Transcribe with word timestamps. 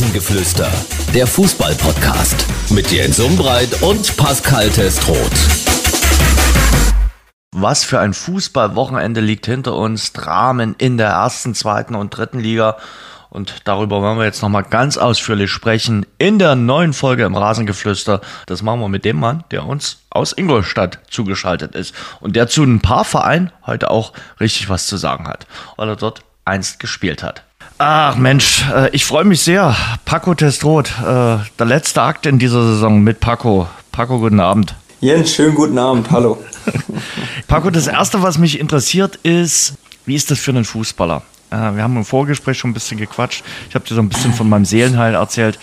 Rasengeflüster, 0.00 0.72
der 1.12 1.26
Fußball-Podcast 1.26 2.46
mit 2.70 2.90
Jens 2.90 3.20
Umbreit 3.20 3.82
und 3.82 4.16
Pascal 4.16 4.70
Testroth. 4.70 5.30
Was 7.52 7.84
für 7.84 8.00
ein 8.00 8.14
Fußballwochenende 8.14 9.20
liegt 9.20 9.44
hinter 9.44 9.74
uns. 9.74 10.14
Dramen 10.14 10.74
in 10.78 10.96
der 10.96 11.08
ersten, 11.08 11.54
zweiten 11.54 11.94
und 11.94 12.16
dritten 12.16 12.40
Liga. 12.40 12.78
Und 13.28 13.68
darüber 13.68 14.00
wollen 14.00 14.16
wir 14.16 14.24
jetzt 14.24 14.40
nochmal 14.40 14.62
ganz 14.62 14.96
ausführlich 14.96 15.50
sprechen 15.50 16.06
in 16.16 16.38
der 16.38 16.54
neuen 16.54 16.94
Folge 16.94 17.24
im 17.24 17.36
Rasengeflüster. 17.36 18.22
Das 18.46 18.62
machen 18.62 18.80
wir 18.80 18.88
mit 18.88 19.04
dem 19.04 19.20
Mann, 19.20 19.44
der 19.50 19.66
uns 19.66 19.98
aus 20.08 20.32
Ingolstadt 20.32 21.00
zugeschaltet 21.10 21.74
ist 21.74 21.94
und 22.20 22.36
der 22.36 22.48
zu 22.48 22.62
ein 22.62 22.80
paar 22.80 23.04
Vereinen 23.04 23.52
heute 23.66 23.90
auch 23.90 24.14
richtig 24.40 24.70
was 24.70 24.86
zu 24.86 24.96
sagen 24.96 25.28
hat, 25.28 25.46
weil 25.76 25.90
er 25.90 25.96
dort 25.96 26.22
einst 26.46 26.80
gespielt 26.80 27.22
hat. 27.22 27.44
Ach 27.82 28.14
Mensch, 28.14 28.62
äh, 28.74 28.90
ich 28.90 29.06
freue 29.06 29.24
mich 29.24 29.40
sehr. 29.40 29.74
Paco 30.04 30.34
Testrot, 30.34 30.90
äh, 31.00 31.38
der 31.58 31.66
letzte 31.66 32.02
Akt 32.02 32.26
in 32.26 32.38
dieser 32.38 32.62
Saison 32.62 33.00
mit 33.00 33.20
Paco. 33.20 33.68
Paco, 33.90 34.18
guten 34.18 34.38
Abend. 34.38 34.74
Jens, 35.00 35.34
schönen 35.34 35.54
guten 35.54 35.78
Abend, 35.78 36.10
hallo. 36.10 36.36
Paco, 37.48 37.70
das 37.70 37.86
Erste, 37.86 38.22
was 38.22 38.36
mich 38.36 38.60
interessiert, 38.60 39.16
ist, 39.22 39.78
wie 40.04 40.14
ist 40.14 40.30
das 40.30 40.38
für 40.38 40.50
einen 40.50 40.66
Fußballer? 40.66 41.22
Äh, 41.50 41.56
wir 41.56 41.82
haben 41.82 41.96
im 41.96 42.04
Vorgespräch 42.04 42.58
schon 42.58 42.72
ein 42.72 42.74
bisschen 42.74 42.98
gequatscht. 42.98 43.42
Ich 43.70 43.74
habe 43.74 43.86
dir 43.86 43.94
so 43.94 44.02
ein 44.02 44.10
bisschen 44.10 44.34
von 44.34 44.46
meinem 44.46 44.66
Seelenheil 44.66 45.14
erzählt. 45.14 45.58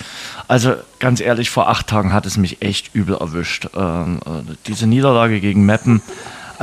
Also 0.48 0.74
ganz 0.98 1.22
ehrlich, 1.22 1.52
vor 1.52 1.70
acht 1.70 1.86
Tagen 1.86 2.14
hat 2.14 2.26
es 2.26 2.36
mich 2.36 2.64
echt 2.64 2.96
übel 2.96 3.16
erwischt. 3.16 3.68
Ähm, 3.76 4.22
diese 4.66 4.88
Niederlage 4.88 5.40
gegen 5.40 5.68
Meppen 5.68 6.02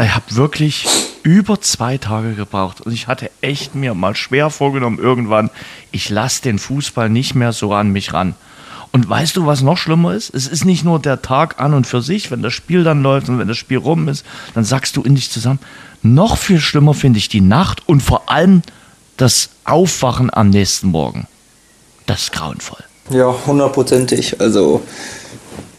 ich 0.02 0.14
habe 0.14 0.24
wirklich 0.30 0.86
über 1.22 1.60
zwei 1.60 1.98
Tage 1.98 2.34
gebraucht 2.34 2.80
und 2.80 2.92
ich 2.92 3.06
hatte 3.06 3.30
echt 3.40 3.74
mir 3.74 3.94
mal 3.94 4.16
schwer 4.16 4.50
vorgenommen 4.50 4.98
irgendwann, 4.98 5.50
ich 5.92 6.10
lasse 6.10 6.42
den 6.42 6.58
Fußball 6.58 7.08
nicht 7.08 7.34
mehr 7.34 7.52
so 7.52 7.72
an 7.72 7.90
mich 7.90 8.12
ran. 8.12 8.34
Und 8.92 9.08
weißt 9.08 9.36
du, 9.36 9.46
was 9.46 9.62
noch 9.62 9.76
schlimmer 9.76 10.14
ist? 10.14 10.32
Es 10.32 10.46
ist 10.46 10.64
nicht 10.64 10.84
nur 10.84 11.00
der 11.00 11.20
Tag 11.20 11.60
an 11.60 11.74
und 11.74 11.84
für 11.84 12.00
sich, 12.00 12.30
wenn 12.30 12.42
das 12.42 12.52
Spiel 12.52 12.84
dann 12.84 13.02
läuft 13.02 13.28
und 13.28 13.40
wenn 13.40 13.48
das 13.48 13.56
Spiel 13.56 13.78
rum 13.78 14.08
ist, 14.08 14.24
dann 14.54 14.62
sagst 14.62 14.96
du 14.96 15.02
in 15.02 15.16
dich 15.16 15.30
zusammen. 15.30 15.58
Noch 16.02 16.36
viel 16.36 16.60
schlimmer 16.60 16.94
finde 16.94 17.18
ich 17.18 17.28
die 17.28 17.40
Nacht 17.40 17.82
und 17.88 18.02
vor 18.02 18.30
allem 18.30 18.62
das 19.16 19.50
Aufwachen 19.64 20.32
am 20.32 20.50
nächsten 20.50 20.88
Morgen. 20.88 21.26
Das 22.06 22.24
ist 22.24 22.32
grauenvoll. 22.32 22.84
Ja, 23.10 23.34
hundertprozentig. 23.46 24.40
Also 24.40 24.82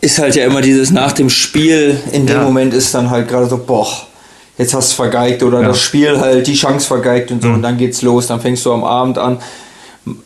ist 0.06 0.20
halt 0.20 0.36
ja 0.36 0.46
immer 0.46 0.62
dieses 0.62 0.92
nach 0.92 1.12
dem 1.12 1.30
Spiel, 1.30 2.00
in 2.12 2.28
dem 2.28 2.38
ja. 2.38 2.44
Moment 2.44 2.74
ist 2.74 2.94
dann 2.94 3.10
halt 3.10 3.28
gerade 3.28 3.48
so, 3.48 3.58
boah, 3.58 3.88
jetzt 4.58 4.74
hast 4.76 4.92
du 4.92 4.96
vergeigt 4.96 5.42
oder 5.42 5.62
ja. 5.62 5.68
das 5.68 5.80
Spiel 5.80 6.20
halt 6.20 6.46
die 6.46 6.54
Chance 6.54 6.86
vergeigt 6.86 7.32
und 7.32 7.42
so 7.42 7.50
mhm. 7.50 7.56
und 7.56 7.62
dann 7.64 7.78
geht's 7.78 8.04
los, 8.04 8.28
dann 8.28 8.40
fängst 8.40 8.64
du 8.66 8.72
am 8.72 8.84
Abend 8.84 9.18
an. 9.18 9.40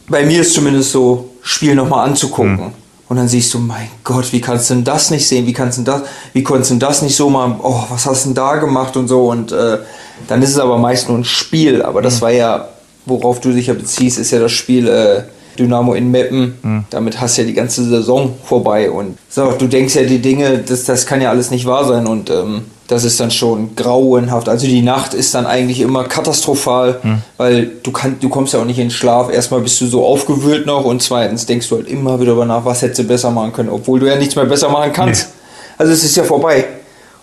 Bei 0.09 0.25
mir 0.25 0.41
ist 0.41 0.53
zumindest 0.53 0.91
so, 0.91 1.29
Spiel 1.41 1.73
nochmal 1.73 2.07
anzugucken. 2.09 2.57
Mhm. 2.57 2.73
Und 3.07 3.17
dann 3.17 3.27
siehst 3.27 3.53
du, 3.53 3.59
mein 3.59 3.87
Gott, 4.03 4.31
wie 4.33 4.41
kannst 4.41 4.69
du 4.69 4.75
denn 4.75 4.83
das 4.83 5.09
nicht 5.09 5.27
sehen? 5.27 5.47
Wie 5.47 5.53
kannst 5.53 5.79
du 5.79 5.81
das, 5.83 6.03
wie 6.33 6.43
konntest 6.43 6.69
du 6.69 6.73
denn 6.75 6.79
das 6.79 7.01
nicht 7.01 7.15
so 7.15 7.29
machen? 7.29 7.55
Oh, 7.63 7.83
was 7.89 8.05
hast 8.05 8.25
du 8.25 8.29
denn 8.29 8.35
da 8.35 8.57
gemacht 8.57 8.95
und 8.97 9.07
so? 9.07 9.29
Und 9.29 9.51
äh, 9.51 9.79
dann 10.27 10.43
ist 10.43 10.51
es 10.51 10.59
aber 10.59 10.77
meist 10.77 11.07
nur 11.07 11.17
ein 11.17 11.23
Spiel. 11.23 11.81
Aber 11.81 12.03
das 12.03 12.17
mhm. 12.17 12.21
war 12.21 12.31
ja, 12.31 12.69
worauf 13.07 13.39
du 13.39 13.51
dich 13.51 13.67
ja 13.67 13.73
beziehst, 13.73 14.19
ist 14.19 14.29
ja 14.29 14.39
das 14.39 14.51
Spiel 14.51 14.87
äh, 14.87 15.23
Dynamo 15.59 15.93
in 15.93 16.09
Meppen. 16.09 16.57
Mhm. 16.61 16.85
Damit 16.89 17.19
hast 17.19 17.37
du 17.37 17.41
ja 17.41 17.47
die 17.47 17.53
ganze 17.53 17.83
Saison 17.83 18.33
vorbei. 18.43 18.89
Und 18.89 19.17
so, 19.29 19.51
du 19.51 19.67
denkst 19.67 19.95
ja 19.95 20.03
die 20.03 20.19
Dinge, 20.19 20.59
das, 20.59 20.85
das 20.85 21.05
kann 21.05 21.21
ja 21.21 21.29
alles 21.29 21.51
nicht 21.51 21.65
wahr 21.65 21.85
sein. 21.85 22.07
Und 22.07 22.29
ähm, 22.29 22.61
das 22.89 23.03
ist 23.03 23.19
dann 23.19 23.29
schon 23.29 23.75
grauenhaft. 23.75 24.49
Also 24.49 24.65
die 24.65 24.81
Nacht 24.81 25.13
ist 25.13 25.35
dann 25.35 25.45
eigentlich 25.45 25.79
immer 25.79 26.05
katastrophal, 26.05 26.99
mhm. 27.03 27.21
weil 27.37 27.71
du, 27.83 27.91
kann, 27.91 28.17
du 28.19 28.29
kommst 28.29 28.53
ja 28.53 28.59
auch 28.59 28.65
nicht 28.65 28.79
in 28.79 28.85
den 28.85 28.91
Schlaf. 28.91 29.31
Erstmal 29.31 29.61
bist 29.61 29.79
du 29.79 29.85
so 29.85 30.03
aufgewühlt 30.03 30.65
noch 30.65 30.85
und 30.85 31.03
zweitens 31.03 31.45
denkst 31.45 31.69
du 31.69 31.75
halt 31.75 31.87
immer 31.87 32.19
wieder 32.19 32.43
nach, 32.45 32.65
was 32.65 32.81
hättest 32.81 32.99
du 32.99 33.03
besser 33.03 33.29
machen 33.29 33.53
können, 33.53 33.69
obwohl 33.69 33.99
du 33.99 34.07
ja 34.07 34.15
nichts 34.15 34.35
mehr 34.35 34.45
besser 34.45 34.69
machen 34.69 34.91
kannst. 34.91 35.27
Nee. 35.27 35.33
Also 35.77 35.93
es 35.93 36.03
ist 36.03 36.15
ja 36.17 36.23
vorbei. 36.23 36.65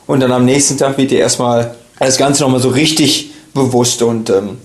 Und 0.07 0.21
dann 0.21 0.31
am 0.31 0.45
nächsten 0.45 0.79
Tag 0.79 0.97
wird 0.99 1.11
dir 1.11 1.19
erstmal 1.19 1.75
das 1.99 2.17
Ganze 2.17 2.45
nochmal 2.45 2.61
so 2.61 2.69
richtig 2.69 3.33
bewusst. 3.53 4.03
Und 4.03 4.31
ähm, 4.31 4.59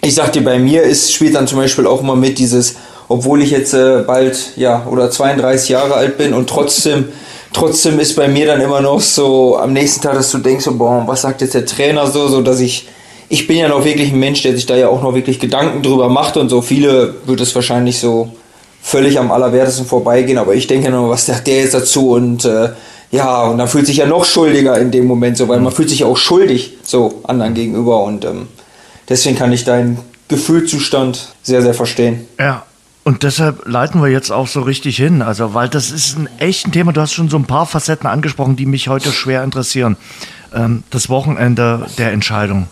ich 0.00 0.14
sag 0.14 0.32
dir, 0.32 0.42
bei 0.42 0.58
mir 0.58 0.84
ist, 0.84 1.12
spielt 1.12 1.34
dann 1.34 1.46
zum 1.46 1.58
Beispiel 1.58 1.86
auch 1.86 2.00
immer 2.00 2.16
mit 2.16 2.38
dieses, 2.38 2.76
obwohl 3.10 3.42
ich 3.42 3.50
jetzt 3.50 3.74
äh, 3.74 4.04
bald, 4.06 4.52
ja, 4.54 4.86
oder 4.88 5.10
32 5.10 5.68
Jahre 5.68 5.94
alt 5.94 6.16
bin 6.16 6.32
und 6.32 6.48
trotzdem, 6.48 7.08
trotzdem 7.52 7.98
ist 7.98 8.14
bei 8.14 8.28
mir 8.28 8.46
dann 8.46 8.60
immer 8.60 8.80
noch 8.80 9.00
so 9.00 9.58
am 9.58 9.72
nächsten 9.72 10.00
Tag, 10.00 10.14
dass 10.14 10.30
du 10.30 10.38
denkst, 10.38 10.64
so, 10.64 10.76
boah, 10.76 11.02
was 11.08 11.22
sagt 11.22 11.40
jetzt 11.40 11.54
der 11.54 11.66
Trainer 11.66 12.06
so, 12.06 12.28
so 12.28 12.40
dass 12.40 12.60
ich, 12.60 12.86
ich 13.28 13.48
bin 13.48 13.56
ja 13.56 13.66
noch 13.66 13.84
wirklich 13.84 14.12
ein 14.12 14.20
Mensch, 14.20 14.42
der 14.42 14.54
sich 14.54 14.64
da 14.64 14.76
ja 14.76 14.88
auch 14.88 15.02
noch 15.02 15.12
wirklich 15.12 15.40
Gedanken 15.40 15.82
drüber 15.82 16.08
macht 16.08 16.36
und 16.36 16.50
so. 16.50 16.62
Viele 16.62 17.16
wird 17.26 17.40
es 17.40 17.52
wahrscheinlich 17.52 17.98
so 17.98 18.30
völlig 18.80 19.18
am 19.18 19.32
allerwertesten 19.32 19.86
vorbeigehen, 19.86 20.38
aber 20.38 20.54
ich 20.54 20.68
denke 20.68 20.88
noch, 20.90 21.08
was 21.08 21.26
sagt 21.26 21.48
der 21.48 21.62
jetzt 21.62 21.74
dazu 21.74 22.12
und 22.12 22.44
äh, 22.44 22.68
ja, 23.10 23.42
und 23.42 23.58
dann 23.58 23.66
fühlt 23.66 23.86
sich 23.86 23.96
ja 23.96 24.06
noch 24.06 24.24
schuldiger 24.24 24.78
in 24.78 24.92
dem 24.92 25.06
Moment 25.06 25.36
so, 25.36 25.48
weil 25.48 25.58
man 25.58 25.72
fühlt 25.72 25.88
sich 25.90 25.98
ja 25.98 26.06
auch 26.06 26.16
schuldig 26.16 26.78
so 26.84 27.22
anderen 27.24 27.54
gegenüber 27.54 28.04
und 28.04 28.24
ähm, 28.24 28.46
deswegen 29.08 29.36
kann 29.36 29.52
ich 29.52 29.64
deinen 29.64 29.98
Gefühlzustand 30.28 31.34
sehr, 31.42 31.60
sehr 31.62 31.74
verstehen. 31.74 32.28
Ja, 32.38 32.62
und 33.02 33.22
deshalb 33.22 33.66
leiten 33.66 34.02
wir 34.02 34.08
jetzt 34.08 34.30
auch 34.30 34.46
so 34.46 34.60
richtig 34.60 34.96
hin. 34.96 35.22
Also, 35.22 35.54
weil 35.54 35.68
das 35.68 35.90
ist 35.90 36.18
ein 36.18 36.28
echtes 36.38 36.70
Thema. 36.70 36.92
Du 36.92 37.00
hast 37.00 37.12
schon 37.12 37.30
so 37.30 37.38
ein 37.38 37.44
paar 37.44 37.66
Facetten 37.66 38.06
angesprochen, 38.06 38.56
die 38.56 38.66
mich 38.66 38.88
heute 38.88 39.10
schwer 39.12 39.42
interessieren. 39.42 39.96
Ähm, 40.54 40.84
das 40.90 41.08
Wochenende 41.08 41.86
der 41.96 42.12
Entscheidung. 42.12 42.68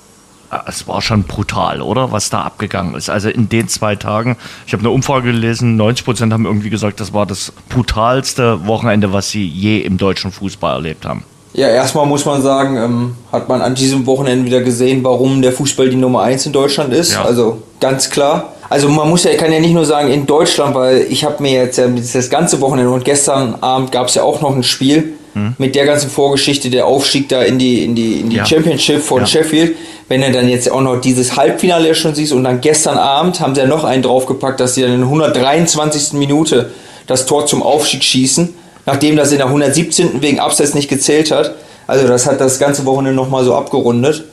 Ah, 0.50 0.64
es 0.66 0.88
war 0.88 1.02
schon 1.02 1.24
brutal, 1.24 1.82
oder? 1.82 2.10
Was 2.10 2.30
da 2.30 2.42
abgegangen 2.42 2.94
ist. 2.94 3.10
Also 3.10 3.28
in 3.28 3.48
den 3.48 3.68
zwei 3.68 3.96
Tagen, 3.96 4.36
ich 4.66 4.72
habe 4.72 4.80
eine 4.80 4.90
Umfrage 4.90 5.32
gelesen, 5.32 5.76
90 5.76 6.04
Prozent 6.04 6.32
haben 6.32 6.46
irgendwie 6.46 6.70
gesagt, 6.70 7.00
das 7.00 7.12
war 7.12 7.26
das 7.26 7.52
brutalste 7.68 8.66
Wochenende, 8.66 9.12
was 9.12 9.30
sie 9.30 9.46
je 9.46 9.80
im 9.80 9.98
deutschen 9.98 10.32
Fußball 10.32 10.76
erlebt 10.76 11.04
haben. 11.04 11.24
Ja, 11.52 11.68
erstmal 11.68 12.06
muss 12.06 12.24
man 12.24 12.40
sagen, 12.40 12.76
ähm, 12.76 13.14
hat 13.32 13.48
man 13.48 13.60
an 13.60 13.74
diesem 13.74 14.06
Wochenende 14.06 14.46
wieder 14.46 14.60
gesehen, 14.62 15.04
warum 15.04 15.42
der 15.42 15.52
Fußball 15.52 15.90
die 15.90 15.96
Nummer 15.96 16.22
1 16.22 16.46
in 16.46 16.52
Deutschland 16.52 16.92
ist. 16.94 17.12
Ja. 17.12 17.24
Also 17.24 17.62
ganz 17.80 18.10
klar. 18.10 18.52
Also 18.70 18.88
man 18.88 19.08
muss 19.08 19.24
ja, 19.24 19.34
kann 19.34 19.52
ja 19.52 19.60
nicht 19.60 19.72
nur 19.72 19.84
sagen 19.84 20.10
in 20.10 20.26
Deutschland, 20.26 20.74
weil 20.74 21.06
ich 21.08 21.24
habe 21.24 21.42
mir 21.42 21.52
jetzt 21.52 21.78
ja 21.78 21.86
das 21.88 22.28
ganze 22.28 22.60
Wochenende 22.60 22.90
und 22.90 23.04
gestern 23.04 23.56
Abend 23.60 23.92
gab 23.92 24.08
es 24.08 24.14
ja 24.14 24.22
auch 24.22 24.40
noch 24.42 24.54
ein 24.54 24.62
Spiel 24.62 25.14
hm. 25.32 25.54
mit 25.58 25.74
der 25.74 25.86
ganzen 25.86 26.10
Vorgeschichte, 26.10 26.68
der 26.68 26.86
Aufstieg 26.86 27.28
da 27.28 27.42
in 27.42 27.58
die, 27.58 27.84
in 27.84 27.94
die, 27.94 28.20
in 28.20 28.30
die 28.30 28.36
ja. 28.36 28.46
Championship 28.46 29.02
von 29.02 29.20
ja. 29.20 29.26
Sheffield. 29.26 29.76
Wenn 30.08 30.20
du 30.20 30.32
dann 30.32 30.48
jetzt 30.48 30.70
auch 30.70 30.80
noch 30.80 31.00
dieses 31.00 31.36
Halbfinale 31.36 31.94
schon 31.94 32.14
siehst 32.14 32.32
und 32.32 32.44
dann 32.44 32.60
gestern 32.60 32.98
Abend 32.98 33.40
haben 33.40 33.54
sie 33.54 33.62
ja 33.62 33.66
noch 33.66 33.84
einen 33.84 34.02
draufgepackt, 34.02 34.60
dass 34.60 34.74
sie 34.74 34.82
dann 34.82 34.92
in 34.92 35.00
der 35.00 35.08
123. 35.08 36.14
Minute 36.14 36.70
das 37.06 37.26
Tor 37.26 37.46
zum 37.46 37.62
Aufstieg 37.62 38.04
schießen, 38.04 38.54
nachdem 38.86 39.16
das 39.16 39.32
in 39.32 39.38
der 39.38 39.46
117. 39.46 40.20
wegen 40.22 40.40
Abseits 40.40 40.74
nicht 40.74 40.88
gezählt 40.88 41.30
hat. 41.30 41.54
Also 41.86 42.06
das 42.06 42.26
hat 42.26 42.40
das 42.40 42.58
ganze 42.58 42.84
Wochenende 42.84 43.16
nochmal 43.16 43.44
so 43.44 43.54
abgerundet. 43.54 44.24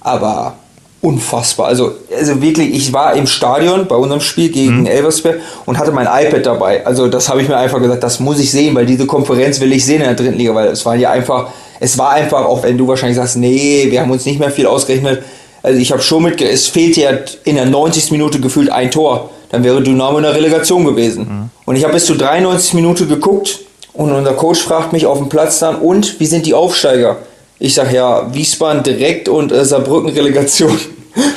Aber 0.00 0.56
unfassbar. 1.04 1.66
Also, 1.66 1.92
also 2.16 2.40
wirklich, 2.40 2.74
ich 2.74 2.92
war 2.94 3.14
im 3.14 3.26
Stadion 3.26 3.86
bei 3.86 3.94
unserem 3.94 4.22
Spiel 4.22 4.48
gegen 4.48 4.80
mhm. 4.80 4.86
Elversberg 4.86 5.38
und 5.66 5.78
hatte 5.78 5.92
mein 5.92 6.06
iPad 6.06 6.46
dabei. 6.46 6.84
Also 6.86 7.08
das 7.08 7.28
habe 7.28 7.42
ich 7.42 7.48
mir 7.48 7.58
einfach 7.58 7.78
gesagt, 7.78 8.02
das 8.02 8.20
muss 8.20 8.40
ich 8.40 8.50
sehen, 8.50 8.74
weil 8.74 8.86
diese 8.86 9.06
Konferenz 9.06 9.60
will 9.60 9.72
ich 9.72 9.84
sehen 9.84 10.00
in 10.00 10.06
der 10.06 10.14
dritten 10.14 10.38
Liga, 10.38 10.54
weil 10.54 10.68
es 10.68 10.84
war 10.86 10.96
ja 10.96 11.10
einfach, 11.10 11.48
es 11.78 11.98
war 11.98 12.12
einfach, 12.12 12.46
auch 12.46 12.62
wenn 12.62 12.78
du 12.78 12.88
wahrscheinlich 12.88 13.16
sagst, 13.16 13.36
nee, 13.36 13.86
wir 13.90 14.00
haben 14.00 14.10
uns 14.10 14.24
nicht 14.24 14.40
mehr 14.40 14.50
viel 14.50 14.66
ausgerechnet. 14.66 15.22
Also 15.62 15.78
ich 15.78 15.92
habe 15.92 16.00
schon 16.00 16.22
mit, 16.22 16.40
es 16.40 16.68
fehlt 16.68 16.96
ja 16.96 17.10
in 17.44 17.56
der 17.56 17.66
90. 17.66 18.10
Minute 18.10 18.40
gefühlt 18.40 18.70
ein 18.70 18.90
Tor. 18.90 19.28
Dann 19.50 19.62
wäre 19.62 19.82
Dynamo 19.82 20.16
in 20.16 20.24
der 20.24 20.34
Relegation 20.34 20.86
gewesen. 20.86 21.24
Mhm. 21.24 21.50
Und 21.66 21.76
ich 21.76 21.84
habe 21.84 21.92
bis 21.92 22.06
zur 22.06 22.16
93. 22.16 22.74
Minute 22.74 23.06
geguckt 23.06 23.60
und 23.92 24.10
unser 24.10 24.32
Coach 24.32 24.60
fragt 24.62 24.94
mich 24.94 25.04
auf 25.04 25.18
dem 25.18 25.28
Platz 25.28 25.58
dann, 25.58 25.76
und 25.76 26.18
wie 26.18 26.26
sind 26.26 26.46
die 26.46 26.54
Aufsteiger? 26.54 27.18
Ich 27.58 27.74
sage 27.74 27.94
ja, 27.94 28.34
Wiesbaden 28.34 28.82
direkt 28.82 29.28
und 29.28 29.52
äh, 29.52 29.64
Saarbrücken 29.64 30.10
Relegation. 30.10 30.76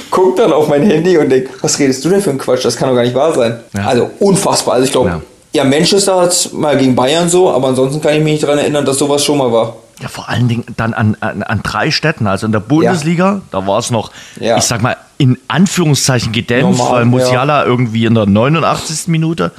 Guck 0.09 0.35
dann 0.35 0.51
auf 0.51 0.67
mein 0.67 0.83
Handy 0.83 1.17
und 1.17 1.29
denk, 1.29 1.49
was 1.61 1.77
redest 1.79 2.03
du 2.03 2.09
denn 2.09 2.21
für 2.21 2.31
ein 2.31 2.37
Quatsch? 2.37 2.65
Das 2.65 2.75
kann 2.75 2.89
doch 2.89 2.95
gar 2.95 3.03
nicht 3.03 3.15
wahr 3.15 3.33
sein. 3.33 3.59
Ja. 3.75 3.85
Also 3.85 4.09
unfassbar. 4.19 4.75
Also 4.75 4.85
ich 4.85 4.91
glaube, 4.91 5.09
ja. 5.09 5.21
ja, 5.53 5.63
Manchester 5.63 6.21
hat 6.21 6.49
mal 6.53 6.77
gegen 6.77 6.95
Bayern 6.95 7.29
so, 7.29 7.51
aber 7.51 7.67
ansonsten 7.67 8.01
kann 8.01 8.13
ich 8.13 8.23
mich 8.23 8.33
nicht 8.33 8.43
daran 8.43 8.57
erinnern, 8.57 8.85
dass 8.85 8.97
sowas 8.97 9.23
schon 9.23 9.37
mal 9.37 9.51
war. 9.51 9.75
Ja, 10.01 10.07
vor 10.07 10.29
allen 10.29 10.47
Dingen 10.47 10.63
dann 10.77 10.93
an, 10.93 11.17
an, 11.19 11.43
an 11.43 11.61
drei 11.63 11.91
Städten. 11.91 12.27
Also 12.27 12.45
in 12.45 12.51
der 12.51 12.59
Bundesliga, 12.59 13.25
ja. 13.25 13.41
da 13.51 13.65
war 13.65 13.79
es 13.79 13.89
noch, 13.89 14.11
ich 14.39 14.63
sag 14.63 14.81
mal, 14.81 14.95
in 15.17 15.39
Anführungszeichen 15.47 16.31
gedämpft, 16.31 16.77
Normal, 16.77 16.93
weil 16.93 17.05
Musiala 17.05 17.65
irgendwie 17.65 18.05
in 18.05 18.13
der 18.13 18.27
89. 18.27 19.07
Minute 19.07 19.51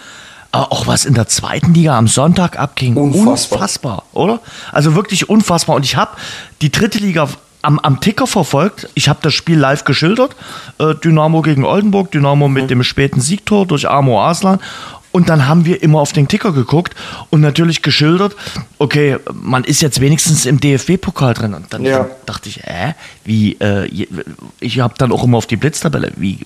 aber 0.51 0.73
auch 0.73 0.87
was 0.87 1.05
in 1.05 1.15
der 1.15 1.29
zweiten 1.29 1.75
Liga 1.75 1.97
am 1.99 2.09
Sonntag 2.09 2.59
abging. 2.59 2.97
Unfassbar. 2.97 3.59
unfassbar 3.59 4.03
oder? 4.13 4.41
Also 4.73 4.95
wirklich 4.95 5.29
unfassbar. 5.29 5.77
Und 5.77 5.85
ich 5.85 5.97
habe 5.97 6.13
die 6.63 6.73
dritte 6.73 6.99
Liga 6.99 7.29
am, 7.63 7.79
am 7.79 8.01
Ticker 8.01 8.27
verfolgt. 8.27 8.89
Ich 8.95 9.09
habe 9.09 9.21
das 9.23 9.35
Spiel 9.35 9.59
live 9.59 9.85
geschildert. 9.85 10.37
Äh, 10.79 10.95
Dynamo 10.95 11.43
gegen 11.43 11.65
Oldenburg, 11.65 12.11
Dynamo 12.11 12.49
mit 12.49 12.65
mhm. 12.65 12.69
dem 12.69 12.83
späten 12.83 13.21
Siegtor 13.21 13.67
durch 13.67 13.89
Amo 13.89 14.23
Aslan. 14.23 14.61
Und 15.11 15.31
dann 15.31 15.49
haben 15.49 15.65
wir 15.65 15.83
immer 15.83 16.01
auf 16.01 16.13
den 16.13 16.29
Ticker 16.29 16.53
geguckt 16.53 16.95
und 17.31 17.41
natürlich 17.41 17.81
geschildert, 17.81 18.37
okay, 18.77 19.17
man 19.33 19.65
ist 19.65 19.81
jetzt 19.81 20.01
wenigstens 20.01 20.45
im 20.45 20.61
DFB-Pokal 20.61 21.33
drin. 21.33 21.55
Und 21.55 21.73
dann, 21.73 21.83
ja. 21.83 22.07
dachte 22.27 22.51
ich, 22.51 22.63
äh, 22.65 22.93
wie, 23.25 23.55
äh, 23.55 24.07
ich 24.61 24.81
habe 24.81 24.95
dann 24.99 25.11
auch 25.11 25.25
immer 25.25 25.39
auf 25.39 25.47
die 25.47 25.57
Blitztabelle, 25.57 26.13
wie 26.17 26.41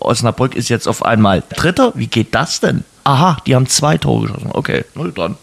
Osnabrück 0.00 0.54
ist 0.54 0.68
jetzt 0.68 0.86
auf 0.86 1.04
einmal 1.04 1.42
Dritter, 1.56 1.92
wie 1.96 2.06
geht 2.06 2.34
das 2.34 2.60
denn? 2.60 2.84
aha, 3.06 3.36
die 3.46 3.54
haben 3.54 3.66
zwei 3.66 3.96
Tore 3.96 4.26
geschossen. 4.26 4.50
Okay, 4.52 4.84
dann. 5.14 5.36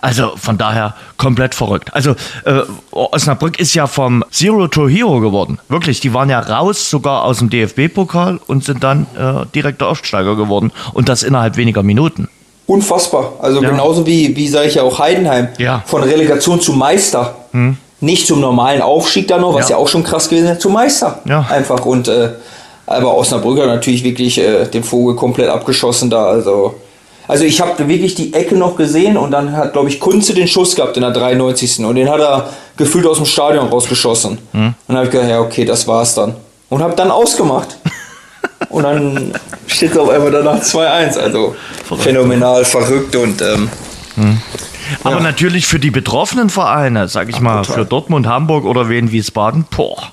Also 0.00 0.32
von 0.36 0.58
daher 0.58 0.94
komplett 1.16 1.54
verrückt. 1.54 1.94
Also 1.94 2.12
äh, 2.44 2.62
Osnabrück 2.90 3.58
ist 3.58 3.74
ja 3.74 3.86
vom 3.86 4.24
Zero 4.30 4.68
to 4.68 4.88
Hero 4.88 5.20
geworden. 5.20 5.58
Wirklich, 5.68 6.00
die 6.00 6.14
waren 6.14 6.30
ja 6.30 6.40
raus 6.40 6.90
sogar 6.90 7.24
aus 7.24 7.38
dem 7.38 7.50
DFB-Pokal 7.50 8.40
und 8.46 8.64
sind 8.64 8.82
dann 8.82 9.06
äh, 9.16 9.46
direkter 9.54 9.88
Aufsteiger 9.88 10.36
geworden. 10.36 10.72
Und 10.92 11.08
das 11.08 11.22
innerhalb 11.22 11.56
weniger 11.56 11.82
Minuten. 11.82 12.28
Unfassbar. 12.66 13.34
Also 13.40 13.62
ja. 13.62 13.70
genauso 13.70 14.06
wie, 14.06 14.34
wie 14.36 14.48
sage 14.48 14.68
ich 14.68 14.76
ja 14.76 14.82
auch 14.82 14.98
Heidenheim. 14.98 15.48
Ja. 15.58 15.82
Von 15.84 16.02
Relegation 16.02 16.60
zu 16.60 16.72
Meister. 16.72 17.34
Hm. 17.52 17.76
Nicht 18.00 18.26
zum 18.26 18.40
normalen 18.40 18.82
Aufstieg 18.82 19.28
da 19.28 19.38
noch, 19.38 19.54
was 19.54 19.68
ja, 19.68 19.76
ja 19.76 19.82
auch 19.82 19.88
schon 19.88 20.02
krass 20.02 20.28
gewesen 20.28 20.48
ist, 20.48 20.60
zu 20.60 20.70
Meister. 20.70 21.20
Ja. 21.24 21.46
Einfach. 21.50 21.84
Und 21.84 22.08
äh, 22.08 22.30
aber 22.86 23.16
Osnabrück 23.16 23.58
hat 23.60 23.66
natürlich 23.66 24.04
wirklich 24.04 24.38
äh, 24.38 24.66
den 24.66 24.82
Vogel 24.82 25.16
komplett 25.16 25.48
abgeschossen 25.48 26.10
da. 26.10 26.26
Also 26.26 26.74
also 27.28 27.44
ich 27.44 27.60
habe 27.60 27.88
wirklich 27.88 28.14
die 28.14 28.34
Ecke 28.34 28.56
noch 28.56 28.76
gesehen 28.76 29.16
und 29.16 29.30
dann 29.30 29.56
hat, 29.56 29.72
glaube 29.72 29.88
ich, 29.88 30.00
Kunze 30.00 30.34
den 30.34 30.48
Schuss 30.48 30.74
gehabt 30.74 30.96
in 30.96 31.02
der 31.02 31.12
93. 31.12 31.84
Und 31.84 31.94
den 31.96 32.10
hat 32.10 32.20
er 32.20 32.50
gefühlt 32.76 33.06
aus 33.06 33.18
dem 33.18 33.26
Stadion 33.26 33.68
rausgeschossen. 33.68 34.38
Hm. 34.52 34.66
Und 34.66 34.74
dann 34.88 34.96
habe 34.96 35.06
ich 35.06 35.12
gedacht, 35.12 35.30
ja, 35.30 35.40
okay, 35.40 35.64
das 35.64 35.86
war's 35.86 36.14
dann. 36.14 36.34
Und 36.68 36.82
habe 36.82 36.94
dann 36.96 37.10
ausgemacht. 37.10 37.76
und 38.70 38.82
dann 38.82 39.32
steht 39.66 39.92
es 39.92 39.98
auf 39.98 40.08
einmal 40.08 40.30
danach 40.30 40.60
2-1. 40.60 41.18
Also 41.18 41.54
verrückt. 41.84 42.04
phänomenal, 42.04 42.64
verrückt 42.64 43.14
und. 43.16 43.40
Ähm, 43.40 43.70
hm. 44.16 44.38
Aber 45.04 45.16
ja. 45.16 45.22
natürlich 45.22 45.66
für 45.66 45.78
die 45.78 45.90
betroffenen 45.90 46.50
Vereine, 46.50 47.08
sag 47.08 47.28
ich 47.28 47.36
Ach, 47.36 47.40
mal, 47.40 47.62
total. 47.62 47.74
für 47.74 47.84
Dortmund, 47.86 48.26
Hamburg 48.26 48.64
oder 48.64 48.88
Wien, 48.88 49.10
Wiesbaden, 49.10 49.64
boah, 49.74 50.12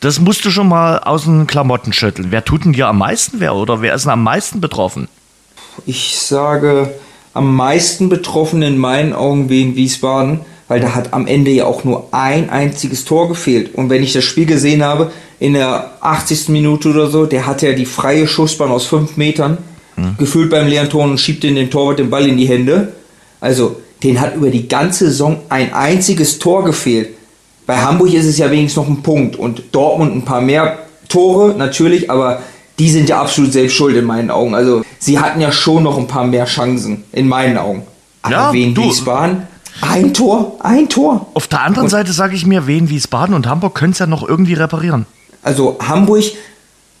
das 0.00 0.20
musst 0.20 0.44
du 0.44 0.50
schon 0.50 0.68
mal 0.68 0.98
aus 0.98 1.24
den 1.24 1.46
Klamotten 1.46 1.92
schütteln. 1.92 2.28
Wer 2.30 2.44
tut 2.44 2.64
denn 2.64 2.72
dir 2.72 2.88
am 2.88 2.98
meisten 2.98 3.40
wer 3.40 3.54
oder 3.54 3.80
wer 3.80 3.94
ist 3.94 4.04
denn 4.04 4.12
am 4.12 4.22
meisten 4.22 4.60
betroffen? 4.60 5.08
Ich 5.86 6.18
sage, 6.18 6.90
am 7.34 7.54
meisten 7.54 8.08
betroffen 8.08 8.62
in 8.62 8.78
meinen 8.78 9.12
Augen 9.12 9.48
wegen 9.48 9.76
Wiesbaden, 9.76 10.40
weil 10.66 10.80
da 10.80 10.94
hat 10.94 11.14
am 11.14 11.26
Ende 11.26 11.50
ja 11.50 11.64
auch 11.64 11.84
nur 11.84 12.08
ein 12.12 12.50
einziges 12.50 13.04
Tor 13.04 13.28
gefehlt. 13.28 13.74
Und 13.74 13.90
wenn 13.90 14.02
ich 14.02 14.12
das 14.12 14.24
Spiel 14.24 14.46
gesehen 14.46 14.82
habe, 14.82 15.10
in 15.40 15.54
der 15.54 15.92
80. 16.00 16.48
Minute 16.48 16.90
oder 16.90 17.08
so, 17.08 17.26
der 17.26 17.46
hatte 17.46 17.68
ja 17.68 17.72
die 17.74 17.86
freie 17.86 18.26
Schussbahn 18.26 18.70
aus 18.70 18.86
5 18.86 19.16
Metern, 19.16 19.58
mhm. 19.96 20.16
gefühlt 20.18 20.50
beim 20.50 20.66
leeren 20.66 20.90
Tor 20.90 21.04
und 21.04 21.18
schiebt 21.18 21.42
den, 21.42 21.54
den 21.54 21.70
Torwart 21.70 21.98
den 21.98 22.10
Ball 22.10 22.26
in 22.26 22.36
die 22.36 22.48
Hände. 22.48 22.92
Also, 23.40 23.76
den 24.02 24.20
hat 24.20 24.36
über 24.36 24.50
die 24.50 24.68
ganze 24.68 25.06
Saison 25.06 25.40
ein 25.48 25.72
einziges 25.72 26.38
Tor 26.38 26.64
gefehlt. 26.64 27.10
Bei 27.66 27.76
Hamburg 27.76 28.12
ist 28.12 28.26
es 28.26 28.38
ja 28.38 28.50
wenigstens 28.50 28.82
noch 28.82 28.88
ein 28.88 29.02
Punkt 29.02 29.36
und 29.36 29.62
Dortmund 29.72 30.14
ein 30.14 30.24
paar 30.24 30.40
mehr 30.40 30.78
Tore, 31.08 31.54
natürlich, 31.56 32.10
aber 32.10 32.42
die 32.78 32.90
sind 32.90 33.08
ja 33.08 33.20
absolut 33.20 33.52
selbst 33.52 33.74
schuld 33.74 33.96
in 33.96 34.04
meinen 34.04 34.30
Augen. 34.30 34.54
Also 34.54 34.82
sie 34.98 35.18
hatten 35.18 35.40
ja 35.40 35.50
schon 35.52 35.82
noch 35.82 35.98
ein 35.98 36.06
paar 36.06 36.24
mehr 36.24 36.44
Chancen 36.44 37.04
in 37.12 37.28
meinen 37.28 37.58
Augen. 37.58 37.82
Aber 38.22 38.34
ja, 38.34 38.52
Wien 38.52 38.76
Wiesbaden, 38.76 39.42
ein 39.80 40.12
Tor, 40.12 40.56
ein 40.60 40.88
Tor. 40.88 41.26
Auf 41.34 41.46
der 41.46 41.62
anderen 41.62 41.84
und, 41.84 41.90
Seite 41.90 42.12
sage 42.12 42.34
ich 42.34 42.46
mir, 42.46 42.66
Wien 42.66 42.88
Wiesbaden 42.90 43.34
und 43.34 43.46
Hamburg 43.46 43.74
können 43.74 43.92
es 43.92 43.98
ja 43.98 44.06
noch 44.06 44.26
irgendwie 44.26 44.54
reparieren. 44.54 45.06
Also 45.42 45.78
Hamburg 45.80 46.24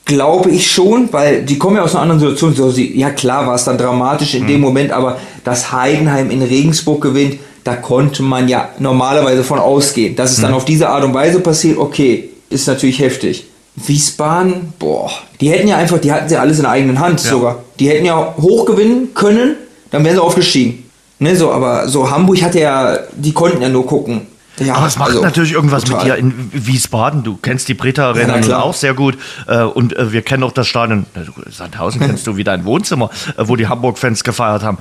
glaube 0.04 0.50
ich 0.50 0.70
schon, 0.70 1.12
weil 1.12 1.44
die 1.44 1.58
kommen 1.58 1.76
ja 1.76 1.82
aus 1.82 1.94
einer 1.94 2.02
anderen 2.02 2.20
Situation. 2.20 2.54
So, 2.54 2.70
sie, 2.70 2.98
ja 2.98 3.10
klar 3.10 3.46
war 3.46 3.54
es 3.54 3.64
dann 3.64 3.78
dramatisch 3.78 4.34
in 4.34 4.44
mhm. 4.44 4.48
dem 4.48 4.60
Moment, 4.60 4.92
aber 4.92 5.18
dass 5.44 5.72
Heidenheim 5.72 6.30
in 6.30 6.42
Regensburg 6.42 7.00
gewinnt, 7.02 7.38
da 7.64 7.76
konnte 7.76 8.22
man 8.22 8.48
ja 8.48 8.70
normalerweise 8.78 9.44
von 9.44 9.58
ausgehen. 9.58 10.16
Dass 10.16 10.32
es 10.32 10.38
mhm. 10.38 10.42
dann 10.42 10.54
auf 10.54 10.64
diese 10.64 10.88
Art 10.88 11.04
und 11.04 11.14
Weise 11.14 11.40
passiert, 11.40 11.78
okay, 11.78 12.30
ist 12.48 12.66
natürlich 12.66 13.00
heftig. 13.00 13.46
Wiesbaden, 13.86 14.72
boah, 14.78 15.10
die 15.40 15.50
hätten 15.50 15.68
ja 15.68 15.76
einfach, 15.76 15.98
die 15.98 16.12
hatten 16.12 16.28
sie 16.28 16.36
alles 16.36 16.58
in 16.58 16.62
der 16.62 16.72
eigenen 16.72 16.98
Hand 16.98 17.22
ja. 17.22 17.30
sogar. 17.30 17.62
Die 17.78 17.88
hätten 17.88 18.04
ja 18.04 18.34
hochgewinnen 18.36 19.14
können, 19.14 19.56
dann 19.90 20.04
wären 20.04 20.16
sie 20.16 20.22
aufgestiegen. 20.22 20.84
Ne, 21.20 21.34
so, 21.34 21.50
aber 21.50 21.88
so 21.88 22.10
Hamburg 22.10 22.42
hatte 22.42 22.60
ja, 22.60 22.98
die 23.12 23.32
konnten 23.32 23.60
ja 23.60 23.68
nur 23.68 23.86
gucken. 23.86 24.22
Ja, 24.60 24.74
aber 24.74 24.86
es 24.86 24.98
macht 24.98 25.10
also, 25.10 25.22
natürlich 25.22 25.52
irgendwas 25.52 25.84
total. 25.84 26.04
mit 26.04 26.12
dir 26.12 26.18
in 26.18 26.50
Wiesbaden. 26.52 27.22
Du 27.22 27.36
kennst 27.36 27.68
die 27.68 27.74
Britta 27.74 28.08
Arena 28.08 28.38
ja, 28.38 28.60
auch 28.60 28.74
sehr 28.74 28.94
gut. 28.94 29.16
Äh, 29.46 29.62
und 29.62 29.96
äh, 29.96 30.12
wir 30.12 30.22
kennen 30.22 30.42
auch 30.42 30.52
das 30.52 30.66
Stadion, 30.66 31.06
Sandhausen 31.48 32.00
kennst 32.06 32.26
du 32.26 32.36
wie 32.36 32.44
dein 32.44 32.64
Wohnzimmer, 32.64 33.10
äh, 33.36 33.44
wo 33.46 33.56
die 33.56 33.68
Hamburg-Fans 33.68 34.24
gefeiert 34.24 34.62
haben 34.62 34.78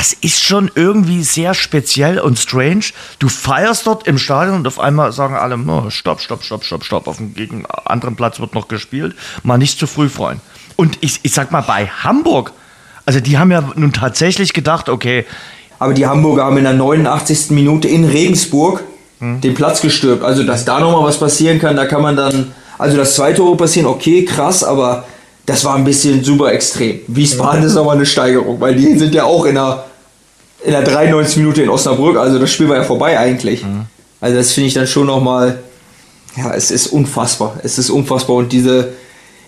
das 0.00 0.14
ist 0.14 0.42
schon 0.42 0.70
irgendwie 0.76 1.22
sehr 1.22 1.52
speziell 1.52 2.20
und 2.20 2.38
strange. 2.38 2.86
Du 3.18 3.28
feierst 3.28 3.86
dort 3.86 4.06
im 4.06 4.16
Stadion 4.16 4.56
und 4.56 4.66
auf 4.66 4.80
einmal 4.80 5.12
sagen 5.12 5.34
alle, 5.34 5.58
oh, 5.58 5.90
stopp, 5.90 6.22
stopp, 6.22 6.42
stopp, 6.42 6.64
stopp, 6.64 6.84
stopp, 6.84 7.06
auf 7.06 7.18
dem 7.18 7.34
gegen 7.34 7.66
anderen 7.84 8.16
Platz 8.16 8.40
wird 8.40 8.54
noch 8.54 8.68
gespielt, 8.68 9.14
mal 9.42 9.58
nicht 9.58 9.78
zu 9.78 9.86
früh 9.86 10.08
freuen. 10.08 10.40
Und 10.76 10.96
ich, 11.02 11.20
ich 11.22 11.34
sag 11.34 11.50
mal, 11.50 11.60
bei 11.60 11.86
Hamburg, 11.86 12.52
also 13.04 13.20
die 13.20 13.36
haben 13.36 13.50
ja 13.50 13.62
nun 13.76 13.92
tatsächlich 13.92 14.54
gedacht, 14.54 14.88
okay. 14.88 15.26
Aber 15.78 15.92
die 15.92 16.06
Hamburger 16.06 16.46
haben 16.46 16.56
in 16.56 16.64
der 16.64 16.72
89. 16.72 17.50
Minute 17.50 17.86
in 17.86 18.06
Regensburg 18.06 18.82
hm. 19.18 19.42
den 19.42 19.52
Platz 19.52 19.82
gestürmt. 19.82 20.22
Also, 20.22 20.44
dass 20.44 20.64
da 20.64 20.80
nochmal 20.80 21.04
was 21.04 21.20
passieren 21.20 21.58
kann, 21.58 21.76
da 21.76 21.84
kann 21.84 22.00
man 22.00 22.16
dann, 22.16 22.54
also 22.78 22.96
das 22.96 23.16
zweite 23.16 23.36
Tor 23.36 23.54
passieren, 23.54 23.86
okay, 23.86 24.24
krass, 24.24 24.64
aber 24.64 25.04
das 25.44 25.62
war 25.66 25.74
ein 25.74 25.84
bisschen 25.84 26.24
super 26.24 26.52
extrem. 26.52 27.00
Wiesbaden 27.06 27.64
ist 27.64 27.76
aber 27.76 27.92
eine 27.92 28.06
Steigerung, 28.06 28.62
weil 28.62 28.74
die 28.76 28.96
sind 28.96 29.14
ja 29.14 29.24
auch 29.24 29.44
in 29.44 29.56
der, 29.56 29.84
in 30.64 30.72
der 30.72 30.82
93 30.82 31.38
Minute 31.38 31.62
in 31.62 31.68
Osnabrück, 31.68 32.16
also 32.16 32.38
das 32.38 32.50
Spiel 32.50 32.68
war 32.68 32.76
ja 32.76 32.82
vorbei 32.82 33.18
eigentlich. 33.18 33.64
Mhm. 33.64 33.82
Also 34.20 34.36
das 34.36 34.52
finde 34.52 34.68
ich 34.68 34.74
dann 34.74 34.86
schon 34.86 35.06
nochmal, 35.06 35.58
ja, 36.36 36.52
es 36.54 36.70
ist 36.70 36.88
unfassbar. 36.88 37.58
Es 37.62 37.78
ist 37.78 37.90
unfassbar 37.90 38.36
und 38.36 38.52
diese, 38.52 38.88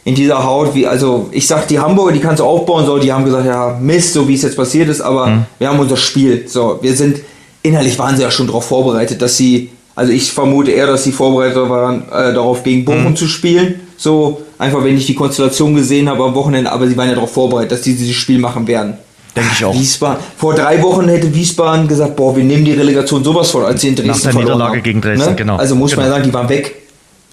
in 0.05 0.15
dieser 0.15 0.45
Haut, 0.45 0.75
wie, 0.75 0.87
also 0.87 1.29
ich 1.33 1.47
sag, 1.47 1.69
die 1.69 1.79
Hamburger, 1.79 2.13
die 2.13 2.21
kannst 2.21 2.41
du 2.41 2.45
aufbauen, 2.45 2.87
so, 2.87 2.99
die 2.99 3.13
haben 3.13 3.25
gesagt, 3.25 3.47
ja, 3.47 3.79
Mist, 3.81 4.15
so 4.15 4.27
wie 4.27 4.35
es 4.35 4.43
jetzt 4.43 4.57
passiert 4.57 4.89
ist, 4.89 5.01
aber 5.01 5.27
mhm. 5.27 5.47
wir 5.59 5.69
haben 5.69 5.79
unser 5.79 5.97
Spiel. 5.97 6.45
So, 6.49 6.79
wir 6.81 6.95
sind, 6.97 7.21
innerlich 7.63 7.99
waren 7.99 8.17
sie 8.17 8.23
ja 8.23 8.31
schon 8.31 8.47
darauf 8.47 8.65
vorbereitet, 8.65 9.21
dass 9.21 9.37
sie, 9.37 9.71
also 9.95 10.13
ich 10.13 10.33
vermute 10.33 10.71
eher, 10.71 10.87
dass 10.87 11.05
sie 11.05 11.13
vorbereitet 11.13 11.69
waren, 11.69 12.09
äh, 12.11 12.33
darauf 12.33 12.63
gegen 12.63 12.85
Bochum 12.85 13.11
mhm. 13.11 13.17
zu 13.17 13.27
spielen. 13.27 13.81
So, 13.99 14.41
Einfach 14.63 14.85
wenn 14.85 14.97
ich 14.97 15.07
die 15.07 15.17
Konstellation 15.17 15.75
gesehen 15.75 16.09
habe 16.09 16.23
am 16.23 16.37
Wochenende, 16.37 16.71
aber 16.71 16.87
sie 16.87 16.97
waren 16.97 17.09
ja 17.09 17.17
darauf 17.17 17.33
vorbereitet, 17.33 17.73
dass 17.73 17.83
sie 17.83 17.97
dieses 17.97 18.15
Spiel 18.15 18.39
machen 18.39 18.69
werden. 18.69 18.97
Denke 19.35 19.51
ich 19.53 19.65
auch. 19.65 19.75
Wiesbaden. 19.75 20.23
Vor 20.37 20.55
drei 20.55 20.83
Wochen 20.83 21.09
hätte 21.09 21.35
Wiesbaden 21.35 21.89
gesagt, 21.89 22.17
boah, 22.17 22.37
wir 22.37 22.45
nehmen 22.45 22.65
die 22.65 22.73
Relegation 22.73 23.25
sowas 23.25 23.51
von, 23.51 23.65
als 23.65 23.81
sie 23.81 23.89
in 23.89 23.97
Dresden 23.97 24.11
Nach 24.11 24.21
der 24.21 24.35
Niederlage 24.35 24.77
haben. 24.77 24.83
gegen 24.83 25.01
Dresden, 25.01 25.31
ne? 25.31 25.37
genau. 25.37 25.57
Also 25.57 25.75
muss 25.75 25.91
genau. 25.91 26.03
man 26.03 26.11
ja 26.11 26.17
sagen, 26.17 26.25
die 26.25 26.35
waren 26.35 26.49
weg. 26.49 26.75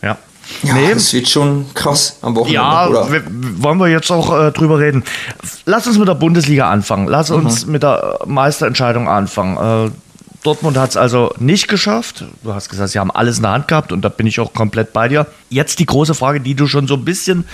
Ja. 0.01 0.17
Ja, 0.63 0.73
nee. 0.73 0.93
das 0.93 1.13
wird 1.13 1.27
schon 1.27 1.65
krass 1.73 2.17
am 2.21 2.35
Wochenende. 2.35 2.55
Ja, 2.55 2.87
oder? 2.87 3.07
wollen 3.57 3.77
wir 3.77 3.87
jetzt 3.87 4.11
auch 4.11 4.47
äh, 4.47 4.51
drüber 4.51 4.79
reden. 4.79 5.03
Lass 5.65 5.85
uns 5.85 5.97
mit 5.97 6.07
der 6.07 6.15
Bundesliga 6.15 6.69
anfangen. 6.71 7.07
Lass 7.07 7.29
uns 7.29 7.65
mhm. 7.65 7.73
mit 7.73 7.83
der 7.83 8.19
Meisterentscheidung 8.25 9.07
anfangen. 9.07 9.87
Äh, 9.87 9.91
Dortmund 10.43 10.77
hat 10.77 10.91
es 10.91 10.97
also 10.97 11.33
nicht 11.37 11.67
geschafft. 11.67 12.23
Du 12.43 12.53
hast 12.53 12.69
gesagt, 12.69 12.91
sie 12.91 12.99
haben 12.99 13.11
alles 13.11 13.37
in 13.37 13.43
der 13.43 13.51
Hand 13.51 13.67
gehabt 13.67 13.91
und 13.91 14.01
da 14.01 14.09
bin 14.09 14.25
ich 14.25 14.39
auch 14.39 14.53
komplett 14.53 14.93
bei 14.93 15.07
dir. 15.09 15.27
Jetzt 15.49 15.79
die 15.79 15.85
große 15.85 16.13
Frage, 16.13 16.39
die 16.39 16.55
du 16.55 16.67
schon 16.67 16.87
so 16.87 16.95
ein 16.95 17.03
bisschen 17.03 17.45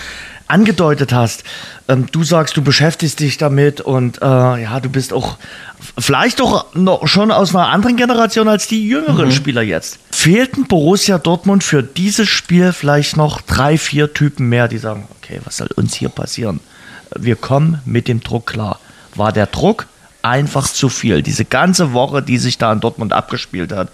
angedeutet 0.48 1.12
hast. 1.12 1.42
Ähm, 1.88 2.06
du 2.12 2.22
sagst, 2.22 2.56
du 2.56 2.62
beschäftigst 2.62 3.18
dich 3.18 3.38
damit 3.38 3.80
und 3.80 4.22
äh, 4.22 4.24
ja, 4.24 4.78
du 4.80 4.88
bist 4.88 5.12
auch 5.12 5.38
vielleicht 5.98 6.40
doch 6.40 6.74
noch 6.74 7.08
schon 7.08 7.32
aus 7.32 7.54
einer 7.54 7.68
anderen 7.68 7.96
Generation 7.96 8.48
als 8.48 8.68
die 8.68 8.86
jüngeren 8.86 9.26
mhm. 9.28 9.32
Spieler 9.32 9.62
jetzt. 9.62 9.98
Fehlten 10.12 10.66
Borussia 10.66 11.18
Dortmund 11.18 11.64
für 11.64 11.82
dieses 11.82 12.28
Spiel 12.28 12.72
vielleicht 12.72 13.16
noch 13.16 13.40
drei, 13.40 13.78
vier 13.78 14.14
Typen 14.14 14.48
mehr, 14.48 14.68
die 14.68 14.78
sagen, 14.78 15.08
okay, 15.18 15.40
was 15.44 15.56
soll 15.56 15.68
uns 15.74 15.94
hier 15.94 16.08
passieren? 16.08 16.60
Wir 17.16 17.36
kommen 17.36 17.80
mit 17.84 18.06
dem 18.06 18.20
Druck 18.20 18.46
klar. 18.46 18.78
War 19.14 19.32
der 19.32 19.46
Druck 19.46 19.86
einfach 20.26 20.68
zu 20.68 20.88
viel. 20.88 21.22
Diese 21.22 21.44
ganze 21.44 21.92
Woche, 21.92 22.20
die 22.20 22.38
sich 22.38 22.58
da 22.58 22.72
in 22.72 22.80
Dortmund 22.80 23.12
abgespielt 23.12 23.72
hat, 23.72 23.88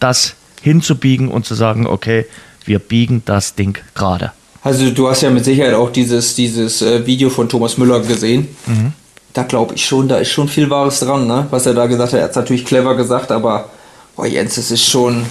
das 0.00 0.34
hinzubiegen 0.62 1.28
und 1.28 1.44
zu 1.44 1.54
sagen, 1.54 1.86
okay, 1.86 2.26
wir 2.64 2.78
biegen 2.78 3.22
das 3.26 3.54
Ding 3.54 3.78
gerade. 3.94 4.32
Also 4.62 4.90
du 4.90 5.08
hast 5.10 5.20
ja 5.20 5.30
mit 5.30 5.44
Sicherheit 5.44 5.74
auch 5.74 5.90
dieses, 5.90 6.34
dieses 6.34 6.80
äh, 6.80 7.06
Video 7.06 7.28
von 7.28 7.50
Thomas 7.50 7.76
Müller 7.76 8.00
gesehen. 8.00 8.48
Mhm. 8.66 8.92
Da 9.34 9.42
glaube 9.42 9.74
ich 9.74 9.84
schon, 9.84 10.08
da 10.08 10.16
ist 10.16 10.30
schon 10.30 10.48
viel 10.48 10.70
Wahres 10.70 11.00
dran, 11.00 11.26
ne? 11.26 11.46
was 11.50 11.66
er 11.66 11.74
da 11.74 11.86
gesagt 11.86 12.14
hat. 12.14 12.18
Er 12.18 12.24
hat 12.24 12.30
es 12.30 12.36
natürlich 12.36 12.64
clever 12.64 12.96
gesagt, 12.96 13.30
aber 13.30 13.68
oh 14.16 14.24
Jens, 14.24 14.56
es 14.56 14.70
ist 14.70 14.86
schon, 14.86 15.26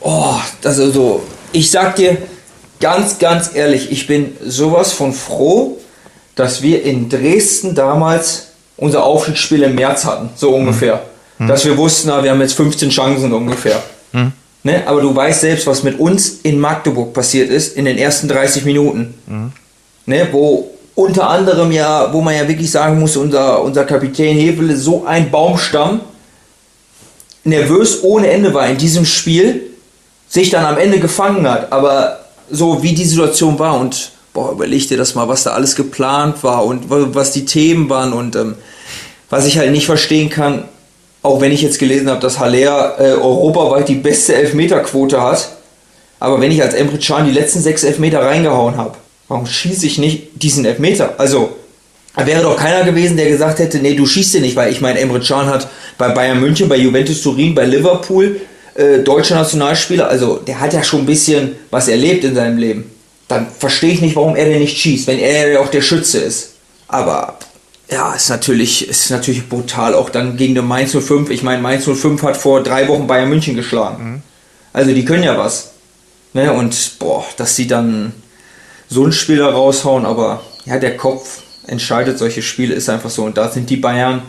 oh, 0.00 0.36
das 0.62 0.78
ist 0.78 0.94
so, 0.94 1.22
ich 1.52 1.70
sag 1.70 1.96
dir 1.96 2.16
ganz, 2.80 3.18
ganz 3.18 3.50
ehrlich, 3.54 3.90
ich 3.90 4.06
bin 4.06 4.32
sowas 4.42 4.94
von 4.94 5.12
froh, 5.12 5.78
dass 6.34 6.62
wir 6.62 6.82
in 6.82 7.10
Dresden 7.10 7.74
damals 7.74 8.52
unser 8.76 9.04
Aufstiegsspiel 9.04 9.62
im 9.62 9.74
März 9.74 10.04
hatten, 10.04 10.30
so 10.36 10.54
ungefähr. 10.54 11.02
Mhm. 11.38 11.48
Dass 11.48 11.64
wir 11.64 11.76
wussten, 11.76 12.08
na, 12.08 12.22
wir 12.22 12.30
haben 12.30 12.40
jetzt 12.40 12.54
15 12.54 12.90
Chancen 12.90 13.32
ungefähr. 13.32 13.82
Mhm. 14.12 14.32
Ne? 14.62 14.82
Aber 14.86 15.00
du 15.00 15.14
weißt 15.14 15.42
selbst, 15.42 15.66
was 15.66 15.82
mit 15.82 15.98
uns 15.98 16.40
in 16.42 16.58
Magdeburg 16.58 17.12
passiert 17.12 17.50
ist 17.50 17.76
in 17.76 17.84
den 17.84 17.98
ersten 17.98 18.28
30 18.28 18.64
Minuten. 18.64 19.14
Mhm. 19.26 19.52
Ne? 20.06 20.28
Wo 20.32 20.70
unter 20.94 21.28
anderem 21.28 21.70
ja, 21.72 22.12
wo 22.12 22.20
man 22.20 22.34
ja 22.34 22.48
wirklich 22.48 22.70
sagen 22.70 22.98
muss, 22.98 23.16
unser, 23.16 23.62
unser 23.62 23.84
Kapitän 23.84 24.36
Hefele 24.36 24.76
so 24.76 25.04
ein 25.04 25.30
Baumstamm 25.30 26.00
nervös 27.44 28.02
ohne 28.02 28.28
Ende 28.28 28.52
war 28.52 28.66
in 28.66 28.76
diesem 28.76 29.04
Spiel, 29.04 29.62
sich 30.28 30.50
dann 30.50 30.64
am 30.64 30.78
Ende 30.78 30.98
gefangen 30.98 31.48
hat. 31.48 31.72
Aber 31.72 32.20
so 32.50 32.82
wie 32.82 32.94
die 32.94 33.04
Situation 33.04 33.58
war 33.58 33.78
und 33.78 34.10
boah, 34.36 34.52
überleg 34.52 34.86
dir 34.86 34.98
das 34.98 35.14
mal, 35.14 35.28
was 35.28 35.44
da 35.44 35.52
alles 35.52 35.76
geplant 35.76 36.44
war 36.44 36.66
und 36.66 36.90
was 36.90 37.32
die 37.32 37.46
Themen 37.46 37.88
waren 37.88 38.12
und 38.12 38.36
ähm, 38.36 38.54
was 39.30 39.46
ich 39.46 39.56
halt 39.56 39.70
nicht 39.72 39.86
verstehen 39.86 40.28
kann, 40.28 40.64
auch 41.22 41.40
wenn 41.40 41.52
ich 41.52 41.62
jetzt 41.62 41.78
gelesen 41.78 42.10
habe, 42.10 42.20
dass 42.20 42.38
Haller 42.38 42.96
äh, 43.00 43.12
europaweit 43.14 43.88
die 43.88 43.94
beste 43.94 44.34
Elfmeterquote 44.34 45.22
hat, 45.22 45.56
aber 46.20 46.38
wenn 46.38 46.52
ich 46.52 46.62
als 46.62 46.74
Emre 46.74 46.98
Can 46.98 47.24
die 47.24 47.32
letzten 47.32 47.62
sechs 47.62 47.82
Elfmeter 47.82 48.20
reingehauen 48.20 48.76
habe, 48.76 48.96
warum 49.26 49.46
schieße 49.46 49.86
ich 49.86 49.96
nicht 49.96 50.42
diesen 50.42 50.66
Elfmeter? 50.66 51.14
Also, 51.16 51.56
da 52.14 52.26
wäre 52.26 52.42
doch 52.42 52.58
keiner 52.58 52.84
gewesen, 52.84 53.16
der 53.16 53.30
gesagt 53.30 53.58
hätte, 53.58 53.78
nee, 53.78 53.94
du 53.94 54.04
schießt 54.04 54.34
den 54.34 54.42
nicht, 54.42 54.56
weil 54.56 54.70
ich 54.70 54.82
meine, 54.82 55.00
Emre 55.00 55.20
Can 55.20 55.46
hat 55.46 55.66
bei 55.96 56.10
Bayern 56.10 56.40
München, 56.40 56.68
bei 56.68 56.76
Juventus 56.76 57.22
Turin, 57.22 57.54
bei 57.54 57.64
Liverpool 57.64 58.38
äh, 58.74 58.98
deutscher 58.98 59.36
Nationalspieler, 59.36 60.08
also 60.08 60.36
der 60.36 60.60
hat 60.60 60.74
ja 60.74 60.82
schon 60.82 61.00
ein 61.00 61.06
bisschen 61.06 61.56
was 61.70 61.88
erlebt 61.88 62.22
in 62.24 62.34
seinem 62.34 62.58
Leben. 62.58 62.95
Dann 63.28 63.46
verstehe 63.50 63.92
ich 63.92 64.00
nicht, 64.00 64.16
warum 64.16 64.36
er 64.36 64.44
denn 64.44 64.60
nicht 64.60 64.78
schießt, 64.78 65.06
wenn 65.08 65.18
er 65.18 65.48
ja 65.48 65.60
auch 65.60 65.68
der 65.68 65.82
Schütze 65.82 66.18
ist. 66.18 66.54
Aber 66.88 67.38
ja, 67.90 68.12
ist 68.14 68.30
natürlich, 68.30 68.88
ist 68.88 69.10
natürlich 69.10 69.48
brutal, 69.48 69.94
auch 69.94 70.10
dann 70.10 70.36
gegen 70.36 70.54
den 70.54 70.66
Mainz 70.66 70.96
05. 70.96 71.30
Ich 71.30 71.42
meine, 71.42 71.62
Mainz 71.62 71.84
05 71.84 72.22
hat 72.22 72.36
vor 72.36 72.62
drei 72.62 72.88
Wochen 72.88 73.06
Bayern 73.06 73.28
München 73.28 73.56
geschlagen. 73.56 74.04
Mhm. 74.04 74.22
Also 74.72 74.92
die 74.92 75.04
können 75.04 75.22
ja 75.22 75.38
was. 75.38 75.72
Ne? 76.32 76.52
Und 76.52 76.98
boah, 76.98 77.24
dass 77.36 77.56
sie 77.56 77.66
dann 77.66 78.12
so 78.88 79.02
einen 79.02 79.12
Spieler 79.12 79.52
raushauen, 79.52 80.04
aber 80.04 80.42
ja, 80.64 80.78
der 80.78 80.96
Kopf 80.96 81.42
entscheidet 81.66 82.18
solche 82.18 82.42
Spiele, 82.42 82.74
ist 82.74 82.88
einfach 82.88 83.10
so. 83.10 83.24
Und 83.24 83.36
da 83.36 83.48
sind 83.48 83.70
die 83.70 83.76
Bayern 83.76 84.22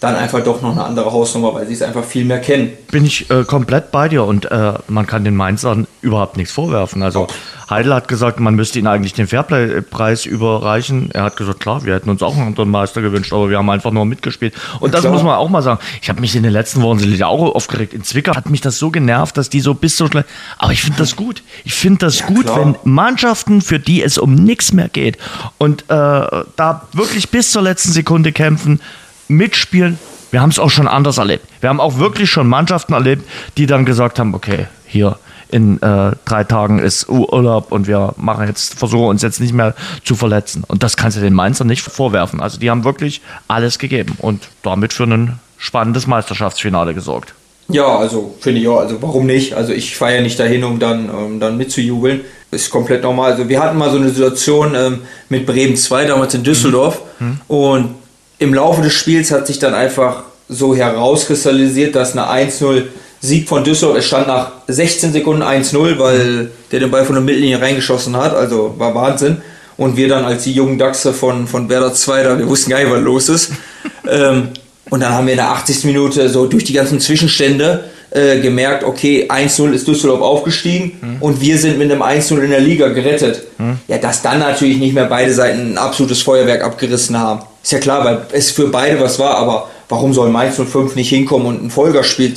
dann 0.00 0.14
einfach 0.14 0.42
doch 0.44 0.62
noch 0.62 0.72
eine 0.72 0.84
andere 0.84 1.12
Hausnummer, 1.12 1.54
weil 1.54 1.66
sie 1.66 1.74
es 1.74 1.82
einfach 1.82 2.04
viel 2.04 2.24
mehr 2.24 2.40
kennen. 2.40 2.72
Bin 2.90 3.04
ich 3.04 3.30
äh, 3.30 3.44
komplett 3.44 3.90
bei 3.90 4.08
dir 4.08 4.24
und 4.24 4.50
äh, 4.50 4.74
man 4.86 5.06
kann 5.06 5.24
den 5.24 5.34
Mainzern 5.34 5.86
überhaupt 6.02 6.36
nichts 6.36 6.52
vorwerfen. 6.52 7.02
Also 7.02 7.26
Heidel 7.70 7.94
hat 7.94 8.08
gesagt, 8.08 8.40
man 8.40 8.54
müsste 8.54 8.78
ihnen 8.78 8.88
eigentlich 8.88 9.12
den 9.12 9.26
Fairplay-Preis 9.26 10.24
überreichen. 10.24 11.10
Er 11.12 11.24
hat 11.24 11.36
gesagt, 11.36 11.60
klar, 11.60 11.84
wir 11.84 11.94
hätten 11.94 12.08
uns 12.08 12.22
auch 12.22 12.34
einen 12.36 12.48
anderen 12.48 12.70
Meister 12.70 13.02
gewünscht, 13.02 13.32
aber 13.32 13.50
wir 13.50 13.58
haben 13.58 13.68
einfach 13.68 13.90
nur 13.90 14.06
mitgespielt. 14.06 14.54
Und 14.80 14.94
das 14.94 15.04
muss 15.04 15.22
man 15.22 15.36
auch 15.36 15.50
mal 15.50 15.62
sagen. 15.62 15.80
Ich 16.00 16.08
habe 16.08 16.20
mich 16.20 16.34
in 16.34 16.42
den 16.42 16.52
letzten 16.52 16.80
Wochen 16.82 17.22
auch 17.22 17.54
aufgeregt. 17.54 17.92
In 17.92 18.02
Zwickau 18.04 18.34
hat 18.34 18.48
mich 18.48 18.60
das 18.60 18.78
so 18.78 18.90
genervt, 18.90 19.36
dass 19.36 19.50
die 19.50 19.60
so 19.60 19.74
bis 19.74 19.96
so 19.96 20.06
schnell. 20.06 20.24
Aber 20.56 20.72
ich 20.72 20.82
finde 20.82 20.98
das 20.98 21.16
gut. 21.16 21.42
Ich 21.64 21.74
finde 21.74 22.06
das 22.06 22.20
ja, 22.20 22.26
gut, 22.26 22.46
klar. 22.46 22.60
wenn 22.60 22.76
Mannschaften, 22.84 23.60
für 23.60 23.78
die 23.78 24.02
es 24.02 24.16
um 24.16 24.34
nichts 24.34 24.72
mehr 24.72 24.88
geht 24.88 25.18
und 25.58 25.82
äh, 25.82 25.84
da 25.88 26.88
wirklich 26.92 27.30
bis 27.30 27.50
zur 27.50 27.62
letzten 27.62 27.92
Sekunde 27.92 28.32
kämpfen, 28.32 28.80
mitspielen. 29.28 29.98
Wir 30.30 30.40
haben 30.40 30.50
es 30.50 30.58
auch 30.58 30.70
schon 30.70 30.88
anders 30.88 31.18
erlebt. 31.18 31.46
Wir 31.60 31.68
haben 31.68 31.80
auch 31.80 31.98
wirklich 31.98 32.30
schon 32.30 32.48
Mannschaften 32.48 32.92
erlebt, 32.92 33.28
die 33.56 33.66
dann 33.66 33.84
gesagt 33.84 34.18
haben, 34.18 34.34
okay, 34.34 34.66
hier 34.86 35.18
in 35.50 35.80
äh, 35.82 36.12
drei 36.24 36.44
Tagen 36.44 36.78
ist 36.78 37.08
Urlaub 37.08 37.72
und 37.72 37.86
wir 37.86 38.14
machen 38.16 38.46
jetzt, 38.46 38.78
versuchen 38.78 39.06
uns 39.06 39.22
jetzt 39.22 39.40
nicht 39.40 39.52
mehr 39.52 39.74
zu 40.04 40.14
verletzen. 40.14 40.64
Und 40.66 40.82
das 40.82 40.96
kannst 40.96 41.16
du 41.16 41.20
den 41.20 41.34
Mainzern 41.34 41.66
nicht 41.66 41.82
vorwerfen. 41.82 42.40
Also 42.40 42.58
die 42.58 42.70
haben 42.70 42.84
wirklich 42.84 43.22
alles 43.46 43.78
gegeben 43.78 44.16
und 44.18 44.48
damit 44.62 44.92
für 44.92 45.04
ein 45.04 45.38
spannendes 45.56 46.06
Meisterschaftsfinale 46.06 46.94
gesorgt. 46.94 47.34
Ja, 47.70 47.98
also 47.98 48.34
finde 48.40 48.60
ich 48.60 48.68
auch, 48.68 48.80
also 48.80 49.00
warum 49.02 49.26
nicht? 49.26 49.52
Also 49.52 49.72
ich 49.72 49.96
fahre 49.96 50.16
ja 50.16 50.20
nicht 50.22 50.38
dahin, 50.40 50.64
um 50.64 50.78
dann, 50.78 51.10
um 51.10 51.38
dann 51.38 51.58
mitzujubeln. 51.58 52.22
Ist 52.50 52.70
komplett 52.70 53.02
normal. 53.02 53.32
Also 53.32 53.48
wir 53.48 53.62
hatten 53.62 53.76
mal 53.76 53.90
so 53.90 53.98
eine 53.98 54.08
Situation 54.08 54.74
ähm, 54.74 55.00
mit 55.28 55.44
Bremen 55.44 55.76
2 55.76 56.06
damals 56.06 56.32
in 56.32 56.42
Düsseldorf 56.42 57.02
mhm. 57.18 57.40
und 57.46 57.94
im 58.38 58.54
Laufe 58.54 58.80
des 58.80 58.94
Spiels 58.94 59.30
hat 59.32 59.46
sich 59.46 59.58
dann 59.58 59.74
einfach 59.74 60.22
so 60.48 60.74
herauskristallisiert, 60.74 61.94
dass 61.94 62.16
eine 62.16 62.48
1-0 62.48 62.84
Sieg 63.20 63.48
von 63.48 63.64
Düsseldorf, 63.64 63.98
es 63.98 64.06
stand 64.06 64.28
nach 64.28 64.52
16 64.68 65.12
Sekunden 65.12 65.42
1-0, 65.42 65.98
weil 65.98 66.50
der 66.70 66.80
den 66.80 66.90
Ball 66.90 67.04
von 67.04 67.16
der 67.16 67.24
Mittellinie 67.24 67.60
reingeschossen 67.60 68.16
hat, 68.16 68.34
also 68.34 68.74
war 68.78 68.94
Wahnsinn. 68.94 69.38
Und 69.76 69.96
wir 69.96 70.08
dann 70.08 70.24
als 70.24 70.44
die 70.44 70.52
jungen 70.52 70.78
Dachse 70.78 71.12
von, 71.12 71.46
von 71.46 71.68
Werder 71.68 71.94
2 71.94 72.22
da, 72.24 72.38
wir 72.38 72.48
wussten 72.48 72.70
gar 72.70 72.80
nicht, 72.80 72.90
was 72.90 73.00
los 73.00 73.28
ist. 73.28 73.52
ähm, 74.10 74.48
und 74.90 75.00
dann 75.00 75.12
haben 75.12 75.26
wir 75.26 75.34
in 75.34 75.38
der 75.38 75.50
80. 75.50 75.84
Minute 75.84 76.28
so 76.28 76.46
durch 76.46 76.64
die 76.64 76.72
ganzen 76.72 76.98
Zwischenstände 77.00 77.84
äh, 78.10 78.40
gemerkt, 78.40 78.84
okay, 78.84 79.28
1-0 79.28 79.72
ist 79.72 79.86
Düsseldorf 79.86 80.22
aufgestiegen 80.22 80.98
mhm. 81.00 81.16
und 81.20 81.40
wir 81.40 81.58
sind 81.58 81.78
mit 81.78 81.92
einem 81.92 82.02
1-0 82.02 82.38
in 82.40 82.50
der 82.50 82.60
Liga 82.60 82.88
gerettet. 82.88 83.44
Mhm. 83.58 83.78
Ja, 83.86 83.98
dass 83.98 84.22
dann 84.22 84.38
natürlich 84.38 84.78
nicht 84.78 84.94
mehr 84.94 85.04
beide 85.04 85.32
Seiten 85.32 85.72
ein 85.72 85.78
absolutes 85.78 86.22
Feuerwerk 86.22 86.64
abgerissen 86.64 87.18
haben. 87.18 87.42
Ist 87.62 87.72
ja 87.72 87.78
klar, 87.78 88.04
weil 88.04 88.22
es 88.32 88.50
für 88.50 88.68
beide 88.68 88.98
was 89.00 89.18
war, 89.18 89.36
aber 89.36 89.68
warum 89.88 90.12
soll 90.12 90.30
Mainz 90.30 90.56
05 90.56 90.94
nicht 90.96 91.08
hinkommen 91.08 91.46
und 91.46 91.64
ein 91.64 91.70
Folgerspiel 91.70 92.34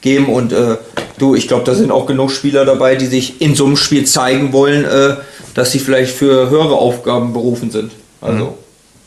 geben? 0.00 0.26
Und 0.26 0.52
äh, 0.52 0.76
du, 1.18 1.34
ich 1.34 1.48
glaube, 1.48 1.64
da 1.64 1.74
sind 1.74 1.90
auch 1.90 2.06
genug 2.06 2.30
Spieler 2.30 2.64
dabei, 2.64 2.96
die 2.96 3.06
sich 3.06 3.40
in 3.40 3.54
so 3.54 3.66
einem 3.66 3.76
Spiel 3.76 4.04
zeigen 4.04 4.52
wollen, 4.52 4.84
äh, 4.84 5.16
dass 5.54 5.72
sie 5.72 5.78
vielleicht 5.78 6.14
für 6.14 6.50
höhere 6.50 6.74
Aufgaben 6.74 7.32
berufen 7.32 7.70
sind. 7.70 7.92
Also 8.20 8.44
mhm. 8.44 8.50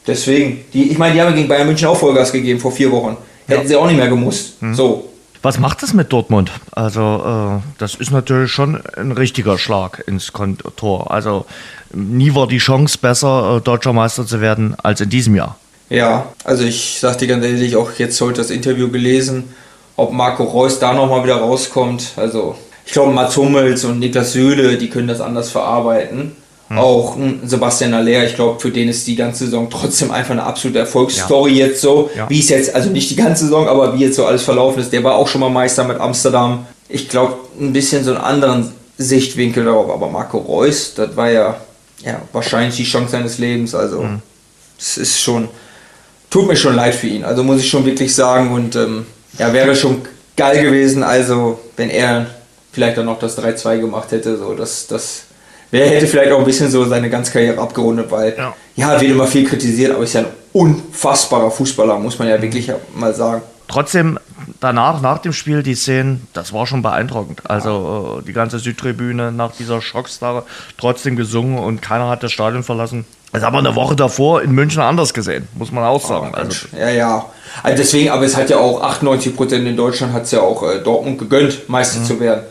deswegen, 0.05 0.65
die, 0.73 0.91
ich 0.91 0.97
meine, 0.97 1.15
die 1.15 1.21
haben 1.21 1.35
gegen 1.35 1.47
Bayern 1.47 1.67
München 1.67 1.87
auch 1.87 1.97
Vollgas 1.97 2.31
gegeben 2.31 2.59
vor 2.59 2.71
vier 2.71 2.91
Wochen. 2.91 3.17
Hätten 3.47 3.61
ja. 3.61 3.67
sie 3.67 3.75
auch 3.75 3.87
nicht 3.87 3.97
mehr 3.97 4.09
gemusst. 4.09 4.61
Mhm. 4.61 4.75
So. 4.75 5.09
Was 5.41 5.59
macht 5.59 5.83
das 5.83 5.93
mit 5.93 6.11
Dortmund? 6.11 6.51
Also, 6.71 7.61
äh, 7.61 7.61
das 7.77 7.95
ist 7.95 8.11
natürlich 8.11 8.51
schon 8.51 8.81
ein 8.97 9.11
richtiger 9.11 9.57
Schlag 9.57 10.03
ins 10.07 10.31
Tor. 10.75 11.11
Also, 11.11 11.45
nie 11.93 12.33
war 12.35 12.47
die 12.47 12.57
Chance 12.57 12.97
besser, 12.99 13.57
äh, 13.57 13.61
deutscher 13.61 13.93
Meister 13.93 14.25
zu 14.25 14.41
werden, 14.41 14.75
als 14.81 14.99
in 14.99 15.09
diesem 15.09 15.35
Jahr. 15.35 15.57
Ja, 15.89 16.33
also 16.43 16.63
ich 16.63 16.97
sag 16.99 17.17
dir 17.17 17.27
ganz 17.27 17.45
ehrlich, 17.45 17.75
auch 17.75 17.91
jetzt 17.97 18.19
heute 18.19 18.41
das 18.41 18.51
Interview 18.51 18.89
gelesen, 18.89 19.55
ob 19.95 20.11
Marco 20.11 20.43
Reus 20.43 20.79
da 20.79 20.93
nochmal 20.93 21.23
wieder 21.23 21.37
rauskommt. 21.37 22.11
Also 22.17 22.55
ich 22.85 22.91
glaube, 22.91 23.11
Mats 23.11 23.37
Hummels 23.37 23.83
und 23.85 23.99
Niklas 23.99 24.33
Süle, 24.33 24.77
die 24.77 24.89
können 24.89 25.07
das 25.07 25.21
anders 25.21 25.49
verarbeiten. 25.49 26.35
Hm. 26.69 26.77
Auch 26.77 27.17
Sebastian 27.45 27.93
Aller, 27.93 28.25
ich 28.25 28.35
glaube, 28.35 28.59
für 28.59 28.71
den 28.71 28.89
ist 28.89 29.07
die 29.07 29.15
ganze 29.15 29.45
Saison 29.45 29.69
trotzdem 29.69 30.11
einfach 30.11 30.31
eine 30.31 30.43
absolute 30.43 30.79
Erfolgsstory 30.79 31.51
ja. 31.51 31.67
jetzt 31.67 31.81
so. 31.81 32.09
Ja. 32.15 32.29
Wie 32.29 32.39
es 32.39 32.49
jetzt, 32.49 32.75
also 32.75 32.89
nicht 32.89 33.09
die 33.09 33.15
ganze 33.15 33.45
Saison, 33.45 33.67
aber 33.69 33.97
wie 33.97 34.03
jetzt 34.03 34.17
so 34.17 34.25
alles 34.25 34.43
verlaufen 34.43 34.81
ist. 34.81 34.91
Der 34.91 35.03
war 35.03 35.15
auch 35.15 35.27
schon 35.27 35.41
mal 35.41 35.49
Meister 35.49 35.85
mit 35.85 35.99
Amsterdam. 35.99 36.65
Ich 36.89 37.07
glaube, 37.07 37.35
ein 37.59 37.71
bisschen 37.71 38.03
so 38.03 38.11
einen 38.11 38.21
anderen 38.21 38.73
Sichtwinkel 38.97 39.63
darauf. 39.63 39.89
Aber 39.89 40.09
Marco 40.09 40.39
Reus, 40.39 40.93
das 40.93 41.15
war 41.15 41.29
ja, 41.29 41.57
ja 42.03 42.21
wahrscheinlich 42.33 42.75
die 42.75 42.83
Chance 42.83 43.11
seines 43.11 43.37
Lebens. 43.37 43.73
Also, 43.73 44.05
es 44.77 44.95
hm. 44.95 45.03
ist 45.03 45.21
schon, 45.21 45.47
tut 46.29 46.47
mir 46.47 46.55
schon 46.55 46.75
leid 46.75 46.95
für 46.95 47.07
ihn. 47.07 47.23
Also 47.23 47.43
muss 47.43 47.61
ich 47.61 47.69
schon 47.69 47.85
wirklich 47.85 48.13
sagen. 48.13 48.51
Und 48.51 48.75
ähm, 48.75 49.05
ja, 49.37 49.53
wäre 49.53 49.75
schon 49.75 50.01
geil 50.35 50.63
gewesen, 50.63 51.03
also 51.03 51.59
wenn 51.75 51.89
er 51.89 52.27
vielleicht 52.71 52.97
dann 52.97 53.05
noch 53.05 53.19
das 53.19 53.37
3-2 53.37 53.79
gemacht 53.79 54.11
hätte. 54.11 54.37
So, 54.37 54.53
das, 54.53 54.87
das 54.87 55.23
wäre, 55.71 55.89
hätte 55.89 56.07
vielleicht 56.07 56.31
auch 56.31 56.39
ein 56.39 56.45
bisschen 56.45 56.69
so 56.69 56.85
seine 56.85 57.09
ganze 57.09 57.31
Karriere 57.31 57.59
abgerundet, 57.59 58.11
weil 58.11 58.35
ja, 58.37 58.53
ja 58.75 59.01
wird 59.01 59.11
immer 59.11 59.27
viel 59.27 59.47
kritisiert, 59.47 59.91
aber 59.91 60.03
ist 60.03 60.13
ja 60.13 60.21
ein 60.21 60.27
unfassbarer 60.53 61.49
Fußballer, 61.49 61.97
muss 61.97 62.19
man 62.19 62.27
ja 62.27 62.39
wirklich 62.41 62.71
mal 62.93 63.13
sagen. 63.13 63.41
Trotzdem 63.67 64.19
danach, 64.59 65.01
nach 65.01 65.19
dem 65.19 65.33
Spiel, 65.33 65.63
die 65.63 65.75
Szenen, 65.75 66.27
das 66.33 66.53
war 66.53 66.67
schon 66.67 66.81
beeindruckend. 66.81 67.49
Also 67.49 68.19
äh, 68.21 68.25
die 68.25 68.33
ganze 68.33 68.59
Südtribüne 68.59 69.31
nach 69.31 69.53
dieser 69.53 69.81
Schockstarre 69.81 70.43
trotzdem 70.77 71.15
gesungen 71.15 71.59
und 71.59 71.81
keiner 71.81 72.09
hat 72.09 72.23
das 72.23 72.31
Stadion 72.31 72.63
verlassen. 72.63 73.05
Das 73.33 73.43
haben 73.43 73.53
wir 73.53 73.59
eine 73.59 73.75
Woche 73.75 73.95
davor 73.95 74.41
in 74.41 74.51
München 74.51 74.81
anders 74.81 75.13
gesehen, 75.13 75.47
muss 75.55 75.71
man 75.71 75.83
auch 75.83 76.05
sagen. 76.05 76.31
Oh, 76.33 76.37
also, 76.37 76.67
ja, 76.77 76.89
ja. 76.89 77.25
Also 77.61 77.77
deswegen, 77.77 78.09
aber 78.09 78.23
es 78.23 78.35
hat 78.37 78.49
ja 78.49 78.57
auch 78.57 78.81
98 78.81 79.35
Prozent 79.35 79.67
in 79.67 79.75
Deutschland 79.75 80.13
hat 80.13 80.23
es 80.23 80.31
ja 80.31 80.41
auch 80.41 80.63
äh, 80.63 80.79
Dortmund 80.79 81.19
gegönnt, 81.19 81.67
Meister 81.67 81.99
mhm. 81.99 82.05
zu 82.05 82.19
werden. 82.19 82.43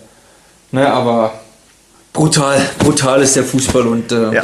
Ne, 0.73 0.93
aber 0.93 1.33
brutal, 2.13 2.61
brutal 2.79 3.23
ist 3.23 3.37
der 3.37 3.45
Fußball 3.45 3.87
und 3.87 4.13
äh, 4.13 4.35
ja. 4.35 4.43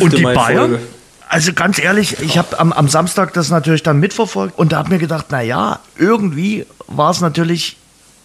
Und 0.00 0.12
die 0.12 0.22
Bayern? 0.22 0.70
Folge. 0.70 0.80
Also 1.28 1.52
ganz 1.52 1.78
ehrlich, 1.78 2.20
ich 2.20 2.38
habe 2.38 2.58
am, 2.58 2.72
am 2.72 2.88
Samstag 2.88 3.32
das 3.34 3.50
natürlich 3.50 3.82
dann 3.82 3.98
mitverfolgt 3.98 4.58
und 4.58 4.72
da 4.72 4.78
habe 4.78 4.90
mir 4.90 4.98
gedacht, 4.98 5.30
naja, 5.30 5.80
irgendwie 5.96 6.66
war 6.86 7.10
es 7.10 7.20
natürlich 7.20 7.76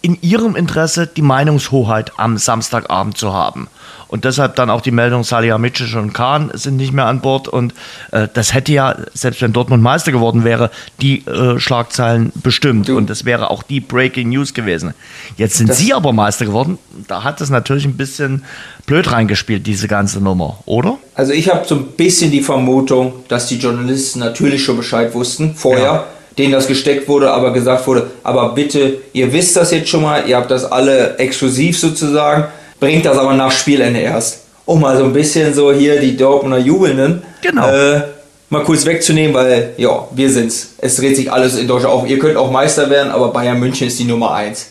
in 0.02 0.20
ihrem 0.20 0.56
Interesse, 0.56 1.06
die 1.06 1.22
Meinungshoheit 1.22 2.12
am 2.18 2.38
Samstagabend 2.38 3.16
zu 3.16 3.32
haben. 3.32 3.68
Und 4.12 4.26
deshalb 4.26 4.56
dann 4.56 4.68
auch 4.68 4.82
die 4.82 4.90
Meldung, 4.90 5.24
Salihamidzic 5.24 5.96
und 5.96 6.12
Kahn 6.12 6.50
sind 6.52 6.76
nicht 6.76 6.92
mehr 6.92 7.06
an 7.06 7.22
Bord. 7.22 7.48
Und 7.48 7.72
äh, 8.10 8.28
das 8.34 8.52
hätte 8.52 8.70
ja, 8.70 8.94
selbst 9.14 9.40
wenn 9.40 9.54
Dortmund 9.54 9.82
Meister 9.82 10.12
geworden 10.12 10.44
wäre, 10.44 10.70
die 11.00 11.26
äh, 11.26 11.58
Schlagzeilen 11.58 12.30
bestimmt. 12.34 12.90
Du. 12.90 12.98
Und 12.98 13.08
das 13.08 13.24
wäre 13.24 13.50
auch 13.50 13.62
die 13.62 13.80
Breaking 13.80 14.28
News 14.28 14.52
gewesen. 14.52 14.92
Jetzt 15.38 15.56
sind 15.56 15.70
das 15.70 15.78
sie 15.78 15.94
aber 15.94 16.12
Meister 16.12 16.44
geworden. 16.44 16.76
Da 17.08 17.24
hat 17.24 17.40
es 17.40 17.48
natürlich 17.48 17.86
ein 17.86 17.96
bisschen 17.96 18.44
blöd 18.84 19.10
reingespielt, 19.10 19.66
diese 19.66 19.88
ganze 19.88 20.20
Nummer, 20.20 20.58
oder? 20.66 20.98
Also 21.14 21.32
ich 21.32 21.48
habe 21.48 21.66
so 21.66 21.76
ein 21.76 21.86
bisschen 21.96 22.30
die 22.30 22.42
Vermutung, 22.42 23.14
dass 23.28 23.46
die 23.46 23.56
Journalisten 23.56 24.18
natürlich 24.18 24.62
schon 24.62 24.76
Bescheid 24.76 25.14
wussten, 25.14 25.54
vorher. 25.54 25.84
Ja 25.84 26.04
denen 26.38 26.52
das 26.52 26.66
gesteckt 26.66 27.08
wurde, 27.08 27.30
aber 27.30 27.52
gesagt 27.52 27.86
wurde, 27.86 28.10
aber 28.22 28.54
bitte, 28.54 29.00
ihr 29.12 29.30
wisst 29.34 29.54
das 29.54 29.70
jetzt 29.70 29.90
schon 29.90 30.00
mal, 30.00 30.26
ihr 30.26 30.38
habt 30.38 30.50
das 30.50 30.64
alle 30.64 31.18
exklusiv 31.18 31.78
sozusagen, 31.78 32.46
bringt 32.82 33.06
das 33.06 33.16
aber 33.16 33.32
nach 33.34 33.52
Spielende 33.52 34.00
erst. 34.00 34.40
Um 34.64 34.80
mal 34.80 34.96
so 34.96 35.04
ein 35.04 35.12
bisschen 35.12 35.54
so 35.54 35.72
hier 35.72 36.00
die 36.00 36.16
Dortmunder 36.16 36.58
Jubelnden 36.58 37.22
genau. 37.40 37.68
äh, 37.68 38.02
mal 38.50 38.64
kurz 38.64 38.84
wegzunehmen, 38.84 39.32
weil 39.34 39.74
ja, 39.76 40.08
wir 40.10 40.28
sind's. 40.28 40.74
Es 40.78 40.96
dreht 40.96 41.14
sich 41.14 41.30
alles 41.30 41.56
in 41.56 41.68
Deutschland 41.68 41.94
auf. 41.94 42.08
Ihr 42.08 42.18
könnt 42.18 42.36
auch 42.36 42.50
Meister 42.50 42.90
werden, 42.90 43.12
aber 43.12 43.28
Bayern 43.28 43.60
München 43.60 43.86
ist 43.86 44.00
die 44.00 44.04
Nummer 44.04 44.34
1. 44.34 44.66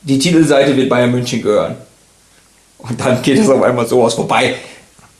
Die 0.00 0.18
Titelseite 0.18 0.74
wird 0.78 0.88
Bayern 0.88 1.10
München 1.10 1.42
gehören. 1.42 1.76
Und 2.78 2.98
dann 2.98 3.20
geht 3.20 3.38
es 3.38 3.50
auf 3.50 3.62
einmal 3.62 3.86
so 3.86 4.02
aus. 4.02 4.16
Wobei, 4.16 4.54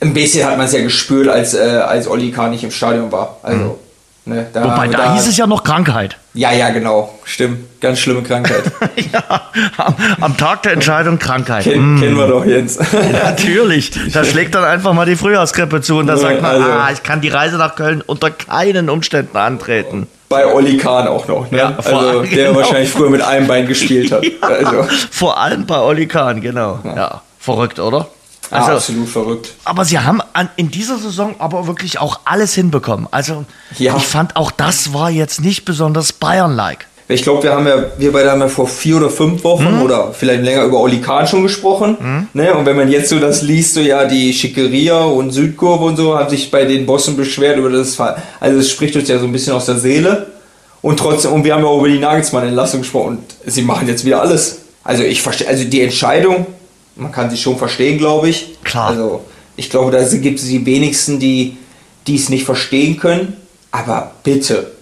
ein 0.01 0.15
bisschen 0.15 0.47
hat 0.47 0.57
man 0.57 0.65
es 0.65 0.73
ja 0.73 0.81
gespürt, 0.81 1.29
als, 1.29 1.53
äh, 1.53 1.59
als 1.59 2.09
Olli 2.09 2.31
Kahn 2.31 2.53
nicht 2.53 2.65
im 2.65 2.71
Stadion 2.71 3.12
war. 3.12 3.41
Also, 3.43 3.79
Ne, 4.25 4.47
da, 4.52 4.62
Wobei, 4.62 4.87
da, 4.87 4.99
da, 4.99 5.14
hieß 5.14 5.26
es 5.26 5.37
ja 5.37 5.49
noch 5.49 5.64
Krankheit. 5.64 6.17
Ja, 6.35 6.52
ja, 6.52 6.71
genau. 6.71 7.19
Stimmt. 7.25 7.81
Ganz 7.81 7.99
schlimme 7.99 8.23
Krankheit. 8.23 8.62
ja, 9.12 9.50
am, 9.76 9.97
am, 10.21 10.37
Tag 10.37 10.62
der 10.62 10.73
Entscheidung 10.73 11.19
Krankheit. 11.19 11.64
Ken, 11.64 11.97
mm. 11.97 12.00
Kennen 12.00 12.17
wir 12.17 12.29
doch, 12.29 12.45
Jens. 12.45 12.79
Natürlich. 13.12 13.91
Da 14.12 14.25
schlägt 14.25 14.55
dann 14.55 14.62
einfach 14.62 14.93
mal 14.93 15.07
die 15.07 15.17
Frühjahrskrippe 15.17 15.81
zu 15.81 15.99
und 15.99 16.07
da 16.07 16.17
sagt 16.17 16.41
man, 16.41 16.52
also, 16.52 16.71
ah, 16.71 16.91
ich 16.93 17.02
kann 17.02 17.21
die 17.21 17.31
Reise 17.31 17.57
nach 17.57 17.75
Köln 17.75 18.00
unter 18.00 18.31
keinen 18.31 18.88
Umständen 18.88 19.37
antreten. 19.37 20.07
Bei 20.29 20.47
Olli 20.47 20.76
Kahn 20.76 21.09
auch 21.09 21.26
noch, 21.26 21.50
ne? 21.50 21.59
Ja, 21.59 21.75
also, 21.76 22.23
der 22.23 22.29
genau. 22.29 22.55
wahrscheinlich 22.55 22.91
früher 22.91 23.11
mit 23.11 23.23
einem 23.23 23.49
Bein 23.49 23.67
gespielt 23.67 24.12
hat. 24.12 24.25
ja, 24.43 24.49
also. 24.49 24.87
Vor 25.11 25.38
allem 25.38 25.67
bei 25.67 25.79
Olli 25.79 26.07
Kahn, 26.07 26.41
genau. 26.41 26.79
Ja. 26.85 26.97
ja. 26.97 27.23
Verrückt, 27.41 27.81
oder? 27.81 28.07
Also, 28.51 28.69
ja, 28.69 28.77
absolut 28.77 29.09
verrückt. 29.09 29.55
Aber 29.65 29.85
sie 29.85 29.99
haben 29.99 30.21
an, 30.33 30.51
in 30.57 30.71
dieser 30.71 30.99
Saison 30.99 31.37
aber 31.39 31.67
wirklich 31.67 31.99
auch 31.99 32.21
alles 32.25 32.55
hinbekommen. 32.55 33.09
Also 33.11 33.45
ja. 33.79 33.97
ich 33.97 34.07
fand 34.07 34.37
auch 34.37 34.51
das 34.51 34.93
war 34.93 35.11
jetzt 35.11 35.41
nicht 35.41 35.65
besonders 35.65 36.13
Bayern-like. 36.13 36.87
Ich 37.09 37.23
glaube, 37.23 37.43
wir 37.43 37.53
haben 37.53 37.67
ja, 37.67 37.85
wir 37.99 38.13
beide 38.13 38.31
haben 38.31 38.41
ja 38.41 38.49
vor 38.49 38.67
vier 38.69 38.97
oder 38.97 39.11
fünf 39.11 39.45
Wochen 39.45 39.77
mhm. 39.77 39.83
oder 39.83 40.13
vielleicht 40.13 40.43
länger 40.43 40.65
über 40.65 40.81
Oli 40.81 41.01
Kahn 41.01 41.27
schon 41.27 41.43
gesprochen. 41.43 41.97
Mhm. 42.01 42.29
Ne? 42.33 42.55
Und 42.55 42.65
wenn 42.67 42.77
man 42.77 42.91
jetzt 42.91 43.09
so 43.11 43.19
das 43.19 43.43
liest, 43.43 43.75
so 43.75 43.81
ja, 43.81 44.05
die 44.05 44.33
Schickeria 44.33 45.03
und 45.03 45.31
Südkurve 45.31 45.85
und 45.85 45.97
so 45.97 46.17
haben 46.17 46.31
sich 46.31 46.51
bei 46.51 46.65
den 46.65 46.87
Bossen 46.87 47.17
beschwert 47.17 47.59
über 47.59 47.71
das 47.71 47.97
Fall. 47.97 48.23
Also 48.41 48.59
es 48.59 48.71
spricht 48.71 48.97
uns 48.97 49.09
ja 49.09 49.19
so 49.19 49.27
ein 49.27 49.33
bisschen 49.33 49.53
aus 49.53 49.67
der 49.67 49.79
Seele. 49.79 50.29
Und 50.81 50.99
trotzdem, 50.99 51.33
und 51.33 51.45
wir 51.45 51.55
haben 51.55 51.63
ja 51.63 51.69
auch 51.69 51.79
über 51.79 51.89
die 51.89 51.99
Nagelsmann-Entlassung 51.99 52.81
gesprochen 52.81 53.19
und 53.19 53.53
sie 53.53 53.63
machen 53.63 53.87
jetzt 53.87 54.05
wieder 54.05 54.21
alles. 54.21 54.63
Also 54.83 55.05
ich 55.05 55.23
verstehe, 55.23 55.47
also 55.47 55.65
die 55.65 55.81
Entscheidung, 55.81 56.47
man 56.97 57.13
kann 57.13 57.31
sie 57.31 57.37
schon 57.37 57.57
verstehen, 57.57 57.99
glaube 57.99 58.29
ich. 58.29 58.63
Klar. 58.65 58.89
Also 58.89 59.25
ich 59.57 59.71
glaube, 59.71 59.91
da 59.91 60.03
gibt 60.03 60.39
es 60.39 60.47
die 60.47 60.65
wenigsten, 60.65 61.19
die 61.19 61.57
es 62.07 62.29
nicht 62.29 62.45
verstehen 62.45 62.97
können. 62.99 63.37
Aber 63.71 64.13
bitte, 64.23 64.73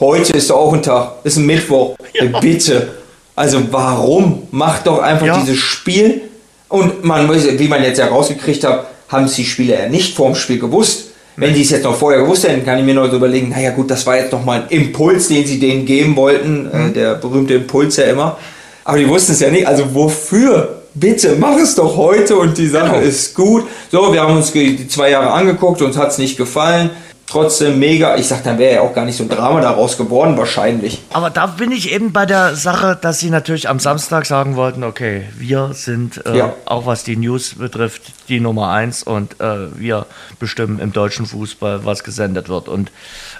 heute 0.00 0.32
ist 0.32 0.50
auch 0.50 0.72
ein 0.72 0.82
Tag, 0.82 1.24
ist 1.24 1.36
ein 1.36 1.46
Mittwoch. 1.46 1.96
Ja. 2.14 2.40
Bitte. 2.40 2.94
Also 3.34 3.60
warum? 3.70 4.48
Macht 4.50 4.86
doch 4.86 5.00
einfach 5.00 5.26
ja. 5.26 5.38
dieses 5.38 5.58
Spiel. 5.58 6.22
Und 6.68 7.04
man 7.04 7.26
muss, 7.26 7.46
wie 7.46 7.68
man 7.68 7.82
jetzt 7.82 7.98
ja 7.98 8.06
rausgekriegt 8.06 8.64
hat, 8.64 8.86
haben 9.08 9.26
es 9.26 9.34
die 9.34 9.44
Spieler 9.44 9.82
ja 9.82 9.88
nicht 9.90 10.16
vorm 10.16 10.34
Spiel 10.34 10.58
gewusst. 10.58 11.08
Wenn 11.36 11.52
die 11.52 11.60
es 11.60 11.70
jetzt 11.70 11.84
noch 11.84 11.94
vorher 11.94 12.22
gewusst 12.22 12.48
hätten, 12.48 12.64
kann 12.64 12.78
ich 12.78 12.84
mir 12.84 12.94
noch 12.94 13.10
so 13.10 13.16
überlegen, 13.16 13.50
naja 13.50 13.70
gut, 13.70 13.90
das 13.90 14.06
war 14.06 14.16
jetzt 14.16 14.32
noch 14.32 14.42
mal 14.42 14.62
ein 14.62 14.68
Impuls, 14.70 15.28
den 15.28 15.46
sie 15.46 15.58
denen 15.60 15.84
geben 15.84 16.16
wollten. 16.16 16.70
Äh, 16.72 16.78
mhm. 16.78 16.90
Äh, 16.90 16.92
der 16.94 17.14
berühmte 17.16 17.54
Impuls 17.54 17.96
ja 17.96 18.04
immer. 18.04 18.38
Aber 18.84 18.96
die 18.96 19.06
wussten 19.06 19.32
es 19.32 19.40
ja 19.40 19.50
nicht. 19.50 19.66
Also 19.66 19.94
wofür? 19.94 20.75
Bitte 20.98 21.36
mach 21.38 21.56
es 21.56 21.74
doch 21.74 21.96
heute 21.96 22.36
und 22.36 22.58
die 22.58 22.66
Sache 22.66 22.94
genau. 22.94 23.06
ist 23.06 23.34
gut. 23.34 23.64
So, 23.92 24.12
wir 24.12 24.22
haben 24.22 24.36
uns 24.36 24.52
die 24.52 24.88
zwei 24.88 25.10
Jahre 25.10 25.30
angeguckt, 25.30 25.82
uns 25.82 25.96
hat 25.96 26.10
es 26.10 26.18
nicht 26.18 26.36
gefallen. 26.36 26.90
Trotzdem 27.28 27.80
mega. 27.80 28.14
Ich 28.14 28.28
sag, 28.28 28.44
dann 28.44 28.56
wäre 28.56 28.74
ja 28.76 28.80
auch 28.82 28.94
gar 28.94 29.04
nicht 29.04 29.16
so 29.16 29.24
ein 29.24 29.28
Drama 29.28 29.60
daraus 29.60 29.98
geworden, 29.98 30.36
wahrscheinlich. 30.36 31.02
Aber 31.12 31.28
da 31.28 31.46
bin 31.46 31.72
ich 31.72 31.92
eben 31.92 32.12
bei 32.12 32.24
der 32.24 32.54
Sache, 32.54 32.96
dass 33.00 33.18
sie 33.18 33.30
natürlich 33.30 33.68
am 33.68 33.80
Samstag 33.80 34.26
sagen 34.26 34.54
wollten, 34.54 34.84
okay, 34.84 35.24
wir 35.36 35.72
sind 35.72 36.24
äh, 36.24 36.38
ja. 36.38 36.54
auch 36.66 36.86
was 36.86 37.02
die 37.02 37.16
News 37.16 37.56
betrifft, 37.56 38.02
die 38.28 38.38
Nummer 38.38 38.70
eins 38.70 39.02
und 39.02 39.40
äh, 39.40 39.76
wir 39.76 40.06
bestimmen 40.38 40.78
im 40.78 40.92
deutschen 40.92 41.26
Fußball, 41.26 41.84
was 41.84 42.04
gesendet 42.04 42.48
wird. 42.48 42.68
Und 42.68 42.92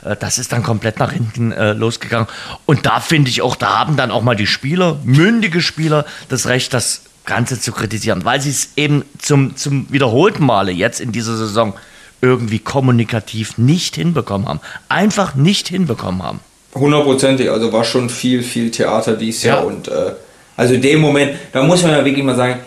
äh, 0.04 0.16
das 0.16 0.38
ist 0.38 0.50
dann 0.50 0.64
komplett 0.64 0.98
nach 0.98 1.12
hinten 1.12 1.52
äh, 1.52 1.72
losgegangen. 1.72 2.26
Und 2.66 2.86
da 2.86 2.98
finde 2.98 3.30
ich 3.30 3.40
auch, 3.40 3.54
da 3.54 3.78
haben 3.78 3.96
dann 3.96 4.10
auch 4.10 4.22
mal 4.22 4.34
die 4.34 4.48
Spieler, 4.48 4.98
mündige 5.04 5.60
Spieler, 5.60 6.06
das 6.28 6.48
Recht, 6.48 6.74
das 6.74 7.02
Ganze 7.26 7.60
zu 7.60 7.72
kritisieren, 7.72 8.24
weil 8.24 8.40
sie 8.40 8.50
es 8.50 8.70
eben 8.76 9.04
zum, 9.18 9.56
zum 9.56 9.86
wiederholten 9.90 10.44
Male 10.44 10.72
jetzt 10.72 11.00
in 11.00 11.12
dieser 11.12 11.36
Saison 11.36 11.74
irgendwie 12.22 12.58
kommunikativ 12.58 13.58
nicht 13.58 13.96
hinbekommen 13.96 14.48
haben. 14.48 14.60
Einfach 14.88 15.34
nicht 15.34 15.68
hinbekommen 15.68 16.22
haben. 16.22 16.40
Hundertprozentig, 16.74 17.50
also 17.50 17.72
war 17.72 17.84
schon 17.84 18.08
viel, 18.08 18.42
viel 18.42 18.70
Theater 18.70 19.14
dies 19.14 19.42
Jahr. 19.42 19.58
Ja. 19.58 19.64
Und 19.64 19.88
äh, 19.88 20.12
also 20.56 20.74
in 20.74 20.82
dem 20.82 21.00
Moment, 21.00 21.32
da 21.52 21.62
muss 21.62 21.82
man 21.82 21.92
ja 21.92 22.04
wirklich 22.04 22.24
mal 22.24 22.36
sagen, 22.36 22.60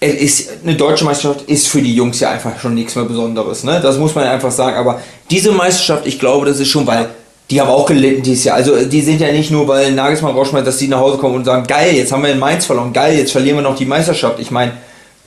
es 0.00 0.14
ist, 0.14 0.50
eine 0.62 0.74
deutsche 0.74 1.04
Meisterschaft 1.04 1.42
ist 1.48 1.68
für 1.68 1.80
die 1.80 1.94
Jungs 1.94 2.20
ja 2.20 2.30
einfach 2.30 2.58
schon 2.60 2.74
nichts 2.74 2.94
mehr 2.94 3.04
Besonderes. 3.04 3.64
Ne? 3.64 3.80
Das 3.82 3.96
muss 3.96 4.14
man 4.14 4.24
einfach 4.24 4.50
sagen. 4.50 4.76
Aber 4.76 5.00
diese 5.30 5.52
Meisterschaft, 5.52 6.06
ich 6.06 6.18
glaube, 6.18 6.46
das 6.46 6.60
ist 6.60 6.68
schon, 6.68 6.86
weil 6.86 7.08
die 7.50 7.60
haben 7.60 7.68
auch 7.68 7.86
gelitten 7.86 8.22
dieses 8.22 8.44
Jahr. 8.44 8.56
Also 8.56 8.84
die 8.84 9.02
sind 9.02 9.20
ja 9.20 9.30
nicht 9.30 9.50
nur, 9.50 9.68
weil 9.68 9.92
Nagelsmann 9.92 10.34
rausschmeißt, 10.34 10.66
dass 10.66 10.78
die 10.78 10.88
nach 10.88 10.98
Hause 10.98 11.18
kommen 11.18 11.36
und 11.36 11.44
sagen, 11.44 11.66
geil, 11.66 11.94
jetzt 11.94 12.10
haben 12.10 12.22
wir 12.22 12.30
in 12.30 12.38
Mainz 12.38 12.64
verloren, 12.64 12.92
geil, 12.92 13.18
jetzt 13.18 13.32
verlieren 13.32 13.58
wir 13.58 13.62
noch 13.62 13.76
die 13.76 13.84
Meisterschaft. 13.84 14.38
Ich 14.38 14.50
meine, 14.50 14.72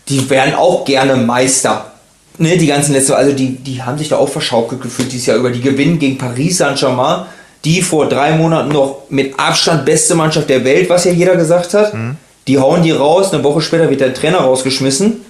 die 0.09 0.27
wären 0.29 0.55
auch 0.55 0.85
gerne 0.85 1.15
Meister. 1.15 1.91
Ne, 2.39 2.57
die 2.57 2.67
ganzen 2.67 2.93
letzte, 2.93 3.15
also 3.15 3.33
die, 3.33 3.55
die 3.55 3.81
haben 3.81 3.97
sich 3.97 4.09
da 4.09 4.17
auch 4.17 4.29
verschaukelt 4.29 4.81
gefühlt 4.81 5.11
dieses 5.11 5.25
Jahr 5.25 5.37
über. 5.37 5.49
Die 5.49 5.61
gewinnen 5.61 5.97
gegen 5.97 6.17
Paris 6.17 6.57
Saint-Germain, 6.57 7.25
die 7.65 7.81
vor 7.81 8.07
drei 8.07 8.33
Monaten 8.33 8.69
noch 8.69 9.03
mit 9.09 9.39
Abstand 9.39 9.85
beste 9.85 10.13
Mannschaft 10.13 10.49
der 10.49 10.63
Welt, 10.63 10.89
was 10.89 11.05
ja 11.05 11.11
jeder 11.11 11.35
gesagt 11.35 11.73
hat. 11.73 11.93
Mhm. 11.93 12.15
Die 12.47 12.59
hauen 12.59 12.83
die 12.83 12.91
raus, 12.91 13.33
eine 13.33 13.43
Woche 13.43 13.61
später 13.61 13.89
wird 13.89 14.01
der 14.01 14.13
Trainer 14.13 14.39
rausgeschmissen. 14.39 15.25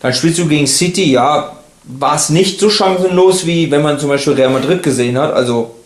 Dann 0.00 0.12
spielst 0.12 0.38
du 0.38 0.46
gegen 0.46 0.66
City, 0.66 1.12
ja, 1.12 1.52
war 1.84 2.16
es 2.16 2.28
nicht 2.28 2.60
so 2.60 2.68
chancenlos, 2.68 3.46
wie 3.46 3.70
wenn 3.70 3.82
man 3.82 3.98
zum 3.98 4.10
Beispiel 4.10 4.34
Real 4.34 4.50
Madrid 4.50 4.82
gesehen 4.82 5.16
hat. 5.18 5.32
Also 5.32 5.77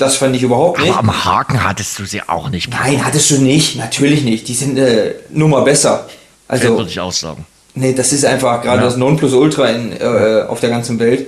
das 0.00 0.16
fand 0.16 0.34
ich 0.34 0.42
überhaupt 0.42 0.80
nicht. 0.80 0.90
Aber 0.90 1.00
am 1.00 1.24
Haken 1.24 1.62
hattest 1.62 1.98
du 1.98 2.04
sie 2.04 2.22
auch 2.26 2.48
nicht. 2.48 2.70
Nein, 2.70 3.04
hattest 3.04 3.30
du 3.30 3.38
nicht. 3.38 3.76
Natürlich 3.76 4.22
nicht. 4.22 4.48
Die 4.48 4.54
sind 4.54 4.78
äh, 4.78 5.14
nur 5.30 5.48
mal 5.48 5.62
besser. 5.62 6.06
Also 6.48 6.76
würde 6.76 6.90
ich 6.90 6.98
auch 7.00 7.12
sagen. 7.12 7.46
Nee, 7.74 7.92
das 7.92 8.12
ist 8.12 8.24
einfach 8.24 8.62
gerade 8.62 8.78
ja. 8.78 8.84
das 8.84 8.96
Nonplusultra 8.96 9.66
in, 9.66 9.92
äh, 9.92 10.44
auf 10.48 10.60
der 10.60 10.70
ganzen 10.70 10.98
Welt. 10.98 11.26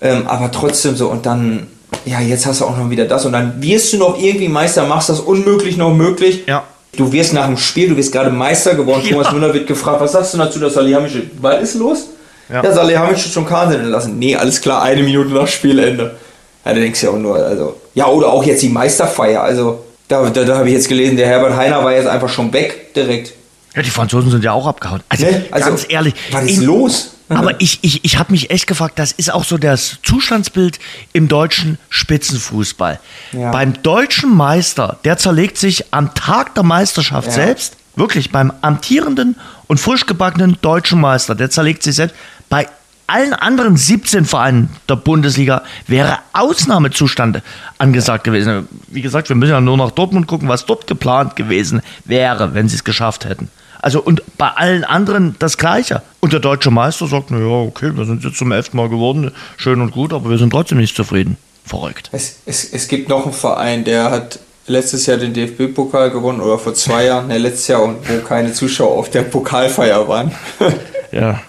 Ähm, 0.00 0.26
aber 0.26 0.50
trotzdem 0.50 0.96
so 0.96 1.08
und 1.08 1.26
dann, 1.26 1.68
ja, 2.04 2.20
jetzt 2.20 2.46
hast 2.46 2.60
du 2.60 2.64
auch 2.64 2.76
noch 2.76 2.90
wieder 2.90 3.04
das 3.04 3.24
und 3.24 3.32
dann 3.32 3.62
wirst 3.62 3.92
du 3.92 3.98
noch 3.98 4.18
irgendwie 4.18 4.48
Meister, 4.48 4.86
machst 4.86 5.08
das 5.08 5.20
unmöglich 5.20 5.76
noch 5.76 5.94
möglich. 5.94 6.44
Ja. 6.46 6.64
Du 6.96 7.12
wirst 7.12 7.32
nach 7.32 7.46
dem 7.46 7.56
Spiel, 7.56 7.90
du 7.90 7.96
wirst 7.96 8.12
gerade 8.12 8.30
Meister 8.30 8.74
geworden. 8.74 9.02
Ja. 9.04 9.10
Thomas 9.12 9.32
Müller 9.32 9.54
wird 9.54 9.66
gefragt, 9.66 10.00
was 10.00 10.12
sagst 10.12 10.34
du 10.34 10.38
dazu, 10.38 10.58
dass 10.58 10.74
Salihamidzic, 10.74 11.30
was 11.40 11.62
ist 11.62 11.74
los? 11.76 12.06
Ja, 12.48 12.62
ja 12.62 12.72
Salihamidzic 12.72 13.32
schon 13.32 13.46
Kahn 13.46 13.90
lassen. 13.90 14.18
Nee, 14.18 14.36
alles 14.36 14.60
klar, 14.60 14.82
eine 14.82 15.02
Minute 15.02 15.30
nach 15.30 15.46
Spielende. 15.46 16.16
Ja, 16.64 16.72
da 16.72 16.80
denkst 16.80 17.00
du 17.00 17.06
ja 17.06 17.12
auch 17.12 17.18
nur, 17.18 17.36
also. 17.36 17.80
Ja, 17.94 18.06
oder 18.06 18.28
auch 18.28 18.44
jetzt 18.44 18.62
die 18.62 18.68
Meisterfeier. 18.68 19.42
Also, 19.42 19.84
da, 20.08 20.28
da, 20.30 20.44
da 20.44 20.58
habe 20.58 20.68
ich 20.68 20.74
jetzt 20.74 20.88
gelesen, 20.88 21.16
der 21.16 21.26
Herbert 21.26 21.56
Heiner 21.56 21.82
war 21.82 21.92
jetzt 21.92 22.06
einfach 22.06 22.28
schon 22.28 22.52
weg 22.52 22.94
direkt. 22.94 23.32
Ja, 23.74 23.82
die 23.82 23.90
Franzosen 23.90 24.30
sind 24.30 24.44
ja 24.44 24.52
auch 24.52 24.66
abgehauen. 24.66 25.02
Also, 25.08 25.24
ne? 25.24 25.46
also 25.50 25.68
ganz 25.68 25.86
ehrlich. 25.88 26.14
Was 26.30 26.44
ist 26.44 26.58
in, 26.58 26.64
los? 26.64 27.10
Aber 27.28 27.60
ich, 27.60 27.78
ich, 27.82 28.04
ich 28.04 28.18
habe 28.18 28.32
mich 28.32 28.50
echt 28.50 28.66
gefragt, 28.66 28.98
das 28.98 29.12
ist 29.12 29.32
auch 29.32 29.44
so 29.44 29.56
das 29.56 29.98
Zustandsbild 30.02 30.78
im 31.14 31.28
deutschen 31.28 31.78
Spitzenfußball. 31.88 33.00
Ja. 33.32 33.50
Beim 33.50 33.82
deutschen 33.82 34.36
Meister, 34.36 34.98
der 35.04 35.16
zerlegt 35.16 35.56
sich 35.56 35.92
am 35.92 36.14
Tag 36.14 36.54
der 36.54 36.62
Meisterschaft 36.62 37.28
ja. 37.28 37.32
selbst, 37.34 37.76
wirklich 37.96 38.32
beim 38.32 38.52
amtierenden 38.60 39.36
und 39.66 39.78
frisch 39.78 40.06
gebackenen 40.06 40.58
deutschen 40.60 41.00
Meister, 41.00 41.34
der 41.34 41.50
zerlegt 41.50 41.82
sich 41.82 41.94
selbst 41.94 42.16
bei 42.50 42.68
allen 43.12 43.34
anderen 43.34 43.76
17 43.76 44.24
Vereinen 44.24 44.70
der 44.88 44.96
Bundesliga 44.96 45.62
wäre 45.86 46.18
Ausnahmezustand 46.32 47.42
angesagt 47.78 48.24
gewesen. 48.24 48.68
Wie 48.88 49.02
gesagt, 49.02 49.28
wir 49.28 49.36
müssen 49.36 49.50
ja 49.50 49.60
nur 49.60 49.76
nach 49.76 49.90
Dortmund 49.90 50.26
gucken, 50.26 50.48
was 50.48 50.64
dort 50.64 50.86
geplant 50.86 51.36
gewesen 51.36 51.82
wäre, 52.04 52.54
wenn 52.54 52.68
sie 52.68 52.76
es 52.76 52.84
geschafft 52.84 53.26
hätten. 53.26 53.50
Also 53.82 54.00
und 54.00 54.22
bei 54.38 54.48
allen 54.48 54.84
anderen 54.84 55.36
das 55.38 55.58
Gleiche. 55.58 56.02
Und 56.20 56.32
der 56.32 56.40
deutsche 56.40 56.70
Meister 56.70 57.06
sagt, 57.06 57.30
naja, 57.30 57.44
okay, 57.44 57.90
wir 57.94 58.04
sind 58.04 58.24
jetzt 58.24 58.38
zum 58.38 58.52
elften 58.52 58.76
Mal 58.76 58.88
geworden, 58.88 59.32
schön 59.56 59.80
und 59.80 59.90
gut, 59.90 60.12
aber 60.12 60.30
wir 60.30 60.38
sind 60.38 60.50
trotzdem 60.50 60.78
nicht 60.78 60.96
zufrieden. 60.96 61.36
Verrückt. 61.64 62.08
Es, 62.12 62.38
es, 62.46 62.72
es 62.72 62.88
gibt 62.88 63.08
noch 63.08 63.24
einen 63.24 63.34
Verein, 63.34 63.84
der 63.84 64.10
hat 64.10 64.38
letztes 64.66 65.06
Jahr 65.06 65.16
den 65.16 65.34
DFB-Pokal 65.34 66.10
gewonnen 66.10 66.40
oder 66.40 66.58
vor 66.58 66.74
zwei 66.74 67.06
Jahren, 67.06 67.28
ne, 67.28 67.38
letztes 67.38 67.68
Jahr, 67.68 67.82
und 67.82 68.08
wo 68.08 68.20
keine 68.20 68.52
Zuschauer 68.52 68.96
auf 68.96 69.10
der 69.10 69.22
Pokalfeier 69.22 70.08
waren. 70.08 70.32
ja. 71.12 71.40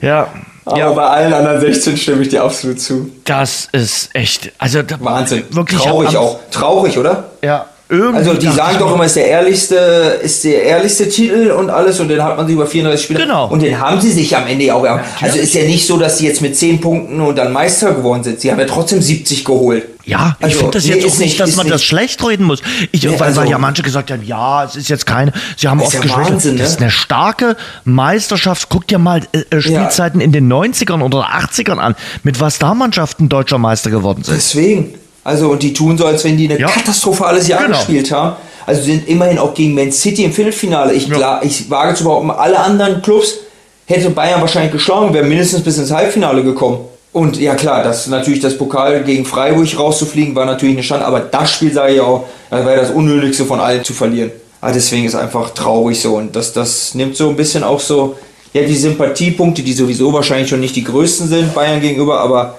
Ja, 0.00 0.32
aber 0.68 0.78
ja. 0.78 0.90
bei 0.90 1.06
allen 1.06 1.32
anderen 1.32 1.60
16 1.60 1.96
stimme 1.96 2.22
ich 2.22 2.28
dir 2.28 2.42
absolut 2.42 2.80
zu. 2.80 3.10
Das 3.24 3.68
ist 3.72 4.14
echt, 4.14 4.52
also 4.58 4.80
Wahnsinn. 5.00 5.44
Wirklich 5.50 5.80
traurig 5.80 6.16
auch. 6.16 6.38
Traurig, 6.50 6.98
oder? 6.98 7.24
Ja. 7.42 7.66
Irgendwie 7.90 8.18
also 8.18 8.34
die 8.34 8.48
sagen 8.48 8.78
doch 8.78 8.94
immer, 8.94 9.06
ist 9.06 9.16
der 9.16 9.28
ehrlichste, 9.28 9.74
ist 10.22 10.44
der 10.44 10.62
ehrlichste 10.62 11.08
Titel 11.08 11.50
und 11.52 11.70
alles 11.70 11.98
und 12.00 12.08
den 12.08 12.22
hat 12.22 12.36
man 12.36 12.46
sich 12.46 12.54
über 12.54 12.66
34 12.66 13.02
Spiele. 13.02 13.20
Genau. 13.20 13.48
Und 13.48 13.62
den 13.62 13.80
haben 13.80 13.98
sie 13.98 14.10
sich 14.10 14.36
am 14.36 14.46
Ende 14.46 14.74
auch. 14.74 14.84
Ja, 14.84 15.02
also 15.22 15.38
ist 15.38 15.54
ja 15.54 15.64
nicht 15.64 15.86
so, 15.86 15.96
dass 15.96 16.18
sie 16.18 16.26
jetzt 16.26 16.42
mit 16.42 16.54
10 16.54 16.82
Punkten 16.82 17.18
und 17.18 17.36
dann 17.36 17.50
Meister 17.50 17.94
geworden 17.94 18.22
sind. 18.22 18.42
Sie 18.42 18.50
haben 18.50 18.58
ja 18.58 18.66
trotzdem 18.66 19.00
70 19.00 19.42
geholt. 19.42 19.84
Ja, 20.04 20.36
ich 20.38 20.44
also, 20.44 20.58
finde 20.58 20.72
das 20.72 20.86
jetzt 20.86 21.02
nee, 21.02 21.10
auch 21.10 21.18
nicht, 21.18 21.40
dass 21.40 21.56
man 21.56 21.64
nicht. 21.64 21.74
das 21.74 21.82
schlecht 21.82 22.26
reden 22.26 22.44
muss. 22.44 22.60
Ich, 22.92 23.02
nee, 23.02 23.10
weil, 23.18 23.28
also, 23.28 23.40
weil 23.40 23.50
ja 23.50 23.58
manche 23.58 23.82
gesagt 23.82 24.10
haben, 24.10 24.22
ja, 24.22 24.64
es 24.64 24.76
ist 24.76 24.88
jetzt 24.88 25.06
keine. 25.06 25.32
Sie 25.56 25.68
haben 25.68 25.80
oft 25.80 25.92
ja 25.92 26.08
Wahnsinn, 26.10 26.56
ne? 26.56 26.62
das 26.62 26.72
ist 26.72 26.80
eine 26.80 26.90
starke 26.90 27.56
Meisterschaft. 27.84 28.68
Guck 28.68 28.86
dir 28.86 28.98
mal 28.98 29.22
äh, 29.32 29.44
äh 29.50 29.62
Spielzeiten 29.62 30.20
ja. 30.20 30.26
in 30.26 30.32
den 30.32 30.50
90ern 30.50 31.02
oder 31.02 31.26
80ern 31.28 31.78
an, 31.78 31.94
mit 32.22 32.38
was 32.38 32.58
da 32.58 32.74
Mannschaften 32.74 33.30
deutscher 33.30 33.58
Meister 33.58 33.90
geworden 33.90 34.24
sind. 34.24 34.36
Deswegen. 34.36 34.94
Also, 35.24 35.50
und 35.50 35.62
die 35.62 35.72
tun 35.72 35.98
so, 35.98 36.06
als 36.06 36.24
wenn 36.24 36.36
die 36.36 36.48
ein 36.48 36.58
ja. 36.58 36.68
katastrophales 36.68 37.48
Jahr 37.48 37.64
genau. 37.64 37.76
gespielt 37.76 38.10
haben. 38.12 38.36
Also 38.66 38.82
sind 38.82 39.08
immerhin 39.08 39.38
auch 39.38 39.54
gegen 39.54 39.74
Man 39.74 39.90
City 39.90 40.24
im 40.24 40.32
Viertelfinale. 40.32 40.92
Ich, 40.92 41.08
ja. 41.08 41.40
ich 41.42 41.70
wage 41.70 41.94
zu 41.94 42.04
behaupten, 42.04 42.30
alle 42.30 42.58
anderen 42.58 43.00
Clubs 43.00 43.38
hätte 43.86 44.10
Bayern 44.10 44.42
wahrscheinlich 44.42 44.72
geschlagen, 44.72 45.14
wäre 45.14 45.24
mindestens 45.24 45.62
bis 45.62 45.78
ins 45.78 45.90
Halbfinale 45.90 46.44
gekommen. 46.44 46.80
Und 47.12 47.38
ja 47.38 47.54
klar, 47.54 47.82
das 47.82 48.06
natürlich 48.06 48.40
das 48.40 48.58
Pokal 48.58 49.02
gegen 49.02 49.24
Freiburg 49.24 49.66
rauszufliegen, 49.78 50.34
war 50.34 50.44
natürlich 50.44 50.76
eine 50.76 50.82
Schande, 50.82 51.06
aber 51.06 51.20
das 51.20 51.50
Spiel 51.50 51.72
sage 51.72 51.94
ich 51.94 52.00
auch, 52.00 52.26
das 52.50 52.64
war 52.64 52.76
das 52.76 52.90
Unnötigste 52.90 53.46
von 53.46 53.60
allen 53.60 53.82
zu 53.82 53.94
verlieren. 53.94 54.30
Aber 54.60 54.72
deswegen 54.72 55.06
ist 55.06 55.14
einfach 55.14 55.50
traurig 55.50 56.00
so 56.00 56.16
und 56.16 56.36
das, 56.36 56.52
das 56.52 56.94
nimmt 56.94 57.16
so 57.16 57.30
ein 57.30 57.36
bisschen 57.36 57.64
auch 57.64 57.80
so, 57.80 58.16
ja, 58.52 58.62
die 58.62 58.76
Sympathiepunkte, 58.76 59.62
die 59.62 59.72
sowieso 59.72 60.12
wahrscheinlich 60.12 60.48
schon 60.48 60.60
nicht 60.60 60.76
die 60.76 60.84
größten 60.84 61.28
sind 61.28 61.54
Bayern 61.54 61.80
gegenüber, 61.80 62.20
aber 62.20 62.56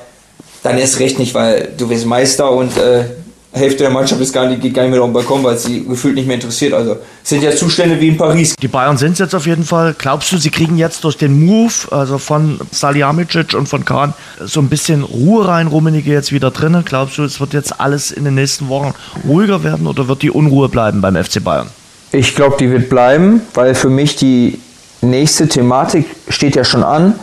dann 0.63 0.77
erst 0.77 0.99
recht 0.99 1.19
nicht, 1.19 1.33
weil 1.33 1.69
du 1.77 1.87
bist 1.87 2.05
Meister 2.05 2.51
und 2.51 2.77
äh, 2.77 3.05
Hälfte 3.51 3.79
der 3.79 3.89
Mannschaft 3.89 4.21
ist 4.21 4.31
gar 4.31 4.47
nicht, 4.47 4.61
geht 4.61 4.75
gar 4.75 4.83
nicht 4.83 4.91
mehr 4.91 5.01
auf 5.01 5.07
den 5.07 5.13
Balkon, 5.13 5.43
weil 5.43 5.55
es 5.55 5.63
sie 5.63 5.83
gefühlt 5.83 6.13
nicht 6.13 6.27
mehr 6.27 6.35
interessiert. 6.35 6.71
Also 6.73 6.97
es 7.23 7.29
sind 7.29 7.41
ja 7.41 7.51
Zustände 7.51 7.99
wie 7.99 8.09
in 8.09 8.17
Paris. 8.17 8.55
Die 8.55 8.67
Bayern 8.67 8.95
sind 8.95 9.13
es 9.13 9.19
jetzt 9.19 9.33
auf 9.33 9.47
jeden 9.47 9.63
Fall. 9.63 9.95
Glaubst 9.97 10.31
du, 10.31 10.37
sie 10.37 10.51
kriegen 10.51 10.77
jetzt 10.77 11.03
durch 11.03 11.17
den 11.17 11.45
Move, 11.45 11.73
also 11.89 12.19
von 12.19 12.59
Salihamidzic 12.69 13.55
und 13.55 13.67
von 13.67 13.85
Kahn, 13.85 14.13
so 14.39 14.59
ein 14.59 14.69
bisschen 14.69 15.03
Ruhe 15.03 15.47
rein, 15.47 15.65
Rummenigge 15.65 16.11
jetzt 16.11 16.31
wieder 16.31 16.51
drinnen? 16.51 16.85
Glaubst 16.85 17.17
du, 17.17 17.23
es 17.23 17.39
wird 17.39 17.53
jetzt 17.53 17.79
alles 17.79 18.11
in 18.11 18.23
den 18.23 18.35
nächsten 18.35 18.69
Wochen 18.69 18.93
ruhiger 19.27 19.63
werden 19.63 19.87
oder 19.87 20.07
wird 20.07 20.21
die 20.21 20.31
Unruhe 20.31 20.69
bleiben 20.69 21.01
beim 21.01 21.15
FC 21.15 21.43
Bayern? 21.43 21.69
Ich 22.11 22.35
glaube, 22.35 22.57
die 22.59 22.69
wird 22.69 22.89
bleiben, 22.89 23.41
weil 23.55 23.73
für 23.73 23.89
mich 23.89 24.15
die 24.15 24.59
nächste 25.01 25.47
Thematik 25.47 26.05
steht 26.27 26.55
ja 26.55 26.63
schon 26.63 26.83
an. 26.83 27.15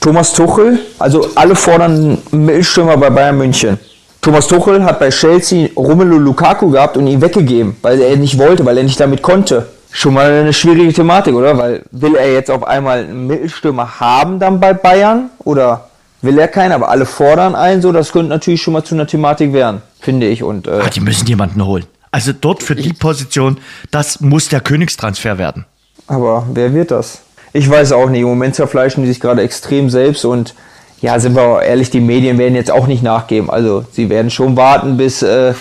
Thomas 0.00 0.32
Tuchel, 0.32 0.78
also 0.98 1.28
alle 1.34 1.54
fordern 1.54 2.18
Mittelstürmer 2.30 2.96
bei 2.96 3.10
Bayern 3.10 3.38
München. 3.38 3.78
Thomas 4.20 4.48
Tuchel 4.48 4.84
hat 4.84 4.98
bei 4.98 5.10
Chelsea 5.10 5.68
Romelu 5.76 6.18
Lukaku 6.18 6.70
gehabt 6.70 6.96
und 6.96 7.06
ihn 7.06 7.20
weggegeben, 7.20 7.76
weil 7.82 8.00
er 8.00 8.16
nicht 8.16 8.38
wollte, 8.38 8.64
weil 8.64 8.76
er 8.76 8.84
nicht 8.84 8.98
damit 8.98 9.22
konnte. 9.22 9.68
Schon 9.92 10.14
mal 10.14 10.30
eine 10.30 10.52
schwierige 10.52 10.92
Thematik, 10.92 11.34
oder? 11.34 11.56
Weil 11.56 11.82
will 11.92 12.16
er 12.16 12.32
jetzt 12.32 12.50
auf 12.50 12.66
einmal 12.66 13.04
einen 13.04 13.26
Mittelstürmer 13.28 14.00
haben 14.00 14.38
dann 14.40 14.58
bei 14.58 14.74
Bayern 14.74 15.30
oder 15.44 15.88
will 16.22 16.38
er 16.38 16.48
keinen, 16.48 16.72
aber 16.72 16.88
alle 16.88 17.06
fordern 17.06 17.54
einen 17.54 17.82
so, 17.82 17.92
das 17.92 18.12
könnte 18.12 18.28
natürlich 18.28 18.60
schon 18.62 18.72
mal 18.72 18.84
zu 18.84 18.94
einer 18.94 19.06
Thematik 19.06 19.52
werden, 19.52 19.82
finde 20.00 20.26
ich. 20.26 20.42
Und, 20.42 20.66
äh, 20.66 20.80
ah, 20.84 20.90
die 20.90 21.00
müssen 21.00 21.26
jemanden 21.26 21.64
holen. 21.64 21.84
Also 22.10 22.32
dort 22.32 22.62
für 22.62 22.74
die 22.74 22.92
Position, 22.92 23.58
das 23.90 24.20
muss 24.20 24.48
der 24.48 24.60
Königstransfer 24.60 25.38
werden. 25.38 25.66
Aber 26.06 26.46
wer 26.52 26.72
wird 26.74 26.90
das? 26.90 27.20
Ich 27.56 27.70
weiß 27.70 27.92
auch 27.92 28.10
nicht. 28.10 28.20
Im 28.20 28.28
Moment 28.28 28.54
zerfleischen 28.54 29.02
die 29.02 29.08
sich 29.08 29.18
gerade 29.18 29.40
extrem 29.40 29.88
selbst 29.88 30.26
und 30.26 30.54
ja, 31.00 31.18
sind 31.18 31.34
wir 31.34 31.62
ehrlich, 31.62 31.88
die 31.88 32.00
Medien 32.00 32.36
werden 32.36 32.54
jetzt 32.54 32.70
auch 32.70 32.86
nicht 32.86 33.02
nachgeben. 33.02 33.48
Also 33.48 33.84
sie 33.92 34.10
werden 34.10 34.30
schon 34.30 34.56
warten, 34.56 34.98
bis 34.98 35.22
äh, 35.22 35.54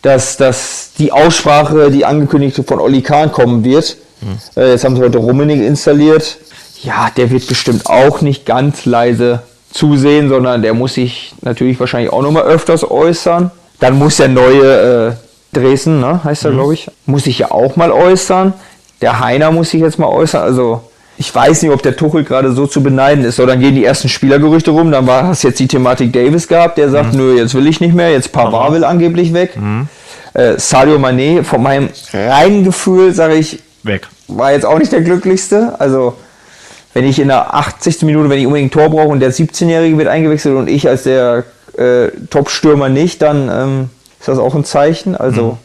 dass, 0.00 0.38
dass 0.38 0.92
die 0.98 1.12
Aussprache, 1.12 1.90
die 1.90 2.04
angekündigte 2.06 2.62
von 2.62 2.80
Olli 2.80 3.02
Kahn 3.02 3.32
kommen 3.32 3.64
wird. 3.64 3.98
Mhm. 4.22 4.38
Äh, 4.56 4.70
jetzt 4.70 4.84
haben 4.84 4.96
sie 4.96 5.02
heute 5.02 5.18
Rummening 5.18 5.62
installiert. 5.62 6.38
Ja, 6.82 7.10
der 7.14 7.30
wird 7.30 7.46
bestimmt 7.46 7.86
auch 7.86 8.22
nicht 8.22 8.46
ganz 8.46 8.86
leise 8.86 9.42
zusehen, 9.72 10.30
sondern 10.30 10.62
der 10.62 10.72
muss 10.72 10.94
sich 10.94 11.34
natürlich 11.42 11.78
wahrscheinlich 11.80 12.12
auch 12.12 12.22
nochmal 12.22 12.44
öfters 12.44 12.90
äußern. 12.90 13.50
Dann 13.80 13.98
muss 13.98 14.16
der 14.16 14.28
neue 14.28 15.16
äh, 15.52 15.58
Dresden, 15.58 16.00
ne, 16.00 16.24
heißt 16.24 16.46
er, 16.46 16.52
mhm. 16.52 16.56
glaube 16.56 16.74
ich, 16.74 16.90
muss 17.04 17.24
sich 17.24 17.40
ja 17.40 17.50
auch 17.50 17.76
mal 17.76 17.92
äußern. 17.92 18.54
Der 19.02 19.20
Heiner 19.20 19.50
muss 19.50 19.70
sich 19.70 19.82
jetzt 19.82 19.98
mal 19.98 20.08
äußern. 20.08 20.42
Also 20.42 20.82
ich 21.18 21.34
weiß 21.34 21.62
nicht, 21.62 21.72
ob 21.72 21.82
der 21.82 21.96
Tuchel 21.96 22.24
gerade 22.24 22.52
so 22.52 22.66
zu 22.66 22.82
beneiden 22.82 23.24
ist. 23.24 23.36
So, 23.36 23.46
dann 23.46 23.60
gehen 23.60 23.74
die 23.74 23.84
ersten 23.84 24.08
Spielergerüchte 24.08 24.70
rum. 24.70 24.90
Dann 24.90 25.06
war 25.06 25.30
es 25.30 25.42
jetzt 25.42 25.58
die 25.58 25.68
Thematik 25.68 26.12
Davis 26.12 26.46
gehabt, 26.46 26.76
der 26.78 26.90
sagt, 26.90 27.12
mhm. 27.12 27.18
nö, 27.18 27.36
jetzt 27.36 27.54
will 27.54 27.66
ich 27.66 27.80
nicht 27.80 27.94
mehr. 27.94 28.10
Jetzt 28.10 28.32
Pavard 28.32 28.72
will 28.72 28.84
angeblich 28.84 29.32
weg. 29.32 29.56
Mhm. 29.56 29.88
Äh, 30.34 30.58
Sadio 30.58 30.96
Mané, 30.98 31.42
von 31.42 31.62
meinem 31.62 31.88
reinen 32.12 32.64
Gefühl, 32.64 33.14
sage 33.14 33.36
ich, 33.36 33.60
weg. 33.82 34.08
War 34.28 34.52
jetzt 34.52 34.66
auch 34.66 34.78
nicht 34.78 34.92
der 34.92 35.00
glücklichste. 35.00 35.74
Also, 35.78 36.14
wenn 36.92 37.04
ich 37.04 37.18
in 37.18 37.28
der 37.28 37.54
80. 37.54 38.02
Minute, 38.02 38.28
wenn 38.28 38.38
ich 38.38 38.46
unbedingt 38.46 38.74
ein 38.74 38.78
Tor 38.78 38.90
brauche 38.90 39.08
und 39.08 39.20
der 39.20 39.32
17-Jährige 39.32 39.96
wird 39.96 40.08
eingewechselt 40.08 40.56
und 40.56 40.68
ich 40.68 40.88
als 40.88 41.04
der 41.04 41.44
äh, 41.78 42.08
Top-Stürmer 42.28 42.90
nicht, 42.90 43.22
dann 43.22 43.48
ähm, 43.50 43.90
ist 44.18 44.28
das 44.28 44.38
auch 44.38 44.54
ein 44.54 44.64
Zeichen. 44.64 45.16
Also, 45.16 45.52
mhm. 45.52 45.58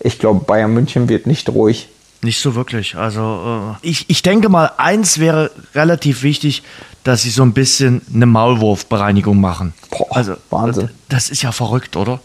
ich 0.00 0.18
glaube, 0.18 0.44
Bayern 0.44 0.74
München 0.74 1.08
wird 1.08 1.26
nicht 1.26 1.48
ruhig. 1.48 1.88
Nicht 2.26 2.40
so 2.40 2.56
wirklich. 2.56 2.96
Also 2.96 3.76
äh, 3.80 3.88
ich, 3.88 4.10
ich 4.10 4.20
denke 4.20 4.48
mal, 4.48 4.72
eins 4.78 5.20
wäre 5.20 5.52
relativ 5.76 6.24
wichtig, 6.24 6.64
dass 7.04 7.22
sie 7.22 7.30
so 7.30 7.44
ein 7.44 7.52
bisschen 7.52 8.02
eine 8.12 8.26
Maulwurfbereinigung 8.26 9.40
machen. 9.40 9.74
Boah, 9.92 10.08
also 10.10 10.34
Wahnsinn. 10.50 10.90
Das 11.08 11.30
ist 11.30 11.42
ja 11.42 11.52
verrückt, 11.52 11.94
oder? 11.94 12.18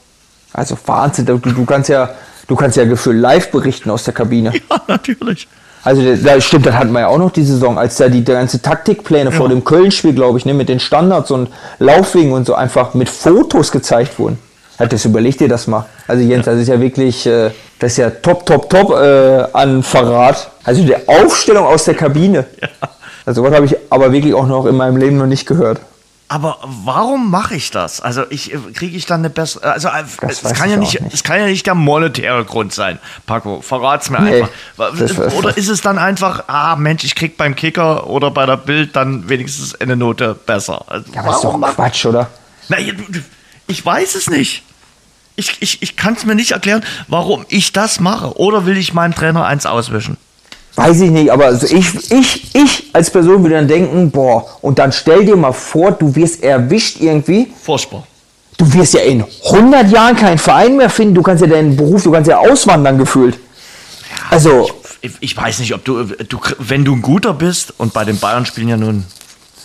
Also 0.54 0.76
Wahnsinn. 0.88 1.28
Du, 1.28 1.38
du 1.38 1.66
kannst 1.66 1.90
ja, 1.90 2.10
du 2.48 2.56
kannst 2.56 2.78
ja 2.78 2.86
gefühlt 2.86 3.22
live 3.22 3.52
berichten 3.52 3.92
aus 3.92 4.04
der 4.04 4.16
Kabine. 4.16 4.52
Ja, 4.72 4.82
natürlich. 4.88 5.48
Also 5.84 6.02
da 6.16 6.42
stimmt, 6.42 6.66
das 6.66 6.74
hatten 6.74 6.94
wir 6.94 7.02
ja 7.02 7.08
auch 7.08 7.20
noch 7.20 7.32
die 7.32 7.44
Saison, 7.44 7.78
als 7.78 7.98
da 7.98 8.10
die, 8.10 8.24
die 8.24 8.32
ganze 8.32 8.60
Taktikpläne 8.60 9.30
ja. 9.30 9.36
vor 9.36 9.50
dem 9.50 9.64
Köln-Spiel, 9.64 10.14
glaube 10.14 10.40
ich, 10.40 10.46
ne, 10.46 10.56
mit 10.56 10.68
den 10.68 10.80
Standards 10.80 11.30
und 11.30 11.50
Laufwegen 11.78 12.34
und 12.34 12.48
so 12.48 12.56
einfach 12.56 12.96
mit 12.96 13.08
Fotos 13.08 13.72
gezeigt 13.72 14.18
wurden. 14.18 14.40
Hat 14.82 14.92
das 14.92 15.06
überlegt 15.06 15.40
dir 15.40 15.48
das 15.48 15.68
mal? 15.68 15.86
Also 16.08 16.24
Jens, 16.24 16.46
das 16.46 16.58
ist 16.58 16.68
ja 16.68 16.82
wirklich, 16.82 17.28
äh, 17.28 17.52
das 17.78 17.92
ist 17.92 17.98
ja 17.98 18.10
top, 18.10 18.48
top, 18.48 18.68
top 18.68 18.92
äh, 18.92 19.46
an 19.54 19.84
Verrat. 19.84 20.50
Also 20.64 20.84
die 20.84 20.96
Aufstellung 21.08 21.66
aus 21.66 21.86
der 21.86 21.94
Kabine. 21.94 22.46
Ja. 22.62 22.90
Also 23.24 23.44
was 23.44 23.54
habe 23.54 23.68
ich 23.68 23.76
aber 23.92 24.12
wirklich 24.12 24.34
auch 24.34 24.48
noch 24.48 24.66
in 24.66 24.76
meinem 24.76 24.98
Leben 24.98 25.18
noch 25.18 25.28
nicht 25.28 25.46
gehört. 25.46 25.80
Aber 26.28 26.58
warum 26.64 27.30
mache 27.30 27.56
ich 27.56 27.70
das? 27.70 28.02
Also 28.02 28.24
ich 28.32 28.52
äh, 28.52 28.58
kriege 28.74 28.98
ich 28.98 29.06
dann 29.06 29.20
eine 29.20 29.30
bessere. 29.30 29.72
Also 29.72 29.90
äh, 29.90 30.04
es 30.28 30.42
kann 30.54 30.72
ja 30.72 30.78
nicht, 30.78 31.00
nicht, 31.00 31.14
es 31.14 31.24
kann 31.24 31.40
ja 31.40 31.46
nicht 31.46 31.68
der 31.68 31.76
monetäre 31.76 32.44
Grund 32.44 32.74
sein. 32.74 32.98
Paco, 33.28 33.62
verrat's 33.62 34.10
mir 34.10 34.22
nee, 34.22 34.42
einfach. 34.42 35.34
Oder 35.38 35.56
ist 35.56 35.70
es 35.70 35.82
dann 35.82 36.00
einfach, 36.00 36.46
ah 36.48 36.76
Mensch, 36.76 37.04
ich 37.04 37.14
krieg 37.14 37.38
beim 37.38 37.56
Kicker 37.56 38.08
oder 38.08 38.32
bei 38.32 38.48
der 38.48 38.58
Bild 38.58 38.96
dann 38.96 39.30
wenigstens 39.30 39.80
eine 39.80 39.96
Note 39.96 40.34
besser. 40.34 40.84
Also, 40.88 41.12
ja, 41.14 41.22
aber 41.22 41.36
ist 41.36 41.44
doch 41.44 41.76
Quatsch, 41.76 42.06
oder? 42.08 42.28
Na, 42.70 42.78
ich 43.68 43.86
weiß 43.86 44.16
es 44.16 44.28
nicht 44.28 44.64
ich, 45.36 45.58
ich, 45.62 45.82
ich 45.82 45.96
kann 45.96 46.14
es 46.14 46.26
mir 46.26 46.36
nicht 46.36 46.52
erklären, 46.52 46.84
warum 47.08 47.46
ich 47.50 47.72
das 47.72 48.00
mache. 48.00 48.38
Oder 48.38 48.66
will 48.66 48.78
ich 48.78 48.94
meinem 48.94 49.16
Trainer 49.16 49.46
eins 49.46 49.66
auswischen? 49.66 50.18
Weiß 50.76 51.02
ich 51.02 51.12
nicht, 51.12 51.32
aber 51.32 51.46
also 51.46 51.68
ich, 51.68 52.12
ich, 52.12 52.56
ich 52.56 52.90
als 52.94 53.10
Person 53.10 53.44
würde 53.44 53.56
dann 53.56 53.68
denken, 53.68 54.10
boah, 54.10 54.46
und 54.62 54.80
dann 54.80 54.92
stell 54.94 55.26
dir 55.26 55.36
mal 55.36 55.52
vor, 55.52 55.92
du 55.92 56.16
wirst 56.16 56.44
erwischt 56.44 57.02
irgendwie. 57.02 57.52
Furchtbar. 57.62 58.08
Du 58.58 58.72
wirst 58.74 58.94
ja 58.94 59.02
in 59.02 59.26
100 59.46 59.92
Jahren 59.92 60.16
keinen 60.16 60.38
Verein 60.38 60.78
mehr 60.78 60.90
finden, 60.90 61.16
du 61.16 61.22
kannst 61.22 61.42
ja 61.42 61.48
deinen 61.48 61.76
Beruf, 61.76 62.04
du 62.04 62.12
kannst 62.12 62.30
ja 62.30 62.38
auswandern 62.38 62.98
gefühlt. 62.98 63.38
Also. 64.30 64.70
Ich, 65.02 65.12
ich, 65.20 65.36
weiß 65.36 65.60
nicht, 65.60 65.74
ob 65.74 65.84
du, 65.84 66.04
du, 66.04 66.40
wenn 66.60 66.86
du 66.86 66.94
ein 66.94 67.02
guter 67.02 67.34
bist, 67.34 67.74
und 67.78 67.92
bei 67.92 68.06
den 68.06 68.20
Bayern 68.20 68.46
spielen 68.46 68.70
ja 68.70 68.78
nun 68.78 69.04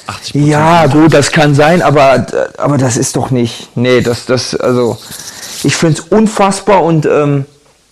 80 0.07 0.35
Ja, 0.47 0.87
gut, 0.87 1.13
das 1.13 1.31
kann 1.31 1.55
sein, 1.55 1.83
aber, 1.83 2.27
aber 2.57 2.79
das 2.79 2.97
ist 2.97 3.17
doch 3.17 3.31
nicht. 3.31 3.69
Nee, 3.77 4.01
das, 4.01 4.25
das, 4.25 4.55
also 4.55 4.99
ich 5.65 5.77
finde 5.77 6.01
es 6.01 6.07
unfassbar 6.09 6.83
und 6.83 7.07
ähm, 7.07 7.45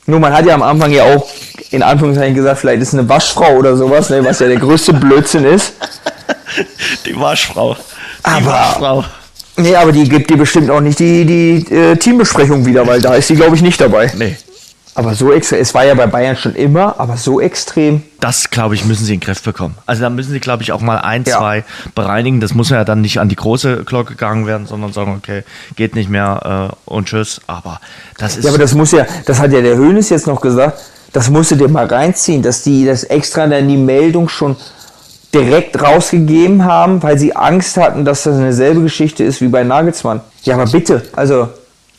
nur 0.07 0.20
man 0.20 0.33
hat 0.33 0.46
ja 0.46 0.55
am 0.55 0.62
Anfang 0.62 0.92
ja 0.92 1.05
auch 1.05 1.27
in 1.70 1.83
Anführungszeichen 1.83 2.35
gesagt, 2.35 2.61
vielleicht 2.61 2.83
ist 2.83 2.88
es 2.88 2.98
eine 2.98 3.09
Waschfrau 3.09 3.57
oder 3.57 3.77
sowas, 3.77 4.11
ne, 4.11 4.24
was 4.24 4.38
ja 4.40 4.48
der 4.48 4.59
größte 4.59 4.92
Blödsinn 4.92 5.44
ist. 5.44 5.72
Die 7.07 7.18
Waschfrau. 7.18 7.74
Die 7.74 8.31
aber, 8.31 8.46
Waschfrau. 8.46 9.05
Nee, 9.57 9.77
aber 9.77 9.92
die 9.92 10.09
gibt 10.09 10.31
dir 10.31 10.37
bestimmt 10.37 10.68
auch 10.68 10.81
nicht 10.81 10.98
die, 10.98 11.24
die 11.24 11.72
äh, 11.72 11.96
Teambesprechung 11.96 12.66
wieder, 12.66 12.85
weil 12.88 13.00
da 13.00 13.14
ist 13.14 13.29
sie, 13.29 13.37
glaube 13.37 13.55
ich, 13.55 13.62
nicht 13.62 13.81
dabei. 13.81 14.11
Nee. 14.16 14.37
Aber 14.96 15.14
so 15.14 15.33
extrem, 15.33 15.61
es 15.61 15.74
war 15.74 15.85
ja 15.85 15.94
bei 15.94 16.07
Bayern 16.07 16.37
schon 16.37 16.54
immer, 16.54 17.00
aber 17.00 17.16
so 17.16 17.40
extrem. 17.40 18.02
Das, 18.20 18.50
glaube 18.50 18.76
ich, 18.76 18.85
müssen 18.85 19.04
sie 19.04 19.14
in 19.14 19.20
den 19.20 19.26
Griff 19.26 19.42
bekommen. 19.42 19.74
Also 19.87 20.02
da 20.02 20.11
müssen 20.11 20.30
sie, 20.30 20.38
glaube 20.38 20.62
ich, 20.62 20.70
auch 20.70 20.80
mal 20.80 20.98
ein, 20.98 21.24
ja. 21.24 21.38
zwei 21.38 21.64
bereinigen. 21.96 22.40
Das 22.40 22.54
muss 22.54 22.70
ja 22.70 22.85
dann 22.85 23.00
nicht 23.00 23.18
an 23.18 23.28
die 23.28 23.35
große 23.35 23.85
Glocke 23.85 24.12
gegangen 24.12 24.46
werden, 24.46 24.66
sondern 24.66 24.92
sagen, 24.92 25.14
okay, 25.18 25.42
geht 25.74 25.96
nicht 25.96 26.09
mehr 26.09 26.70
äh, 26.70 26.90
und 26.90 27.09
tschüss. 27.09 27.40
Aber 27.48 27.80
das 28.18 28.37
ist. 28.37 28.44
Ja, 28.44 28.50
aber 28.50 28.59
das 28.59 28.74
muss 28.74 28.92
ja, 28.92 29.04
das 29.26 29.40
hat 29.40 29.52
ja 29.52 29.61
der 29.61 29.76
Höhnes 29.76 30.11
jetzt 30.11 30.28
noch 30.28 30.40
gesagt, 30.40 30.80
das 31.12 31.28
musst 31.28 31.50
du 31.50 31.57
dir 31.57 31.68
mal 31.68 31.87
reinziehen, 31.87 32.42
dass 32.42 32.62
die 32.62 32.85
das 32.85 33.02
extra 33.04 33.46
dann 33.48 33.68
die 33.68 33.76
Meldung 33.76 34.28
schon 34.28 34.57
direkt 35.35 35.83
rausgegeben 35.83 36.64
haben, 36.64 37.02
weil 37.02 37.18
sie 37.18 37.35
Angst 37.35 37.76
hatten, 37.76 38.04
dass 38.04 38.22
das 38.22 38.37
eine 38.37 38.52
selbe 38.52 38.83
Geschichte 38.83 39.24
ist 39.24 39.40
wie 39.40 39.48
bei 39.48 39.64
Nagelsmann. 39.64 40.20
Ja, 40.44 40.54
aber 40.54 40.66
bitte, 40.66 41.02
also 41.16 41.48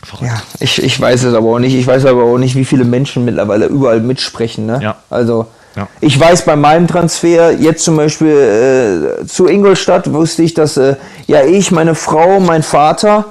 Verrückt. 0.06 0.32
Ja, 0.32 0.42
ich, 0.60 0.82
ich 0.82 1.00
weiß 1.02 1.24
es 1.24 1.34
aber 1.34 1.50
auch 1.50 1.60
nicht. 1.60 1.74
Ich 1.74 1.88
weiß 1.88 2.06
aber 2.06 2.24
auch 2.24 2.38
nicht, 2.38 2.56
wie 2.56 2.66
viele 2.66 2.86
Menschen 2.86 3.26
mittlerweile 3.26 3.66
überall 3.66 4.00
mitsprechen. 4.00 4.68
Ne? 4.68 4.80
Ja. 4.82 4.96
Also 5.10 5.48
ja. 5.76 5.88
ich 6.00 6.20
weiß 6.20 6.46
bei 6.46 6.56
meinem 6.56 6.88
Transfer 6.88 7.52
jetzt 7.52 7.84
zum 7.84 7.98
Beispiel 7.98 9.20
äh, 9.22 9.26
zu 9.26 9.48
Ingolstadt 9.48 10.14
wusste 10.14 10.44
ich, 10.44 10.54
dass 10.54 10.78
äh, 10.78 10.96
ja 11.28 11.44
ich, 11.44 11.72
meine 11.72 11.96
Frau, 11.96 12.40
mein 12.40 12.62
Vater 12.62 13.26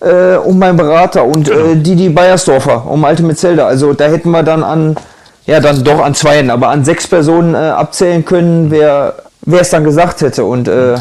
äh, 0.00 0.36
und 0.36 0.58
mein 0.58 0.76
Berater 0.76 1.24
und 1.24 1.48
äh, 1.48 1.52
genau. 1.52 1.74
Didi 1.74 2.08
Beiersdorfer 2.08 2.86
um 2.86 3.04
Alte 3.04 3.24
Metzelder. 3.24 3.66
Also 3.66 3.92
da 3.92 4.06
hätten 4.06 4.30
wir 4.30 4.44
dann 4.44 4.62
an 4.62 4.96
ja 5.46 5.58
dann 5.58 5.82
doch 5.82 6.00
an 6.00 6.14
zwei, 6.14 6.48
aber 6.48 6.68
an 6.68 6.84
sechs 6.84 7.08
Personen 7.08 7.54
äh, 7.54 7.58
abzählen 7.58 8.24
können, 8.24 8.70
wer 8.70 9.14
wer 9.42 9.60
es 9.62 9.70
dann 9.70 9.84
gesagt 9.84 10.20
hätte 10.20 10.44
und 10.44 10.68
äh, 10.68 10.94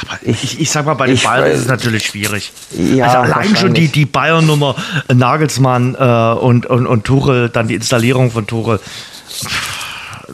aber 0.00 0.18
ich, 0.22 0.60
ich 0.60 0.70
sag 0.70 0.86
mal, 0.86 0.94
bei 0.94 1.06
den 1.06 1.18
Bayern 1.18 1.50
ist 1.50 1.60
es 1.60 1.66
natürlich 1.68 2.06
schwierig. 2.06 2.52
Ja, 2.70 3.06
also 3.06 3.32
allein 3.32 3.56
schon 3.56 3.74
die, 3.74 3.88
die 3.88 4.06
Bayern-Nummer 4.06 4.76
Nagelsmann 5.12 5.94
äh, 5.94 6.38
und, 6.38 6.66
und, 6.66 6.86
und 6.86 7.04
Tuchel, 7.04 7.48
dann 7.48 7.68
die 7.68 7.74
Installierung 7.74 8.30
von 8.30 8.46
Tuchel. 8.46 8.80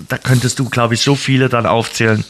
Da 0.08 0.18
könntest 0.18 0.58
du, 0.58 0.68
glaube 0.68 0.94
ich, 0.94 1.02
so 1.02 1.14
viele 1.14 1.48
dann 1.48 1.66
aufzählen. 1.66 2.24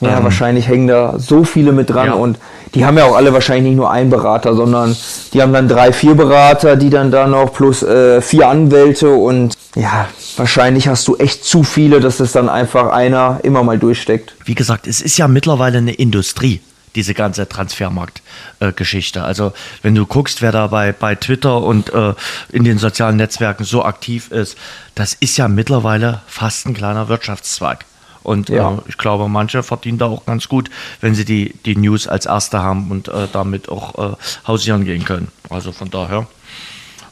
Ja, 0.00 0.18
ähm, 0.18 0.24
wahrscheinlich 0.24 0.68
hängen 0.68 0.86
da 0.86 1.18
so 1.18 1.44
viele 1.44 1.72
mit 1.72 1.90
dran 1.90 2.06
ja. 2.06 2.12
und 2.12 2.38
die 2.74 2.84
haben 2.84 2.98
ja 2.98 3.04
auch 3.04 3.16
alle 3.16 3.32
wahrscheinlich 3.32 3.70
nicht 3.70 3.76
nur 3.76 3.90
einen 3.90 4.10
Berater, 4.10 4.54
sondern 4.54 4.96
die 5.32 5.42
haben 5.42 5.52
dann 5.52 5.68
drei, 5.68 5.92
vier 5.92 6.14
Berater, 6.14 6.76
die 6.76 6.90
dann 6.90 7.10
da 7.10 7.26
noch 7.26 7.52
plus 7.52 7.82
äh, 7.82 8.20
vier 8.20 8.48
Anwälte 8.48 9.10
und 9.10 9.54
ja, 9.74 10.08
wahrscheinlich 10.36 10.88
hast 10.88 11.08
du 11.08 11.16
echt 11.16 11.44
zu 11.44 11.64
viele, 11.64 12.00
dass 12.00 12.20
es 12.20 12.32
dann 12.32 12.48
einfach 12.48 12.90
einer 12.90 13.40
immer 13.42 13.62
mal 13.62 13.78
durchsteckt. 13.78 14.34
Wie 14.44 14.54
gesagt, 14.54 14.86
es 14.86 15.00
ist 15.00 15.18
ja 15.18 15.28
mittlerweile 15.28 15.78
eine 15.78 15.94
Industrie 15.94 16.60
diese 16.94 17.14
ganze 17.14 17.48
Transfermarkt-Geschichte. 17.48 19.20
Äh, 19.20 19.22
also 19.22 19.52
wenn 19.82 19.94
du 19.94 20.06
guckst, 20.06 20.42
wer 20.42 20.52
da 20.52 20.66
bei, 20.68 20.92
bei 20.92 21.14
Twitter 21.14 21.62
und 21.62 21.92
äh, 21.92 22.14
in 22.50 22.64
den 22.64 22.78
sozialen 22.78 23.16
Netzwerken 23.16 23.64
so 23.64 23.84
aktiv 23.84 24.30
ist, 24.30 24.56
das 24.94 25.14
ist 25.14 25.36
ja 25.36 25.48
mittlerweile 25.48 26.22
fast 26.26 26.66
ein 26.66 26.74
kleiner 26.74 27.08
Wirtschaftszweig. 27.08 27.84
Und 28.22 28.48
ja. 28.48 28.72
äh, 28.72 28.78
ich 28.86 28.98
glaube, 28.98 29.28
manche 29.28 29.62
verdienen 29.62 29.98
da 29.98 30.06
auch 30.06 30.26
ganz 30.26 30.48
gut, 30.48 30.70
wenn 31.00 31.14
sie 31.14 31.24
die, 31.24 31.54
die 31.64 31.76
News 31.76 32.06
als 32.06 32.26
Erste 32.26 32.60
haben 32.60 32.90
und 32.90 33.08
äh, 33.08 33.28
damit 33.32 33.68
auch 33.68 34.12
äh, 34.12 34.16
hausieren 34.46 34.84
gehen 34.84 35.04
können. 35.04 35.28
Also 35.48 35.72
von 35.72 35.90
daher 35.90 36.26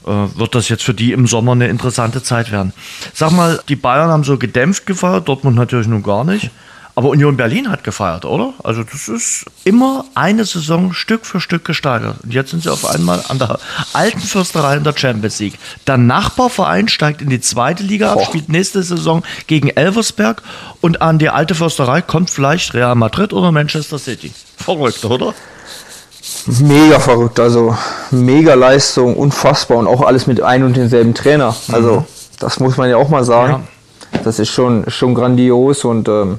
äh, 0.06 0.10
wird 0.10 0.54
das 0.54 0.68
jetzt 0.68 0.84
für 0.84 0.94
die 0.94 1.12
im 1.12 1.26
Sommer 1.26 1.52
eine 1.52 1.68
interessante 1.68 2.22
Zeit 2.22 2.52
werden. 2.52 2.72
Sag 3.14 3.32
mal, 3.32 3.60
die 3.68 3.76
Bayern 3.76 4.10
haben 4.10 4.24
so 4.24 4.36
gedämpft 4.36 4.86
gefeiert, 4.86 5.28
Dortmund 5.28 5.56
natürlich 5.56 5.86
nun 5.86 6.02
gar 6.02 6.24
nicht. 6.24 6.50
Aber 6.98 7.10
Union 7.10 7.36
Berlin 7.36 7.70
hat 7.70 7.84
gefeiert, 7.84 8.24
oder? 8.24 8.54
Also 8.64 8.82
das 8.82 9.06
ist 9.06 9.44
immer 9.64 10.06
eine 10.14 10.46
Saison 10.46 10.94
Stück 10.94 11.26
für 11.26 11.40
Stück 11.40 11.62
gesteigert. 11.62 12.16
Und 12.24 12.32
jetzt 12.32 12.52
sind 12.52 12.62
sie 12.62 12.72
auf 12.72 12.86
einmal 12.86 13.22
an 13.28 13.38
der 13.38 13.58
alten 13.92 14.18
Fürsterei 14.18 14.78
in 14.78 14.82
der 14.84 14.96
Champions 14.96 15.38
League. 15.38 15.58
Der 15.86 15.98
Nachbarverein 15.98 16.88
steigt 16.88 17.20
in 17.20 17.28
die 17.28 17.42
zweite 17.42 17.82
Liga 17.82 18.14
ab, 18.14 18.24
spielt 18.24 18.48
nächste 18.48 18.82
Saison 18.82 19.22
gegen 19.46 19.68
Elversberg 19.68 20.42
und 20.80 21.02
an 21.02 21.18
die 21.18 21.28
alte 21.28 21.54
Fürsterei 21.54 22.00
kommt 22.00 22.30
vielleicht 22.30 22.72
Real 22.72 22.94
Madrid 22.94 23.34
oder 23.34 23.52
Manchester 23.52 23.98
City. 23.98 24.32
Verrückt, 24.56 25.04
oder? 25.04 25.34
Mega 26.46 26.98
verrückt, 26.98 27.38
also 27.38 27.76
mega 28.10 28.54
Leistung, 28.54 29.18
unfassbar 29.18 29.76
und 29.76 29.86
auch 29.86 30.00
alles 30.00 30.26
mit 30.26 30.40
ein 30.40 30.64
und 30.64 30.74
denselben 30.74 31.12
Trainer. 31.12 31.54
Also 31.70 32.00
mhm. 32.00 32.04
das 32.38 32.58
muss 32.58 32.78
man 32.78 32.88
ja 32.88 32.96
auch 32.96 33.10
mal 33.10 33.22
sagen. 33.22 33.68
Ja. 34.12 34.20
Das 34.24 34.38
ist 34.38 34.48
schon, 34.48 34.88
schon 34.88 35.14
grandios 35.14 35.84
und 35.84 36.08
ähm, 36.08 36.38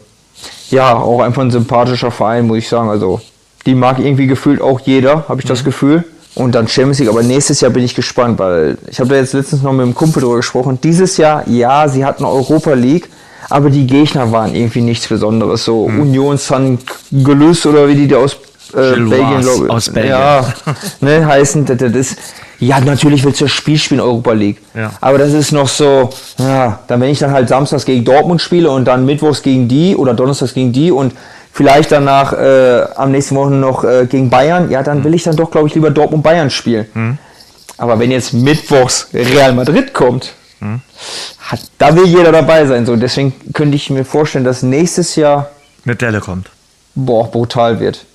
ja, 0.69 0.95
auch 0.95 1.21
einfach 1.21 1.41
ein 1.41 1.51
sympathischer 1.51 2.11
Verein, 2.11 2.47
muss 2.47 2.57
ich 2.57 2.69
sagen. 2.69 2.89
Also, 2.89 3.21
die 3.65 3.75
mag 3.75 3.99
irgendwie 3.99 4.27
gefühlt 4.27 4.61
auch 4.61 4.79
jeder, 4.79 5.27
habe 5.27 5.39
ich 5.39 5.45
mhm. 5.45 5.49
das 5.49 5.63
Gefühl. 5.63 6.03
Und 6.35 6.53
dann 6.53 6.67
Champions 6.67 6.99
League, 6.99 7.09
aber 7.09 7.23
nächstes 7.23 7.61
Jahr 7.61 7.71
bin 7.71 7.83
ich 7.83 7.95
gespannt, 7.95 8.37
weil 8.37 8.77
ich 8.89 8.99
habe 8.99 9.09
da 9.09 9.15
jetzt 9.15 9.33
letztens 9.33 9.63
noch 9.63 9.71
mit 9.71 9.81
einem 9.81 9.95
Kumpel 9.95 10.21
drüber 10.21 10.35
gesprochen. 10.35 10.77
Dieses 10.83 11.17
Jahr, 11.17 11.47
ja, 11.47 11.87
sie 11.87 12.05
hatten 12.05 12.25
Europa 12.25 12.73
League, 12.73 13.09
aber 13.49 13.71
die 13.71 13.87
Gegner 13.87 14.31
waren 14.31 14.53
irgendwie 14.53 14.81
nichts 14.81 15.07
Besonderes. 15.07 15.65
So 15.65 15.87
mhm. 15.87 16.01
Union 16.01 16.37
San 16.37 16.77
Gelüs 17.11 17.65
oder 17.65 17.87
wie 17.87 17.95
die 17.95 18.07
da 18.07 18.17
aus 18.17 18.37
äh, 18.73 18.75
Belgien, 18.75 19.41
glaube 19.41 19.65
ich. 19.65 19.69
Aus 19.71 19.89
Belgien. 19.89 20.11
Ja, 20.11 20.53
ne, 21.01 21.25
heißen, 21.25 21.65
das, 21.65 21.77
das 21.77 21.91
ist, 21.91 22.17
ja, 22.59 22.79
natürlich 22.79 23.23
willst 23.23 23.41
du 23.41 23.45
das 23.45 23.51
Spiel 23.51 23.77
spielen, 23.77 24.01
Europa 24.01 24.31
League. 24.33 24.57
Ja. 24.73 24.91
Aber 24.99 25.17
das 25.17 25.33
ist 25.33 25.51
noch 25.51 25.67
so, 25.67 26.09
ja, 26.39 26.79
dann 26.87 27.01
wenn 27.01 27.09
ich 27.09 27.19
dann 27.19 27.31
halt 27.31 27.49
samstags 27.49 27.85
gegen 27.85 28.03
Dortmund 28.03 28.41
spiele 28.41 28.69
und 28.71 28.85
dann 28.85 29.05
mittwochs 29.05 29.41
gegen 29.41 29.67
die 29.67 29.95
oder 29.95 30.13
donnerstags 30.13 30.53
gegen 30.53 30.71
die 30.71 30.91
und 30.91 31.13
vielleicht 31.51 31.91
danach 31.91 32.33
äh, 32.33 32.85
am 32.95 33.11
nächsten 33.11 33.35
Wochen 33.35 33.59
noch 33.59 33.83
äh, 33.83 34.07
gegen 34.07 34.29
Bayern, 34.29 34.69
ja, 34.71 34.83
dann 34.83 35.03
will 35.03 35.13
ich 35.13 35.23
dann 35.23 35.35
doch, 35.35 35.51
glaube 35.51 35.67
ich, 35.67 35.75
lieber 35.75 35.91
Dortmund-Bayern 35.91 36.49
spielen. 36.49 36.85
Mhm. 36.93 37.17
Aber 37.77 37.99
wenn 37.99 38.09
jetzt 38.09 38.33
mittwochs 38.33 39.09
Real 39.13 39.53
Madrid 39.53 39.93
kommt, 39.93 40.33
mhm. 40.59 40.81
hat, 41.39 41.59
da 41.77 41.95
will 41.95 42.05
jeder 42.05 42.31
dabei 42.31 42.65
sein. 42.65 42.85
So, 42.85 42.95
deswegen 42.95 43.33
könnte 43.53 43.75
ich 43.75 43.89
mir 43.91 44.03
vorstellen, 44.03 44.45
dass 44.45 44.63
nächstes 44.63 45.15
Jahr 45.15 45.49
mit 45.83 46.01
Delle 46.01 46.19
kommt. 46.19 46.49
Boah, 46.95 47.29
brutal 47.29 47.79
wird. 47.79 48.06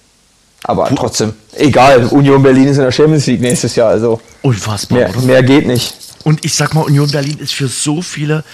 Aber 0.64 0.84
Puh. 0.84 0.94
trotzdem, 0.94 1.34
egal, 1.54 2.06
Union 2.06 2.42
Berlin 2.42 2.68
ist 2.68 2.76
in 2.76 2.84
der 2.84 2.92
Champions 2.92 3.26
League 3.26 3.40
nächstes 3.40 3.74
Jahr, 3.74 3.90
also 3.90 4.20
Unfassbar, 4.42 4.98
mehr, 4.98 5.20
mehr 5.22 5.42
geht 5.42 5.66
nicht. 5.66 5.94
Und 6.24 6.44
ich 6.44 6.54
sag 6.54 6.74
mal, 6.74 6.82
Union 6.82 7.10
Berlin 7.10 7.38
ist 7.38 7.52
für 7.52 7.68
so 7.68 8.00
viele 8.00 8.44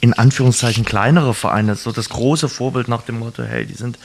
in 0.00 0.12
Anführungszeichen 0.12 0.84
kleinere 0.84 1.32
Vereine 1.32 1.76
so 1.76 1.90
das 1.90 2.10
große 2.10 2.50
Vorbild 2.50 2.88
nach 2.88 3.02
dem 3.02 3.18
Motto, 3.20 3.42
hey, 3.42 3.64
die 3.64 3.74
sind 3.74 3.98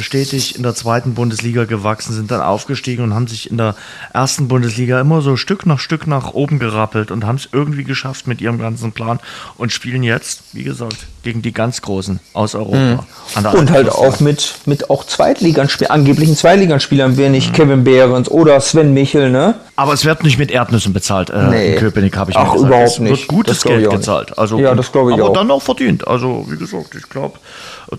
stetig 0.00 0.56
in 0.56 0.62
der 0.62 0.74
zweiten 0.74 1.14
Bundesliga 1.14 1.64
gewachsen, 1.64 2.14
sind 2.14 2.30
dann 2.30 2.40
aufgestiegen 2.40 3.04
und 3.04 3.14
haben 3.14 3.26
sich 3.26 3.50
in 3.50 3.56
der 3.56 3.74
ersten 4.12 4.48
Bundesliga 4.48 5.00
immer 5.00 5.22
so 5.22 5.36
Stück 5.36 5.66
nach 5.66 5.78
Stück 5.78 6.06
nach 6.06 6.34
oben 6.34 6.58
gerappelt 6.58 7.10
und 7.10 7.26
haben 7.26 7.36
es 7.36 7.48
irgendwie 7.52 7.84
geschafft 7.84 8.26
mit 8.26 8.40
ihrem 8.40 8.58
ganzen 8.58 8.92
Plan 8.92 9.20
und 9.56 9.72
spielen 9.72 10.02
jetzt, 10.02 10.42
wie 10.52 10.64
gesagt, 10.64 11.06
gegen 11.22 11.42
die 11.42 11.52
ganz 11.52 11.82
Großen 11.82 12.20
aus 12.32 12.54
Europa. 12.54 13.04
Mhm. 13.36 13.46
und 13.58 13.70
halt 13.70 13.90
auch 13.90 14.20
mit, 14.20 14.54
mit 14.66 14.90
auch 14.90 15.04
Zweitliganspielern, 15.04 15.92
angeblichen 15.92 16.36
Zweitliganspielern, 16.36 17.16
wer 17.16 17.30
nicht 17.30 17.50
mhm. 17.50 17.54
Kevin 17.54 17.84
Behrens 17.84 18.30
oder 18.30 18.60
Sven 18.60 18.94
Michel, 18.94 19.30
ne? 19.30 19.54
Aber 19.78 19.92
es 19.92 20.04
wird 20.04 20.24
nicht 20.24 20.38
mit 20.38 20.50
Erdnüssen 20.50 20.92
bezahlt 20.92 21.30
äh, 21.30 21.50
nee. 21.50 21.72
in 21.74 21.78
Köpenick, 21.78 22.16
habe 22.16 22.32
ich 22.32 22.36
Ach, 22.36 22.52
gesagt. 22.52 22.66
überhaupt 22.66 22.88
es 22.88 23.00
wird 23.00 23.28
gutes 23.28 23.62
Geld 23.62 23.88
gezahlt. 23.88 24.36
Also, 24.36 24.58
ja, 24.58 24.74
das 24.74 24.90
glaube 24.90 25.12
ich 25.12 25.14
aber 25.14 25.22
auch. 25.22 25.28
Aber 25.28 25.38
dann 25.38 25.52
auch 25.52 25.62
verdient. 25.62 26.08
Also, 26.08 26.44
wie 26.48 26.56
gesagt, 26.56 26.96
ich 26.96 27.08
glaube, 27.08 27.38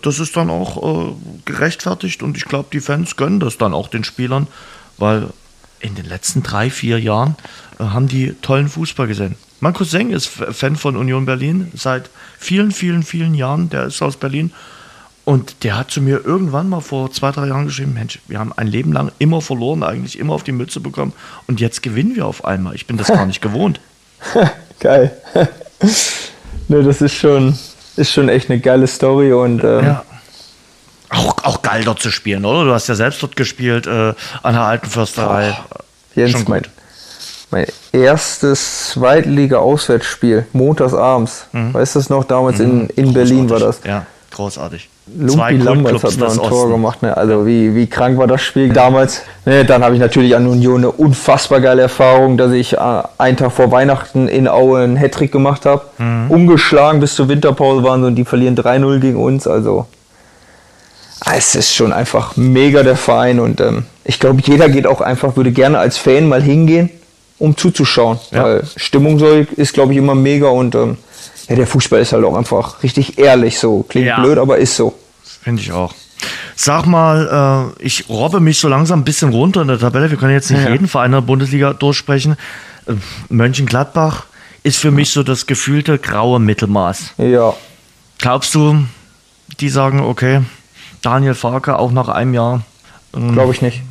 das 0.01 0.19
ist 0.19 0.35
dann 0.35 0.49
auch 0.49 1.07
äh, 1.07 1.13
gerechtfertigt 1.45 2.21
und 2.21 2.35
ich 2.35 2.43
glaube, 2.43 2.67
die 2.73 2.81
Fans 2.81 3.15
gönnen 3.15 3.39
das 3.39 3.57
dann 3.57 3.73
auch 3.73 3.87
den 3.87 4.03
Spielern, 4.03 4.47
weil 4.97 5.27
in 5.79 5.95
den 5.95 6.03
letzten 6.03 6.43
drei, 6.43 6.69
vier 6.69 6.99
Jahren 6.99 7.37
äh, 7.79 7.85
haben 7.85 8.09
die 8.09 8.33
tollen 8.41 8.67
Fußball 8.67 9.07
gesehen. 9.07 9.35
Mein 9.61 9.73
Cousin 9.73 10.11
ist 10.11 10.27
Fan 10.27 10.75
von 10.75 10.97
Union 10.97 11.25
Berlin 11.25 11.71
seit 11.75 12.09
vielen, 12.37 12.71
vielen, 12.71 13.03
vielen 13.03 13.33
Jahren. 13.35 13.69
Der 13.69 13.85
ist 13.85 14.01
aus 14.01 14.17
Berlin 14.17 14.51
und 15.29 15.63
der 15.63 15.77
hat 15.77 15.91
zu 15.91 16.01
mir 16.01 16.25
irgendwann 16.25 16.69
mal 16.69 16.81
vor 16.81 17.11
zwei, 17.11 17.29
drei 17.29 17.45
Jahren 17.45 17.67
geschrieben: 17.67 17.93
Mensch, 17.93 18.17
wir 18.27 18.39
haben 18.39 18.51
ein 18.51 18.65
Leben 18.65 18.91
lang 18.91 19.11
immer 19.19 19.41
verloren, 19.41 19.83
eigentlich 19.83 20.17
immer 20.17 20.33
auf 20.33 20.41
die 20.41 20.51
Mütze 20.51 20.79
bekommen 20.79 21.13
und 21.45 21.59
jetzt 21.59 21.83
gewinnen 21.83 22.15
wir 22.15 22.25
auf 22.25 22.45
einmal. 22.45 22.73
Ich 22.73 22.87
bin 22.87 22.97
das 22.97 23.09
gar 23.09 23.27
nicht 23.27 23.39
gewohnt. 23.39 23.79
Geil. 24.79 25.11
ne, 26.67 26.81
das 26.81 27.01
ist 27.01 27.13
schon, 27.13 27.55
ist 27.95 28.11
schon 28.11 28.27
echt 28.27 28.49
eine 28.49 28.59
geile 28.59 28.87
Story 28.87 29.31
und 29.31 29.63
ähm, 29.63 29.85
ja. 29.85 30.03
auch, 31.09 31.43
auch 31.43 31.61
geil 31.61 31.83
dort 31.83 32.01
zu 32.01 32.09
spielen, 32.09 32.43
oder? 32.43 32.65
Du 32.65 32.71
hast 32.71 32.87
ja 32.87 32.95
selbst 32.95 33.21
dort 33.21 33.35
gespielt 33.35 33.85
äh, 33.85 34.15
an 34.41 34.53
der 34.55 34.63
alten 34.63 34.87
Försterei. 34.87 35.55
Oh, 35.55 35.75
Jens, 36.15 36.31
schon 36.31 36.45
mein, 36.47 36.63
mein 37.51 37.67
erstes 37.91 38.93
Zweitliga-Auswärtsspiel, 38.93 40.47
montags 40.53 40.95
abends. 40.95 41.45
Mhm. 41.51 41.75
Weißt 41.75 41.93
du 41.93 41.99
es 41.99 42.09
noch? 42.09 42.23
Damals 42.23 42.57
mhm. 42.57 42.89
in, 42.95 43.05
in 43.05 43.13
Berlin 43.13 43.47
war 43.47 43.59
das. 43.59 43.81
Ja, 43.85 44.07
großartig. 44.31 44.89
Lumpi 45.17 45.57
Lamberts 45.57 46.03
hat 46.03 46.17
noch 46.17 46.31
ein 46.31 46.37
Tor 46.37 46.51
Osten. 46.51 46.71
gemacht. 46.71 47.01
Ne? 47.01 47.15
Also 47.15 47.45
wie, 47.45 47.75
wie 47.75 47.87
krank 47.87 48.17
war 48.17 48.27
das 48.27 48.41
Spiel 48.41 48.69
damals? 48.69 49.23
Ne, 49.45 49.65
dann 49.65 49.83
habe 49.83 49.95
ich 49.95 50.01
natürlich 50.01 50.35
an 50.35 50.47
Union 50.47 50.77
eine 50.77 50.91
unfassbar 50.91 51.61
geile 51.61 51.81
Erfahrung, 51.81 52.37
dass 52.37 52.51
ich 52.51 52.73
äh, 52.73 52.77
einen 53.17 53.37
Tag 53.37 53.51
vor 53.51 53.71
Weihnachten 53.71 54.27
in 54.27 54.47
Aue 54.47 54.81
einen 54.81 54.97
Hattrick 54.97 55.31
gemacht 55.31 55.65
habe. 55.65 55.83
Mhm. 55.97 56.29
Umgeschlagen 56.29 56.99
bis 56.99 57.15
zur 57.15 57.29
Winterpause 57.29 57.83
waren 57.83 58.01
sie 58.01 58.07
und 58.07 58.15
die 58.15 58.25
verlieren 58.25 58.55
3-0 58.55 58.99
gegen 58.99 59.17
uns. 59.21 59.47
Also 59.47 59.87
ah, 61.21 61.33
es 61.35 61.55
ist 61.55 61.73
schon 61.73 61.93
einfach 61.93 62.35
mega 62.37 62.83
der 62.83 62.95
Verein 62.95 63.39
und 63.39 63.61
ähm, 63.61 63.85
ich 64.03 64.19
glaube, 64.19 64.41
jeder 64.43 64.69
geht 64.69 64.87
auch 64.87 65.01
einfach, 65.01 65.35
würde 65.35 65.51
gerne 65.51 65.79
als 65.79 65.97
Fan 65.97 66.27
mal 66.27 66.41
hingehen, 66.41 66.89
um 67.37 67.55
zuzuschauen. 67.55 68.19
Ja. 68.31 68.43
Weil 68.43 68.63
Stimmung 68.75 69.19
soll, 69.19 69.47
ist, 69.55 69.73
glaube 69.73 69.93
ich, 69.93 69.97
immer 69.97 70.15
mega 70.15 70.47
und 70.47 70.75
ähm, 70.75 70.97
ja, 71.49 71.55
der 71.55 71.67
Fußball 71.67 71.99
ist 71.99 72.13
halt 72.13 72.23
auch 72.23 72.35
einfach 72.35 72.81
richtig 72.83 73.17
ehrlich 73.17 73.59
so. 73.59 73.83
Klingt 73.89 74.07
ja. 74.07 74.21
blöd, 74.21 74.37
aber 74.37 74.57
ist 74.59 74.75
so. 74.75 74.93
Finde 75.41 75.61
ich 75.61 75.71
auch. 75.71 75.93
Sag 76.55 76.85
mal, 76.85 77.73
äh, 77.79 77.83
ich 77.83 78.09
robbe 78.09 78.39
mich 78.39 78.59
so 78.59 78.67
langsam 78.67 78.99
ein 78.99 79.03
bisschen 79.03 79.29
runter 79.31 79.61
in 79.61 79.69
der 79.69 79.79
Tabelle. 79.79 80.11
Wir 80.11 80.17
können 80.17 80.33
jetzt 80.33 80.51
nicht 80.51 80.63
ja. 80.63 80.71
jeden 80.71 80.87
Verein 80.87 81.11
der 81.11 81.21
Bundesliga 81.21 81.73
durchsprechen. 81.73 82.35
Äh, 82.85 82.93
Mönchengladbach 83.29 84.25
ist 84.63 84.77
für 84.77 84.91
mich 84.91 85.11
so 85.11 85.23
das 85.23 85.47
gefühlte 85.47 85.97
graue 85.97 86.39
Mittelmaß. 86.39 87.13
Ja. 87.17 87.53
Glaubst 88.17 88.53
du, 88.53 88.83
die 89.59 89.69
sagen, 89.69 90.01
okay, 90.01 90.41
Daniel 91.01 91.33
Farke 91.33 91.79
auch 91.79 91.91
nach 91.91 92.09
einem 92.09 92.33
Jahr? 92.33 92.61
Ähm, 93.15 93.31
Glaube 93.31 93.53
ich 93.53 93.61
nicht. 93.61 93.81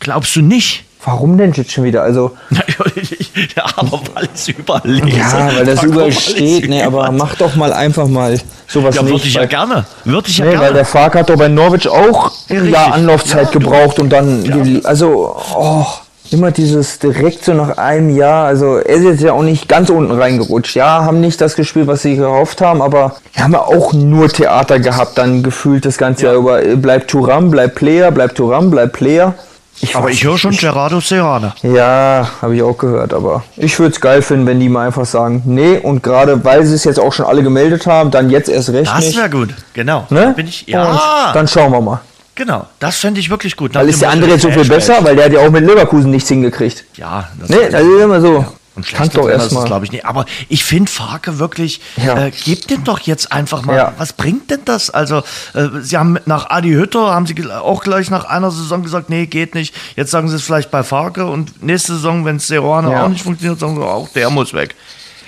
Glaubst 0.00 0.34
du 0.36 0.42
nicht? 0.42 0.84
Warum 1.06 1.38
denn 1.38 1.52
jetzt 1.52 1.70
schon 1.70 1.84
wieder? 1.84 2.02
Also. 2.02 2.32
ja, 2.50 3.64
aber 3.76 4.00
weil 4.12 4.28
es 4.34 4.48
überall 4.48 4.82
lese. 4.84 5.16
Ja, 5.16 5.50
weil 5.54 5.64
das 5.64 5.84
überall 5.84 6.10
steht. 6.10 6.68
Nee, 6.68 6.82
aber 6.82 7.12
mach 7.12 7.36
doch 7.36 7.54
mal 7.54 7.72
einfach 7.72 8.08
mal 8.08 8.36
sowas 8.66 8.96
ja, 8.96 9.02
nicht. 9.02 9.12
Würde 9.12 9.28
ich 9.28 9.34
ja 9.34 9.46
gerne. 9.46 9.84
Würde 10.04 10.28
ich 10.28 10.38
ja 10.38 10.44
nee, 10.46 10.50
gerne. 10.50 10.66
Weil 10.66 10.74
der 10.74 10.84
Fark 10.84 11.14
hat 11.14 11.30
doch 11.30 11.36
bei 11.36 11.46
Norwich 11.46 11.88
auch 11.88 12.32
ein 12.50 12.70
Jahr 12.70 12.92
Anlaufzeit 12.92 13.44
ja, 13.44 13.50
gebraucht 13.52 14.00
und 14.00 14.10
dann. 14.10 14.44
Ja. 14.44 14.80
Also, 14.82 15.36
oh, 15.54 15.86
immer 16.32 16.50
dieses 16.50 16.98
direkt 16.98 17.44
so 17.44 17.54
nach 17.54 17.78
einem 17.78 18.10
Jahr. 18.10 18.46
Also, 18.46 18.78
er 18.78 18.96
ist 18.96 19.04
jetzt 19.04 19.22
ja 19.22 19.32
auch 19.32 19.44
nicht 19.44 19.68
ganz 19.68 19.90
unten 19.90 20.10
reingerutscht. 20.10 20.74
Ja, 20.74 21.04
haben 21.04 21.20
nicht 21.20 21.40
das 21.40 21.54
gespielt, 21.54 21.86
was 21.86 22.02
sie 22.02 22.16
gehofft 22.16 22.60
haben, 22.60 22.82
aber 22.82 23.14
wir 23.32 23.44
haben 23.44 23.52
ja 23.52 23.62
auch 23.62 23.92
nur 23.92 24.28
Theater 24.28 24.80
gehabt, 24.80 25.18
dann 25.18 25.44
gefühlt 25.44 25.84
das 25.84 25.98
ganze 25.98 26.26
Jahr 26.26 26.34
über. 26.34 26.62
Bleibt 26.62 27.12
Turam, 27.12 27.52
bleibt 27.52 27.76
Player, 27.76 28.10
bleibt 28.10 28.36
Turam, 28.36 28.72
bleibt 28.72 28.94
Player. 28.94 29.36
Ich 29.80 29.94
aber 29.94 30.10
ich 30.10 30.24
höre 30.24 30.38
schon 30.38 30.52
ich, 30.52 30.60
Gerardo 30.60 31.00
Serrano. 31.00 31.52
Ja, 31.62 32.30
habe 32.40 32.56
ich 32.56 32.62
auch 32.62 32.78
gehört, 32.78 33.12
aber 33.12 33.44
ich 33.56 33.78
würde 33.78 33.94
es 33.94 34.00
geil 34.00 34.22
finden, 34.22 34.46
wenn 34.46 34.58
die 34.58 34.68
mal 34.68 34.86
einfach 34.86 35.04
sagen, 35.04 35.42
nee, 35.44 35.76
und 35.76 36.02
gerade 36.02 36.44
weil 36.44 36.64
sie 36.64 36.74
es 36.74 36.84
jetzt 36.84 36.98
auch 36.98 37.12
schon 37.12 37.26
alle 37.26 37.42
gemeldet 37.42 37.86
haben, 37.86 38.10
dann 38.10 38.30
jetzt 38.30 38.48
erst 38.48 38.70
recht. 38.70 38.90
Das 38.90 39.16
wäre 39.16 39.30
gut, 39.30 39.50
genau. 39.74 40.06
Ne? 40.10 40.32
Bin 40.34 40.46
ich, 40.46 40.66
ja. 40.66 40.90
Und 40.90 41.34
dann 41.34 41.46
schauen 41.46 41.72
wir 41.72 41.80
mal. 41.80 42.00
Genau, 42.34 42.66
das 42.78 42.96
fände 42.96 43.18
ich 43.18 43.30
wirklich 43.30 43.56
gut. 43.56 43.74
Weil 43.74 43.88
ist 43.88 44.02
der 44.02 44.10
andere 44.10 44.32
jetzt 44.32 44.42
so 44.42 44.50
viel 44.50 44.66
besser, 44.66 44.98
weil 45.02 45.16
der 45.16 45.24
hat 45.26 45.32
ja 45.32 45.40
auch 45.40 45.50
mit 45.50 45.64
Leverkusen 45.64 46.10
nichts 46.10 46.28
hingekriegt. 46.28 46.84
Ja, 46.94 47.28
das 47.40 47.48
nee, 47.48 47.68
das 47.70 47.82
ist 47.82 48.00
immer 48.02 48.20
so. 48.20 48.38
Ja. 48.38 48.52
Und 48.76 48.86
schlechter 48.86 49.22
doch 49.22 49.28
erst 49.28 49.50
glaube 49.64 49.86
ich 49.86 49.92
nicht. 49.92 50.04
Aber 50.04 50.26
ich 50.50 50.64
finde 50.64 50.92
Farke 50.92 51.38
wirklich, 51.38 51.80
ja. 51.96 52.26
äh, 52.26 52.30
gebt 52.30 52.70
den 52.70 52.84
doch 52.84 53.00
jetzt 53.00 53.32
einfach 53.32 53.62
mal. 53.62 53.76
Ja. 53.76 53.94
Was 53.96 54.12
bringt 54.12 54.50
denn 54.50 54.60
das? 54.66 54.90
Also, 54.90 55.22
äh, 55.54 55.68
sie 55.80 55.96
haben 55.96 56.18
nach 56.26 56.50
Adi 56.50 56.72
Hütter, 56.72 57.14
haben 57.14 57.26
sie 57.26 57.34
auch 57.50 57.82
gleich 57.82 58.10
nach 58.10 58.26
einer 58.26 58.50
Saison 58.50 58.82
gesagt, 58.82 59.08
nee, 59.08 59.26
geht 59.26 59.54
nicht. 59.54 59.74
Jetzt 59.96 60.10
sagen 60.10 60.28
sie 60.28 60.36
es 60.36 60.42
vielleicht 60.42 60.70
bei 60.70 60.82
Farke 60.82 61.24
und 61.24 61.62
nächste 61.62 61.94
Saison, 61.94 62.26
wenn 62.26 62.36
es 62.36 62.46
Serrano 62.46 62.92
ja. 62.92 63.04
auch 63.04 63.08
nicht 63.08 63.22
funktioniert, 63.22 63.58
sagen 63.58 63.76
sie 63.76 63.82
auch, 63.82 64.08
der 64.10 64.28
muss 64.28 64.52
weg. 64.52 64.74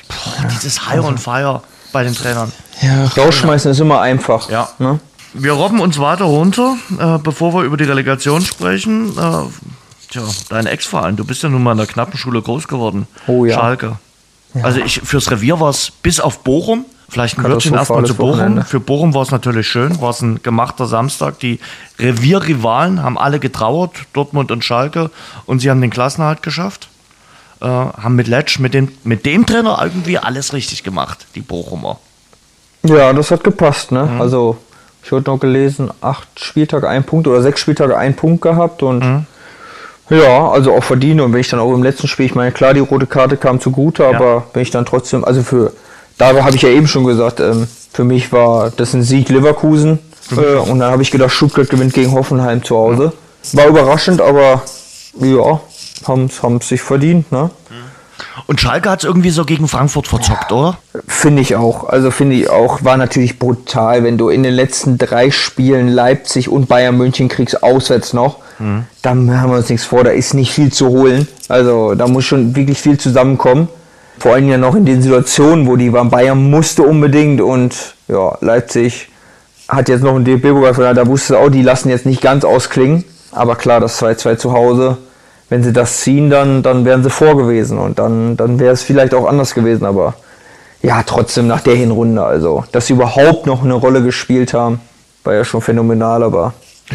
Boah, 0.09 0.47
dieses 0.55 0.87
High 0.87 1.01
on 1.01 1.17
Fire 1.17 1.63
bei 1.93 2.05
den 2.05 2.15
Trainern. 2.15 2.53
Ja, 2.83 3.07
rausschmeißen 3.17 3.71
ist 3.71 3.81
immer 3.81 4.01
einfach. 4.01 4.51
Ja. 4.51 4.69
Ne? 4.79 5.01
Wir 5.33 5.53
robben 5.53 5.81
uns 5.81 5.99
weiter 5.99 6.25
runter, 6.25 6.77
äh, 6.99 7.19
bevor 7.19 7.55
wir 7.55 7.63
über 7.63 7.77
die 7.77 7.85
Relegation 7.85 8.43
sprechen. 8.43 9.17
Äh, 9.17 9.45
Tja, 10.11 10.23
dein 10.49 10.67
Ex-Verein, 10.67 11.17
du 11.17 11.25
bist 11.25 11.43
ja 11.43 11.49
nun 11.49 11.63
mal 11.63 11.73
in 11.73 11.79
der 11.79 11.87
knappen 11.87 12.19
Schule 12.19 12.41
groß 12.41 12.69
geworden. 12.69 13.07
Oh 13.27 13.45
ja. 13.45 13.55
Schalke. 13.55 13.99
Ja. 14.55 14.65
Also 14.65 14.81
ich, 14.81 15.01
fürs 15.05 15.31
Revier 15.31 15.61
war 15.61 15.71
es 15.71 15.91
bis 15.91 16.21
auf 16.21 16.41
Bochum, 16.41 16.87
vielleicht 17.09 17.39
ein 17.39 17.45
Wörtchen 17.45 17.75
erstmal 17.75 18.05
zu 18.07 18.15
Bochum. 18.15 18.39
Wochenende. 18.39 18.65
Für 18.65 18.81
Bochum 18.81 19.13
war 19.15 19.23
es 19.23 19.31
natürlich 19.31 19.69
schön, 19.69 20.01
war 20.01 20.11
es 20.11 20.23
ein 20.23 20.43
gemachter 20.43 20.87
Samstag. 20.87 21.39
Die 21.41 21.61
Revierrivalen 21.99 23.03
haben 23.03 23.19
alle 23.19 23.39
getrauert, 23.39 23.93
Dortmund 24.15 24.51
und 24.51 24.65
Schalke, 24.65 25.11
und 25.45 25.61
sie 25.61 25.71
haben 25.71 25.81
den 25.83 25.91
Klassenhalt 25.91 26.43
geschafft. 26.43 26.89
Äh, 27.61 27.67
haben 27.67 28.15
mit 28.15 28.29
Letsch, 28.29 28.59
mit 28.61 28.73
dem, 28.73 28.89
mit 29.05 29.27
dem 29.27 29.45
Trainer 29.45 29.79
irgendwie 29.83 30.17
alles 30.17 30.53
richtig 30.53 30.85
gemacht, 30.85 31.27
die 31.35 31.41
Bochumer. 31.41 31.99
Ja, 32.85 33.13
das 33.13 33.31
hat 33.31 33.43
gepasst, 33.43 33.91
ne? 33.91 34.05
Mhm. 34.05 34.21
Also, 34.21 34.57
ich 35.03 35.11
habe 35.11 35.23
noch 35.23 35.39
gelesen, 35.39 35.91
acht 36.01 36.29
Spieltage 36.39 36.89
ein 36.89 37.05
Punkt 37.05 37.27
oder 37.27 37.43
sechs 37.43 37.61
Spieltage 37.61 37.99
ein 37.99 38.15
Punkt 38.15 38.43
gehabt 38.43 38.83
und 38.83 39.05
mhm. 39.05 39.27
Ja, 40.11 40.51
also 40.51 40.75
auch 40.75 40.85
verdiene. 40.85 41.25
Und 41.25 41.33
wenn 41.33 41.41
ich 41.41 41.49
dann 41.49 41.61
auch 41.61 41.73
im 41.73 41.83
letzten 41.83 42.09
Spiel, 42.09 42.27
ich 42.27 42.35
meine, 42.35 42.53
klar, 42.53 42.75
die 42.75 42.81
rote 42.81 43.07
Karte 43.07 43.37
kam 43.37 43.61
zugute, 43.61 44.05
ja. 44.05 44.11
aber 44.11 44.45
wenn 44.53 44.63
ich 44.63 44.71
dann 44.71 44.87
trotzdem, 44.87 45.25
also 45.25 45.43
für, 45.43 45.73
da 46.17 46.29
habe 46.43 46.57
ich 46.57 46.63
ja 46.63 46.71
eben 46.71 46.89
schon 46.89 47.05
gesagt, 47.05 47.41
ähm, 47.41 47.69
für 47.93 48.05
mich 48.05 48.33
war 48.33 48.71
das 48.71 48.95
ein 48.95 49.03
Sieg 49.03 49.29
Leverkusen. 49.29 49.99
Äh, 50.33 50.57
und 50.57 50.79
dann 50.79 50.91
habe 50.91 51.03
ich 51.03 51.11
gedacht, 51.11 51.31
Stuttgart 51.31 51.69
gewinnt 51.69 51.95
gegen 51.95 52.13
Hoffenheim 52.13 52.63
zu 52.63 52.77
Hause. 52.77 53.13
War 53.53 53.67
überraschend, 53.67 54.21
aber 54.21 54.63
ja, 55.21 55.61
haben 56.07 56.59
es 56.61 56.69
sich 56.69 56.83
verdient. 56.83 57.31
Ne? 57.33 57.51
Und 58.47 58.61
Schalke 58.61 58.91
hat 58.91 59.01
es 59.01 59.05
irgendwie 59.05 59.31
so 59.31 59.45
gegen 59.45 59.69
Frankfurt 59.69 60.09
verzockt, 60.09 60.53
oder? 60.53 60.79
Finde 61.07 61.43
ich 61.43 61.57
auch. 61.57 61.89
Also 61.89 62.11
finde 62.11 62.37
ich 62.37 62.51
auch, 62.51 62.85
war 62.85 62.97
natürlich 62.97 63.39
brutal, 63.39 64.05
wenn 64.05 64.19
du 64.19 64.29
in 64.29 64.43
den 64.43 64.55
letzten 64.55 64.99
drei 64.99 65.31
Spielen 65.31 65.89
Leipzig 65.89 66.49
und 66.49 66.69
Bayern 66.69 66.97
München 66.97 67.29
kriegst, 67.29 67.63
auswärts 67.63 68.13
noch. 68.13 68.39
Mhm. 68.59 68.85
Da 69.03 69.11
haben 69.11 69.51
wir 69.51 69.57
uns 69.57 69.69
nichts 69.69 69.87
vor, 69.87 70.05
da 70.05 70.11
ist 70.11 70.35
nicht 70.35 70.53
viel 70.53 70.73
zu 70.73 70.89
holen. 70.89 71.29
Also 71.49 71.95
da 71.95 72.07
muss 72.07 72.25
schon 72.25 72.55
wirklich 72.57 72.81
viel 72.81 72.99
zusammenkommen. 72.99 73.69
Vor 74.19 74.35
allem 74.35 74.49
ja 74.49 74.59
noch 74.59 74.75
in 74.75 74.85
den 74.85 75.01
Situationen, 75.01 75.67
wo 75.67 75.77
die 75.77 75.93
waren. 75.93 76.11
Bayern 76.11 76.51
musste 76.51 76.83
unbedingt 76.83 77.41
und 77.41 77.95
ja, 78.09 78.37
Leipzig 78.41 79.09
hat 79.69 79.89
jetzt 79.89 80.03
noch 80.03 80.17
einen 80.17 80.25
DFB-Pokal, 80.25 80.95
da 80.95 81.07
wusste 81.07 81.35
es 81.35 81.41
auch, 81.41 81.51
die 81.51 81.63
lassen 81.63 81.91
jetzt 81.91 82.07
nicht 82.07 82.21
ganz 82.23 82.45
ausklingen. 82.45 83.05
Aber 83.33 83.55
klar, 83.55 83.81
das 83.81 84.03
2-2 84.03 84.37
zu 84.37 84.53
Hause 84.53 84.99
wenn 85.49 85.63
sie 85.63 85.73
das 85.73 86.01
ziehen, 86.01 86.31
dann, 86.31 86.63
dann 86.63 86.85
wären 86.85 87.03
sie 87.03 87.11
vor 87.11 87.37
gewesen 87.37 87.79
und 87.79 87.99
dann, 87.99 88.37
dann 88.37 88.59
wäre 88.59 88.73
es 88.73 88.83
vielleicht 88.83 89.15
auch 89.15 89.27
anders 89.27 89.55
gewesen. 89.55 89.85
Aber 89.87 90.15
ja, 90.83 91.03
trotzdem 91.05 91.47
nach 91.47 91.61
der 91.61 91.75
Hinrunde, 91.75 92.23
also, 92.23 92.65
dass 92.73 92.87
sie 92.87 92.93
überhaupt 92.93 93.47
noch 93.47 93.65
eine 93.65 93.75
Rolle 93.75 94.03
gespielt 94.03 94.53
haben, 94.55 94.81
war 95.25 95.35
ja 95.35 95.45
schon 95.45 95.61
phänomenal, 95.61 96.23
aber 96.23 96.53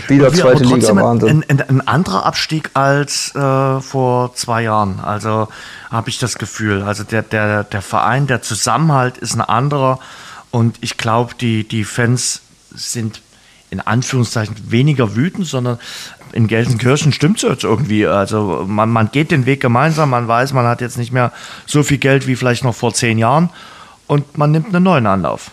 wieder 0.07 0.33
wir, 0.33 0.41
zweite 0.41 0.65
aber 0.65 0.75
Liga, 0.75 0.95
Wahnsinn. 0.95 1.43
Ein, 1.47 1.59
ein, 1.59 1.69
ein, 1.69 1.87
anderer 1.87 2.25
Abstieg 2.25 2.71
als 2.73 3.33
äh, 3.35 3.79
vor 3.81 4.33
zwei 4.35 4.63
Jahren. 4.63 4.99
Also 4.99 5.47
habe 5.91 6.09
ich 6.09 6.19
das 6.19 6.37
Gefühl. 6.37 6.83
Also 6.83 7.03
der, 7.03 7.21
der, 7.21 7.63
der 7.63 7.81
Verein, 7.81 8.27
der 8.27 8.41
Zusammenhalt 8.41 9.17
ist 9.17 9.35
ein 9.35 9.41
anderer. 9.41 9.99
Und 10.51 10.77
ich 10.81 10.97
glaube, 10.97 11.35
die, 11.39 11.67
die 11.67 11.83
Fans 11.83 12.41
sind 12.73 13.21
in 13.69 13.79
Anführungszeichen 13.79 14.55
weniger 14.69 15.15
wütend, 15.15 15.47
sondern 15.47 15.79
in 16.31 16.47
Gelsenkirchen 16.47 17.11
stimmt 17.11 17.37
es 17.37 17.49
jetzt 17.49 17.63
irgendwie. 17.63 18.05
Also 18.05 18.65
man, 18.67 18.89
man 18.89 19.11
geht 19.11 19.31
den 19.31 19.45
Weg 19.45 19.61
gemeinsam, 19.61 20.09
man 20.09 20.27
weiß, 20.27 20.53
man 20.53 20.65
hat 20.65 20.81
jetzt 20.81 20.97
nicht 20.97 21.11
mehr 21.11 21.31
so 21.65 21.83
viel 21.83 21.97
Geld 21.97 22.27
wie 22.27 22.35
vielleicht 22.35 22.63
noch 22.63 22.75
vor 22.75 22.93
zehn 22.93 23.17
Jahren 23.17 23.49
und 24.07 24.37
man 24.37 24.51
nimmt 24.51 24.73
einen 24.73 24.83
neuen 24.83 25.07
Anlauf. 25.07 25.51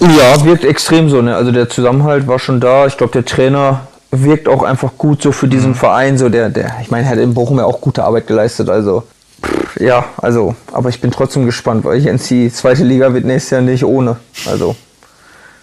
Ja, 0.00 0.44
wirkt 0.44 0.64
extrem 0.64 1.08
so. 1.08 1.22
Ne? 1.22 1.34
Also 1.34 1.50
der 1.50 1.68
Zusammenhalt 1.68 2.26
war 2.26 2.38
schon 2.38 2.60
da. 2.60 2.86
Ich 2.86 2.96
glaube, 2.96 3.12
der 3.12 3.24
Trainer 3.24 3.88
wirkt 4.10 4.48
auch 4.48 4.62
einfach 4.62 4.92
gut 4.96 5.22
so 5.22 5.32
für 5.32 5.48
diesen 5.48 5.70
mhm. 5.70 5.76
Verein. 5.76 6.18
So 6.18 6.28
der, 6.28 6.50
der, 6.50 6.76
ich 6.82 6.90
meine, 6.90 7.06
er 7.06 7.10
hat 7.10 7.18
in 7.18 7.34
Bochum 7.34 7.58
ja 7.58 7.64
auch 7.64 7.80
gute 7.80 8.04
Arbeit 8.04 8.26
geleistet. 8.26 8.68
Also 8.68 9.04
pff, 9.44 9.80
ja, 9.80 10.04
also, 10.18 10.54
aber 10.72 10.88
ich 10.88 11.00
bin 11.00 11.10
trotzdem 11.10 11.46
gespannt, 11.46 11.84
weil 11.84 11.98
ich 11.98 12.22
die 12.28 12.52
zweite 12.52 12.84
Liga 12.84 13.12
wird 13.12 13.24
nächstes 13.24 13.50
Jahr 13.50 13.60
nicht 13.60 13.84
ohne. 13.84 14.16
Also 14.46 14.76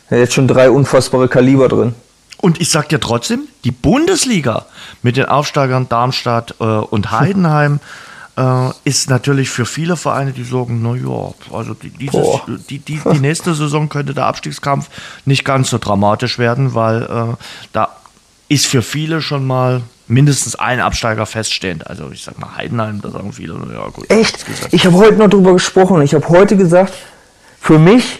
jetzt 0.10 0.34
schon 0.34 0.48
drei 0.48 0.70
unfassbare 0.70 1.28
Kaliber 1.28 1.68
drin. 1.68 1.96
Und 2.42 2.62
ich 2.62 2.70
sag 2.70 2.90
dir 2.90 3.00
trotzdem, 3.00 3.48
die 3.64 3.72
Bundesliga 3.72 4.66
mit 5.02 5.18
den 5.18 5.26
Aufsteigern 5.26 5.90
Darmstadt 5.90 6.56
äh, 6.60 6.64
und 6.64 7.12
Heidenheim 7.20 7.80
äh, 8.38 8.70
ist 8.84 9.10
natürlich 9.10 9.50
für 9.50 9.66
viele 9.66 9.96
Vereine, 9.96 10.32
die 10.32 10.44
sagen, 10.44 10.82
na 10.82 10.96
ja, 10.96 11.34
also 11.56 11.74
die, 11.74 11.90
dieses, 11.90 12.26
die, 12.70 12.80
die, 12.80 13.00
die, 13.00 13.20
nächste 13.20 13.54
Saison 13.54 13.90
könnte 13.90 14.14
der 14.14 14.26
Abstiegskampf 14.26 14.90
nicht 15.26 15.46
ganz 15.46 15.70
so 15.70 15.78
dramatisch 15.78 16.38
werden, 16.38 16.74
weil 16.74 17.04
äh, 17.04 17.36
da 17.72 17.90
ist 18.50 18.68
für 18.68 18.82
viele 18.82 19.22
schon 19.22 19.46
mal 19.48 19.82
mindestens 20.08 20.56
ein 20.56 20.80
Absteiger 20.80 21.26
feststehend. 21.26 21.88
Also 21.88 22.12
ich 22.12 22.24
sag 22.24 22.38
mal 22.40 22.56
Heidenheim, 22.56 23.02
da 23.02 23.10
sagen 23.10 23.34
viele, 23.34 23.54
ja 23.74 23.88
gut. 23.88 24.10
Echt? 24.10 24.46
Ich 24.72 24.86
habe 24.86 24.98
heute 24.98 25.16
noch 25.16 25.30
drüber 25.30 25.54
gesprochen. 25.54 26.02
Ich 26.02 26.14
habe 26.14 26.28
heute 26.30 26.58
gesagt, 26.58 26.94
für 27.60 27.80
mich 27.80 28.20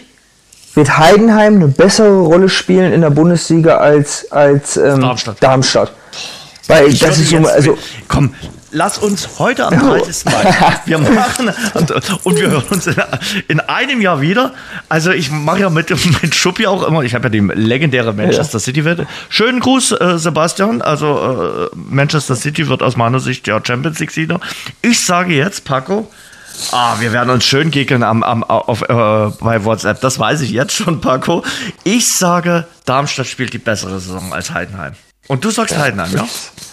wird 0.74 0.98
Heidenheim 0.98 1.56
eine 1.56 1.68
bessere 1.68 2.20
Rolle 2.20 2.48
spielen 2.48 2.92
in 2.92 3.00
der 3.00 3.10
Bundesliga 3.10 3.78
als, 3.78 4.30
als 4.32 4.76
ähm, 4.76 5.00
Darmstadt. 5.00 5.42
Darmstadt. 5.42 5.92
Weil 6.66 6.88
ich 6.88 6.98
das 6.98 7.18
ist 7.18 7.30
so, 7.30 7.36
also. 7.38 7.78
Komm, 8.08 8.34
lass 8.70 8.98
uns 8.98 9.38
heute 9.38 9.66
am 9.66 9.78
30. 9.78 10.24
Mai. 10.26 10.54
Wir 10.86 10.98
machen 10.98 11.50
und, 11.74 11.90
und, 12.24 12.36
wir 12.36 12.50
hören 12.50 12.64
uns 12.70 12.86
in, 12.86 12.94
in, 13.48 13.60
einem 13.60 14.00
Jahr 14.00 14.20
wieder. 14.20 14.52
Also 14.88 15.10
ich 15.10 15.30
mache 15.30 15.60
ja 15.60 15.70
mit, 15.70 15.90
mit 16.22 16.34
Schuppi 16.34 16.66
auch 16.66 16.82
immer, 16.82 17.02
ich 17.02 17.14
habe 17.14 17.24
ja 17.24 17.28
die 17.30 17.40
legendäre 17.40 18.12
Manchester 18.12 18.58
ja. 18.58 18.60
City 18.60 18.84
Wette. 18.84 19.06
Schönen 19.28 19.60
Gruß, 19.60 19.92
äh, 19.92 20.18
Sebastian. 20.18 20.82
Also 20.82 21.68
äh, 21.72 21.76
Manchester 21.76 22.36
City 22.36 22.68
wird 22.68 22.82
aus 22.82 22.96
meiner 22.96 23.20
Sicht 23.20 23.46
ja 23.46 23.60
Champions 23.64 23.98
League 23.98 24.10
Sieger. 24.10 24.40
Ich 24.82 25.04
sage 25.04 25.34
jetzt, 25.34 25.64
Paco, 25.64 26.10
Ah, 26.72 26.96
wir 27.00 27.12
werden 27.12 27.28
uns 27.28 27.44
schön 27.44 27.70
gegeln 27.70 28.02
am, 28.02 28.22
am, 28.22 28.42
auf, 28.42 28.80
äh, 28.80 28.86
bei 28.88 29.64
WhatsApp. 29.64 30.00
Das 30.00 30.18
weiß 30.18 30.40
ich 30.40 30.50
jetzt 30.50 30.72
schon, 30.72 31.02
Paco. 31.02 31.44
Ich 31.84 32.14
sage, 32.14 32.66
Darmstadt 32.86 33.26
spielt 33.26 33.52
die 33.52 33.58
bessere 33.58 34.00
Saison 34.00 34.32
als 34.32 34.52
Heidenheim. 34.52 34.94
Und 35.28 35.44
du 35.44 35.50
sagst 35.50 35.74
ja. 35.74 35.82
Heidenheim, 35.82 36.14
ja? 36.14 36.26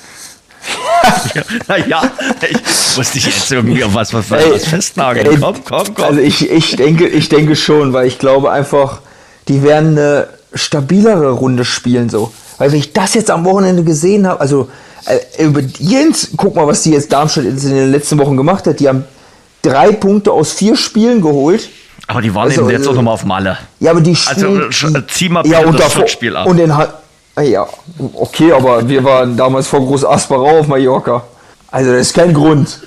naja, 1.67 2.01
ich 2.49 2.97
muss 2.97 3.11
dich 3.11 3.25
jetzt 3.25 3.51
irgendwie 3.51 3.83
auf 3.83 3.93
was, 3.93 4.13
was, 4.13 4.29
was 4.29 4.65
festnageln. 4.65 5.39
Komm, 5.39 5.55
komm, 5.63 5.93
komm. 5.93 6.05
Also 6.05 6.19
ich, 6.19 6.49
ich, 6.49 6.75
denke, 6.75 7.07
ich 7.07 7.29
denke 7.29 7.55
schon, 7.55 7.93
weil 7.93 8.07
ich 8.07 8.19
glaube 8.19 8.51
einfach, 8.51 9.01
die 9.47 9.63
werden 9.63 9.97
eine 9.97 10.27
stabilere 10.53 11.31
Runde 11.31 11.65
spielen 11.65 12.09
so. 12.09 12.31
Weil 12.57 12.71
wenn 12.71 12.79
ich 12.79 12.93
das 12.93 13.13
jetzt 13.13 13.31
am 13.31 13.45
Wochenende 13.45 13.83
gesehen 13.83 14.27
habe, 14.27 14.39
also 14.39 14.69
äh, 15.05 15.43
über 15.43 15.61
Jens, 15.79 16.31
guck 16.37 16.55
mal, 16.55 16.67
was 16.67 16.83
die 16.83 16.91
jetzt 16.91 17.11
Darmstadt 17.11 17.45
in 17.45 17.57
den 17.57 17.91
letzten 17.91 18.17
Wochen 18.19 18.37
gemacht 18.37 18.67
hat. 18.67 18.79
Die 18.79 18.87
haben 18.87 19.03
drei 19.61 19.91
Punkte 19.91 20.31
aus 20.31 20.53
vier 20.53 20.75
Spielen 20.75 21.21
geholt. 21.21 21.69
Aber 22.07 22.21
die 22.21 22.33
waren 22.33 22.49
also, 22.49 22.61
eben 22.61 22.69
jetzt 22.69 22.87
auch 22.87 22.93
nochmal 22.93 23.13
auf 23.13 23.25
Malle. 23.25 23.57
Ja, 23.79 23.91
aber 23.91 24.01
die 24.01 24.15
Spiele. 24.15 24.65
Also 24.65 25.01
zieh 25.07 25.29
mal 25.29 25.45
ja, 25.47 25.59
und 25.59 25.79
das 25.79 25.97
Rückspiel 25.97 26.35
ab. 26.35 26.47
Und 26.47 26.75
hat. 26.75 27.02
Ja, 27.41 27.67
okay, 28.13 28.51
aber 28.51 28.87
wir 28.87 29.03
waren 29.03 29.35
damals 29.35 29.67
vor 29.67 29.79
Groß 29.79 30.05
Asparau 30.05 30.59
auf 30.59 30.67
Mallorca. 30.67 31.23
Also 31.71 31.91
das 31.91 32.01
ist 32.01 32.13
kein 32.13 32.33
Grund. 32.33 32.81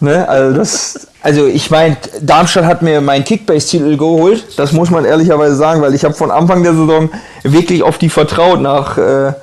Ne? 0.00 0.28
Also 0.28 0.56
das. 0.56 1.06
Also 1.22 1.46
ich 1.46 1.70
meine, 1.70 1.96
Darmstadt 2.22 2.64
hat 2.64 2.82
mir 2.82 3.00
meinen 3.00 3.24
Kickbase-Titel 3.24 3.96
geholt. 3.96 4.58
Das 4.58 4.72
muss 4.72 4.90
man 4.90 5.04
ehrlicherweise 5.04 5.54
sagen, 5.54 5.82
weil 5.82 5.94
ich 5.94 6.04
habe 6.04 6.14
von 6.14 6.30
Anfang 6.30 6.62
der 6.62 6.72
Saison 6.72 7.10
wirklich 7.42 7.82
auf 7.82 7.98
die 7.98 8.08
vertraut 8.08 8.60
nach. 8.60 8.96
Äh, 8.98 9.34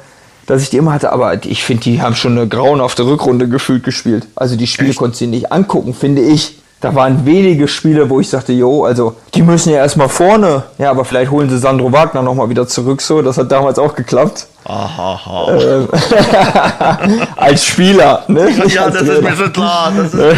dass 0.47 0.63
ich 0.63 0.69
die 0.69 0.77
immer 0.77 0.93
hatte, 0.93 1.11
aber 1.11 1.45
ich 1.45 1.63
finde, 1.63 1.83
die 1.83 2.01
haben 2.01 2.15
schon 2.15 2.37
eine 2.37 2.47
grauenhafte 2.47 3.05
Rückrunde 3.05 3.49
gefühlt 3.49 3.83
gespielt. 3.83 4.27
Also 4.33 4.55
die 4.55 4.65
Spiele 4.65 4.93
konntest 4.93 5.21
du 5.21 5.27
nicht 5.27 5.51
angucken, 5.51 5.93
finde 5.93 6.21
ich. 6.21 6.57
Da 6.79 6.93
waren 6.93 7.25
wenige 7.25 7.67
Spiele, 7.67 8.07
wo 8.07 8.19
ich 8.19 8.29
sagte, 8.29 8.53
jo, 8.53 8.85
also 8.85 9.15
die 9.33 9.41
müssen 9.41 9.71
ja 9.71 9.77
erstmal 9.77 10.09
vorne. 10.09 10.63
Ja, 10.77 10.91
aber 10.91 11.05
vielleicht 11.05 11.31
holen 11.31 11.49
sie 11.49 11.57
Sandro 11.57 11.91
Wagner 11.91 12.21
nochmal 12.21 12.49
wieder 12.49 12.67
zurück, 12.67 13.01
so. 13.01 13.23
Das 13.23 13.39
hat 13.39 13.51
damals 13.51 13.79
auch 13.79 13.95
geklappt. 13.95 14.45
Aha. 14.65 15.57
Ähm, 15.59 15.87
als 17.35 17.65
Spieler, 17.65 18.23
ne? 18.27 18.49
Ja, 18.67 18.91
das 18.91 19.01
ist 19.01 19.23
mir 19.23 19.35
schon 19.35 19.53
klar. 19.53 19.91
Das 19.95 20.13
ist 20.13 20.35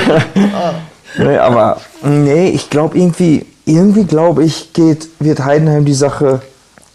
nee, 1.17 1.37
aber 1.37 1.77
nee, 2.03 2.49
ich 2.49 2.69
glaube 2.69 2.97
irgendwie, 2.97 3.45
irgendwie 3.65 4.05
glaube 4.05 4.45
ich, 4.45 4.71
geht, 4.71 5.09
wird 5.19 5.43
Heidenheim 5.43 5.83
die 5.83 5.93
Sache 5.93 6.41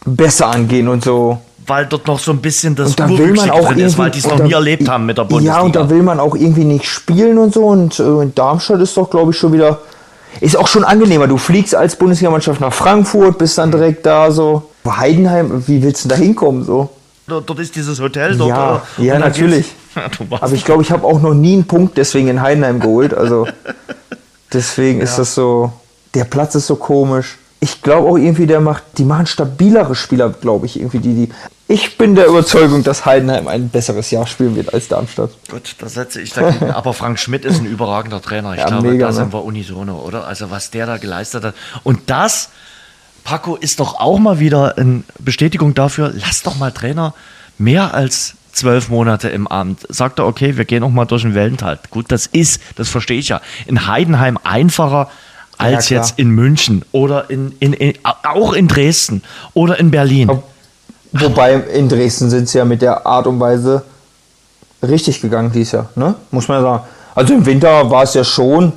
besser 0.07 0.49
angehen 0.49 0.89
und 0.89 1.05
so. 1.05 1.39
Weil 1.67 1.87
dort 1.87 2.07
noch 2.07 2.19
so 2.19 2.31
ein 2.33 2.39
bisschen 2.39 2.75
das 2.75 2.91
Und 2.91 3.01
da 3.01 3.09
will 3.09 3.33
man 3.33 3.51
auch 3.51 3.69
drin 3.69 3.79
ist, 3.79 3.97
weil 3.97 4.11
die 4.11 4.19
es 4.19 4.27
noch 4.27 4.39
da- 4.39 4.45
nie 4.45 4.53
erlebt 4.53 4.89
haben 4.89 5.07
mit 5.07 5.17
der 5.17 5.25
Bundesliga. 5.25 5.57
Ja, 5.59 5.63
und 5.63 5.75
da 5.75 5.89
will 5.89 6.03
man 6.03 6.21
auch 6.21 6.35
irgendwie 6.35 6.65
nicht 6.65 6.85
spielen 6.85 7.39
und 7.39 7.55
so. 7.55 7.67
Und 7.67 7.99
äh, 7.99 8.03
in 8.03 8.35
Darmstadt 8.35 8.81
ist 8.81 8.97
doch, 8.97 9.09
glaube 9.09 9.31
ich, 9.31 9.39
schon 9.39 9.53
wieder. 9.53 9.81
Ist 10.41 10.57
auch 10.57 10.67
schon 10.67 10.85
angenehmer. 10.85 11.27
Du 11.29 11.39
fliegst 11.39 11.75
als 11.75 11.97
Bundesligamannschaft 11.97 12.61
nach 12.61 12.73
Frankfurt, 12.73 13.39
bist 13.39 13.57
dann 13.57 13.71
direkt 13.71 14.05
da 14.05 14.31
so. 14.31 14.71
Heidenheim, 14.87 15.63
wie 15.67 15.83
willst 15.83 16.05
du 16.05 16.09
da 16.09 16.17
hinkommen 16.17 16.65
so? 16.65 16.91
dort, 17.27 17.59
ist 17.59 17.75
dieses 17.75 18.01
Hotel. 18.01 18.37
Dort, 18.37 18.51
Ja, 18.51 18.83
ja, 18.99 19.19
natürlich. 19.19 19.67
warst 20.29 20.43
Aber 20.43 20.53
ich 20.53 20.65
glaube, 20.65 20.83
ich 20.83 20.91
habe 20.91 21.07
auch 21.07 21.21
noch 21.21 21.35
nie 21.35 21.55
einen 21.55 21.65
Punkt 21.65 21.97
deswegen 21.97 22.29
in 22.29 22.43
Heidenheim 22.43 22.81
geholt. 22.81 23.15
Also 23.15 23.47
deswegen 24.53 25.01
ist 25.01 25.19
das 25.19 25.35
so. 25.35 25.73
Der 26.15 26.25
Platz 26.25 26.55
ist 26.55 26.67
so 26.67 26.77
komisch. 26.77 27.37
Ich 27.61 27.81
glaube 27.83 28.09
auch 28.09 28.17
irgendwie, 28.19 28.47
der 28.47 28.61
macht, 28.61 28.83
die 28.99 29.05
machen 29.05 29.27
stabilere 29.27 29.95
Spieler, 29.95 30.29
glaube 30.29 30.67
ich, 30.67 30.79
irgendwie 30.79 30.99
die, 30.99 31.15
die. 31.15 31.29
Ich 31.75 31.99
bin 31.99 32.15
der 32.15 32.27
Überzeugung, 32.29 32.85
dass 32.85 33.05
Heidenheim 33.05 33.49
ein 33.49 33.69
besseres 33.69 34.13
Jahr 34.13 34.29
spielen 34.29 34.55
wird 34.55 34.73
als 34.73 34.87
Darmstadt. 34.87 35.31
Gut, 35.51 35.75
da 35.79 35.89
setze 35.89 36.21
ich 36.21 36.33
dagegen. 36.33 36.71
Aber 36.73 36.95
Frank 36.95 37.19
Schmidt 37.19 37.45
ist 37.45 37.59
ein 37.59 37.67
überragender 37.67 38.23
Trainer. 38.23 38.53
Ich 38.53 38.61
Ja, 38.61 38.67
glaube, 38.69 38.91
mega, 38.93 39.07
da 39.07 39.11
ne? 39.13 39.17
sind 39.17 39.33
wir 39.33 39.43
unisono, 39.45 39.99
oder? 39.99 40.25
Also 40.25 40.53
was 40.53 40.71
der 40.71 40.87
da 40.87 40.99
geleistet 40.99 41.43
hat. 41.43 41.55
Und 41.83 41.99
das, 42.11 42.51
Paco, 43.25 43.57
ist 43.57 43.81
doch 43.81 43.99
auch 43.99 44.21
mal 44.21 44.39
wieder 44.39 44.79
eine 44.79 45.03
Bestätigung 45.19 45.75
dafür, 45.75 46.13
lass 46.15 46.43
doch 46.45 46.55
mal 46.57 46.71
Trainer 46.71 47.13
mehr 47.59 47.93
als 47.93 48.35
zwölf 48.53 48.89
Monate 48.89 49.29
im 49.31 49.49
Amt. 49.49 49.81
Sagt 49.89 50.21
er, 50.21 50.27
okay, 50.27 50.57
wir 50.57 50.67
gehen 50.67 50.83
noch 50.83 50.91
mal 50.91 51.07
durch 51.07 51.23
den 51.23 51.35
Wellental. 51.35 51.81
Gut, 51.91 52.07
das 52.13 52.27
ist, 52.27 52.61
das 52.77 52.89
verstehe 52.89 53.19
ich 53.19 53.31
ja, 53.31 53.41
in 53.67 53.89
Heidenheim 53.89 54.39
einfacher 54.45 55.11
als 55.59 55.89
klar. 55.89 56.03
jetzt 56.03 56.21
in 56.21 56.31
München 56.31 56.85
oder 56.93 57.31
in, 57.31 57.53
in, 57.59 57.73
in, 57.73 57.95
auch 58.23 58.53
in 58.53 58.69
Dresden 58.69 59.25
oder 59.55 59.81
in 59.81 59.91
Berlin. 59.91 60.31
Ob- 60.31 60.54
Wobei 61.15 61.55
in 61.55 61.89
Dresden 61.89 62.29
sind 62.31 62.49
sie 62.49 62.59
ja 62.59 62.65
mit 62.65 62.83
der 62.83 63.07
Art 63.07 63.27
und 63.27 63.39
Weise 63.41 63.83
richtig 64.83 65.21
gegangen 65.21 65.51
dieses 65.53 65.73
Jahr, 65.73 65.89
ne? 65.95 66.15
Muss 66.31 66.49
man 66.49 66.59
ja 66.59 66.63
sagen. 66.63 66.83
Also 67.15 67.35
im 67.35 67.47
Winter 67.47 67.91
war 67.91 68.03
es 68.03 68.15
ja 68.15 68.25
schon 68.25 68.73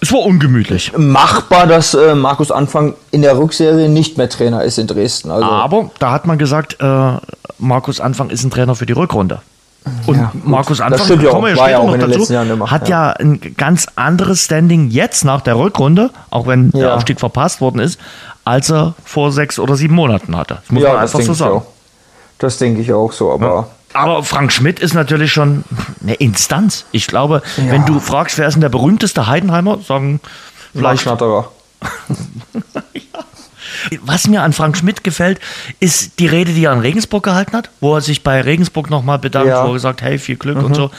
Es 0.00 0.12
war 0.12 0.20
ungemütlich. 0.20 0.92
machbar, 0.96 1.66
dass 1.68 1.94
äh, 1.94 2.14
Markus 2.16 2.50
Anfang 2.50 2.94
in 3.12 3.22
der 3.22 3.38
Rückserie 3.38 3.88
nicht 3.88 4.18
mehr 4.18 4.28
Trainer 4.28 4.64
ist 4.64 4.78
in 4.78 4.86
Dresden. 4.88 5.30
Also 5.30 5.44
Aber 5.46 5.90
da 6.00 6.10
hat 6.10 6.26
man 6.26 6.38
gesagt, 6.38 6.76
äh, 6.80 7.12
Markus 7.58 8.00
Anfang 8.00 8.30
ist 8.30 8.42
ein 8.44 8.50
Trainer 8.50 8.74
für 8.74 8.86
die 8.86 8.92
Rückrunde. 8.94 9.40
Und 10.06 10.16
Ja. 10.16 10.32
Markus 10.44 10.80
Anfang, 10.80 11.20
ja 11.20 11.30
auch. 11.30 11.46
Ja 11.46 11.78
auch 11.78 11.92
in 11.94 12.00
noch 12.00 12.06
den 12.08 12.18
letzten 12.18 12.32
Jahren 12.34 12.50
immer, 12.50 12.70
hat 12.70 12.88
ja. 12.88 13.10
ein 13.12 13.40
ganz 13.56 13.86
anderes 13.96 14.44
Standing 14.44 14.90
jetzt 14.90 15.24
nach 15.24 15.40
der 15.40 15.56
Rückrunde, 15.58 16.10
auch 16.30 16.46
wenn 16.46 16.70
der. 16.70 16.94
Aufstieg 16.94 17.18
verpasst 17.18 17.60
worden 17.60 17.80
ist, 17.80 17.98
als 18.44 18.70
er 18.70 18.94
vor 19.04 19.32
sechs 19.32 19.58
oder 19.58 19.76
sieben 19.76 19.94
Monaten 19.94 20.36
hatte. 20.36 20.58
Das 20.62 20.70
muss 20.70 20.82
ja, 20.82 20.90
man 20.92 20.98
einfach 21.02 21.18
denke 21.18 21.26
so 21.26 21.32
ich 21.32 21.38
sagen. 21.38 21.54
auch. 21.58 21.66
Das 22.38 22.58
denke 22.58 22.80
ich 22.80 22.92
auch 22.92 23.12
so, 23.12 23.32
aber 23.32 23.68
Aber 23.94 24.24
Frank 24.24 24.52
Schmidt 24.52 24.80
ist 24.80 24.94
natürlich 24.94 25.32
schon 25.32 25.64
eine 26.02 26.14
Instanz. 26.14 26.86
Ich 26.92 27.06
glaube, 27.06 27.42
Ja. 27.56 27.70
wenn 27.72 27.84
du 27.86 28.00
fragst, 28.00 28.38
wer 28.38 28.48
ist 28.48 28.54
denn 28.54 28.62
der 28.62 28.68
berühmteste 28.68 29.26
Heidenheimer, 29.26 29.78
sagen 29.86 30.20
Mark 30.22 30.30
vielleicht 30.72 31.02
Schnatterer. 31.02 31.50
Was 34.02 34.28
mir 34.28 34.42
an 34.42 34.52
Frank 34.52 34.76
Schmidt 34.76 35.02
gefällt, 35.04 35.40
ist 35.80 36.18
die 36.18 36.26
Rede, 36.26 36.52
die 36.52 36.64
er 36.64 36.72
in 36.72 36.80
Regensburg 36.80 37.22
gehalten 37.24 37.56
hat, 37.56 37.70
wo 37.80 37.94
er 37.94 38.00
sich 38.00 38.22
bei 38.22 38.40
Regensburg 38.40 38.90
nochmal 38.90 39.18
bedankt, 39.18 39.48
Ja. 39.48 39.64
wo 39.64 39.68
er 39.68 39.74
gesagt 39.74 40.02
hey, 40.02 40.18
viel 40.18 40.36
Glück 40.36 40.62
und 40.62 40.74
so. 40.74 40.90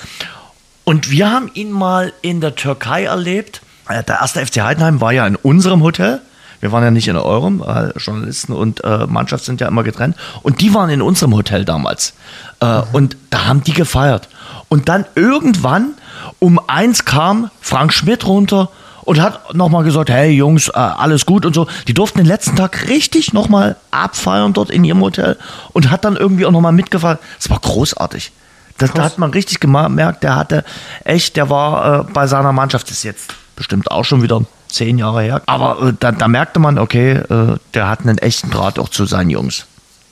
Und 0.84 1.10
wir 1.12 1.32
haben 1.32 1.50
ihn 1.54 1.72
mal 1.72 2.12
in 2.22 2.42
der 2.42 2.56
Türkei 2.56 3.06
erlebt. 3.06 3.62
Äh, 3.88 4.04
Der 4.04 4.20
erste 4.20 4.46
FC 4.46 4.62
Heidenheim 4.62 5.00
war 5.02 5.12
ja 5.14 5.26
in 5.28 5.36
unserem 5.38 5.82
Hotel. 5.82 6.22
Wir 6.64 6.72
waren 6.72 6.82
ja 6.82 6.92
nicht 6.92 7.10
in 7.10 7.18
eurem, 7.18 7.60
weil 7.60 7.92
Journalisten 7.98 8.54
und 8.54 8.82
äh, 8.86 9.06
Mannschaft 9.06 9.44
sind 9.44 9.60
ja 9.60 9.68
immer 9.68 9.84
getrennt. 9.84 10.16
Und 10.44 10.62
die 10.62 10.74
waren 10.74 10.90
in 10.90 11.02
unserem 11.02 11.36
Hotel 11.36 11.66
damals. 11.66 12.14
Äh, 12.62 12.84
Und 12.94 13.18
da 13.32 13.48
haben 13.48 13.66
die 13.66 13.74
gefeiert. 13.74 14.30
Und 14.70 14.88
dann 14.88 15.04
irgendwann 15.16 15.96
um 16.40 16.62
eins 16.68 17.04
kam 17.04 17.52
Frank 17.60 17.92
Schmidt 17.92 18.26
runter 18.26 18.70
und 19.02 19.22
hat 19.22 19.54
nochmal 19.54 19.84
gesagt, 19.84 20.10
hey 20.10 20.32
Jungs, 20.32 20.70
äh, 20.70 20.78
alles 20.78 21.26
gut 21.26 21.46
und 21.46 21.54
so. 21.54 21.68
Die 21.90 21.94
durften 21.94 22.20
den 22.20 22.28
letzten 22.28 22.56
Tag 22.56 22.88
richtig 22.88 23.34
nochmal 23.34 23.76
abfeiern 23.92 24.54
dort 24.54 24.70
in 24.70 24.86
ihrem 24.86 25.02
Hotel 25.02 25.38
und 25.74 25.92
hat 25.92 26.06
dann 26.06 26.16
irgendwie 26.16 26.46
auch 26.46 26.52
nochmal 26.52 26.72
mitgefeiert. 26.72 27.20
Es 27.42 27.50
war 27.50 27.60
großartig. 27.60 28.32
Das, 28.78 28.94
da 28.94 29.04
hat 29.04 29.18
man 29.18 29.32
richtig 29.32 29.60
gemerkt, 29.60 30.24
der 30.24 30.38
hatte 30.38 30.64
echt, 31.04 31.36
der 31.36 31.50
war 31.50 32.00
äh, 32.00 32.04
bei 32.14 32.26
seiner 32.26 32.54
Mannschaft, 32.54 32.88
das 32.88 33.00
ist 33.00 33.04
jetzt 33.04 33.34
bestimmt 33.58 33.92
auch 33.92 34.06
schon 34.06 34.22
wieder 34.22 34.46
zehn 34.74 34.98
Jahre 34.98 35.22
her. 35.22 35.42
Aber 35.46 35.90
äh, 35.90 35.94
da, 36.00 36.12
da 36.12 36.28
merkte 36.28 36.60
man, 36.60 36.78
okay, 36.78 37.12
äh, 37.14 37.56
der 37.74 37.90
hat 37.90 38.02
einen 38.02 38.18
echten 38.18 38.50
Draht 38.50 38.80
auch 38.80 38.90
zu 38.90 39.06
seinen 39.06 39.30
Jungs. 39.30 39.66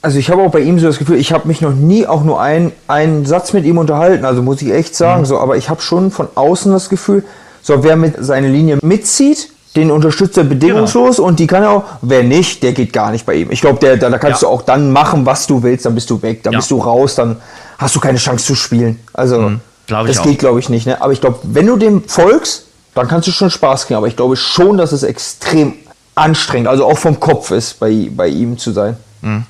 Also 0.04 0.18
ich 0.18 0.30
habe 0.32 0.42
auch 0.42 0.52
bei 0.52 0.62
ihm 0.62 0.80
so 0.80 0.88
das 0.88 0.98
Gefühl, 0.98 1.18
ich 1.18 1.32
habe 1.32 1.48
mich 1.48 1.62
noch 1.62 1.74
nie 1.74 2.08
auch 2.08 2.24
nur 2.24 2.42
ein, 2.42 2.72
einen 2.88 3.26
Satz 3.26 3.54
mit 3.54 3.66
ihm 3.66 3.78
unterhalten, 3.78 4.26
also 4.26 4.42
muss 4.42 4.62
ich 4.62 4.72
echt 4.72 4.96
sagen, 4.96 5.26
so, 5.26 5.38
aber 5.40 5.58
ich 5.58 5.70
habe 5.70 5.80
schon 5.82 6.10
von 6.10 6.28
außen 6.34 6.72
das 6.72 6.90
Gefühl, 6.90 7.24
so 7.62 7.84
wer 7.84 7.96
mit 7.96 8.16
seine 8.20 8.48
Linie 8.48 8.80
mitzieht, 8.82 9.50
den 9.76 9.92
unterstützt 9.92 10.38
er 10.38 10.44
bedingungslos 10.44 11.20
und 11.20 11.40
die 11.40 11.46
kann 11.46 11.62
er 11.64 11.70
auch, 11.70 11.84
wer 12.02 12.24
nicht, 12.24 12.64
der 12.64 12.74
geht 12.74 12.94
gar 12.94 13.12
nicht 13.12 13.28
bei 13.28 13.36
ihm. 13.36 13.52
Ich 13.52 13.62
glaube, 13.62 13.80
der, 13.80 13.96
da, 13.98 14.10
da 14.10 14.18
kannst 14.18 14.42
Ja. 14.42 14.48
du 14.48 14.54
auch 14.54 14.64
dann 14.64 14.92
machen, 14.92 15.26
was 15.28 15.46
du 15.46 15.62
willst, 15.62 15.86
dann 15.86 15.94
bist 15.94 16.10
du 16.10 16.20
weg, 16.24 16.42
dann 16.44 16.54
Ja. 16.54 16.60
bist 16.60 16.72
du 16.72 16.80
raus, 16.80 17.14
dann 17.16 17.38
hast 17.78 17.96
du 17.96 18.00
keine 18.00 18.18
Chance 18.18 18.44
zu 18.46 18.56
spielen. 18.56 19.00
Also 19.14 19.52
ich 19.88 19.96
das 20.08 20.24
geht, 20.24 20.40
glaube 20.40 20.60
ich, 20.60 20.70
nicht. 20.70 20.88
Ne? 20.88 21.00
Aber 21.02 21.14
ich 21.14 21.22
glaube, 21.22 21.40
wenn 21.44 21.68
du 21.68 21.78
dem 21.78 22.04
folgst, 22.08 22.66
dann 22.94 23.08
kannst 23.08 23.28
du 23.28 23.32
schon 23.32 23.50
Spaß 23.50 23.88
kriegen. 23.88 23.98
Aber 23.98 24.08
ich 24.08 24.16
glaube 24.16 24.36
schon, 24.36 24.78
dass 24.78 24.92
es 24.92 25.04
extrem 25.04 25.74
anstrengend, 26.16 26.68
also 26.68 26.86
auch 26.86 26.98
vom 26.98 27.20
Kopf 27.20 27.52
ist, 27.52 27.80
bei, 27.80 28.10
bei 28.14 28.28
ihm 28.28 28.58
zu 28.58 28.72
sein. 28.72 28.98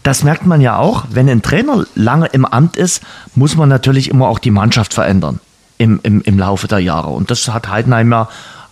Das 0.04 0.24
merkt 0.24 0.46
man 0.46 0.62
ja 0.62 0.78
auch, 0.78 1.06
wenn 1.10 1.30
ein 1.30 1.42
Trainer 1.42 1.86
lange 1.96 2.28
im 2.28 2.46
Amt 2.46 2.76
ist, 2.76 3.02
muss 3.36 3.56
man 3.56 3.70
natürlich 3.70 4.10
immer 4.10 4.28
auch 4.28 4.39
die 4.39 4.52
Mannschaft 4.52 4.94
verändern 4.94 5.39
im, 5.78 6.00
im, 6.04 6.22
im 6.22 6.38
Laufe 6.38 6.68
der 6.68 6.80
Jahre. 6.80 7.10
Und 7.10 7.32
das 7.32 7.48
hat 7.48 7.70
Heidenheim 7.70 8.12
ja 8.12 8.28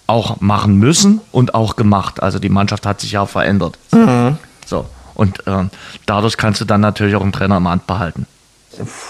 auch 0.07 0.41
machen 0.41 0.75
müssen 0.77 1.21
und 1.31 1.53
auch 1.55 1.75
gemacht. 1.75 2.21
Also 2.21 2.39
die 2.39 2.49
Mannschaft 2.49 2.85
hat 2.85 2.99
sich 2.99 3.13
ja 3.13 3.25
verändert. 3.25 3.77
So. 4.65 4.85
Und 5.15 5.43
ähm, 5.47 5.69
dadurch 6.05 6.37
kannst 6.37 6.61
du 6.61 6.65
dann 6.65 6.81
natürlich 6.81 7.15
auch 7.15 7.21
einen 7.21 7.31
Trainer 7.31 7.57
im 7.57 7.67
Amt 7.67 7.87
behalten. 7.87 8.25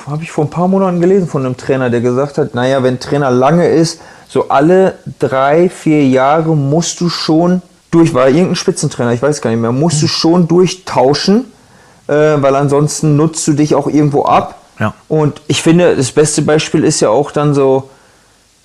Habe 0.07 0.23
ich 0.23 0.31
vor 0.31 0.45
ein 0.45 0.49
paar 0.49 0.67
Monaten 0.67 1.01
gelesen 1.01 1.27
von 1.27 1.45
einem 1.45 1.57
Trainer, 1.57 1.89
der 1.89 2.01
gesagt 2.01 2.37
hat, 2.37 2.55
naja, 2.55 2.81
wenn 2.83 2.99
Trainer 2.99 3.29
lange 3.31 3.67
ist, 3.67 4.01
so 4.27 4.49
alle 4.49 4.95
drei, 5.19 5.69
vier 5.69 6.07
Jahre 6.07 6.55
musst 6.55 7.01
du 7.01 7.09
schon 7.09 7.61
durch, 7.91 8.13
war 8.13 8.27
irgendein 8.27 8.55
Spitzentrainer, 8.55 9.13
ich 9.13 9.21
weiß 9.21 9.41
gar 9.41 9.49
nicht 9.49 9.59
mehr, 9.59 9.71
musst 9.71 10.01
du 10.01 10.07
schon 10.07 10.47
durchtauschen, 10.47 11.45
äh, 12.07 12.13
weil 12.13 12.55
ansonsten 12.55 13.15
nutzt 13.15 13.47
du 13.47 13.53
dich 13.53 13.75
auch 13.75 13.87
irgendwo 13.87 14.25
ab. 14.25 14.55
Ja. 14.79 14.93
Und 15.07 15.41
ich 15.47 15.61
finde, 15.61 15.95
das 15.95 16.11
beste 16.11 16.41
Beispiel 16.41 16.83
ist 16.83 16.99
ja 16.99 17.09
auch 17.09 17.31
dann 17.31 17.53
so, 17.53 17.89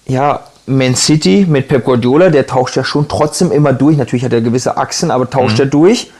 ja, 0.07 0.41
Man 0.67 0.95
City 0.95 1.47
mit 1.49 1.69
Pep 1.69 1.85
Guardiola, 1.85 2.31
der 2.31 2.47
tauscht 2.47 2.77
ja 2.77 2.85
schon 2.85 3.09
trotzdem 3.09 3.51
immer 3.51 3.73
durch. 3.73 3.97
Natürlich 3.97 4.25
hat 4.25 4.33
er 4.33 4.41
gewisse 4.41 4.77
Achsen, 4.77 5.11
aber 5.11 5.29
tauscht 5.29 5.59
er 5.59 5.67
durch. 5.67 6.11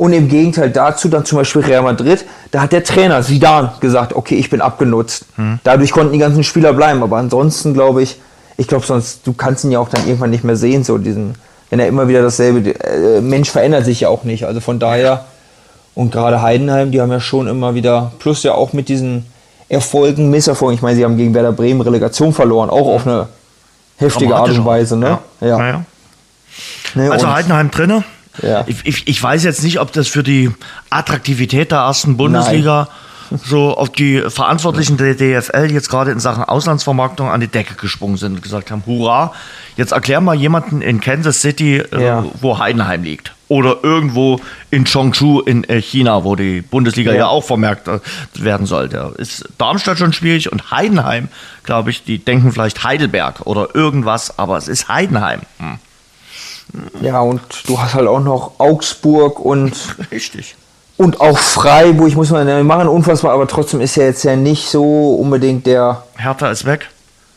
Und 0.00 0.14
im 0.14 0.28
Gegenteil 0.28 0.70
dazu 0.70 1.10
dann 1.10 1.26
zum 1.26 1.36
Beispiel 1.36 1.60
Real 1.60 1.82
Madrid, 1.82 2.24
da 2.52 2.62
hat 2.62 2.72
der 2.72 2.82
Trainer 2.82 3.20
Zidane 3.20 3.72
gesagt, 3.80 4.14
okay, 4.14 4.36
ich 4.36 4.48
bin 4.48 4.62
abgenutzt. 4.62 5.26
Dadurch 5.62 5.90
konnten 5.92 6.14
die 6.14 6.18
ganzen 6.18 6.42
Spieler 6.42 6.72
bleiben. 6.72 7.02
Aber 7.02 7.18
ansonsten 7.18 7.74
glaube 7.74 8.02
ich, 8.02 8.18
ich 8.56 8.66
glaube 8.66 8.86
sonst, 8.86 9.26
du 9.26 9.34
kannst 9.34 9.62
ihn 9.64 9.72
ja 9.72 9.78
auch 9.78 9.90
dann 9.90 10.06
irgendwann 10.06 10.30
nicht 10.30 10.42
mehr 10.42 10.56
sehen, 10.56 10.84
so 10.84 10.96
diesen, 10.96 11.34
wenn 11.68 11.80
er 11.80 11.86
immer 11.86 12.08
wieder 12.08 12.22
dasselbe, 12.22 12.70
äh, 12.82 13.20
Mensch 13.20 13.50
verändert 13.50 13.84
sich 13.84 14.00
ja 14.00 14.08
auch 14.08 14.24
nicht. 14.24 14.44
Also 14.46 14.60
von 14.60 14.78
daher, 14.78 15.26
und 15.94 16.10
gerade 16.12 16.40
Heidenheim, 16.40 16.92
die 16.92 17.02
haben 17.02 17.10
ja 17.12 17.20
schon 17.20 17.46
immer 17.46 17.74
wieder, 17.74 18.12
plus 18.20 18.42
ja 18.42 18.54
auch 18.54 18.72
mit 18.72 18.88
diesen 18.88 19.26
Erfolgen, 19.68 20.30
Misserfolgen, 20.30 20.76
ich 20.76 20.82
meine, 20.82 20.96
sie 20.96 21.04
haben 21.04 21.18
gegen 21.18 21.34
Werder 21.34 21.52
Bremen 21.52 21.82
Relegation 21.82 22.32
verloren, 22.32 22.70
auch 22.70 22.86
auf 22.88 23.06
eine 23.06 23.28
heftige 23.98 24.34
Art 24.34 24.48
und. 24.48 24.64
Weise, 24.64 24.96
ne? 24.96 25.18
Ja. 25.42 25.58
Naja. 25.58 25.84
Ne, 26.94 27.12
Also 27.12 27.26
und- 27.26 27.34
Heidenheim 27.34 27.70
drinne. 27.70 28.02
Ja. 28.42 28.64
Ich, 28.66 28.84
ich, 28.84 29.08
ich 29.08 29.22
weiß 29.22 29.44
jetzt 29.44 29.62
nicht, 29.62 29.80
ob 29.80 29.92
das 29.92 30.08
für 30.08 30.22
die 30.22 30.50
Attraktivität 30.90 31.70
der 31.72 31.78
ersten 31.80 32.16
Bundesliga 32.16 32.88
so 33.44 33.76
auf 33.76 33.90
die 33.90 34.22
Verantwortlichen 34.28 34.96
der 34.96 35.14
DFL 35.14 35.70
jetzt 35.70 35.88
gerade 35.88 36.10
in 36.10 36.18
Sachen 36.18 36.42
Auslandsvermarktung 36.42 37.28
an 37.28 37.40
die 37.40 37.46
Decke 37.46 37.74
gesprungen 37.74 38.16
sind 38.16 38.34
und 38.34 38.42
gesagt 38.42 38.70
haben, 38.72 38.82
hurra, 38.86 39.32
jetzt 39.76 39.92
erklär 39.92 40.20
mal 40.20 40.34
jemanden 40.34 40.82
in 40.82 41.00
Kansas 41.00 41.40
City, 41.40 41.76
äh, 41.76 42.02
Ja. 42.02 42.24
wo 42.40 42.58
Heidenheim 42.58 43.04
liegt. 43.04 43.32
Oder 43.46 43.78
irgendwo 43.82 44.40
in 44.70 44.84
Chongqing 44.84 45.40
in 45.46 45.64
äh, 45.68 45.80
China, 45.80 46.24
wo 46.24 46.34
die 46.36 46.60
Bundesliga 46.60 47.12
ja, 47.12 47.18
Ja. 47.18 47.26
auch 47.28 47.44
vermerkt 47.44 47.86
äh, 47.88 48.00
werden 48.34 48.66
soll. 48.66 48.88
Da 48.88 49.10
ist 49.16 49.48
Darmstadt 49.58 49.98
schon 49.98 50.12
schwierig 50.12 50.50
und 50.50 50.72
Heidenheim, 50.72 51.28
glaube 51.62 51.90
ich, 51.90 52.02
die 52.04 52.18
denken 52.18 52.50
vielleicht 52.52 52.82
Heidelberg 52.82 53.42
oder 53.46 53.74
irgendwas, 53.76 54.38
aber 54.40 54.56
es 54.56 54.66
ist 54.66 54.88
Heidenheim. 54.88 55.40
Hm. 55.58 55.78
Ja, 57.00 57.20
und 57.20 57.40
du 57.66 57.80
hast 57.80 57.94
halt 57.94 58.06
auch 58.06 58.20
noch 58.20 58.52
Augsburg 58.58 59.40
und 59.40 59.74
Richtig. 60.10 60.56
Und 60.96 61.18
auch 61.20 61.38
Freiburg, 61.38 62.08
ich 62.08 62.16
muss 62.16 62.28
mal, 62.30 62.46
wir 62.46 62.62
machen 62.62 62.86
unfassbar, 62.86 63.32
aber 63.32 63.48
trotzdem 63.48 63.80
ist 63.80 63.96
er 63.96 64.08
jetzt 64.08 64.22
ja 64.22 64.36
nicht 64.36 64.68
so 64.68 65.14
unbedingt 65.14 65.66
der. 65.66 66.02
Hertha 66.16 66.50
ist 66.50 66.66
weg. 66.66 66.90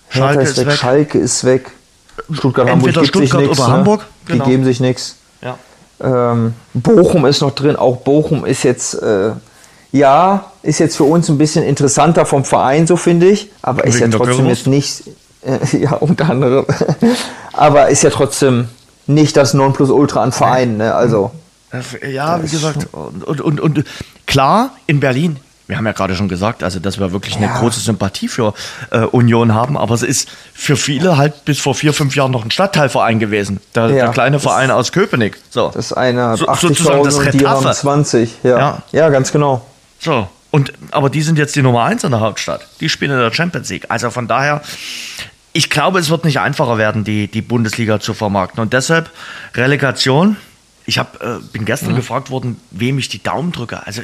Hertha 0.10 0.34
Schalke 0.34 0.42
ist 0.44 0.66
weg, 0.66 0.74
Schalke 0.74 1.18
ist 1.18 1.44
weg. 1.46 1.72
Stuttgart, 2.32 2.68
Entweder 2.68 3.02
Hamburg 3.02 3.04
gibt 3.04 3.16
sich 3.16 3.30
Stuttgart 3.30 3.42
nichts. 3.42 3.60
oder 3.60 3.68
ne? 3.70 3.74
Hamburg, 3.74 4.06
genau. 4.26 4.44
Die 4.44 4.52
geben 4.52 4.64
sich 4.66 4.80
nichts. 4.82 5.16
Ja. 5.42 5.58
Ähm, 6.02 6.56
Bochum 6.74 7.26
ist 7.26 7.42
noch 7.42 7.52
drin. 7.52 7.78
Auch 7.78 7.98
Bochum 7.98 8.46
ist 8.46 8.64
jetzt, 8.64 9.02
äh, 9.02 9.32
ja, 9.94 10.52
ist 10.62 10.80
jetzt 10.80 10.98
für 10.98 11.06
uns 11.06 11.30
ein 11.30 11.38
bisschen 11.38 11.64
interessanter 11.64 12.26
vom 12.26 12.44
Verein, 12.44 12.86
so 12.86 12.98
finde 12.98 13.30
ich. 13.30 13.50
Aber 13.62 13.86
ist 13.86 13.96
ja 13.96 14.08
Wegen 14.08 14.12
trotzdem 14.12 14.46
jetzt 14.48 14.68
nicht, 14.68 15.04
äh, 15.42 15.78
ja, 15.78 15.94
unter 15.94 16.30
anderem. 16.30 16.66
aber 17.54 17.88
ist 17.88 18.04
ja 18.04 18.10
trotzdem 18.10 18.68
nicht 19.08 19.36
das 19.38 19.54
Nonplusultra 19.54 20.22
an 20.24 20.32
Vereinen. 20.32 20.78
Ne? 20.78 20.93
Also, 20.93 21.32
Ja, 22.08 22.41
wie 22.43 22.49
gesagt, 22.49 22.88
und, 22.93 23.41
und, 23.41 23.60
und, 23.60 23.84
klar, 24.28 24.72
in 24.86 24.99
Berlin, 24.99 25.38
wir 25.66 25.78
haben 25.78 25.86
ja 25.86 25.91
gerade 25.93 26.14
schon 26.16 26.28
gesagt, 26.28 26.62
also 26.62 26.80
dass 26.80 26.99
wir 26.99 27.12
wirklich 27.14 27.38
eine 27.38 27.45
Ja. 27.47 27.58
große 27.60 27.80
Sympathie 27.80 28.28
für 28.28 28.54
äh, 28.91 28.99
Union 28.99 29.54
haben, 29.56 29.78
aber 29.78 29.95
es 29.95 30.04
ist 30.04 30.30
für 30.54 30.76
viele 30.76 31.18
halt 31.18 31.45
bis 31.45 31.60
vor 31.60 31.74
vier, 31.74 31.93
fünf 31.93 32.16
Jahren 32.16 32.32
noch 32.32 32.43
ein 32.45 32.51
Stadtteilverein 32.51 33.18
gewesen. 33.20 33.60
Der, 33.74 33.88
Ja, 33.89 33.95
der 34.06 34.08
kleine 34.10 34.36
das- 34.36 34.43
Verein 34.43 34.72
aus 34.72 34.91
Köpenick. 34.91 35.38
So. 35.49 35.72
das 35.74 35.93
eine 35.93 36.28
hat 36.30 36.39
So- 36.39 36.45
sozusagen 36.54 36.99
80.000 37.01 37.06
das 37.06 37.16
und 37.16 37.34
die 37.34 37.47
haben 37.47 37.58
Retafe. 37.60 37.80
20. 37.80 38.38
Ja. 38.43 38.58
Ja. 38.60 38.84
ja, 38.91 39.10
ganz 39.10 39.32
genau. 39.32 39.66
So. 39.99 40.28
Und, 40.51 40.74
aber 40.91 41.10
die 41.10 41.24
sind 41.24 41.39
jetzt 41.39 41.56
die 41.56 41.64
Nummer 41.64 41.84
eins 41.86 42.04
in 42.04 42.12
der 42.12 42.20
Hauptstadt. 42.20 42.68
Die 42.80 42.88
spielen 42.89 43.10
in 43.12 43.18
der 43.18 43.34
Champions 43.34 43.70
League. 43.70 43.86
Also 43.89 44.12
von 44.12 44.28
daher, 44.28 44.62
ich 45.54 45.70
glaube, 45.70 45.99
es 45.99 46.10
wird 46.10 46.26
nicht 46.26 46.39
einfacher 46.39 46.78
werden, 46.78 47.04
die, 47.04 47.28
die 47.28 47.41
Bundesliga 47.41 47.99
zu 47.99 48.14
vermarkten. 48.14 48.62
Und 48.62 48.74
deshalb 48.74 49.12
Relegation. 49.54 50.36
Ich 50.86 50.97
hab, 50.97 51.24
äh, 51.24 51.39
bin 51.54 51.64
gestern 51.64 51.95
gefragt 51.95 52.30
worden, 52.30 52.60
wem 52.72 52.97
ich 52.97 53.08
die 53.08 53.24
Daumen 53.24 53.54
drücke. 53.54 53.88
Also 53.88 54.01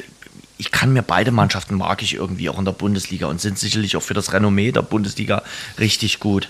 ich 0.57 0.71
kann 0.71 0.93
mir 0.93 1.01
beide 1.01 1.31
Mannschaften 1.31 1.75
mag 1.75 2.01
ich 2.01 2.13
irgendwie 2.13 2.49
auch 2.49 2.57
in 2.57 2.63
der 2.63 2.71
Bundesliga 2.71 3.27
und 3.27 3.41
sind 3.41 3.59
sicherlich 3.59 3.97
auch 3.97 4.01
für 4.01 4.13
das 4.13 4.31
Renommee 4.31 4.71
der 4.71 4.81
Bundesliga 4.81 5.41
richtig 5.77 6.19
gut. 6.19 6.49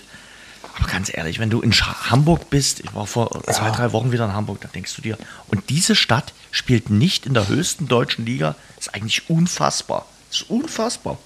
Aber 0.76 0.86
ganz 0.86 1.10
ehrlich, 1.12 1.38
wenn 1.40 1.50
du 1.50 1.60
in 1.60 1.72
Hamburg 1.72 2.50
bist, 2.50 2.80
ich 2.80 2.94
war 2.94 3.06
vor 3.06 3.42
zwei, 3.44 3.70
drei 3.70 3.92
Wochen 3.92 4.12
wieder 4.12 4.24
in 4.24 4.34
Hamburg, 4.34 4.60
da 4.60 4.68
denkst 4.68 4.94
du 4.94 5.02
dir, 5.02 5.18
und 5.48 5.68
diese 5.68 5.96
Stadt 5.96 6.32
spielt 6.50 6.90
nicht 6.90 7.26
in 7.26 7.34
der 7.34 7.48
höchsten 7.48 7.88
deutschen 7.88 8.24
Liga, 8.26 8.54
ist 8.78 8.94
eigentlich 8.94 9.28
unfassbar. 9.30 10.06
Ist 10.30 10.48
unfassbar. 10.48 11.18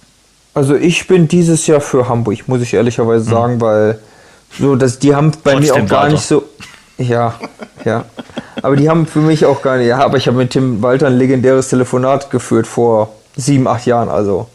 Also 0.54 0.76
ich 0.76 1.06
bin 1.08 1.26
dieses 1.26 1.66
Jahr 1.66 1.80
für 1.80 2.08
Hamburg, 2.08 2.46
muss 2.46 2.62
ich 2.62 2.72
ehrlicherweise 2.74 3.24
sagen, 3.24 3.60
weil 3.60 3.98
so, 4.58 4.76
dass 4.76 5.00
die 5.00 5.14
haben 5.14 5.32
bei 5.42 5.56
mir 5.56 5.66
Trotzdem 5.66 5.84
auch 5.84 5.88
gar 5.88 6.02
Walter. 6.02 6.14
nicht 6.14 6.26
so. 6.26 6.44
Ja, 6.96 7.34
ja. 7.84 8.04
Aber 8.62 8.76
die 8.76 8.88
haben 8.88 9.06
für 9.06 9.18
mich 9.18 9.44
auch 9.44 9.62
gar 9.62 9.78
nicht. 9.78 9.88
Ja, 9.88 9.98
aber 9.98 10.16
ich 10.16 10.28
habe 10.28 10.36
mit 10.36 10.50
Tim 10.50 10.80
Walter 10.80 11.08
ein 11.08 11.18
legendäres 11.18 11.68
Telefonat 11.68 12.30
geführt 12.30 12.68
vor 12.68 13.12
sieben, 13.36 13.66
acht 13.66 13.84
Jahren. 13.84 14.08
Also 14.08 14.48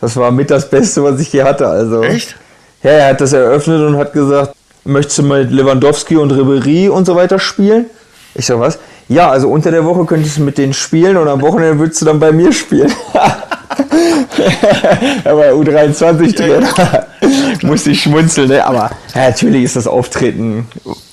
das 0.00 0.16
war 0.16 0.32
mit 0.32 0.50
das 0.50 0.68
Beste, 0.68 1.04
was 1.04 1.20
ich 1.20 1.32
je 1.32 1.44
hatte. 1.44 1.68
Also 1.68 2.02
Echt? 2.02 2.34
Ja, 2.82 2.90
er 2.90 3.08
hat 3.10 3.20
das 3.20 3.32
eröffnet 3.32 3.80
und 3.80 3.96
hat 3.96 4.12
gesagt, 4.12 4.56
möchtest 4.84 5.18
du 5.18 5.22
mit 5.22 5.52
Lewandowski 5.52 6.16
und 6.16 6.32
Ribery 6.32 6.88
und 6.88 7.04
so 7.04 7.14
weiter 7.14 7.38
spielen? 7.38 7.86
Ich 8.34 8.46
so, 8.46 8.58
was? 8.58 8.80
Ja, 9.08 9.30
also 9.30 9.48
unter 9.48 9.70
der 9.70 9.84
Woche 9.84 10.04
könntest 10.04 10.38
du 10.38 10.42
mit 10.42 10.58
denen 10.58 10.72
spielen 10.72 11.16
und 11.16 11.28
am 11.28 11.40
Wochenende 11.42 11.78
würdest 11.78 12.00
du 12.00 12.06
dann 12.06 12.18
bei 12.18 12.32
mir 12.32 12.52
spielen. 12.52 12.92
er 15.24 15.36
war 15.36 15.44
U23-Trainer. 15.46 16.68
Musste 17.62 17.90
ich 17.90 18.02
schmunzeln, 18.02 18.48
ne? 18.48 18.64
Aber 18.64 18.90
ja, 19.14 19.28
natürlich 19.28 19.64
ist 19.64 19.76
das 19.76 19.86
Auftreten 19.86 20.66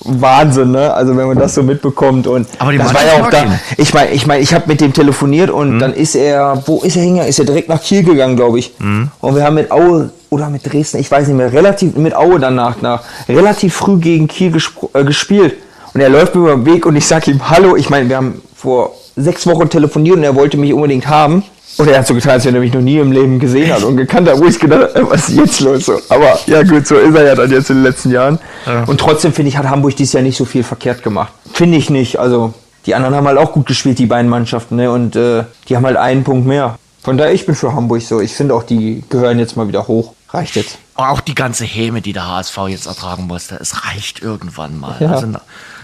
Wahnsinn, 0.04 0.72
ne? 0.72 0.92
Also 0.92 1.16
wenn 1.16 1.26
man 1.26 1.38
das 1.38 1.54
so 1.54 1.62
mitbekommt 1.62 2.26
und 2.26 2.48
Aber 2.58 2.72
die 2.72 2.78
das 2.78 2.92
war 2.92 3.04
ja 3.04 3.24
auch 3.24 3.30
da. 3.30 3.42
ihn. 3.44 3.60
Ich 3.76 3.94
meine, 3.94 4.10
ich 4.10 4.26
meine, 4.26 4.42
ich 4.42 4.54
habe 4.54 4.64
mit 4.66 4.80
dem 4.80 4.92
telefoniert 4.92 5.50
und 5.50 5.78
dann 5.78 5.92
ist 5.92 6.14
er, 6.14 6.62
wo 6.66 6.80
ist 6.80 6.96
er 6.96 7.02
hingegangen? 7.02 7.28
Ist 7.30 7.38
er 7.38 7.44
direkt 7.44 7.68
nach 7.68 7.82
Kiel 7.82 8.02
gegangen, 8.02 8.36
glaube 8.36 8.58
ich. 8.58 8.72
Und 9.20 9.36
wir 9.36 9.44
haben 9.44 9.54
mit 9.54 9.70
Aue 9.70 10.10
oder 10.30 10.48
mit 10.48 10.70
Dresden, 10.70 10.98
ich 10.98 11.10
weiß 11.10 11.26
nicht 11.26 11.36
mehr, 11.36 11.52
relativ 11.52 11.96
mit 11.96 12.14
Aue 12.14 12.38
danach 12.38 12.80
nach 12.82 13.02
relativ 13.28 13.74
früh 13.74 13.98
gegen 13.98 14.28
Kiel 14.28 14.56
äh, 14.94 15.04
gespielt. 15.04 15.54
Und 15.92 16.00
er 16.00 16.08
läuft 16.08 16.34
mir 16.36 16.42
über 16.42 16.54
den 16.54 16.66
Weg 16.66 16.86
und 16.86 16.94
ich 16.96 17.06
sag 17.06 17.26
ihm 17.26 17.50
Hallo. 17.50 17.76
Ich 17.76 17.90
meine, 17.90 18.08
wir 18.08 18.16
haben 18.16 18.40
vor 18.54 18.92
sechs 19.16 19.46
Wochen 19.46 19.68
telefoniert 19.68 20.16
und 20.16 20.22
er 20.22 20.36
wollte 20.36 20.56
mich 20.56 20.72
unbedingt 20.72 21.08
haben. 21.08 21.42
Und 21.80 21.88
er 21.88 21.98
hat 21.98 22.06
so 22.06 22.14
getan, 22.14 22.32
als 22.32 22.44
wenn 22.44 22.54
er 22.54 22.60
mich 22.60 22.74
noch 22.74 22.82
nie 22.82 22.98
im 22.98 23.10
Leben 23.10 23.38
gesehen 23.38 23.72
hat 23.72 23.82
und 23.84 23.96
gekannt 23.96 24.28
hat, 24.28 24.38
wo 24.38 24.44
ich 24.44 24.58
gedacht 24.58 24.94
habe, 24.94 25.10
was 25.10 25.30
ist 25.30 25.36
jetzt 25.36 25.60
los? 25.60 25.86
So. 25.86 25.98
Aber 26.10 26.38
ja 26.46 26.62
gut, 26.62 26.86
so 26.86 26.96
ist 26.96 27.14
er 27.14 27.24
ja 27.24 27.34
dann 27.34 27.50
jetzt 27.50 27.70
in 27.70 27.76
den 27.76 27.84
letzten 27.84 28.10
Jahren. 28.10 28.38
Und 28.86 29.00
trotzdem 29.00 29.32
finde 29.32 29.48
ich, 29.48 29.56
hat 29.56 29.66
Hamburg 29.66 29.96
dieses 29.96 30.12
Jahr 30.12 30.22
nicht 30.22 30.36
so 30.36 30.44
viel 30.44 30.62
verkehrt 30.62 31.02
gemacht. 31.02 31.32
Finde 31.54 31.78
ich 31.78 31.88
nicht. 31.88 32.18
Also 32.18 32.52
die 32.84 32.94
anderen 32.94 33.14
haben 33.14 33.26
halt 33.26 33.38
auch 33.38 33.52
gut 33.52 33.64
gespielt, 33.64 33.98
die 33.98 34.04
beiden 34.04 34.28
Mannschaften. 34.28 34.76
Ne? 34.76 34.90
Und 34.90 35.16
äh, 35.16 35.44
die 35.68 35.76
haben 35.76 35.86
halt 35.86 35.96
einen 35.96 36.22
Punkt 36.22 36.46
mehr. 36.46 36.78
Von 37.02 37.16
daher, 37.16 37.32
ich 37.32 37.46
bin 37.46 37.54
für 37.54 37.72
Hamburg 37.74 38.02
so. 38.02 38.20
Ich 38.20 38.34
finde 38.34 38.54
auch, 38.54 38.62
die 38.62 39.02
gehören 39.08 39.38
jetzt 39.38 39.56
mal 39.56 39.66
wieder 39.66 39.88
hoch. 39.88 40.12
Reicht 40.28 40.56
jetzt. 40.56 40.76
Auch 40.96 41.20
die 41.20 41.34
ganze 41.34 41.64
Häme, 41.64 42.02
die 42.02 42.12
der 42.12 42.28
HSV 42.28 42.58
jetzt 42.68 42.86
ertragen 42.86 43.26
musste, 43.26 43.56
es 43.58 43.86
reicht 43.86 44.20
irgendwann 44.20 44.78
mal. 44.78 44.96
Ja. 45.00 45.12
Also 45.12 45.26
na, 45.26 45.40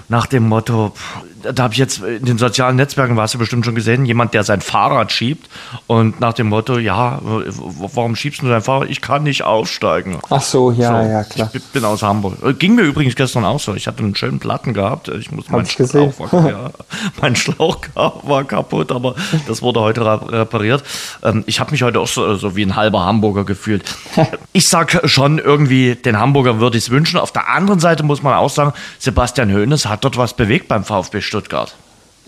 nach 0.09 0.27
dem 0.27 0.47
Motto, 0.47 0.93
pff, 0.95 1.23
da 1.53 1.65
habe 1.65 1.75
ich 1.75 1.79
jetzt 1.79 2.03
in 2.03 2.25
den 2.25 2.39
sozialen 2.39 2.77
Netzwerken, 2.77 3.19
hast 3.21 3.35
du 3.35 3.39
bestimmt 3.39 3.65
schon 3.65 3.75
gesehen, 3.75 4.05
jemand, 4.05 4.35
der 4.35 4.45
sein 4.45 4.61
Fahrrad 4.61 5.13
schiebt 5.13 5.49
und 5.87 6.21
nach 6.21 6.33
dem 6.33 6.49
Motto, 6.49 6.79
ja, 6.79 7.21
warum 7.23 8.17
schiebst 8.17 8.43
du 8.43 8.49
dein 8.49 8.63
Fahrrad? 8.63 8.89
Ich 8.91 9.01
kann 9.01 9.23
nicht 9.23 9.43
aufsteigen. 9.45 10.19
Ach 10.31 10.41
so, 10.43 10.71
ja, 10.73 11.03
So, 11.03 11.09
ja, 11.11 11.25
klar. 11.25 11.51
Ich 11.53 11.65
bin 11.65 11.85
aus 11.85 12.03
Hamburg. 12.03 12.43
Äh, 12.45 12.53
Ging 12.55 12.75
mir 12.75 12.83
übrigens 12.83 13.15
gestern 13.17 13.45
auch 13.45 13.61
so. 13.61 13.75
Ich 13.75 13.87
hatte 13.87 14.01
einen 14.03 14.15
schönen 14.17 14.39
Platten 14.39 14.75
gehabt. 14.75 15.09
Ich 15.09 15.31
muss 15.31 15.49
mein 15.51 15.65
ich 15.65 15.77
gesehen. 15.77 16.13
Schlauch, 16.13 16.33
war, 16.33 16.49
ja, 16.51 16.71
mein 17.21 17.37
Schlauch 17.37 17.79
war 17.95 18.45
kaputt, 18.45 18.93
aber 18.93 19.15
das 19.47 19.63
wurde 19.63 19.81
heute 19.81 20.05
re- 20.05 20.33
repariert. 20.33 20.83
Ähm, 21.23 21.45
ich 21.47 21.61
habe 21.61 21.71
mich 21.73 21.83
heute 21.83 22.01
auch 22.01 22.09
so, 22.09 22.35
so 22.37 22.57
wie 22.57 22.63
ein 22.65 22.77
halber 22.77 23.05
Hamburger 23.05 23.45
gefühlt. 23.45 23.85
Ich 24.53 24.69
sag 24.69 25.03
schon 25.05 25.39
irgendwie, 25.39 25.97
den 25.97 26.19
Hamburger 26.19 26.61
würde 26.61 26.79
ich 26.79 26.85
es 26.85 26.91
wünschen. 26.91 27.19
Auf 27.21 27.31
der 27.31 27.51
anderen 27.51 27.79
Seite 27.79 28.03
muss 28.03 28.23
man 28.23 28.33
auch 28.35 28.49
sagen, 28.49 28.73
Sebastian 28.99 29.53
Hoeneß 29.53 29.85
hat 29.87 30.03
dort 30.03 30.17
was 30.17 30.33
bewegt 30.35 30.67
beim 30.69 30.83
VfB 30.83 31.21
Stuttgart. 31.21 31.36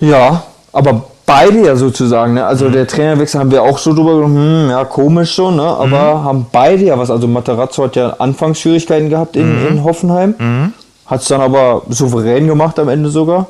Ja, 0.00 0.42
aber 0.72 1.04
beide 1.26 1.66
ja 1.66 1.76
sozusagen. 1.76 2.34
Ne? 2.34 2.44
Also 2.44 2.70
der 2.70 2.86
Trainerwechsel 2.86 3.40
haben 3.40 3.50
wir 3.50 3.62
auch 3.62 3.78
so 3.78 3.92
drüber 3.92 4.16
gedacht, 4.16 4.32
hm, 4.32 4.70
ja, 4.70 4.84
komisch 4.84 5.34
so, 5.34 5.50
ne? 5.50 5.62
aber 5.62 6.24
haben 6.24 6.46
beide 6.50 6.84
ja 6.84 6.98
was. 6.98 7.10
Also 7.10 7.28
Materazzo 7.28 7.84
hat 7.84 7.96
ja 7.96 8.10
Anfangsschwierigkeiten 8.18 9.10
gehabt 9.10 9.36
in, 9.36 9.66
in 9.68 9.84
Hoffenheim, 9.84 10.34
hat 11.06 11.22
es 11.22 11.28
dann 11.28 11.40
aber 11.40 11.82
souverän 11.88 12.46
gemacht 12.46 12.78
am 12.78 12.88
Ende 12.88 13.10
sogar. 13.10 13.46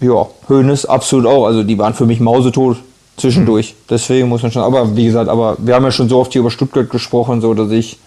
Ja, 0.00 0.26
Hoeneß 0.48 0.86
absolut 0.86 1.26
auch. 1.26 1.46
Also 1.46 1.62
die 1.62 1.78
waren 1.78 1.94
für 1.94 2.06
mich 2.06 2.20
mausetot 2.20 2.76
zwischendurch. 3.16 3.74
Deswegen 3.88 4.28
muss 4.28 4.42
man 4.42 4.52
schon, 4.52 4.62
aber 4.62 4.94
wie 4.94 5.06
gesagt, 5.06 5.28
aber 5.28 5.56
wir 5.58 5.74
haben 5.74 5.84
ja 5.84 5.90
schon 5.90 6.08
so 6.08 6.18
oft 6.18 6.32
hier 6.32 6.40
über 6.40 6.50
Stuttgart 6.50 6.90
gesprochen, 6.90 7.40
so 7.40 7.54
dass 7.54 7.70
ich 7.70 7.98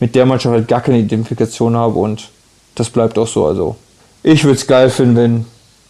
mit 0.00 0.14
der 0.14 0.26
Mannschaft 0.26 0.54
halt 0.54 0.68
gar 0.68 0.80
keine 0.80 0.98
Identifikation 0.98 1.76
habe 1.76 1.98
und 1.98 2.28
das 2.74 2.90
bleibt 2.90 3.18
auch 3.18 3.26
so. 3.26 3.46
Also 3.46 3.76
ich 4.22 4.44
würde 4.44 4.56
es 4.56 4.66
geil 4.66 4.90
finden, 4.90 5.16
wenn 5.16 5.46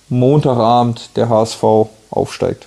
Montagabend 0.09 1.17
der 1.17 1.29
HSV 1.29 1.63
aufsteigt. 2.11 2.67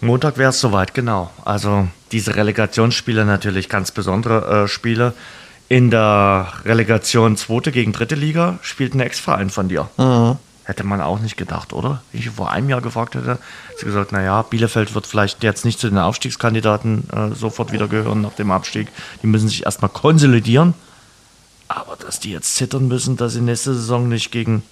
Montag 0.00 0.38
wäre 0.38 0.50
es 0.50 0.60
soweit, 0.60 0.94
genau. 0.94 1.30
Also 1.44 1.88
diese 2.12 2.36
Relegationsspiele 2.36 3.24
natürlich 3.24 3.68
ganz 3.68 3.90
besondere 3.90 4.64
äh, 4.64 4.68
Spiele. 4.68 5.14
In 5.68 5.90
der 5.90 6.52
Relegation 6.64 7.36
zweite 7.36 7.72
gegen 7.72 7.92
dritte 7.92 8.14
Liga 8.14 8.58
spielt 8.62 8.94
ein 8.94 9.00
Ex-Verein 9.00 9.48
von 9.48 9.68
dir. 9.68 9.88
Hätte 10.64 10.84
man 10.84 11.00
auch 11.00 11.18
nicht 11.18 11.36
gedacht, 11.36 11.72
oder? 11.72 12.02
Wie 12.12 12.18
ich 12.18 12.30
vor 12.30 12.50
einem 12.50 12.68
Jahr 12.68 12.82
gefragt 12.82 13.14
hätte, 13.14 13.38
sie 13.78 13.86
gesagt, 13.86 14.12
naja, 14.12 14.42
Bielefeld 14.42 14.94
wird 14.94 15.06
vielleicht 15.06 15.42
jetzt 15.42 15.64
nicht 15.64 15.80
zu 15.80 15.88
den 15.88 15.98
Aufstiegskandidaten 15.98 17.08
äh, 17.10 17.34
sofort 17.34 17.72
wieder 17.72 17.88
gehören 17.88 18.20
nach 18.20 18.34
dem 18.34 18.50
Abstieg. 18.50 18.88
Die 19.22 19.26
müssen 19.26 19.48
sich 19.48 19.64
erstmal 19.64 19.88
konsolidieren. 19.88 20.74
Aber 21.68 21.96
dass 21.96 22.20
die 22.20 22.32
jetzt 22.32 22.54
zittern 22.54 22.86
müssen, 22.86 23.16
dass 23.16 23.32
sie 23.32 23.40
nächste 23.40 23.72
Saison 23.72 24.08
nicht 24.08 24.30
gegen 24.30 24.62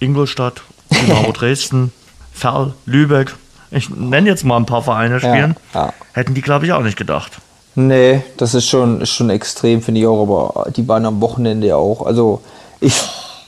Ingolstadt, 0.00 0.62
Dynamo 0.94 1.32
Dresden, 1.32 1.92
Ferl, 2.32 2.74
Lübeck, 2.86 3.34
ich 3.70 3.90
nenne 3.90 4.28
jetzt 4.28 4.44
mal 4.44 4.56
ein 4.56 4.66
paar 4.66 4.82
Vereine 4.82 5.18
spielen, 5.18 5.56
ja. 5.74 5.92
hätten 6.12 6.34
die, 6.34 6.42
glaube 6.42 6.66
ich, 6.66 6.72
auch 6.72 6.82
nicht 6.82 6.96
gedacht. 6.96 7.32
Nee, 7.74 8.22
das 8.36 8.54
ist 8.54 8.68
schon, 8.68 9.00
ist 9.00 9.10
schon 9.10 9.30
extrem, 9.30 9.82
finde 9.82 10.00
ich 10.00 10.06
auch, 10.06 10.22
aber 10.22 10.70
die 10.70 10.86
waren 10.86 11.04
am 11.06 11.20
Wochenende 11.20 11.66
ja 11.66 11.76
auch. 11.76 12.06
Also 12.06 12.40
ich, 12.80 12.94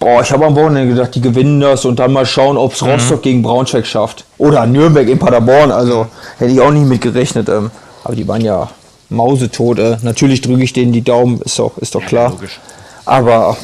boah, 0.00 0.20
ich 0.22 0.32
habe 0.32 0.46
am 0.46 0.56
Wochenende 0.56 0.94
gedacht, 0.94 1.14
die 1.14 1.20
gewinnen 1.20 1.60
das 1.60 1.84
und 1.84 2.00
dann 2.00 2.12
mal 2.12 2.26
schauen, 2.26 2.56
ob 2.56 2.72
es 2.72 2.82
Rostock 2.82 3.22
gegen 3.22 3.42
Braunschweig 3.42 3.86
schafft. 3.86 4.24
Oder 4.38 4.66
Nürnberg 4.66 5.06
in 5.08 5.18
Paderborn, 5.18 5.70
also 5.70 6.08
hätte 6.38 6.50
ich 6.50 6.60
auch 6.60 6.72
nicht 6.72 6.86
mit 6.86 7.00
gerechnet. 7.00 7.48
Ähm, 7.48 7.70
aber 8.02 8.16
die 8.16 8.26
waren 8.26 8.40
ja 8.40 8.68
mausetot. 9.10 9.78
Äh. 9.78 9.98
Natürlich 10.02 10.40
drücke 10.40 10.64
ich 10.64 10.72
denen 10.72 10.92
die 10.92 11.02
Daumen, 11.02 11.40
ist 11.42 11.58
doch, 11.60 11.78
ist 11.78 11.94
doch 11.94 12.04
klar. 12.04 12.30
logisch. 12.30 12.58
Aber 13.04 13.56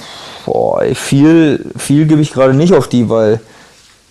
boah, 0.46 0.82
viel, 0.94 1.72
viel 1.76 2.06
gebe 2.06 2.20
ich 2.20 2.32
gerade 2.32 2.54
nicht 2.54 2.72
auf 2.72 2.86
die, 2.86 3.08
weil 3.08 3.40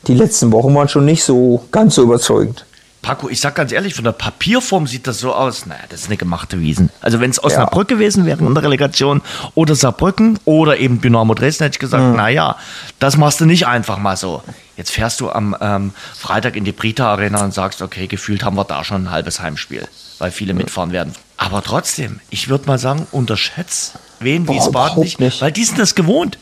die 0.07 0.13
letzten 0.13 0.51
Wochen 0.51 0.73
waren 0.75 0.89
schon 0.89 1.05
nicht 1.05 1.23
so 1.23 1.65
ganz 1.71 1.95
so 1.95 2.03
überzeugend. 2.03 2.65
Paco, 3.01 3.29
ich 3.29 3.41
sag 3.41 3.55
ganz 3.55 3.71
ehrlich, 3.71 3.95
von 3.95 4.03
der 4.03 4.11
Papierform 4.11 4.85
sieht 4.85 5.07
das 5.07 5.19
so 5.19 5.33
aus. 5.33 5.65
Naja, 5.65 5.81
das 5.89 6.01
ist 6.01 6.07
eine 6.07 6.17
gemachte 6.17 6.59
Wiesen. 6.59 6.91
Also 7.01 7.19
wenn 7.19 7.31
es 7.31 7.43
Osnabrück 7.43 7.89
ja. 7.89 7.97
gewesen 7.97 8.27
wäre 8.27 8.45
in 8.45 8.53
der 8.53 8.63
Relegation 8.63 9.21
oder 9.55 9.73
Saarbrücken 9.73 10.37
oder 10.45 10.77
eben 10.77 11.01
Dynamo 11.01 11.33
Dresden, 11.33 11.63
hätte 11.63 11.75
ich 11.75 11.79
gesagt, 11.79 12.03
mhm. 12.03 12.15
naja, 12.15 12.57
das 12.99 13.17
machst 13.17 13.41
du 13.41 13.45
nicht 13.45 13.65
einfach 13.65 13.97
mal 13.97 14.17
so. 14.17 14.43
Jetzt 14.77 14.91
fährst 14.91 15.19
du 15.19 15.31
am 15.31 15.55
ähm, 15.59 15.93
Freitag 16.15 16.55
in 16.55 16.63
die 16.63 16.71
Brita 16.71 17.11
Arena 17.11 17.43
und 17.43 17.53
sagst, 17.55 17.81
okay, 17.81 18.05
gefühlt 18.05 18.43
haben 18.43 18.55
wir 18.55 18.65
da 18.65 18.83
schon 18.83 19.05
ein 19.05 19.11
halbes 19.11 19.39
Heimspiel, 19.39 19.87
weil 20.19 20.29
viele 20.29 20.53
mitfahren 20.53 20.91
werden. 20.91 21.13
Aber 21.37 21.63
trotzdem, 21.63 22.19
ich 22.29 22.49
würde 22.49 22.67
mal 22.67 22.77
sagen, 22.77 23.07
unterschätzt 23.11 23.93
wen 24.19 24.47
Wiesbaden 24.47 25.01
nicht, 25.01 25.19
nicht, 25.19 25.41
weil 25.41 25.51
die 25.51 25.63
sind 25.63 25.79
das 25.79 25.95
gewohnt. 25.95 26.37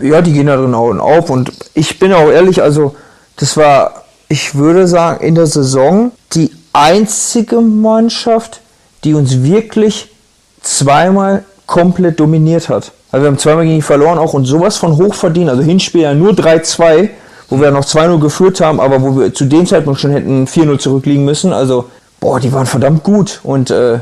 Ja, 0.00 0.22
die 0.22 0.32
gehen 0.32 0.46
da 0.46 0.56
drin 0.56 0.74
auf 0.74 1.30
und 1.30 1.52
ich 1.74 1.98
bin 1.98 2.12
auch 2.12 2.30
ehrlich, 2.30 2.62
also 2.62 2.94
das 3.36 3.56
war 3.56 4.04
ich 4.28 4.54
würde 4.54 4.86
sagen, 4.86 5.24
in 5.24 5.34
der 5.34 5.46
Saison 5.46 6.12
die 6.32 6.50
einzige 6.72 7.60
Mannschaft, 7.60 8.60
die 9.04 9.14
uns 9.14 9.42
wirklich 9.42 10.10
zweimal 10.62 11.44
komplett 11.66 12.20
dominiert 12.20 12.68
hat. 12.68 12.92
Also 13.10 13.24
wir 13.24 13.28
haben 13.28 13.38
zweimal 13.38 13.64
gegen 13.64 13.76
die 13.76 13.82
verloren 13.82 14.18
auch 14.18 14.34
und 14.34 14.44
sowas 14.44 14.76
von 14.76 14.96
hoch 14.96 15.14
verdient. 15.14 15.50
Also 15.50 15.62
Hinspiel 15.62 16.02
ja 16.02 16.14
nur 16.14 16.32
3-2, 16.32 17.10
wo 17.48 17.60
wir 17.60 17.70
noch 17.70 17.84
2-0 17.84 18.18
geführt 18.18 18.60
haben, 18.60 18.80
aber 18.80 19.02
wo 19.02 19.16
wir 19.16 19.32
zu 19.32 19.44
dem 19.44 19.66
Zeitpunkt 19.66 20.00
schon 20.00 20.10
hätten 20.10 20.46
4-0 20.46 20.78
zurückliegen 20.78 21.24
müssen. 21.24 21.52
Also, 21.52 21.86
boah, 22.18 22.40
die 22.40 22.52
waren 22.52 22.66
verdammt 22.66 23.04
gut. 23.04 23.40
Und 23.44 23.70
äh, 23.70 24.00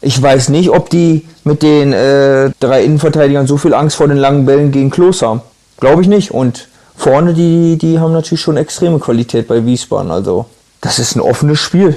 ich 0.00 0.20
weiß 0.20 0.48
nicht, 0.48 0.70
ob 0.70 0.90
die 0.90 1.26
mit 1.44 1.62
den 1.62 1.92
äh, 1.92 2.50
drei 2.60 2.84
Innenverteidigern 2.84 3.46
so 3.46 3.56
viel 3.56 3.74
Angst 3.74 3.96
vor 3.96 4.08
den 4.08 4.16
langen 4.16 4.46
Bällen 4.46 4.72
gegen 4.72 4.90
Klos 4.90 5.22
haben. 5.22 5.42
Glaube 5.78 6.02
ich 6.02 6.08
nicht. 6.08 6.30
Und 6.30 6.68
vorne, 6.96 7.34
die, 7.34 7.76
die 7.76 7.98
haben 7.98 8.12
natürlich 8.12 8.40
schon 8.40 8.56
extreme 8.56 8.98
Qualität 8.98 9.48
bei 9.48 9.64
Wiesbaden. 9.64 10.10
Also, 10.10 10.46
das 10.80 10.98
ist 10.98 11.16
ein 11.16 11.20
offenes 11.20 11.60
Spiel. 11.60 11.96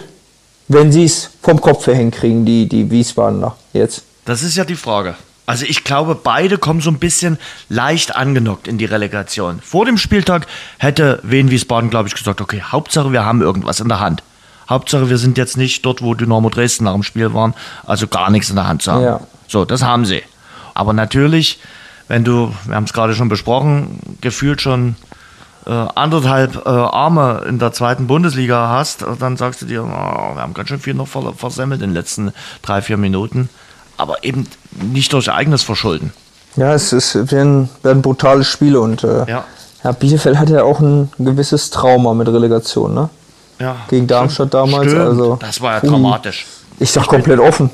Wenn 0.68 0.92
sie 0.92 1.06
es 1.06 1.30
vom 1.42 1.60
Kopf 1.60 1.88
her 1.88 1.96
hinkriegen, 1.96 2.46
die, 2.46 2.68
die 2.68 2.90
Wiesbadener 2.90 3.56
jetzt. 3.74 4.04
Das 4.26 4.44
ist 4.44 4.56
ja 4.56 4.64
die 4.64 4.76
Frage. 4.76 5.16
Also 5.46 5.66
ich 5.68 5.84
glaube, 5.84 6.16
beide 6.16 6.58
kommen 6.58 6.80
so 6.80 6.90
ein 6.90 7.00
bisschen 7.00 7.38
leicht 7.68 8.16
angenockt 8.16 8.68
in 8.68 8.78
die 8.78 8.86
Relegation. 8.86 9.60
Vor 9.62 9.86
dem 9.86 9.98
Spieltag 9.98 10.48
hätte 10.78 11.20
Wien 11.24 11.52
Wiesbaden, 11.52 11.90
glaube 11.90 12.08
ich, 12.08 12.16
gesagt, 12.16 12.40
okay, 12.40 12.62
Hauptsache 12.62 13.12
wir 13.12 13.26
haben 13.26 13.42
irgendwas 13.42 13.82
in 13.82 13.90
der 13.90 14.00
Hand. 14.00 14.24
Hauptsache 14.70 15.10
wir 15.10 15.18
sind 15.18 15.38
jetzt 15.38 15.58
nicht 15.58 15.86
dort, 15.86 16.02
wo 16.02 16.14
Dynamo 16.14 16.50
Dresden 16.50 16.86
nach 16.86 16.94
dem 16.94 17.04
Spiel 17.04 17.34
waren, 17.34 17.54
also 17.86 18.08
gar 18.08 18.30
nichts 18.30 18.50
in 18.50 18.56
der 18.56 18.68
Hand 18.68 18.82
zu 18.82 18.92
haben. 18.92 19.04
Ja. 19.04 19.20
So, 19.48 19.66
das 19.66 19.84
haben 19.84 20.06
sie. 20.06 20.24
Aber 20.74 20.94
natürlich 20.94 21.60
wenn 22.08 22.24
du, 22.24 22.54
wir 22.66 22.76
haben 22.76 22.84
es 22.84 22.94
gerade 22.94 23.14
schon 23.16 23.30
besprochen, 23.30 24.00
gefühlt 24.22 24.62
schon 24.62 24.96
äh, 25.66 25.72
anderthalb 25.72 26.66
äh, 26.66 26.70
Arme 26.70 27.44
in 27.48 27.60
der 27.60 27.72
zweiten 27.72 28.08
Bundesliga 28.08 28.70
hast, 28.70 29.06
dann 29.20 29.38
sagst 29.38 29.62
du 29.62 29.66
dir, 29.66 29.84
oh, 29.84 29.88
wir 29.88 30.42
haben 30.42 30.54
ganz 30.54 30.70
schön 30.70 30.80
viel 30.80 30.94
noch 30.94 31.08
versemmelt 31.08 31.82
in 31.82 31.90
den 31.90 31.96
letzten 31.96 32.34
drei, 32.62 32.82
vier 32.82 32.98
Minuten. 32.98 33.50
Aber 33.98 34.24
eben 34.24 34.48
nicht 34.82 35.14
durch 35.14 35.32
eigenes 35.32 35.64
Verschulden. 35.64 36.14
Ja, 36.56 36.74
es 36.74 36.94
ist, 36.94 37.32
werden, 37.32 37.70
werden 37.84 38.02
brutale 38.02 38.44
Spiele 38.44 38.82
und 38.82 39.04
äh, 39.04 39.26
ja. 39.30 39.46
ja. 39.84 39.92
Bielefeld 39.92 40.38
hat 40.38 40.50
ja 40.50 40.64
auch 40.64 40.80
ein 40.80 41.12
gewisses 41.18 41.70
Trauma 41.70 42.14
mit 42.14 42.28
Relegation, 42.28 42.94
ne? 42.94 43.10
Ja. 43.64 43.78
Gegen 43.88 44.08
Darmstadt 44.08 44.54
damals. 44.54 44.92
Stimmt. 44.92 45.08
Also, 45.08 45.36
das 45.38 45.62
war 45.62 45.76
ja 45.78 45.84
ui. 45.84 45.90
dramatisch. 45.90 46.46
Ich 46.80 46.92
sag 46.92 47.08
komplett 47.08 47.40
offen. 47.40 47.70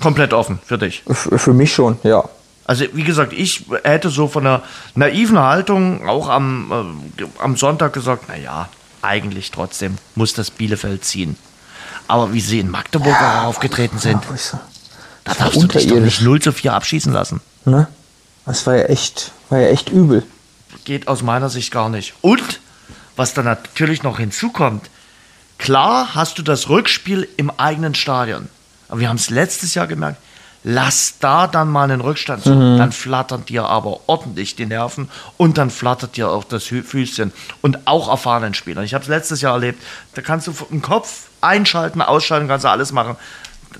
Komplett 0.00 0.32
offen 0.32 0.60
für 0.64 0.78
dich. 0.78 1.02
F 1.08 1.28
für 1.36 1.52
mich 1.52 1.72
schon, 1.72 1.98
ja. 2.04 2.24
Also 2.64 2.84
wie 2.92 3.02
gesagt, 3.02 3.32
ich 3.32 3.66
hätte 3.82 4.08
so 4.08 4.28
von 4.28 4.46
einer 4.46 4.62
naiven 4.94 5.38
Haltung 5.38 6.08
auch 6.08 6.28
am, 6.28 6.94
äh, 7.18 7.24
am 7.42 7.56
Sonntag 7.56 7.92
gesagt, 7.92 8.28
naja, 8.28 8.68
eigentlich 9.02 9.50
trotzdem 9.50 9.98
muss 10.14 10.32
das 10.32 10.52
Bielefeld 10.52 11.04
ziehen. 11.04 11.36
Aber 12.06 12.32
wie 12.32 12.40
sie 12.40 12.60
in 12.60 12.70
Magdeburg 12.70 13.16
ja, 13.20 13.44
aufgetreten 13.44 13.98
sind, 13.98 14.20
ja, 14.24 14.60
da 15.24 15.34
darfst 15.34 15.60
du 15.60 15.66
dich 15.66 15.88
doch 15.88 15.98
nicht 15.98 16.22
0 16.22 16.40
zu 16.40 16.52
4 16.52 16.72
abschießen 16.72 17.12
lassen. 17.12 17.40
Ne? 17.64 17.88
Das 18.46 18.64
war 18.66 18.76
ja 18.76 18.84
echt, 18.84 19.32
war 19.50 19.58
ja 19.58 19.68
echt 19.68 19.90
übel. 19.90 20.22
Geht 20.84 21.08
aus 21.08 21.22
meiner 21.22 21.48
Sicht 21.48 21.72
gar 21.72 21.88
nicht. 21.88 22.14
Und 22.20 22.60
was 23.16 23.34
dann 23.34 23.44
natürlich 23.44 24.02
noch 24.04 24.18
hinzukommt, 24.18 24.88
klar 25.62 26.14
hast 26.14 26.38
du 26.38 26.42
das 26.42 26.68
Rückspiel 26.68 27.28
im 27.36 27.50
eigenen 27.50 27.94
Stadion. 27.94 28.48
Aber 28.88 29.00
wir 29.00 29.08
haben 29.08 29.16
es 29.16 29.30
letztes 29.30 29.74
Jahr 29.74 29.86
gemerkt, 29.86 30.18
lass 30.64 31.18
da 31.20 31.46
dann 31.46 31.70
mal 31.70 31.84
einen 31.84 32.00
Rückstand 32.00 32.42
zu. 32.42 32.50
Mhm. 32.50 32.78
Dann 32.78 32.92
flattern 32.92 33.46
dir 33.46 33.64
aber 33.64 34.00
ordentlich 34.06 34.56
die 34.56 34.66
Nerven 34.66 35.08
und 35.36 35.58
dann 35.58 35.70
flattert 35.70 36.16
dir 36.16 36.28
auch 36.28 36.44
das 36.44 36.64
Füßchen. 36.64 37.32
Und 37.62 37.86
auch 37.86 38.08
erfahrenen 38.08 38.54
Spielern. 38.54 38.84
Ich 38.84 38.92
habe 38.92 39.02
es 39.02 39.08
letztes 39.08 39.40
Jahr 39.40 39.54
erlebt, 39.54 39.82
da 40.14 40.22
kannst 40.22 40.48
du 40.48 40.54
im 40.70 40.82
Kopf 40.82 41.28
einschalten, 41.40 42.02
ausschalten, 42.02 42.48
kannst 42.48 42.64
du 42.64 42.68
alles 42.68 42.92
machen. 42.92 43.16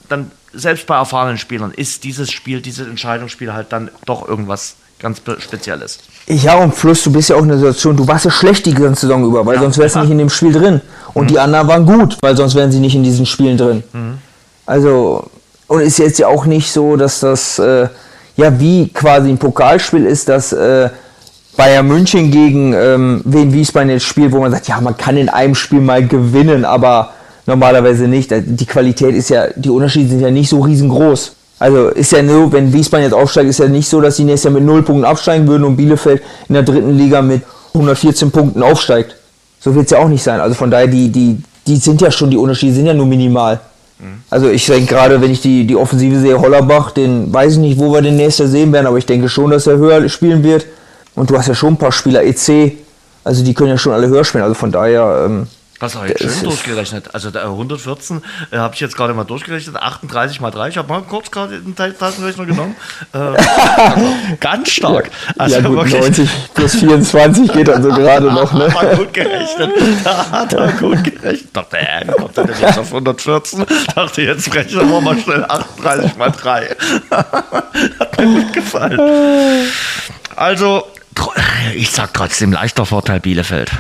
Dann, 0.09 0.31
selbst 0.53 0.87
bei 0.87 0.97
erfahrenen 0.97 1.39
Spielern, 1.39 1.73
ist 1.73 2.05
dieses 2.05 2.31
Spiel, 2.31 2.61
dieses 2.61 2.87
Entscheidungsspiel 2.87 3.53
halt 3.53 3.73
dann 3.73 3.91
doch 4.07 4.27
irgendwas 4.27 4.77
ganz 5.03 5.21
Spezielles. 5.39 5.99
Ja, 6.27 6.55
und 6.55 6.75
Fluss, 6.75 7.03
du 7.03 7.13
bist 7.13 7.29
ja 7.31 7.37
auch 7.37 7.43
in 7.43 7.49
der 7.49 7.59
Situation, 7.59 7.97
du 7.97 8.07
warst 8.07 8.25
ja 8.25 8.31
schlecht 8.31 8.65
die 8.67 8.75
ganze 8.75 9.03
Saison 9.03 9.25
über, 9.25 9.45
weil 9.45 9.57
ja. 9.57 9.63
sonst 9.63 9.79
wärst 9.79 9.97
du 9.97 10.01
nicht 10.01 10.11
in 10.11 10.19
dem 10.19 10.31
Spiel 10.31 10.53
drin. 10.53 10.81
Und 11.13 11.25
mhm. 11.25 11.29
die 11.29 11.39
anderen 11.39 11.69
waren 11.69 11.85
gut, 11.85 12.17
weil 12.23 12.37
sonst 12.37 12.55
wären 12.55 12.71
sie 12.73 12.81
nicht 12.81 12.95
in 12.95 13.03
diesen 13.03 13.27
Spielen 13.27 13.59
drin. 13.59 13.83
Mhm. 13.93 14.19
Also, 14.65 15.29
und 15.67 15.81
ist 15.81 15.99
jetzt 15.99 16.19
ja 16.19 16.29
auch 16.29 16.47
nicht 16.47 16.73
so, 16.73 16.97
dass 16.97 17.21
das 17.21 17.59
äh, 17.59 17.89
ja 18.37 18.61
wie 18.61 18.89
quasi 18.89 19.29
ein 19.29 19.39
Pokalspiel 19.39 20.07
ist, 20.07 20.29
dass 20.29 20.53
äh, 20.53 20.89
Bayern 21.57 21.87
München 21.87 22.31
gegen 22.31 22.73
ähm, 22.73 23.21
Wien 23.25 23.53
Wiesbaden 23.53 23.91
jetzt 23.91 24.05
spielt, 24.05 24.33
wo 24.33 24.41
man 24.41 24.51
sagt, 24.51 24.69
ja, 24.69 24.81
man 24.81 24.97
kann 24.97 25.17
in 25.17 25.29
einem 25.29 25.55
Spiel 25.55 25.81
mal 25.81 26.07
gewinnen, 26.07 26.65
aber 26.65 27.11
normalerweise 27.47 28.09
nicht. 28.09 28.31
Die 28.31 28.67
Qualität 28.67 29.15
ist 29.15 29.29
ja, 29.29 29.49
die 29.55 29.69
Unterschiede 29.69 30.09
sind 30.09 30.21
ja 30.21 30.31
nicht 30.31 30.49
so 30.49 30.61
riesengroß. 30.61 31.35
Also 31.63 31.91
ist 31.91 32.11
ja 32.11 32.23
nur, 32.23 32.51
wenn 32.51 32.73
Wiesbaden 32.73 33.05
jetzt 33.05 33.15
aufsteigt, 33.15 33.49
ist 33.49 33.61
ja 33.61 33.69
nicht 33.69 33.89
so, 33.89 34.01
dass 34.01 34.17
sie 34.17 34.25
nächstes 34.25 34.51
Jahr 34.51 34.55
mit 34.55 34.65
null 34.65 34.83
Punkten 34.83 35.05
absteigen 35.05 35.47
würden 35.47 35.63
und 35.63 35.77
Bielefeld 35.77 36.21
in 36.49 36.55
der 36.55 36.65
dritten 36.65 36.99
Liga 36.99 37.23
mit 37.23 37.43
114 37.73 38.33
Punkten 38.33 38.65
aufsteigt. 38.65 39.15
So 39.61 39.73
wird 39.73 39.85
es 39.85 39.93
ja 39.93 39.99
auch 39.99 40.09
nicht 40.09 40.25
sein. 40.25 40.41
Also 40.41 40.57
von 40.57 40.73
daher, 40.73 40.89
die, 40.89 41.09
die, 41.09 41.41
die 41.69 41.77
sind 41.77 42.01
ja 42.01 42.11
schon, 42.11 42.31
die 42.31 42.37
Unterschiede 42.37 42.75
sind 42.75 42.87
ja 42.87 42.95
nur 42.95 43.07
minimal. 43.07 43.61
Also 44.29 44.49
ich 44.49 44.67
denke 44.67 44.87
gerade, 44.87 45.21
wenn 45.21 45.31
ich 45.31 45.41
die, 45.41 45.65
die 45.65 45.77
Offensive 45.77 46.19
sehe, 46.19 46.37
Hollerbach, 46.37 46.91
den 46.91 47.33
weiß 47.33 47.53
ich 47.53 47.59
nicht, 47.61 47.79
wo 47.79 47.93
wir 47.93 48.03
den 48.03 48.17
nächsten 48.17 48.49
sehen 48.49 48.73
werden, 48.73 48.89
aber 48.89 48.99
ich 48.99 49.07
denke 49.07 49.29
schon, 49.29 49.53
dass 49.53 49.69
er 49.69 49.77
höher 49.77 50.09
spielen 50.09 50.43
wird. 50.43 50.67
Und 51.15 51.31
du 51.31 51.39
hast 51.39 51.47
ja 51.47 51.55
schon 51.55 51.75
ein 51.75 51.77
paar 51.77 51.93
Spieler 51.93 52.25
EC, 52.25 52.73
also 53.23 53.45
die 53.45 53.55
können 53.55 53.71
ja 53.71 53.79
schon 53.79 53.93
alle 53.93 54.09
höher 54.09 54.25
spielen. 54.25 54.43
Also 54.43 54.55
von 54.55 54.73
daher 54.73 55.27
ähm, 55.27 55.47
Hast 55.83 55.97
du 55.97 56.05
jetzt 56.05 56.21
schön 56.21 56.45
durchgerechnet. 56.45 57.13
Also 57.13 57.33
der 57.33 57.43
114 57.43 58.23
äh, 58.53 58.57
habe 58.57 58.73
ich 58.73 58.81
jetzt 58.81 58.97
gerade 58.97 59.15
mal 59.15 59.25
durchgerechnet. 59.25 59.75
38 59.75 60.41
mal 60.41 60.53
3. 60.53 60.69
Ich 60.69 60.77
habe 60.77 60.89
mal 60.89 61.03
kurz 61.03 61.29
gerade 61.29 61.59
den 61.59 61.75
Taschenrechner 61.75 62.47
genommen. 62.47 62.77
Äh, 63.13 64.37
ganz 64.41 64.71
stark. 64.71 65.11
Also 65.37 65.57
ja, 65.57 65.67
gut, 65.67 65.91
90 65.91 66.31
plus 66.55 66.77
24 66.77 67.53
geht 67.53 67.67
dann 67.67 67.83
so 67.83 67.89
gerade 67.95 68.27
noch. 68.27 68.53
Ne? 68.53 68.69
Da 68.69 68.81
hat 68.81 68.91
er 68.91 68.97
gut 68.97 69.13
gerechnet. 69.13 69.71
Da 70.05 70.31
hat 70.31 70.53
er 70.53 70.73
gut 70.73 71.03
gerechnet. 71.03 71.49
Dachte, 71.53 71.79
äh, 71.79 72.07
kommt 72.07 72.39
er 72.39 72.45
denn 72.45 72.61
jetzt 72.61 72.79
auf 72.79 72.87
114? 72.87 73.67
Dachte, 73.97 74.23
jetzt 74.23 74.55
rechnen 74.55 74.89
wir 74.89 75.01
mal 75.01 75.19
schnell 75.19 75.45
38 75.45 76.17
mal 76.17 76.31
3. 76.31 76.77
hat 77.11 78.19
mir 78.21 78.27
gut 78.27 78.53
gefallen. 78.53 79.01
Also, 80.37 80.87
ich 81.75 81.91
sag 81.91 82.15
trotzdem 82.15 82.53
leichter 82.53 82.87
Vorteil 82.87 83.19
Bielefeld. 83.19 83.73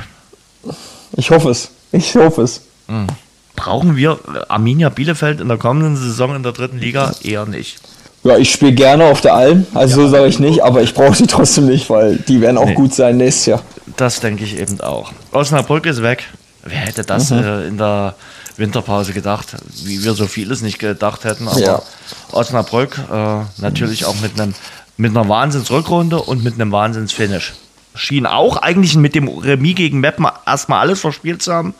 Ich 1.16 1.30
hoffe 1.30 1.50
es. 1.50 1.70
Ich 1.93 2.14
hoffe 2.16 2.43
es. 2.43 2.62
Hm. 2.88 3.07
Brauchen 3.55 3.97
wir 3.97 4.18
Arminia 4.49 4.88
Bielefeld 4.88 5.40
in 5.40 5.49
der 5.49 5.59
kommenden 5.59 5.97
Saison 5.97 6.34
in 6.34 6.43
der 6.43 6.53
dritten 6.53 6.78
Liga? 6.78 7.12
Eher 7.22 7.47
nicht. 7.47 7.78
Ja, 8.24 8.36
ich 8.38 8.53
spiele 8.53 8.72
gerne 8.72 9.05
auf 9.07 9.20
der 9.20 9.34
Alm, 9.34 9.66
also 9.74 10.01
ja, 10.01 10.07
so 10.07 10.12
sage 10.12 10.26
ich 10.28 10.38
nicht, 10.38 10.62
aber 10.62 10.80
ich 10.80 10.95
brauche 10.95 11.14
sie 11.14 11.26
trotzdem 11.26 11.66
nicht, 11.66 11.90
weil 11.90 12.16
die 12.16 12.40
werden 12.40 12.57
auch 12.57 12.66
nee. 12.66 12.74
gut 12.74 12.95
sein 12.95 13.16
nächstes 13.16 13.47
Jahr. 13.47 13.62
Das 13.97 14.20
denke 14.20 14.45
ich 14.45 14.59
eben 14.59 14.80
auch. 14.80 15.12
Osnabrück 15.32 15.86
ist 15.86 16.03
weg. 16.03 16.24
Wer 16.64 16.78
hätte 16.78 17.03
das 17.03 17.30
mhm. 17.30 17.38
äh, 17.38 17.66
in 17.66 17.78
der 17.78 18.14
Winterpause 18.57 19.12
gedacht, 19.12 19.57
wie 19.84 20.05
wir 20.05 20.14
so 20.14 20.26
vieles 20.26 20.62
nicht 20.62 20.78
gedacht 20.78 21.24
hätten, 21.24 21.49
aber 21.49 21.59
ja. 21.59 21.82
Osnabrück 22.30 22.97
äh, 23.12 23.38
natürlich 23.61 24.05
auch 24.05 24.20
mit 24.20 24.40
einem 24.40 24.55
mit 24.97 25.16
einer 25.16 25.28
Wahnsinnsrückrunde 25.28 26.20
und 26.22 26.45
mit 26.45 26.55
einem 26.55 26.70
Wahnsinnsfinish 26.70 27.55
schien 27.95 28.26
auch 28.26 28.57
eigentlich 28.57 28.97
mit 28.97 29.14
dem 29.14 29.28
Remis 29.28 29.74
gegen 29.74 30.01
Meppen 30.01 30.26
erstmal 30.47 30.80
alles 30.80 31.01
verspielt 31.01 31.43
zu 31.43 31.53
haben, 31.53 31.74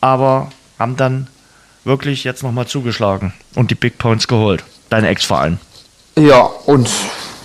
aber 0.00 0.50
haben 0.78 0.96
dann 0.96 1.28
wirklich 1.84 2.24
jetzt 2.24 2.42
nochmal 2.42 2.66
zugeschlagen 2.66 3.32
und 3.54 3.70
die 3.70 3.74
Big 3.74 3.98
Points 3.98 4.28
geholt. 4.28 4.64
Dein 4.90 5.04
Ex-Verein. 5.04 5.58
Ja, 6.16 6.48
und 6.66 6.88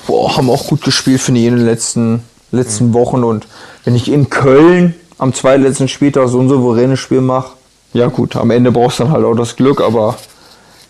boah, 0.08 0.36
haben 0.36 0.50
auch 0.50 0.68
gut 0.68 0.84
gespielt, 0.84 1.22
finde 1.22 1.42
ich, 1.42 1.48
in 1.48 1.58
den 1.58 1.66
letzten, 1.66 2.24
letzten 2.52 2.90
mhm. 2.90 2.94
Wochen. 2.94 3.24
Und 3.24 3.48
wenn 3.84 3.96
ich 3.96 4.10
in 4.10 4.30
Köln 4.30 4.96
am 5.18 5.34
zweitletzten 5.34 5.88
Spieltag 5.88 6.30
so 6.30 6.40
ein 6.40 6.50
souveränes 6.50 7.00
Spiel 7.00 7.22
mache, 7.22 7.54
ja 7.94 8.08
gut, 8.08 8.36
am 8.36 8.52
Ende 8.52 8.72
brauchst 8.72 9.00
du 9.00 9.04
dann 9.04 9.12
halt 9.14 9.26
auch 9.26 9.36
das 9.36 9.56
Glück, 9.56 9.82
aber 9.82 10.18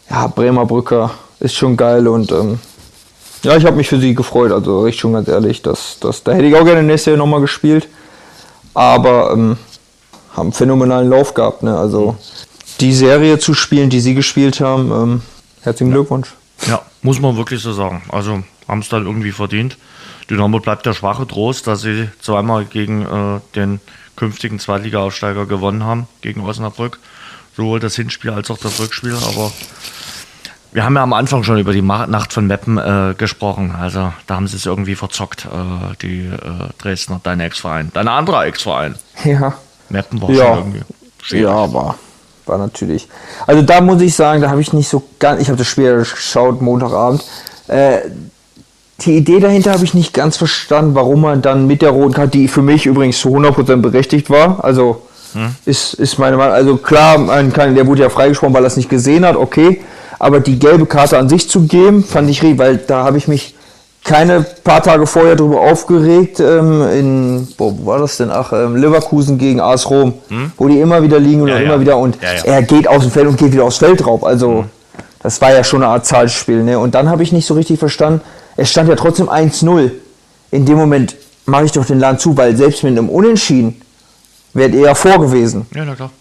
ja, 0.09 0.27
Bremer 0.27 0.65
Brücker 0.65 1.11
ist 1.39 1.55
schon 1.55 1.75
geil 1.75 2.07
und 2.07 2.31
ähm, 2.31 2.59
ja, 3.43 3.57
ich 3.57 3.65
habe 3.65 3.75
mich 3.75 3.89
für 3.89 3.99
sie 3.99 4.15
gefreut, 4.15 4.51
also 4.51 4.87
ich 4.87 4.97
schon 4.97 5.13
ganz 5.13 5.27
ehrlich. 5.27 5.61
Das, 5.61 5.97
das, 5.99 6.23
da 6.23 6.31
hätte 6.31 6.45
ich 6.45 6.55
auch 6.55 6.65
gerne 6.65 6.81
nächstes 6.83 7.11
Jahr 7.11 7.17
nochmal 7.17 7.41
gespielt. 7.41 7.87
Aber 8.73 9.31
ähm, 9.33 9.57
haben 10.35 10.47
einen 10.47 10.53
phänomenalen 10.53 11.09
Lauf 11.09 11.33
gehabt. 11.33 11.61
Ne? 11.61 11.77
Also 11.77 12.15
die 12.79 12.93
Serie 12.93 13.39
zu 13.39 13.53
spielen, 13.53 13.89
die 13.89 13.99
sie 13.99 14.15
gespielt 14.15 14.61
haben, 14.61 14.91
ähm, 14.91 15.21
herzlichen 15.61 15.91
Glückwunsch. 15.91 16.33
Ja, 16.67 16.81
muss 17.01 17.19
man 17.19 17.37
wirklich 17.37 17.61
so 17.61 17.73
sagen. 17.73 18.01
Also 18.09 18.43
haben 18.67 18.79
es 18.79 18.89
dann 18.89 19.05
irgendwie 19.05 19.31
verdient. 19.31 19.77
Dynamo 20.29 20.59
bleibt 20.59 20.85
der 20.85 20.93
schwache 20.93 21.27
Trost, 21.27 21.67
dass 21.67 21.81
sie 21.81 22.09
zweimal 22.21 22.65
gegen 22.65 23.01
äh, 23.03 23.39
den 23.55 23.81
künftigen 24.15 24.59
Zweitliga-Aufsteiger 24.59 25.45
gewonnen 25.45 25.83
haben, 25.83 26.07
gegen 26.21 26.41
Osnabrück. 26.41 26.99
Sowohl 27.57 27.79
das 27.79 27.95
Hinspiel 27.95 28.31
als 28.31 28.49
auch 28.49 28.57
das 28.57 28.79
Rückspiel. 28.79 29.15
Aber 29.15 29.51
wir 30.73 30.83
haben 30.83 30.95
ja 30.95 31.03
am 31.03 31.13
Anfang 31.13 31.43
schon 31.43 31.57
über 31.59 31.71
die 31.71 31.81
Nacht 31.81 32.33
von 32.33 32.47
Meppen 32.47 32.77
äh, 32.77 33.13
gesprochen. 33.17 33.75
Also 33.79 34.11
da 34.27 34.35
haben 34.35 34.47
sie 34.47 34.57
es 34.57 34.65
irgendwie 34.65 34.95
verzockt, 34.95 35.45
äh, 35.45 35.95
die 36.01 36.25
äh, 36.25 36.69
Dresdner, 36.79 37.19
dein 37.23 37.39
Ex-Verein. 37.39 37.91
Dein 37.93 38.07
anderer 38.07 38.45
Ex-Verein. 38.45 38.95
Ja. 39.23 39.53
Meppen 39.89 40.21
war 40.21 40.29
Ja. 40.31 40.45
schon 40.47 40.57
irgendwie 40.59 40.81
schwierig. 41.21 41.45
Ja, 41.45 41.73
war, 41.73 41.95
war 42.45 42.57
natürlich. 42.57 43.07
Also 43.45 43.61
da 43.61 43.81
muss 43.81 44.01
ich 44.01 44.15
sagen, 44.15 44.41
da 44.41 44.49
habe 44.49 44.61
ich 44.61 44.73
nicht 44.73 44.89
so 44.89 45.03
ganz, 45.19 45.41
ich 45.41 45.47
habe 45.47 45.57
das 45.57 45.67
Spiel 45.67 45.97
geschaut 45.97 46.61
Montagabend. 46.61 47.23
Äh, 47.67 47.99
die 49.01 49.17
Idee 49.17 49.39
dahinter 49.39 49.73
habe 49.73 49.83
ich 49.83 49.93
nicht 49.93 50.13
ganz 50.13 50.37
verstanden, 50.37 50.95
warum 50.95 51.21
man 51.21 51.41
dann 51.41 51.67
mit 51.67 51.81
der 51.81 51.89
roten 51.91 52.13
Karte, 52.13 52.31
die 52.31 52.47
für 52.47 52.61
mich 52.61 52.85
übrigens 52.85 53.19
zu 53.19 53.29
100% 53.29 53.77
berechtigt 53.77 54.29
war, 54.29 54.63
also 54.63 55.01
ist, 55.65 55.95
ist 55.95 56.19
meine 56.19 56.37
Meinung, 56.37 56.53
also 56.53 56.77
klar, 56.77 57.17
man 57.17 57.51
kann, 57.51 57.73
der 57.73 57.87
wurde 57.87 58.03
ja 58.03 58.09
freigesprochen, 58.09 58.53
weil 58.53 58.63
er 58.63 58.67
es 58.67 58.77
nicht 58.77 58.89
gesehen 58.89 59.25
hat, 59.25 59.35
okay, 59.35 59.81
aber 60.23 60.39
die 60.39 60.57
gelbe 60.57 60.85
Karte 60.85 61.17
an 61.17 61.27
sich 61.27 61.49
zu 61.49 61.61
geben, 61.67 62.01
fand 62.03 62.29
ich 62.29 62.41
richtig, 62.41 62.57
weil 62.57 62.77
da 62.77 63.03
habe 63.03 63.17
ich 63.17 63.27
mich 63.27 63.55
keine 64.05 64.41
paar 64.63 64.81
Tage 64.81 65.05
vorher 65.05 65.35
darüber 65.35 65.59
aufgeregt, 65.61 66.39
ähm, 66.39 66.81
in, 66.93 67.47
boah, 67.57 67.77
wo 67.77 67.85
war 67.85 67.99
das 67.99 68.17
denn? 68.17 68.31
Ach, 68.31 68.53
ähm, 68.53 68.77
Leverkusen 68.77 69.37
gegen 69.37 69.59
AS 69.59 69.89
Rom, 69.89 70.13
wo 70.57 70.67
die 70.69 70.79
immer 70.79 71.03
wieder 71.03 71.19
liegen 71.19 71.41
und 71.41 71.49
Ja, 71.49 71.55
ja. 71.55 71.61
immer 71.63 71.79
wieder 71.81 71.97
und 71.97 72.17
Ja, 72.21 72.33
ja. 72.33 72.43
er 72.43 72.63
geht 72.63 72.87
aus 72.87 73.01
dem 73.01 73.11
Feld 73.11 73.27
und 73.27 73.37
geht 73.37 73.51
wieder 73.51 73.65
aufs 73.65 73.77
Feld 73.77 74.03
drauf. 74.05 74.23
Also, 74.25 74.65
das 75.21 75.41
war 75.41 75.53
ja 75.53 75.63
schon 75.63 75.83
eine 75.83 75.91
Art 75.91 76.05
Zahlspiel, 76.05 76.63
ne? 76.63 76.79
Und 76.79 76.95
dann 76.95 77.09
habe 77.09 77.23
ich 77.23 77.33
nicht 77.33 77.45
so 77.45 77.53
richtig 77.53 77.79
verstanden, 77.79 78.21
es 78.55 78.71
stand 78.71 78.87
ja 78.87 78.95
trotzdem 78.95 79.29
1-0. 79.29 79.91
In 80.51 80.65
dem 80.65 80.77
Moment 80.77 81.15
mache 81.45 81.65
ich 81.65 81.73
doch 81.73 81.85
den 81.85 81.99
Laden 81.99 82.19
zu, 82.19 82.37
weil 82.37 82.55
selbst 82.55 82.83
mit 82.83 82.91
einem 82.91 83.09
Unentschieden 83.09 83.81
wärt 84.53 84.73
ihr 84.73 84.81
ja 84.81 84.95
vor 84.95 85.19
gewesen. 85.19 85.65
Ja, 85.75 85.83
na 85.85 85.95
klar. 85.95 86.11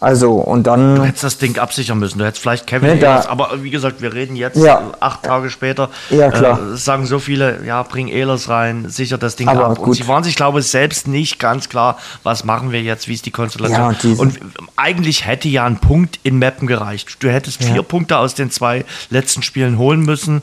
Also, 0.00 0.34
und 0.34 0.64
Du 0.64 0.70
dann. 0.70 1.02
hättest 1.02 1.24
das 1.24 1.38
Ding 1.38 1.58
absichern 1.58 1.98
müssen. 1.98 2.18
Du 2.20 2.24
hättest 2.24 2.40
vielleicht 2.40 2.68
Kevin 2.68 2.90
Ne, 2.90 2.98
da- 2.98 3.14
Ehlers, 3.14 3.26
aber 3.26 3.64
wie 3.64 3.70
gesagt, 3.70 4.00
wir 4.00 4.14
reden 4.14 4.36
jetzt 4.36 4.56
Ja. 4.56 4.78
äh, 4.78 4.82
acht 5.00 5.24
Tage 5.24 5.50
später. 5.50 5.90
Ja, 6.10 6.30
klar. 6.30 6.60
Äh, 6.72 6.76
sagen 6.76 7.04
so 7.04 7.18
viele, 7.18 7.64
ja, 7.66 7.82
bring 7.82 8.06
Ehlers 8.06 8.48
rein, 8.48 8.88
sicher 8.88 9.18
das 9.18 9.34
Ding 9.34 9.48
Aber 9.48 9.64
ab. 9.64 9.78
Und 9.78 9.84
gut. 9.84 9.96
sie 9.96 10.06
waren 10.06 10.22
sich, 10.22 10.36
glaube 10.36 10.60
ich, 10.60 10.66
selbst 10.68 11.08
nicht 11.08 11.40
ganz 11.40 11.68
klar, 11.68 11.98
was 12.22 12.44
machen 12.44 12.70
wir 12.70 12.80
jetzt, 12.80 13.08
wie 13.08 13.14
ist 13.14 13.26
die 13.26 13.32
Konstellation. 13.32 13.80
Ja, 13.80 13.88
und 13.88 14.18
und 14.20 14.38
eigentlich 14.76 15.26
hätte 15.26 15.48
ja 15.48 15.64
ein 15.66 15.78
Punkt 15.78 16.20
in 16.22 16.38
Meppen 16.38 16.68
gereicht. 16.68 17.16
Du 17.18 17.28
hättest 17.28 17.64
vier 17.64 17.82
Punkte 17.82 18.18
aus 18.18 18.34
den 18.34 18.52
zwei 18.52 18.84
letzten 19.10 19.42
Spielen 19.42 19.78
holen 19.78 20.00
müssen. 20.02 20.42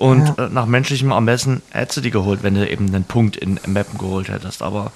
Und 0.00 0.38
äh, 0.38 0.48
nach 0.48 0.64
menschlichem 0.64 1.10
Ermessen 1.10 1.60
hättest 1.68 1.98
du 1.98 2.00
die 2.00 2.10
geholt, 2.10 2.42
wenn 2.42 2.54
du 2.54 2.66
eben 2.66 2.86
einen 2.86 3.04
Punkt 3.04 3.36
in 3.36 3.60
Meppen 3.66 3.98
geholt 3.98 4.30
hättest. 4.30 4.62
Aber 4.62 4.92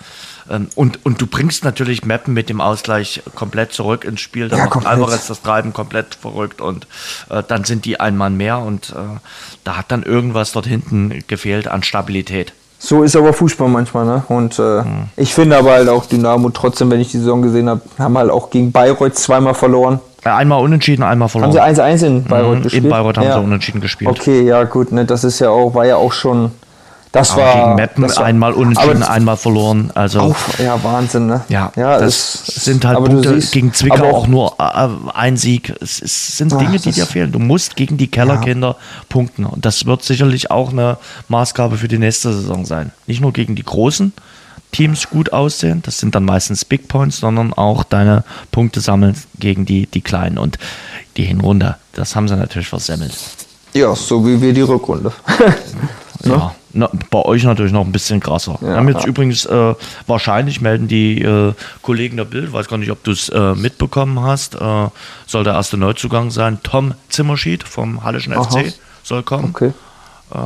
ähm, 0.48 0.68
und, 0.76 1.04
und 1.04 1.20
du 1.20 1.26
bringst 1.26 1.62
natürlich 1.62 2.06
Meppen 2.06 2.32
mit 2.32 2.48
dem 2.48 2.62
Ausgleich 2.62 3.22
komplett 3.34 3.74
zurück 3.74 4.06
ins 4.06 4.22
Spiel. 4.22 4.48
Da 4.48 4.56
Ja, 4.56 4.62
macht 4.62 4.72
komplett. 4.72 4.94
Alvarez 4.94 5.26
das 5.26 5.42
Treiben 5.42 5.74
komplett 5.74 6.14
verrückt 6.14 6.62
und 6.62 6.86
äh, 7.28 7.42
dann 7.46 7.64
sind 7.64 7.84
die 7.84 8.00
ein 8.00 8.16
Mann 8.16 8.38
mehr 8.38 8.60
und 8.60 8.94
äh, 8.96 9.18
da 9.62 9.76
hat 9.76 9.90
dann 9.92 10.04
irgendwas 10.04 10.52
dort 10.52 10.66
hinten 10.66 11.22
gefehlt 11.26 11.68
an 11.68 11.82
Stabilität. 11.82 12.54
So 12.86 13.02
ist 13.02 13.16
aber 13.16 13.32
Fußball 13.32 13.68
manchmal, 13.68 14.04
ne? 14.04 14.22
Und 14.28 14.58
äh, 14.58 14.82
ich 15.16 15.32
finde 15.34 15.56
aber 15.56 15.72
halt 15.72 15.88
auch 15.88 16.04
Dynamo, 16.04 16.50
trotzdem, 16.50 16.90
wenn 16.90 17.00
ich 17.00 17.10
die 17.10 17.16
Saison 17.18 17.40
gesehen 17.40 17.70
habe, 17.70 17.80
haben 17.98 18.18
halt 18.18 18.30
auch 18.30 18.50
gegen 18.50 18.72
Bayreuth 18.72 19.14
zweimal 19.16 19.54
verloren. 19.54 20.00
Äh, 20.22 20.28
Einmal 20.28 20.62
unentschieden, 20.62 21.02
einmal 21.02 21.30
verloren. 21.30 21.56
Haben 21.58 21.74
sie 21.74 21.82
1-1 21.82 22.06
in 22.06 22.24
Bayreuth 22.24 22.58
Mhm, 22.58 22.62
gespielt? 22.64 22.84
in 22.84 22.90
Bayreuth 22.90 23.16
haben 23.16 23.24
ja. 23.24 23.38
sie 23.38 23.44
unentschieden 23.44 23.80
gespielt. 23.80 24.10
Okay, 24.10 24.42
ja 24.42 24.64
gut, 24.64 24.92
ne, 24.92 25.06
das 25.06 25.24
ist 25.24 25.38
ja 25.38 25.48
auch, 25.48 25.74
war 25.74 25.86
ja 25.86 25.96
auch 25.96 26.12
schon, 26.12 26.50
das 27.14 27.30
Aber 27.32 27.42
war... 27.42 27.54
gegen 27.54 27.74
Meppen 27.76 28.02
war, 28.16 28.24
einmal 28.24 28.52
unentschieden, 28.52 29.02
einmal 29.02 29.36
verloren. 29.36 29.90
Also 29.94 30.20
auch, 30.20 30.36
ja, 30.58 30.82
Wahnsinn, 30.84 31.26
ne? 31.26 31.42
ja, 31.48 31.72
ja 31.76 31.98
das 31.98 32.44
es- 32.46 32.64
sind 32.64 32.84
halt 32.84 32.98
Punkte 32.98 33.34
siehst- 33.40 33.52
gegen 33.52 33.72
Zwickau 33.72 33.94
aber 33.96 34.12
auch, 34.12 34.26
nur 34.26 34.54
äh, 34.58 34.88
ein 35.14 35.36
Sieg. 35.36 35.72
Es, 35.80 36.02
es 36.02 36.36
sind 36.36 36.52
Ach, 36.52 36.58
Dinge, 36.58 36.78
die 36.78 36.90
dir 36.92 37.06
fehlen. 37.06 37.32
Du 37.32 37.38
musst 37.38 37.76
gegen 37.76 37.96
die 37.96 38.08
Kellerkinder 38.08 38.76
punkten. 39.08 39.46
Und 39.46 39.64
das 39.64 39.86
wird 39.86 40.02
sicherlich 40.02 40.50
auch 40.50 40.70
eine 40.72 40.98
Maßgabe 41.28 41.78
für 41.78 41.88
die 41.88 41.98
nächste 41.98 42.32
Saison 42.34 42.66
sein. 42.66 42.90
Nicht 43.06 43.20
nur 43.20 43.32
gegen 43.32 43.54
die 43.54 43.64
großen 43.64 44.12
Teams 44.72 45.08
gut 45.08 45.32
aussehen, 45.32 45.82
das 45.86 45.98
sind 45.98 46.16
dann 46.16 46.24
meistens 46.24 46.64
Big 46.64 46.88
Points, 46.88 47.18
sondern 47.18 47.52
auch 47.52 47.84
deine 47.84 48.24
Punkte 48.50 48.80
sammeln 48.80 49.14
gegen 49.38 49.64
die, 49.66 49.86
die 49.86 50.00
kleinen. 50.00 50.36
Und 50.36 50.58
die 51.16 51.22
Hinrunde, 51.24 51.76
das 51.92 52.16
haben 52.16 52.26
sie 52.26 52.36
natürlich 52.36 52.66
versemmelt. 52.68 53.14
Ja, 53.72 53.94
so 53.94 54.26
wie 54.26 54.40
wir 54.40 54.52
die 54.52 54.62
Rückrunde. 54.62 55.12
Ja, 56.24 56.54
na, 56.74 56.90
bei 57.10 57.22
euch 57.22 57.44
natürlich 57.44 57.72
noch 57.72 57.84
ein 57.84 57.92
bisschen 57.92 58.20
krasser. 58.20 58.56
Wir 58.60 58.76
haben 58.76 58.88
jetzt 58.88 59.02
ja. 59.02 59.08
übrigens 59.08 59.44
äh, 59.46 59.74
wahrscheinlich 60.06 60.60
melden 60.60 60.88
die 60.88 61.22
äh, 61.22 61.52
Kollegen 61.82 62.16
der 62.16 62.24
Bild, 62.24 62.52
weiß 62.52 62.68
gar 62.68 62.76
nicht, 62.78 62.90
ob 62.90 63.02
du 63.04 63.12
es 63.12 63.28
äh, 63.28 63.54
mitbekommen 63.54 64.20
hast, 64.20 64.54
äh, 64.56 64.88
soll 65.26 65.44
der 65.44 65.54
erste 65.54 65.76
Neuzugang 65.76 66.30
sein. 66.30 66.58
Tom 66.62 66.94
Zimmerschied 67.08 67.62
vom 67.64 68.04
Hallischen 68.04 68.32
Aha. 68.32 68.44
FC 68.44 68.74
soll 69.02 69.22
kommen. 69.22 69.50
Okay. 69.54 69.72
Äh, 70.30 70.36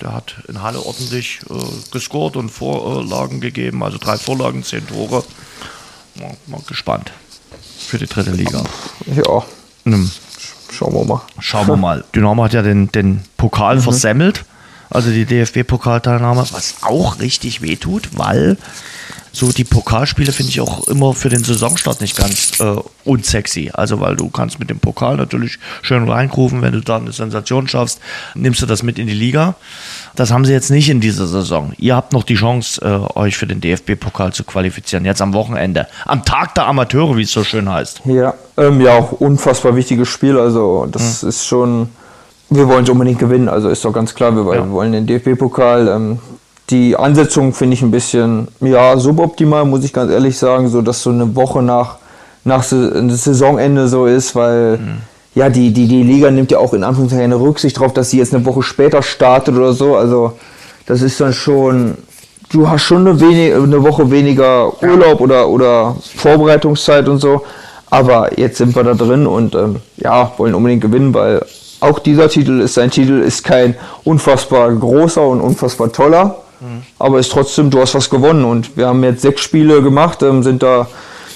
der 0.00 0.12
hat 0.14 0.34
in 0.48 0.62
Halle 0.62 0.84
ordentlich 0.84 1.40
äh, 1.50 1.54
gescored 1.92 2.36
und 2.36 2.50
Vorlagen 2.50 3.40
gegeben, 3.40 3.82
also 3.82 3.98
drei 3.98 4.16
Vorlagen, 4.18 4.62
zehn 4.62 4.86
Tore. 4.86 5.24
Mal, 6.16 6.36
mal 6.46 6.60
gespannt 6.68 7.12
für 7.78 7.98
die 7.98 8.06
dritte 8.06 8.30
Liga. 8.32 8.62
Ja, 9.06 9.42
Hm. 9.84 10.10
schauen 10.70 10.92
wir 10.94 11.04
mal. 11.04 11.22
Schauen 11.38 11.66
wir 11.68 11.76
mal. 11.76 12.04
Dynamo 12.14 12.44
hat 12.44 12.52
ja 12.52 12.62
den, 12.62 12.92
den 12.92 13.22
Pokal 13.38 13.76
Mhm. 13.76 13.80
versemmelt, 13.80 14.44
also 14.90 15.10
die 15.10 15.24
DFB-Pokalteilnahme, 15.24 16.40
was 16.50 16.74
auch 16.82 17.20
richtig 17.20 17.62
wehtut, 17.62 18.10
weil 18.12 18.56
so 19.32 19.52
die 19.52 19.64
Pokalspiele 19.64 20.32
finde 20.32 20.50
ich 20.50 20.60
auch 20.60 20.88
immer 20.88 21.14
für 21.14 21.28
den 21.28 21.44
Saisonstart 21.44 22.00
nicht 22.00 22.16
ganz 22.16 22.58
äh, 22.58 22.76
unsexy. 23.04 23.70
Also 23.72 24.00
weil 24.00 24.16
du 24.16 24.28
kannst 24.28 24.58
mit 24.58 24.70
dem 24.70 24.80
Pokal 24.80 25.16
natürlich 25.16 25.58
schön 25.82 26.08
reingrufen, 26.08 26.62
wenn 26.62 26.72
du 26.72 26.80
da 26.80 26.96
eine 26.96 27.12
Sensation 27.12 27.68
schaffst, 27.68 28.00
nimmst 28.34 28.60
du 28.60 28.66
das 28.66 28.82
mit 28.82 28.98
in 28.98 29.06
die 29.06 29.14
Liga. 29.14 29.54
Das 30.16 30.32
haben 30.32 30.44
sie 30.44 30.52
jetzt 30.52 30.70
nicht 30.70 30.88
in 30.88 31.00
dieser 31.00 31.26
Saison. 31.26 31.72
Ihr 31.78 31.94
habt 31.94 32.12
noch 32.12 32.24
die 32.24 32.34
Chance, 32.34 32.80
äh, 32.82 33.18
euch 33.18 33.36
für 33.36 33.46
den 33.46 33.60
DFB-Pokal 33.60 34.32
zu 34.32 34.42
qualifizieren, 34.44 35.04
jetzt 35.04 35.22
am 35.22 35.32
Wochenende. 35.32 35.86
Am 36.06 36.24
Tag 36.24 36.54
der 36.56 36.66
Amateure, 36.66 37.16
wie 37.16 37.22
es 37.22 37.32
so 37.32 37.44
schön 37.44 37.70
heißt. 37.70 38.02
Ja, 38.06 38.34
ähm, 38.56 38.80
ja, 38.80 38.98
auch 38.98 39.12
unfassbar 39.12 39.76
wichtiges 39.76 40.08
Spiel. 40.08 40.38
Also 40.38 40.88
das 40.90 41.22
ist 41.22 41.46
schon, 41.46 41.88
wir 42.50 42.68
wollen 42.68 42.84
es 42.84 42.90
unbedingt 42.90 43.18
gewinnen. 43.18 43.48
Also 43.48 43.68
ist 43.68 43.84
doch 43.84 43.92
ganz 43.92 44.14
klar, 44.14 44.34
wir, 44.34 44.54
Ja. 44.54 44.70
wollen 44.70 44.92
den 44.92 45.06
DFB-Pokal. 45.06 45.88
Ähm, 45.88 46.18
die 46.68 46.96
Ansetzung 46.96 47.52
finde 47.52 47.74
ich 47.74 47.82
ein 47.82 47.90
bisschen, 47.90 48.48
ja, 48.60 48.96
suboptimal, 48.96 49.64
muss 49.64 49.84
ich 49.84 49.92
ganz 49.92 50.10
ehrlich 50.12 50.38
sagen, 50.38 50.68
so 50.68 50.82
dass 50.82 51.02
so 51.02 51.10
eine 51.10 51.34
Woche 51.34 51.62
nach, 51.62 51.96
nach 52.44 52.62
Sa- 52.62 52.90
Saisonende 53.08 53.88
so 53.88 54.06
ist, 54.06 54.34
weil 54.36 54.78
ja, 55.34 55.48
die, 55.48 55.72
die, 55.72 55.86
die 55.88 56.02
Liga 56.02 56.30
nimmt 56.30 56.50
ja 56.50 56.58
auch 56.58 56.72
in 56.74 56.84
Anführungszeichen 56.84 57.24
eine 57.24 57.40
Rücksicht 57.40 57.78
drauf, 57.78 57.92
dass 57.92 58.10
sie 58.10 58.18
jetzt 58.18 58.34
eine 58.34 58.44
Woche 58.46 58.62
später 58.62 59.02
startet 59.02 59.56
oder 59.56 59.72
so. 59.72 59.96
Also 59.96 60.32
das 60.86 61.02
ist 61.02 61.20
dann 61.20 61.32
schon, 61.32 61.94
du 62.52 62.68
hast 62.68 62.82
schon 62.82 63.06
eine, 63.06 63.20
wenig, 63.20 63.54
eine 63.54 63.82
Woche 63.82 64.10
weniger 64.10 64.72
Urlaub 64.82 65.20
oder, 65.20 65.48
oder 65.48 65.96
Vorbereitungszeit 66.16 67.08
und 67.08 67.18
so. 67.18 67.42
Aber 67.90 68.38
jetzt 68.38 68.58
sind 68.58 68.74
wir 68.76 68.84
da 68.84 68.94
drin 68.94 69.26
und 69.26 69.54
ähm, 69.56 69.76
ja, 69.96 70.32
wollen 70.36 70.54
unbedingt 70.54 70.82
gewinnen, 70.82 71.12
weil 71.12 71.44
auch 71.80 71.98
dieser 71.98 72.28
Titel 72.28 72.60
ist 72.60 72.74
sein 72.74 72.90
Titel, 72.90 73.20
ist 73.20 73.44
kein 73.44 73.74
unfassbar 74.04 74.72
großer 74.72 75.26
und 75.26 75.40
unfassbar 75.40 75.92
toller, 75.92 76.36
aber 76.98 77.18
ist 77.18 77.32
trotzdem, 77.32 77.70
du 77.70 77.80
hast 77.80 77.94
was 77.94 78.10
gewonnen 78.10 78.44
und 78.44 78.76
wir 78.76 78.86
haben 78.86 79.02
jetzt 79.02 79.22
sechs 79.22 79.40
Spiele 79.40 79.82
gemacht, 79.82 80.22
ähm, 80.22 80.42
sind 80.42 80.62
da 80.62 80.88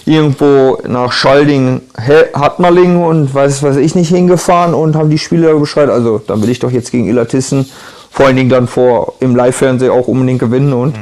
irgendwo 0.04 0.78
nach 0.86 1.12
Schalding, 1.12 1.80
Hartmalling 1.96 3.02
und 3.02 3.34
weiß 3.34 3.62
weiß 3.62 3.76
ich 3.76 3.94
nicht 3.94 4.10
hingefahren 4.10 4.74
und 4.74 4.96
haben 4.96 5.08
die 5.08 5.18
Spiele 5.18 5.54
beschreit. 5.54 5.88
Also 5.88 6.20
dann 6.26 6.42
will 6.42 6.50
ich 6.50 6.58
doch 6.58 6.70
jetzt 6.70 6.90
gegen 6.90 7.06
Illertissen 7.08 7.66
vor 8.14 8.26
allen 8.26 8.36
Dingen 8.36 8.48
dann 8.48 8.68
vor 8.68 9.14
im 9.18 9.34
Live-Fernsehen 9.34 9.90
auch 9.90 10.06
unbedingt 10.06 10.38
gewinnen 10.38 10.72
und 10.72 10.94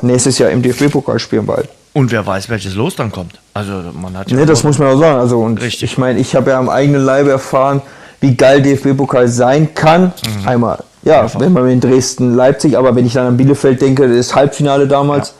nächstes 0.00 0.38
Jahr 0.38 0.50
im 0.50 0.62
DFB-Pokal 0.62 1.18
spielen 1.18 1.44
bald. 1.44 1.68
Und 1.92 2.10
wer 2.10 2.26
weiß, 2.26 2.48
welches 2.48 2.74
Los 2.74 2.96
dann 2.96 3.12
kommt. 3.12 3.38
Also 3.52 3.72
man 4.00 4.16
hat 4.16 4.30
ja 4.30 4.36
Ne, 4.36 4.46
das 4.46 4.64
muss 4.64 4.78
man 4.78 4.88
auch 4.88 4.98
sagen. 4.98 5.20
Also 5.20 5.40
und 5.40 5.60
Richtig. 5.60 5.92
ich 5.92 5.98
meine, 5.98 6.18
ich 6.18 6.34
habe 6.34 6.52
ja 6.52 6.58
am 6.58 6.70
eigenen 6.70 7.04
Leibe 7.04 7.30
erfahren, 7.30 7.82
wie 8.24 8.34
geil 8.34 8.62
DFB-Pokal 8.62 9.28
sein 9.28 9.74
kann. 9.74 10.12
Einmal, 10.46 10.82
ja, 11.02 11.20
Mehrfach. 11.20 11.40
wenn 11.40 11.52
man 11.52 11.68
in 11.68 11.80
Dresden, 11.80 12.34
Leipzig, 12.34 12.76
aber 12.78 12.96
wenn 12.96 13.04
ich 13.04 13.12
dann 13.12 13.26
an 13.26 13.36
Bielefeld 13.36 13.82
denke, 13.82 14.08
das 14.08 14.34
Halbfinale 14.34 14.88
damals, 14.88 15.34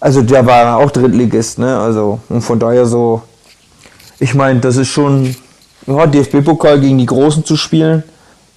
also 0.00 0.20
der 0.20 0.44
war 0.44 0.78
auch 0.78 0.90
Drittligist, 0.90 1.60
ne? 1.60 1.78
Also 1.78 2.18
und 2.28 2.40
von 2.42 2.58
daher 2.58 2.86
so, 2.86 3.22
ich 4.18 4.34
meine, 4.34 4.58
das 4.58 4.76
ist 4.76 4.88
schon, 4.88 5.36
ja, 5.86 6.06
DFB-Pokal 6.06 6.80
gegen 6.80 6.98
die 6.98 7.06
Großen 7.06 7.44
zu 7.44 7.56
spielen, 7.56 8.02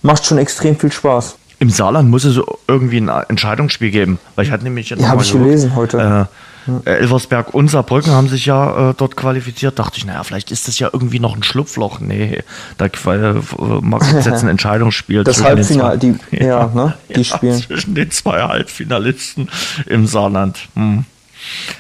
macht 0.02 0.26
schon 0.26 0.40
extrem 0.40 0.76
viel 0.76 0.92
Spaß. 0.92 1.36
Im 1.60 1.70
Saarland 1.70 2.10
muss 2.10 2.26
es 2.26 2.40
irgendwie 2.68 2.98
ein 2.98 3.10
Entscheidungsspiel 3.30 3.92
geben. 3.92 4.20
Weil 4.36 4.46
ich 4.46 4.52
hatte 4.52 4.64
nämlich 4.64 4.90
Ja, 4.90 4.98
noch 4.98 5.08
hab 5.08 5.16
mal 5.18 5.22
ich 5.22 5.32
gelesen 5.32 5.76
heute. 5.76 6.28
Äh, 6.30 6.45
äh, 6.86 6.90
Elversberg 6.90 7.54
und 7.54 7.70
Saarbrücken 7.70 8.12
haben 8.12 8.28
sich 8.28 8.46
ja 8.46 8.92
äh, 8.92 8.94
dort 8.96 9.16
qualifiziert. 9.16 9.80
Dachte 9.80 9.98
ich, 9.98 10.06
naja, 10.06 10.24
vielleicht 10.24 10.52
ist 10.52 10.68
das 10.68 10.80
ja 10.80 10.90
irgendwie 10.92 11.20
noch 11.20 11.36
ein 11.36 11.44
Schlupfloch. 11.44 12.00
Nee, 12.00 12.44
da 12.78 12.86
äh, 12.86 13.34
mag 13.82 14.04
jetzt 14.14 14.28
ein 14.28 14.48
Entscheidungsspiel. 14.50 15.24
Das 15.24 15.44
Halbfinale, 15.44 15.98
die, 15.98 16.16
ja, 16.32 16.46
ja, 16.46 16.72
ne, 16.74 16.94
die 17.10 17.22
ja, 17.22 17.24
spielen. 17.24 17.62
Zwischen 17.62 17.96
den 17.96 18.12
zwei 18.12 18.42
Halbfinalisten 18.42 19.50
im 19.86 20.08
Saarland. 20.08 20.68
Hm. 20.76 21.06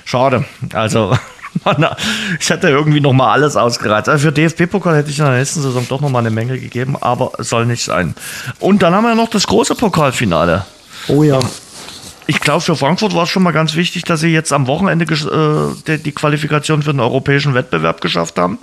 Schade. 0.04 0.46
Also, 0.74 1.18
ich 2.40 2.52
hatte 2.52 2.70
irgendwie 2.70 3.00
noch 3.00 3.14
mal 3.14 3.32
alles 3.32 3.56
ausgereizt. 3.56 4.10
Also 4.10 4.28
für 4.28 4.32
DFB-Pokal 4.32 4.98
hätte 4.98 5.10
ich 5.10 5.20
in 5.20 5.26
der 5.26 5.38
nächsten 5.38 5.62
Saison 5.62 5.86
doch 5.88 6.02
noch 6.02 6.10
mal 6.10 6.20
eine 6.20 6.32
Menge 6.32 6.60
gegeben, 6.60 6.96
aber 7.00 7.32
es 7.40 7.50
soll 7.50 7.66
nicht 7.66 7.84
sein. 7.84 8.16
Und 8.60 8.84
dann 8.84 8.94
haben 8.94 9.04
wir 9.04 9.16
noch 9.16 9.30
das 9.30 9.48
große 9.48 9.76
Pokalfinale. 9.76 10.66
Oh 11.08 11.24
ja. 11.24 11.40
Ich 12.28 12.40
glaube, 12.40 12.62
für 12.62 12.76
Frankfurt 12.76 13.14
war 13.14 13.24
es 13.24 13.30
schon 13.30 13.44
mal 13.44 13.52
ganz 13.52 13.76
wichtig, 13.76 14.04
dass 14.04 14.20
sie 14.20 14.30
jetzt 14.30 14.52
am 14.52 14.68
Wochenende 14.68 15.06
äh, 15.06 15.98
die 15.98 16.12
Qualifikation 16.12 16.82
für 16.82 16.92
den 16.92 17.00
europäischen 17.00 17.54
Wettbewerb 17.54 18.02
geschafft 18.02 18.38
haben. 18.38 18.58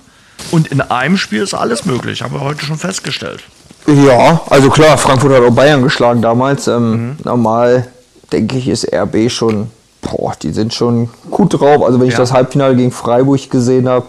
Und 0.51 0.67
in 0.67 0.81
einem 0.81 1.17
Spiel 1.17 1.41
ist 1.41 1.53
alles 1.53 1.85
möglich, 1.85 2.21
haben 2.21 2.33
wir 2.33 2.41
heute 2.41 2.65
schon 2.65 2.77
festgestellt. 2.77 3.43
Ja, 3.87 4.41
also 4.49 4.69
klar, 4.69 4.97
Frankfurt 4.97 5.33
hat 5.33 5.43
auch 5.43 5.53
Bayern 5.53 5.83
geschlagen 5.83 6.21
damals. 6.21 6.67
Ähm, 6.67 6.91
mhm. 6.91 7.15
Normal, 7.23 7.87
denke 8.31 8.57
ich, 8.57 8.67
ist 8.67 8.91
RB 8.93 9.29
schon 9.29 9.69
boah, 10.03 10.33
die 10.41 10.51
sind 10.51 10.73
schon 10.73 11.09
gut 11.31 11.59
drauf. 11.59 11.83
Also 11.83 11.99
wenn 11.99 12.07
ich 12.07 12.13
ja. 12.13 12.19
das 12.19 12.33
Halbfinale 12.33 12.75
gegen 12.75 12.91
Freiburg 12.91 13.49
gesehen 13.49 13.89
habe, 13.89 14.05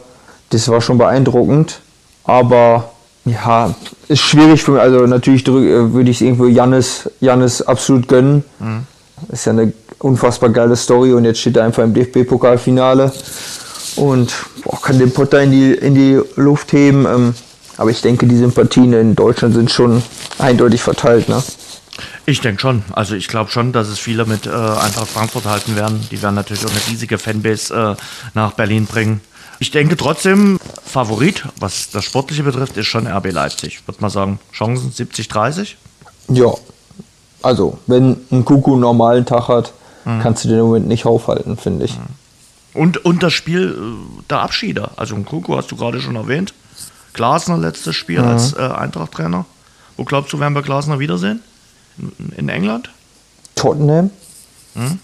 das 0.50 0.68
war 0.68 0.80
schon 0.80 0.98
beeindruckend. 0.98 1.80
Aber 2.24 2.90
ja, 3.24 3.74
ist 4.08 4.20
schwierig 4.20 4.62
für 4.62 4.72
mich. 4.72 4.80
Also 4.80 5.06
natürlich 5.06 5.46
äh, 5.46 5.92
würde 5.92 6.10
ich 6.10 6.18
es 6.18 6.20
irgendwo 6.20 6.46
Jannis, 6.46 7.08
Jannis 7.20 7.62
absolut 7.62 8.08
gönnen. 8.08 8.44
Mhm. 8.58 8.86
Ist 9.28 9.46
ja 9.46 9.52
eine 9.52 9.72
unfassbar 9.98 10.50
geile 10.50 10.76
Story 10.76 11.12
und 11.12 11.24
jetzt 11.24 11.40
steht 11.40 11.56
er 11.56 11.64
einfach 11.64 11.82
im 11.82 11.94
DFB-Pokalfinale 11.94 13.12
und 13.96 14.34
boah, 14.64 14.80
kann 14.80 14.98
den 14.98 15.12
Potter 15.12 15.42
in 15.42 15.50
die, 15.50 15.72
in 15.72 15.94
die 15.94 16.20
Luft 16.36 16.72
heben. 16.72 17.06
Ähm, 17.06 17.34
aber 17.76 17.90
ich 17.90 18.00
denke, 18.00 18.26
die 18.26 18.36
Sympathien 18.36 18.92
in 18.92 19.14
Deutschland 19.14 19.54
sind 19.54 19.70
schon 19.70 20.02
eindeutig 20.38 20.82
verteilt. 20.82 21.28
Ne? 21.28 21.42
Ich 22.26 22.40
denke 22.40 22.60
schon. 22.60 22.82
Also 22.92 23.14
ich 23.14 23.28
glaube 23.28 23.50
schon, 23.50 23.72
dass 23.72 23.88
es 23.88 23.98
viele 23.98 24.24
mit 24.26 24.46
äh, 24.46 24.50
Eintracht 24.50 25.08
Frankfurt 25.08 25.44
halten 25.44 25.76
werden. 25.76 26.06
Die 26.10 26.22
werden 26.22 26.34
natürlich 26.34 26.64
auch 26.64 26.70
eine 26.70 26.80
riesige 26.88 27.18
Fanbase 27.18 27.96
äh, 27.96 28.02
nach 28.34 28.52
Berlin 28.52 28.86
bringen. 28.86 29.20
Ich 29.58 29.70
denke 29.70 29.96
trotzdem, 29.96 30.58
Favorit, 30.84 31.44
was 31.60 31.90
das 31.90 32.04
Sportliche 32.04 32.42
betrifft, 32.42 32.76
ist 32.76 32.86
schon 32.86 33.06
RB 33.06 33.30
Leipzig. 33.32 33.78
Ich 33.80 33.88
würde 33.88 34.00
mal 34.00 34.10
sagen, 34.10 34.38
Chancen 34.52 34.92
70-30? 34.92 35.74
Ja. 36.28 36.52
Also, 37.44 37.78
wenn 37.86 38.16
ein 38.32 38.44
Kuku 38.44 38.72
einen 38.72 38.80
normalen 38.80 39.26
Tag 39.26 39.48
hat, 39.48 39.72
mhm. 40.04 40.20
kannst 40.20 40.44
du 40.44 40.48
den 40.48 40.58
im 40.58 40.66
Moment 40.66 40.88
nicht 40.88 41.06
aufhalten, 41.06 41.56
finde 41.56 41.84
ich. 41.84 41.96
Mhm. 41.98 42.80
Und, 42.80 43.04
und 43.04 43.22
das 43.22 43.32
Spiel 43.32 43.76
äh, 43.78 44.22
der 44.30 44.40
Abschiede. 44.40 44.90
Also, 44.96 45.14
ein 45.14 45.24
Kuku 45.24 45.56
hast 45.56 45.70
du 45.70 45.76
gerade 45.76 46.00
schon 46.00 46.16
erwähnt. 46.16 46.54
Glasner 47.12 47.58
letztes 47.58 47.94
Spiel 47.94 48.20
mhm. 48.20 48.28
als 48.28 48.54
äh, 48.54 48.60
Eintracht-Trainer. 48.60 49.44
Wo 49.96 50.04
glaubst 50.04 50.32
du, 50.32 50.40
werden 50.40 50.54
wir 50.54 50.62
Glasner 50.62 50.98
wiedersehen? 50.98 51.40
in 52.36 52.48
England? 52.48 52.90
Tottenham? 53.54 54.10
Hm? 54.74 54.98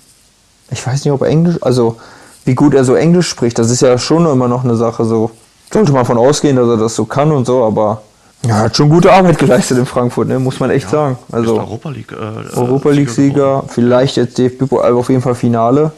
Ich 0.71 0.85
weiß 0.85 1.05
nicht, 1.05 1.13
ob 1.13 1.23
er 1.23 1.29
Englisch, 1.29 1.57
also 1.61 2.01
wie 2.45 2.55
gut 2.55 2.75
er 2.75 2.85
so 2.85 2.95
Englisch 2.95 3.29
spricht, 3.29 3.59
das 3.59 3.71
ist 3.71 3.83
ja 3.83 3.99
schon 3.99 4.27
immer 4.27 4.49
noch 4.49 4.65
eine 4.65 4.77
Sache 4.77 5.05
so. 5.05 5.31
Sollte 5.73 5.93
man 5.93 6.05
von 6.05 6.19
ausgehen, 6.19 6.57
dass 6.57 6.69
er 6.69 6.77
das 6.77 6.97
so 6.97 7.05
kann 7.05 7.31
und 7.31 7.47
so, 7.47 7.65
aber 7.65 8.03
er 8.43 8.57
hat 8.57 8.77
schon 8.77 8.89
gute 8.89 9.13
Arbeit 9.13 9.39
geleistet 9.39 9.79
in 9.79 9.87
Frankfurt, 9.87 10.29
ne? 10.29 10.39
muss 10.39 10.59
man 10.61 10.71
echt 10.71 10.87
ja, 10.87 10.91
sagen. 10.91 11.19
Also 11.31 11.59
Europa 11.59 11.91
League, 11.91 12.13
äh, 12.13 12.57
Europa 12.57 12.91
League 12.91 13.11
Sieger, 13.11 13.65
vielleicht 13.69 14.17
jetzt 14.17 14.39
DFB 14.39 14.63
aber 14.73 14.97
auf 14.97 15.09
jeden 15.11 15.23
Fall 15.23 15.35
Finale. 15.35 15.93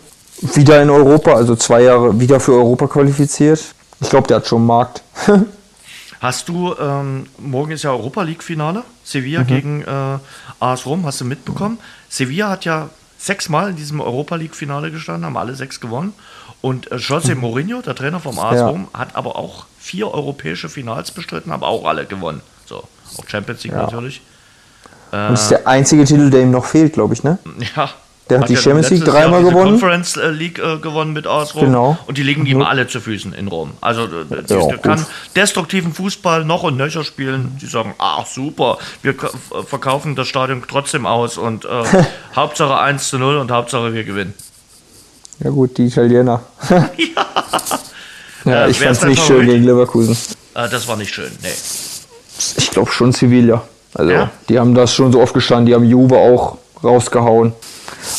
Wieder 0.55 0.82
in 0.82 0.90
Europa, 0.90 1.34
also 1.34 1.55
zwei 1.55 1.82
Jahre 1.82 2.18
wieder 2.18 2.40
für 2.40 2.53
Europa 2.53 2.88
qualifiziert. 2.88 3.61
Ich 4.01 4.11
glaube, 4.11 4.26
der 4.26 4.38
hat 4.38 4.47
schon 4.49 4.66
Markt. 4.66 5.03
Hast 6.20 6.49
du, 6.49 6.74
ähm, 6.80 7.26
morgen 7.38 7.72
ist 7.72 7.82
ja 7.82 7.90
Europa 7.90 8.22
League-Finale, 8.22 8.84
Sevilla 9.03 9.40
mhm. 9.40 9.47
gegen 9.47 9.82
äh, 9.82 10.18
AS 10.61 10.86
Rom, 10.86 11.05
hast 11.05 11.20
du 11.20 11.24
mitbekommen? 11.24 11.78
Sevilla 12.09 12.49
hat 12.49 12.64
ja 12.64 12.90
sechsmal 13.18 13.70
in 13.70 13.76
diesem 13.76 14.01
Europa 14.01 14.36
League-Finale 14.36 14.93
gestanden, 14.93 15.24
haben 15.24 15.36
alle 15.36 15.57
sechs 15.57 15.80
gewonnen. 15.80 16.12
Und 16.63 16.91
äh, 16.91 16.95
José 16.95 17.35
mhm. 17.35 17.43
Mourinho, 17.43 17.83
der 17.83 17.95
Trainer 17.95 18.21
vom 18.21 18.39
AS 18.39 18.57
ja. 18.57 18.69
Rom, 18.69 18.89
hat 18.95 19.15
aber 19.15 19.37
auch 19.37 19.67
vier 19.79 20.15
europäische 20.15 20.71
Finals 20.71 21.11
bestritten, 21.11 21.53
haben 21.53 21.65
auch 21.65 21.85
alle 21.85 22.07
gewonnen. 22.07 22.41
So, 22.65 22.85
auch 23.19 23.29
Champions 23.29 23.65
League 23.65 23.75
ja. 23.75 23.83
natürlich. 23.83 24.23
Und 25.11 25.19
das 25.19 25.43
ist 25.43 25.51
der 25.51 25.69
einzige 25.69 26.05
Titel, 26.07 26.31
der 26.31 26.41
ihm 26.41 26.51
noch 26.51 26.65
fehlt, 26.65 26.95
glaube 26.95 27.13
ich, 27.13 27.23
ne? 27.23 27.39
Ja, 27.77 27.91
der 28.31 28.39
hat, 28.39 28.45
hat 28.45 28.49
die 28.49 28.57
Champions 28.57 28.89
League 28.89 29.05
dreimal 29.05 29.43
gewonnen. 29.43 29.73
Conference 29.73 30.17
äh, 30.17 30.31
League 30.31 30.59
äh, 30.59 30.79
gewonnen 30.79 31.13
mit 31.13 31.27
AS 31.27 31.55
Rom. 31.55 31.67
Genau. 31.67 31.99
Und 32.07 32.17
die 32.17 32.23
liegen 32.23 32.47
ihm 32.47 32.59
mhm. 32.59 32.63
alle 32.63 32.87
zu 32.87 33.01
Füßen 33.01 33.35
in 33.35 33.49
Rom. 33.49 33.73
Also 33.81 34.05
äh, 34.05 34.43
der 34.43 34.79
kann 34.79 35.05
destruktiven 35.37 35.93
Fußball 35.93 36.45
noch 36.45 36.63
und 36.63 36.77
nöcher 36.79 37.05
spielen. 37.05 37.59
Die 37.61 37.67
sagen, 37.67 37.95
ach 37.99 38.25
super, 38.25 38.79
wir 39.03 39.15
verkaufen 39.67 40.15
das 40.15 40.29
Stadion 40.29 40.63
trotzdem 40.67 41.05
aus 41.05 41.37
und 41.37 41.65
äh, 41.65 41.69
Hauptsache 42.37 42.79
1 42.79 43.11
zu 43.11 43.19
0 43.19 43.37
und 43.37 43.51
Hauptsache 43.51 43.93
wir 43.93 44.05
gewinnen. 44.05 44.33
Ja 45.43 45.51
gut, 45.51 45.76
die 45.76 45.86
Italiener. 45.86 46.43
ja. 46.70 46.88
ja, 48.45 48.68
ich 48.68 48.78
fand 48.78 48.93
es 48.93 49.05
nicht 49.05 49.24
schön 49.24 49.47
gegen 49.47 49.64
Leverkusen. 49.64 50.16
Äh, 50.55 50.68
das 50.68 50.86
war 50.86 50.97
nicht 50.97 51.12
schön, 51.12 51.30
nee. 51.43 51.49
Ich 52.57 52.70
glaube 52.70 52.90
schon 52.93 53.12
Sevilla. 53.12 53.62
Also 53.95 54.11
ja? 54.11 54.30
die 54.49 54.59
haben 54.59 54.74
das 54.74 54.95
schon 54.95 55.12
so 55.12 55.20
oft 55.20 55.34
gestanden, 55.34 55.66
die 55.66 55.74
haben 55.74 55.84
Juve 55.84 56.16
auch 56.16 56.59
rausgehauen. 56.82 57.53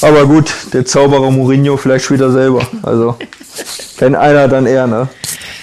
Aber 0.02 0.26
gut, 0.26 0.54
der 0.74 0.86
Zauberer 0.86 1.32
Mourinho 1.32 1.78
vielleicht 1.78 2.10
wieder 2.12 2.32
selber. 2.32 2.66
Also, 2.84 3.18
wenn 3.98 4.16
einer, 4.16 4.48
dann 4.48 4.66
er, 4.66 4.88
ne? 4.88 5.10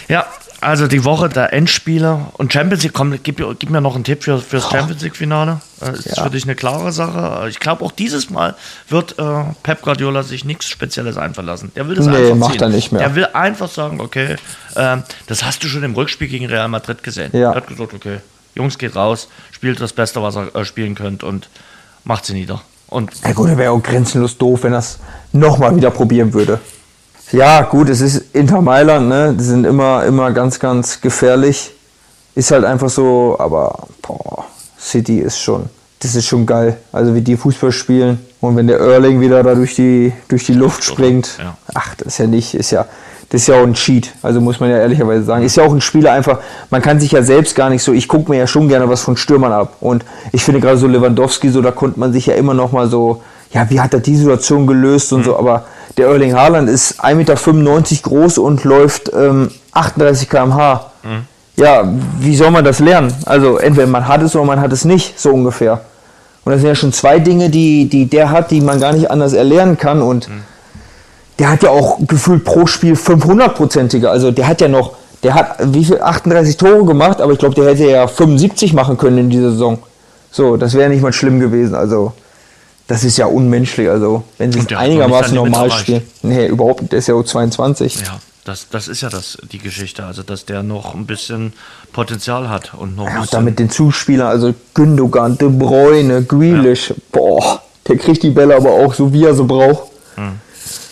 Ja, 0.08 0.26
also 0.60 0.86
die 0.86 1.04
Woche 1.04 1.28
der 1.28 1.52
Endspiele 1.52 2.26
und 2.34 2.52
Champions 2.52 2.82
League, 2.82 2.92
komm, 2.92 3.18
gib, 3.22 3.42
gib 3.58 3.70
mir 3.70 3.80
noch 3.80 3.94
einen 3.94 4.04
Tipp 4.04 4.22
für, 4.22 4.38
fürs 4.38 4.70
Champions 4.70 5.02
League-Finale. 5.02 5.60
Das 5.80 6.00
ist 6.00 6.16
ja. 6.16 6.24
für 6.24 6.30
dich 6.30 6.44
eine 6.44 6.54
klare 6.54 6.92
Sache. 6.92 7.48
Ich 7.48 7.60
glaube, 7.60 7.84
auch 7.84 7.92
dieses 7.92 8.30
Mal 8.30 8.54
wird 8.88 9.18
äh, 9.18 9.44
Pep 9.62 9.82
Guardiola 9.82 10.22
sich 10.22 10.44
nichts 10.44 10.68
Spezielles 10.68 11.16
einfallen 11.16 11.72
Der 11.74 11.88
will 11.88 11.94
das 11.96 12.06
nee, 12.06 12.16
einfach 12.16 12.36
macht 12.36 12.52
ziehen. 12.52 12.62
er 12.62 12.68
nicht 12.68 12.92
mehr. 12.92 13.02
Er 13.02 13.14
will 13.14 13.26
einfach 13.32 13.70
sagen, 13.70 14.00
okay, 14.00 14.36
äh, 14.74 14.96
das 15.26 15.44
hast 15.44 15.64
du 15.64 15.68
schon 15.68 15.82
im 15.82 15.94
Rückspiel 15.94 16.28
gegen 16.28 16.46
Real 16.46 16.68
Madrid 16.68 17.02
gesehen. 17.02 17.30
Ja. 17.32 17.50
Er 17.50 17.56
hat 17.56 17.66
gesagt, 17.66 17.94
okay, 17.94 18.18
Jungs, 18.54 18.76
geht 18.76 18.96
raus, 18.96 19.28
spielt 19.52 19.80
das 19.80 19.92
Beste, 19.92 20.22
was 20.22 20.36
ihr 20.36 20.54
äh, 20.54 20.64
spielen 20.64 20.94
könnt 20.94 21.22
und 21.24 21.48
macht 22.04 22.26
sie 22.26 22.34
nieder. 22.34 22.60
Und 22.88 23.10
ja 23.24 23.32
gut, 23.32 23.48
er 23.48 23.56
wäre 23.56 23.70
auch 23.70 23.82
grenzenlos 23.82 24.36
doof, 24.36 24.64
wenn 24.64 24.72
er 24.72 24.80
es 24.80 24.98
nochmal 25.32 25.74
wieder 25.76 25.90
probieren 25.90 26.32
würde. 26.34 26.60
Ja, 27.32 27.62
gut, 27.62 27.88
es 27.88 28.00
ist 28.00 28.34
Inter 28.34 28.60
Mailand, 28.60 29.08
ne? 29.08 29.34
Die 29.38 29.44
sind 29.44 29.64
immer, 29.64 30.04
immer 30.04 30.32
ganz, 30.32 30.58
ganz 30.58 31.00
gefährlich. 31.00 31.72
Ist 32.34 32.50
halt 32.50 32.64
einfach 32.64 32.88
so, 32.88 33.36
aber 33.38 33.86
boah, 34.02 34.44
City 34.78 35.18
ist 35.18 35.38
schon, 35.38 35.68
das 36.00 36.14
ist 36.14 36.26
schon 36.26 36.46
geil. 36.46 36.76
Also 36.92 37.14
wie 37.14 37.20
die 37.20 37.36
Fußball 37.36 37.70
spielen 37.70 38.18
und 38.40 38.56
wenn 38.56 38.66
der 38.66 38.80
Erling 38.80 39.20
wieder 39.20 39.42
da 39.42 39.54
durch 39.54 39.74
die, 39.74 40.12
durch 40.28 40.46
die 40.46 40.54
Luft 40.54 40.82
springt, 40.82 41.36
ja. 41.38 41.56
ach, 41.74 41.94
das 41.96 42.08
ist 42.08 42.18
ja 42.18 42.26
nicht, 42.26 42.54
ist 42.54 42.70
ja, 42.70 42.86
das 43.28 43.42
ist 43.42 43.46
ja 43.46 43.60
auch 43.60 43.66
ein 43.66 43.74
Cheat, 43.74 44.12
also 44.22 44.40
muss 44.40 44.58
man 44.58 44.70
ja 44.70 44.78
ehrlicherweise 44.78 45.22
sagen. 45.22 45.44
Ist 45.44 45.56
ja 45.56 45.64
auch 45.64 45.72
ein 45.72 45.80
Spieler 45.80 46.12
einfach, 46.12 46.40
man 46.70 46.82
kann 46.82 46.98
sich 46.98 47.12
ja 47.12 47.22
selbst 47.22 47.54
gar 47.54 47.70
nicht 47.70 47.82
so, 47.82 47.92
ich 47.92 48.08
gucke 48.08 48.30
mir 48.30 48.38
ja 48.38 48.46
schon 48.48 48.68
gerne 48.68 48.88
was 48.88 49.02
von 49.02 49.16
Stürmern 49.16 49.52
ab. 49.52 49.76
Und 49.80 50.04
ich 50.32 50.42
finde 50.42 50.60
gerade 50.60 50.78
so 50.78 50.88
Lewandowski, 50.88 51.50
so 51.50 51.62
da 51.62 51.70
konnte 51.70 52.00
man 52.00 52.12
sich 52.12 52.26
ja 52.26 52.34
immer 52.34 52.54
noch 52.54 52.72
mal 52.72 52.88
so, 52.88 53.22
ja, 53.52 53.68
wie 53.70 53.80
hat 53.80 53.94
er 53.94 54.00
die 54.00 54.16
Situation 54.16 54.66
gelöst 54.66 55.12
und 55.12 55.20
mhm. 55.20 55.24
so, 55.24 55.36
aber 55.38 55.64
der 55.96 56.08
Erling 56.08 56.34
Haaland 56.34 56.68
ist 56.68 57.02
1,95 57.02 57.14
Meter 57.14 57.36
groß 58.02 58.38
und 58.38 58.64
läuft 58.64 59.10
ähm, 59.12 59.50
38 59.72 60.28
km/h. 60.28 60.90
Mhm. 61.02 61.26
Ja, 61.56 61.84
wie 62.18 62.36
soll 62.36 62.50
man 62.50 62.64
das 62.64 62.78
lernen? 62.78 63.12
Also 63.26 63.58
entweder 63.58 63.86
man 63.86 64.08
hat 64.08 64.22
es 64.22 64.34
oder 64.34 64.44
man 64.44 64.60
hat 64.60 64.72
es 64.72 64.84
nicht, 64.84 65.18
so 65.20 65.30
ungefähr. 65.30 65.82
Und 66.44 66.52
das 66.52 66.60
sind 66.60 66.68
ja 66.68 66.74
schon 66.74 66.92
zwei 66.92 67.18
Dinge, 67.18 67.50
die, 67.50 67.88
die 67.88 68.06
der 68.06 68.30
hat, 68.30 68.50
die 68.50 68.60
man 68.60 68.80
gar 68.80 68.92
nicht 68.92 69.10
anders 69.10 69.34
erlernen 69.34 69.76
kann. 69.76 70.00
Und 70.00 70.28
mhm 70.28 70.42
der 71.40 71.50
hat 71.50 71.62
ja 71.62 71.70
auch 71.70 71.98
gefühlt 72.06 72.44
pro 72.44 72.66
Spiel 72.66 72.92
500-prozentige. 72.92 74.06
Also 74.06 74.30
der 74.30 74.46
hat 74.46 74.60
ja 74.60 74.68
noch, 74.68 74.92
der 75.22 75.34
hat 75.34 75.56
wie 75.72 75.84
viel, 75.86 76.00
38 76.00 76.58
Tore 76.58 76.84
gemacht, 76.84 77.20
aber 77.20 77.32
ich 77.32 77.38
glaube, 77.38 77.54
der 77.54 77.64
hätte 77.64 77.90
ja 77.90 78.06
75 78.06 78.74
machen 78.74 78.98
können 78.98 79.16
in 79.16 79.30
dieser 79.30 79.50
Saison. 79.50 79.78
So, 80.30 80.58
das 80.58 80.74
wäre 80.74 80.90
nicht 80.90 81.02
mal 81.02 81.14
schlimm 81.14 81.40
gewesen. 81.40 81.74
Also, 81.74 82.12
das 82.90 83.04
ist 83.04 83.18
ja 83.18 83.26
unmenschlich. 83.26 83.88
Also, 83.88 84.24
wenn 84.36 84.50
sie 84.50 84.58
es 84.58 84.76
einigermaßen 84.76 85.32
normal 85.32 85.70
spielen. 85.70 86.02
Nee, 86.22 86.48
überhaupt 86.48 86.80
nicht. 86.82 86.90
Der 86.90 86.98
ist 86.98 87.06
ja 87.06 87.14
auch 87.14 87.22
22. 87.22 88.00
Ja, 88.00 88.18
das, 88.44 88.66
das 88.68 88.88
ist 88.88 89.02
ja 89.02 89.08
das, 89.08 89.38
die 89.52 89.58
Geschichte. 89.58 90.04
Also, 90.04 90.24
dass 90.24 90.44
der 90.44 90.64
noch 90.64 90.96
ein 90.96 91.06
bisschen 91.06 91.52
Potenzial 91.92 92.48
hat. 92.48 92.74
Und 92.74 92.96
noch 92.96 93.06
ja, 93.06 93.20
und 93.20 93.32
damit 93.32 93.60
den 93.60 93.70
Zuspielern, 93.70 94.26
also 94.26 94.52
Gündogan, 94.74 95.38
De 95.38 95.48
Bruyne, 95.48 96.24
Grealish, 96.24 96.90
ja. 96.90 96.96
boah, 97.12 97.62
der 97.86 97.96
kriegt 97.96 98.24
die 98.24 98.30
Bälle 98.30 98.56
aber 98.56 98.72
auch 98.72 98.92
so, 98.92 99.12
wie 99.12 99.24
er 99.24 99.36
sie 99.36 99.44
braucht. 99.44 99.84
Hm. 100.16 100.40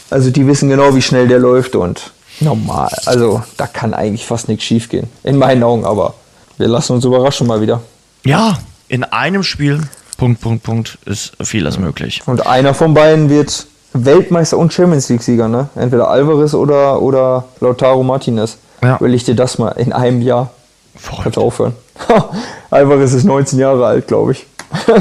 Also 0.08 0.30
die 0.30 0.46
wissen 0.46 0.68
genau, 0.68 0.94
wie 0.94 1.02
schnell 1.02 1.26
der 1.26 1.40
läuft 1.40 1.74
und 1.74 2.12
normal. 2.38 2.92
Also 3.06 3.42
da 3.56 3.66
kann 3.66 3.92
eigentlich 3.92 4.24
fast 4.24 4.46
nichts 4.46 4.62
schief 4.62 4.88
gehen. 4.88 5.08
In 5.24 5.36
meinen 5.36 5.64
Augen, 5.64 5.84
aber 5.84 6.14
wir 6.58 6.68
lassen 6.68 6.92
uns 6.92 7.04
überraschen 7.04 7.48
mal 7.48 7.60
wieder. 7.60 7.82
Ja, 8.24 8.56
in 8.86 9.02
einem 9.02 9.42
Spiel, 9.42 9.80
Punkt, 10.18 10.40
Punkt, 10.40 10.64
Punkt, 10.64 10.98
ist 11.06 11.32
vieles 11.40 11.78
möglich. 11.78 12.22
Und 12.26 12.44
einer 12.44 12.74
von 12.74 12.92
beiden 12.92 13.30
wird 13.30 13.66
Weltmeister 13.92 14.58
und 14.58 14.72
Champions 14.72 15.08
League-Sieger, 15.08 15.46
ne? 15.46 15.68
Entweder 15.76 16.08
Alvarez 16.08 16.54
oder, 16.54 17.00
oder 17.00 17.44
Lautaro 17.60 18.02
Martinez. 18.02 18.58
Ja. 18.82 19.00
Will 19.00 19.14
ich 19.14 19.22
dir 19.22 19.36
das 19.36 19.58
mal 19.58 19.70
in 19.70 19.92
einem 19.92 20.20
Jahr. 20.20 20.50
Verrückt. 20.96 21.22
Kannst 21.22 21.38
aufhören. 21.38 21.74
Alvarez 22.70 23.12
ist 23.12 23.24
19 23.24 23.60
Jahre 23.60 23.86
alt, 23.86 24.06
glaube 24.06 24.32
ich. 24.32 24.46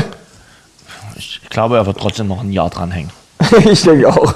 Ich 1.20 1.49
glaube, 1.49 1.78
er 1.78 1.86
wird 1.88 1.97
trotzdem 1.97 2.28
noch 2.28 2.43
ein 2.43 2.51
Jahr 2.51 2.70
dranhängen. 2.70 3.09
ich 3.65 3.82
denke 3.82 4.07
auch. 4.07 4.36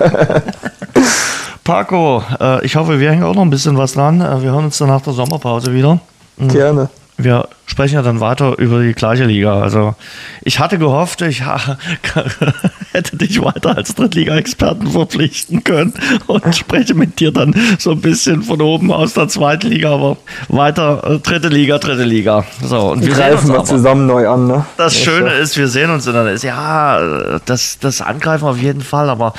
Paco, 1.64 2.24
äh, 2.40 2.66
ich 2.66 2.76
hoffe, 2.76 3.00
wir 3.00 3.12
hängen 3.12 3.24
auch 3.24 3.36
noch 3.36 3.44
ein 3.44 3.52
bisschen 3.52 3.78
was 3.78 3.94
dran. 3.94 4.20
Äh, 4.20 4.42
wir 4.42 4.52
hören 4.52 4.66
uns 4.66 4.80
dann 4.80 4.88
nach 4.88 5.02
der 5.02 5.14
Sommerpause 5.14 5.72
wieder. 5.76 6.00
Gerne. 6.40 6.90
Wir 7.24 7.48
sprechen 7.66 7.96
ja 7.96 8.02
dann 8.02 8.20
weiter 8.20 8.58
über 8.58 8.82
die 8.82 8.94
gleiche 8.94 9.24
Liga. 9.24 9.62
Also 9.62 9.96
ich 10.44 10.60
hatte 10.60 10.78
gehofft, 10.78 11.22
ich 11.22 11.46
ha 11.46 11.78
hätte 12.92 13.16
dich 13.16 13.42
weiter 13.42 13.78
als 13.78 13.96
Drittliga-Experten 13.96 14.88
verpflichten 14.88 15.64
können 15.64 15.94
und 16.28 16.56
spreche 16.56 16.94
mit 16.94 17.20
dir 17.20 17.32
dann 17.32 17.56
so 17.80 17.92
ein 17.92 18.02
bisschen 18.02 18.44
von 18.44 18.62
oben 18.62 18.92
aus 18.92 19.14
der 19.14 19.30
zweiten 19.30 19.68
Liga, 19.68 19.94
aber 19.94 20.18
weiter 20.50 21.02
äh, 21.06 21.20
dritte 21.20 21.48
Liga, 21.48 21.78
dritte 21.78 22.04
Liga. 22.04 22.44
So, 22.62 22.92
und 22.92 23.06
wir 23.06 23.14
Greifen 23.14 23.54
wir 23.54 23.64
zusammen 23.64 24.06
neu 24.06 24.28
an, 24.28 24.48
ne? 24.48 24.66
Das 24.78 24.96
Echt, 24.96 25.06
Schöne 25.06 25.28
ja. 25.28 25.40
ist, 25.40 25.58
wir 25.58 25.68
sehen 25.68 25.90
uns 25.92 26.08
in 26.08 26.14
der 26.14 26.28
ist 26.32 26.44
ja 26.44 27.40
das, 27.46 27.80
das 27.80 28.02
Angreifen 28.02 28.46
auf 28.46 28.58
jeden 28.58 28.82
Fall, 28.82 29.10
aber 29.10 29.34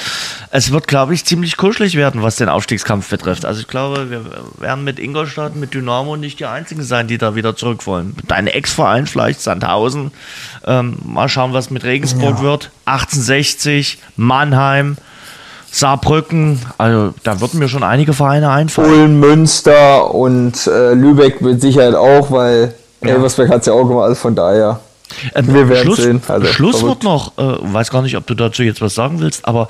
es 0.51 0.73
wird, 0.73 0.89
glaube 0.89 1.15
ich, 1.15 1.25
ziemlich 1.25 1.57
kuschelig 1.57 1.97
werden, 1.97 2.23
was 2.23 2.37
den 2.37 2.49
Aufstiegskampf 2.49 3.09
betrifft. 3.09 3.45
Also 3.45 3.61
ich 3.61 3.69
glaube, 3.69 4.11
wir 4.11 4.25
werden 4.59 4.85
mit 4.85 4.99
Ingolstadt, 4.99 5.57
mit 5.57 5.75
Dynamo 5.75 6.17
nicht 6.17 6.41
die 6.41 6.47
einzigen 6.47 6.83
sein, 6.83 7.09
die 7.09 7.19
da 7.19 7.35
wieder 7.35 7.57
zurück 7.57 7.72
wollen. 7.87 8.15
Dein 8.29 8.47
Ex-Verein 8.47 9.07
vielleicht, 9.07 9.41
Sandhausen. 9.41 10.13
Ähm, 10.67 10.99
mal 11.05 11.29
schauen, 11.29 11.53
was 11.53 11.71
mit 11.71 11.85
Regensburg 11.85 12.41
wird. 12.43 12.71
1860, 12.85 13.99
Mannheim, 14.17 14.97
Saarbrücken. 15.71 16.61
Also 16.79 17.15
da 17.23 17.41
würden 17.41 17.59
mir 17.59 17.69
schon 17.69 17.83
einige 17.83 18.13
Vereine 18.13 18.51
einfallen. 18.51 18.93
Ulm, 18.93 19.21
Münster 19.21 20.15
und 20.15 20.67
äh, 20.67 20.95
Lübeck 20.95 21.41
mit 21.41 21.61
Sicherheit 21.61 21.95
auch, 21.95 22.31
weil 22.31 22.75
Elversberg 23.01 23.49
hat 23.49 23.61
es 23.61 23.67
ja 23.67 23.73
auch 23.73 23.85
gemacht, 23.85 24.05
also 24.05 24.15
von 24.15 24.35
daher. 24.35 24.81
Ähm, 25.35 25.53
Wir 25.53 25.69
werden 25.69 25.83
Schluss, 25.83 25.99
sehen. 25.99 26.23
Also, 26.29 26.47
Schlusswort 26.47 27.03
noch, 27.03 27.37
äh, 27.39 27.57
weiß 27.61 27.91
gar 27.91 28.03
nicht, 28.03 28.17
ob 28.17 28.27
du 28.27 28.35
dazu 28.35 28.63
jetzt 28.63 28.81
was 28.81 28.95
sagen 28.95 29.21
willst, 29.21 29.47
aber 29.47 29.69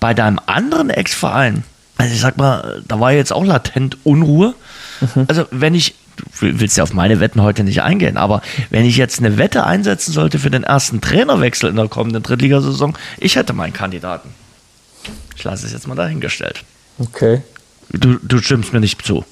bei 0.00 0.14
deinem 0.14 0.40
anderen 0.46 0.90
Ex-Verein, 0.90 1.64
also 1.98 2.12
ich 2.12 2.20
sag 2.20 2.36
mal, 2.36 2.82
da 2.86 3.00
war 3.00 3.12
jetzt 3.12 3.32
auch 3.32 3.44
latent 3.44 3.98
Unruhe. 4.04 4.54
Mhm. 5.00 5.24
Also 5.28 5.46
wenn 5.50 5.74
ich, 5.74 5.94
du 6.16 6.24
willst 6.40 6.76
ja 6.76 6.82
auf 6.82 6.92
meine 6.92 7.20
Wetten 7.20 7.42
heute 7.42 7.64
nicht 7.64 7.82
eingehen, 7.82 8.16
aber 8.16 8.42
wenn 8.70 8.84
ich 8.84 8.96
jetzt 8.96 9.18
eine 9.18 9.38
Wette 9.38 9.64
einsetzen 9.64 10.12
sollte 10.12 10.38
für 10.38 10.50
den 10.50 10.64
ersten 10.64 11.00
Trainerwechsel 11.00 11.70
in 11.70 11.76
der 11.76 11.88
kommenden 11.88 12.22
Drittligasaison, 12.22 12.94
ich 13.18 13.36
hätte 13.36 13.52
meinen 13.52 13.72
Kandidaten. 13.72 14.30
Ich 15.36 15.44
lasse 15.44 15.66
es 15.66 15.72
jetzt 15.72 15.86
mal 15.86 15.94
dahingestellt. 15.94 16.64
Okay. 16.98 17.42
Du, 17.90 18.18
du 18.22 18.38
stimmst 18.38 18.72
mir 18.72 18.80
nicht 18.80 19.04
zu. 19.04 19.24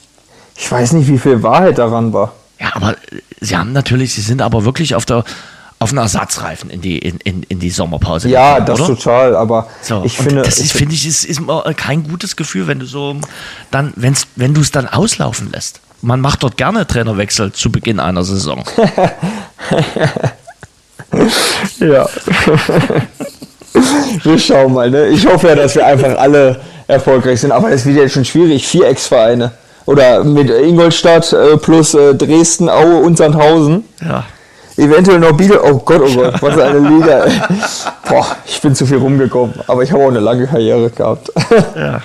Ich 0.57 0.71
weiß 0.71 0.93
nicht, 0.93 1.09
wie 1.09 1.19
viel 1.19 1.43
Wahrheit 1.43 1.79
daran 1.79 2.13
war. 2.13 2.35
Ja, 2.61 2.69
aber 2.75 2.93
äh, 2.93 3.21
sie 3.41 3.57
haben 3.57 3.73
natürlich, 3.73 4.15
sie 4.15 4.21
sind 4.21 4.43
aber 4.43 4.65
wirklich 4.65 4.95
auf 4.95 5.05
der 5.05 5.25
auf 5.81 5.91
einen 5.91 5.99
Ersatzreifen 5.99 6.71
in 6.71 6.81
die, 6.81 6.99
in, 6.99 7.19
in, 7.19 7.43
in 7.43 7.59
die 7.59 7.69
Sommerpause. 7.69 8.29
Ja, 8.29 8.59
gegangen, 8.59 8.67
das 8.67 8.81
oder? 8.81 8.97
total, 8.97 9.37
aber 9.37 9.69
So, 9.83 10.03
ich 10.05 10.17
finde. 10.17 10.43
das 10.43 10.59
ist, 10.59 10.73
finde 10.73 10.95
ich, 10.95 11.07
ist, 11.07 11.25
ist 11.25 11.39
immer 11.39 11.63
kein 11.75 12.05
gutes 12.05 12.37
Gefühl, 12.37 12.67
wenn 12.69 12.79
du 12.79 12.87
so 12.87 13.17
dann, 13.71 13.93
wenn's, 13.97 14.29
wenn 14.37 14.55
du 14.55 14.61
es 14.63 14.71
dann 14.71 14.87
auslaufen 14.89 15.51
lässt. 15.53 15.81
Man 16.05 16.21
macht 16.21 16.43
dort 16.43 16.59
gerne 16.59 16.87
Trainerwechsel 16.87 17.53
zu 17.53 17.73
Beginn 17.73 17.99
einer 17.99 18.25
Saison. 18.25 18.63
ja. 21.79 22.07
wir 24.23 24.39
schauen 24.39 24.75
mal, 24.75 24.91
ne? 24.91 25.07
Ich 25.07 25.27
hoffe 25.27 25.49
ja, 25.49 25.55
dass 25.55 25.75
wir 25.75 25.87
einfach 25.87 26.19
alle 26.19 26.61
erfolgreich 26.89 27.41
sind, 27.41 27.53
aber 27.53 27.71
es 27.71 27.87
wird 27.87 27.97
jetzt 27.97 28.13
schon 28.13 28.27
schwierig. 28.27 28.67
Vier 28.67 28.89
Ex-Vereine. 28.89 29.53
Oder 29.87 30.25
mit 30.25 30.51
Ingolstadt 30.51 31.33
äh, 31.33 31.57
plus 31.57 31.95
äh, 31.95 32.15
Dresden, 32.15 32.69
Aue 32.69 32.97
und 32.97 33.17
Sandhausen. 33.17 33.85
Ja. 34.07 34.27
Eventuell 34.77 35.21
noch 35.21 35.33
Bielefeld. 35.33 35.63
Oh 35.65 35.79
Gott, 35.79 36.03
oh 36.05 36.15
Gott, 36.15 36.43
was 36.43 36.59
eine 36.59 36.81
Liga. 36.81 37.25
Boah, 38.09 38.27
ich 38.45 38.61
bin 38.61 38.75
zu 38.75 38.85
viel 38.85 38.99
rumgekommen. 38.99 39.55
Aber 39.67 39.83
ich 39.83 39.91
habe 39.91 40.05
auch 40.05 40.09
eine 40.09 40.21
lange 40.21 40.47
Karriere 40.47 40.91
gehabt. 40.91 41.33
ja. 41.75 42.03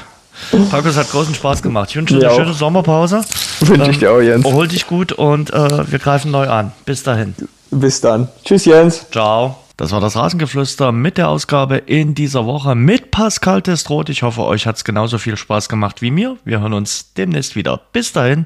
Markus 0.72 0.98
hat 0.98 1.10
großen 1.12 1.36
Spaß 1.36 1.62
gemacht. 1.62 1.90
Ich 1.90 1.96
wünsche 1.96 2.16
dir 2.16 2.26
eine 2.26 2.32
auch. 2.32 2.38
schöne 2.38 2.54
Sommerpause. 2.54 3.22
Wünsche 3.62 3.92
ich 3.92 4.00
dir 4.00 4.12
auch, 4.12 4.22
Jens. 4.22 4.46
Erhol 4.46 4.68
dich 4.68 4.88
gut 4.88 5.12
und 5.12 5.52
äh, 5.54 5.92
wir 5.92 6.00
greifen 6.00 6.32
neu 6.32 6.48
an. 6.48 6.72
Bis 6.86 7.04
dahin. 7.04 7.36
Bis 7.72 8.02
dann. 8.02 8.28
Tschüss, 8.44 8.66
Jens. 8.66 9.06
Ciao. 9.12 9.58
Das 9.78 9.92
war 9.92 10.02
das 10.02 10.18
Rasengeflüster 10.18 10.92
mit 10.92 11.18
der 11.18 11.30
Ausgabe 11.30 11.78
in 11.78 12.14
dieser 12.14 12.46
Woche 12.46 12.76
mit 12.76 13.12
Pascal 13.12 13.62
Testroth. 13.62 14.10
Ich 14.10 14.24
hoffe, 14.24 14.44
euch 14.44 14.68
hat 14.68 14.76
es 14.76 14.84
genauso 14.84 15.18
viel 15.20 15.38
Spaß 15.38 15.70
gemacht 15.70 16.02
wie 16.02 16.12
mir. 16.12 16.36
Wir 16.44 16.60
hören 16.60 16.74
uns 16.74 17.14
demnächst 17.14 17.56
wieder. 17.56 17.80
Bis 17.94 18.12
dahin. 18.12 18.46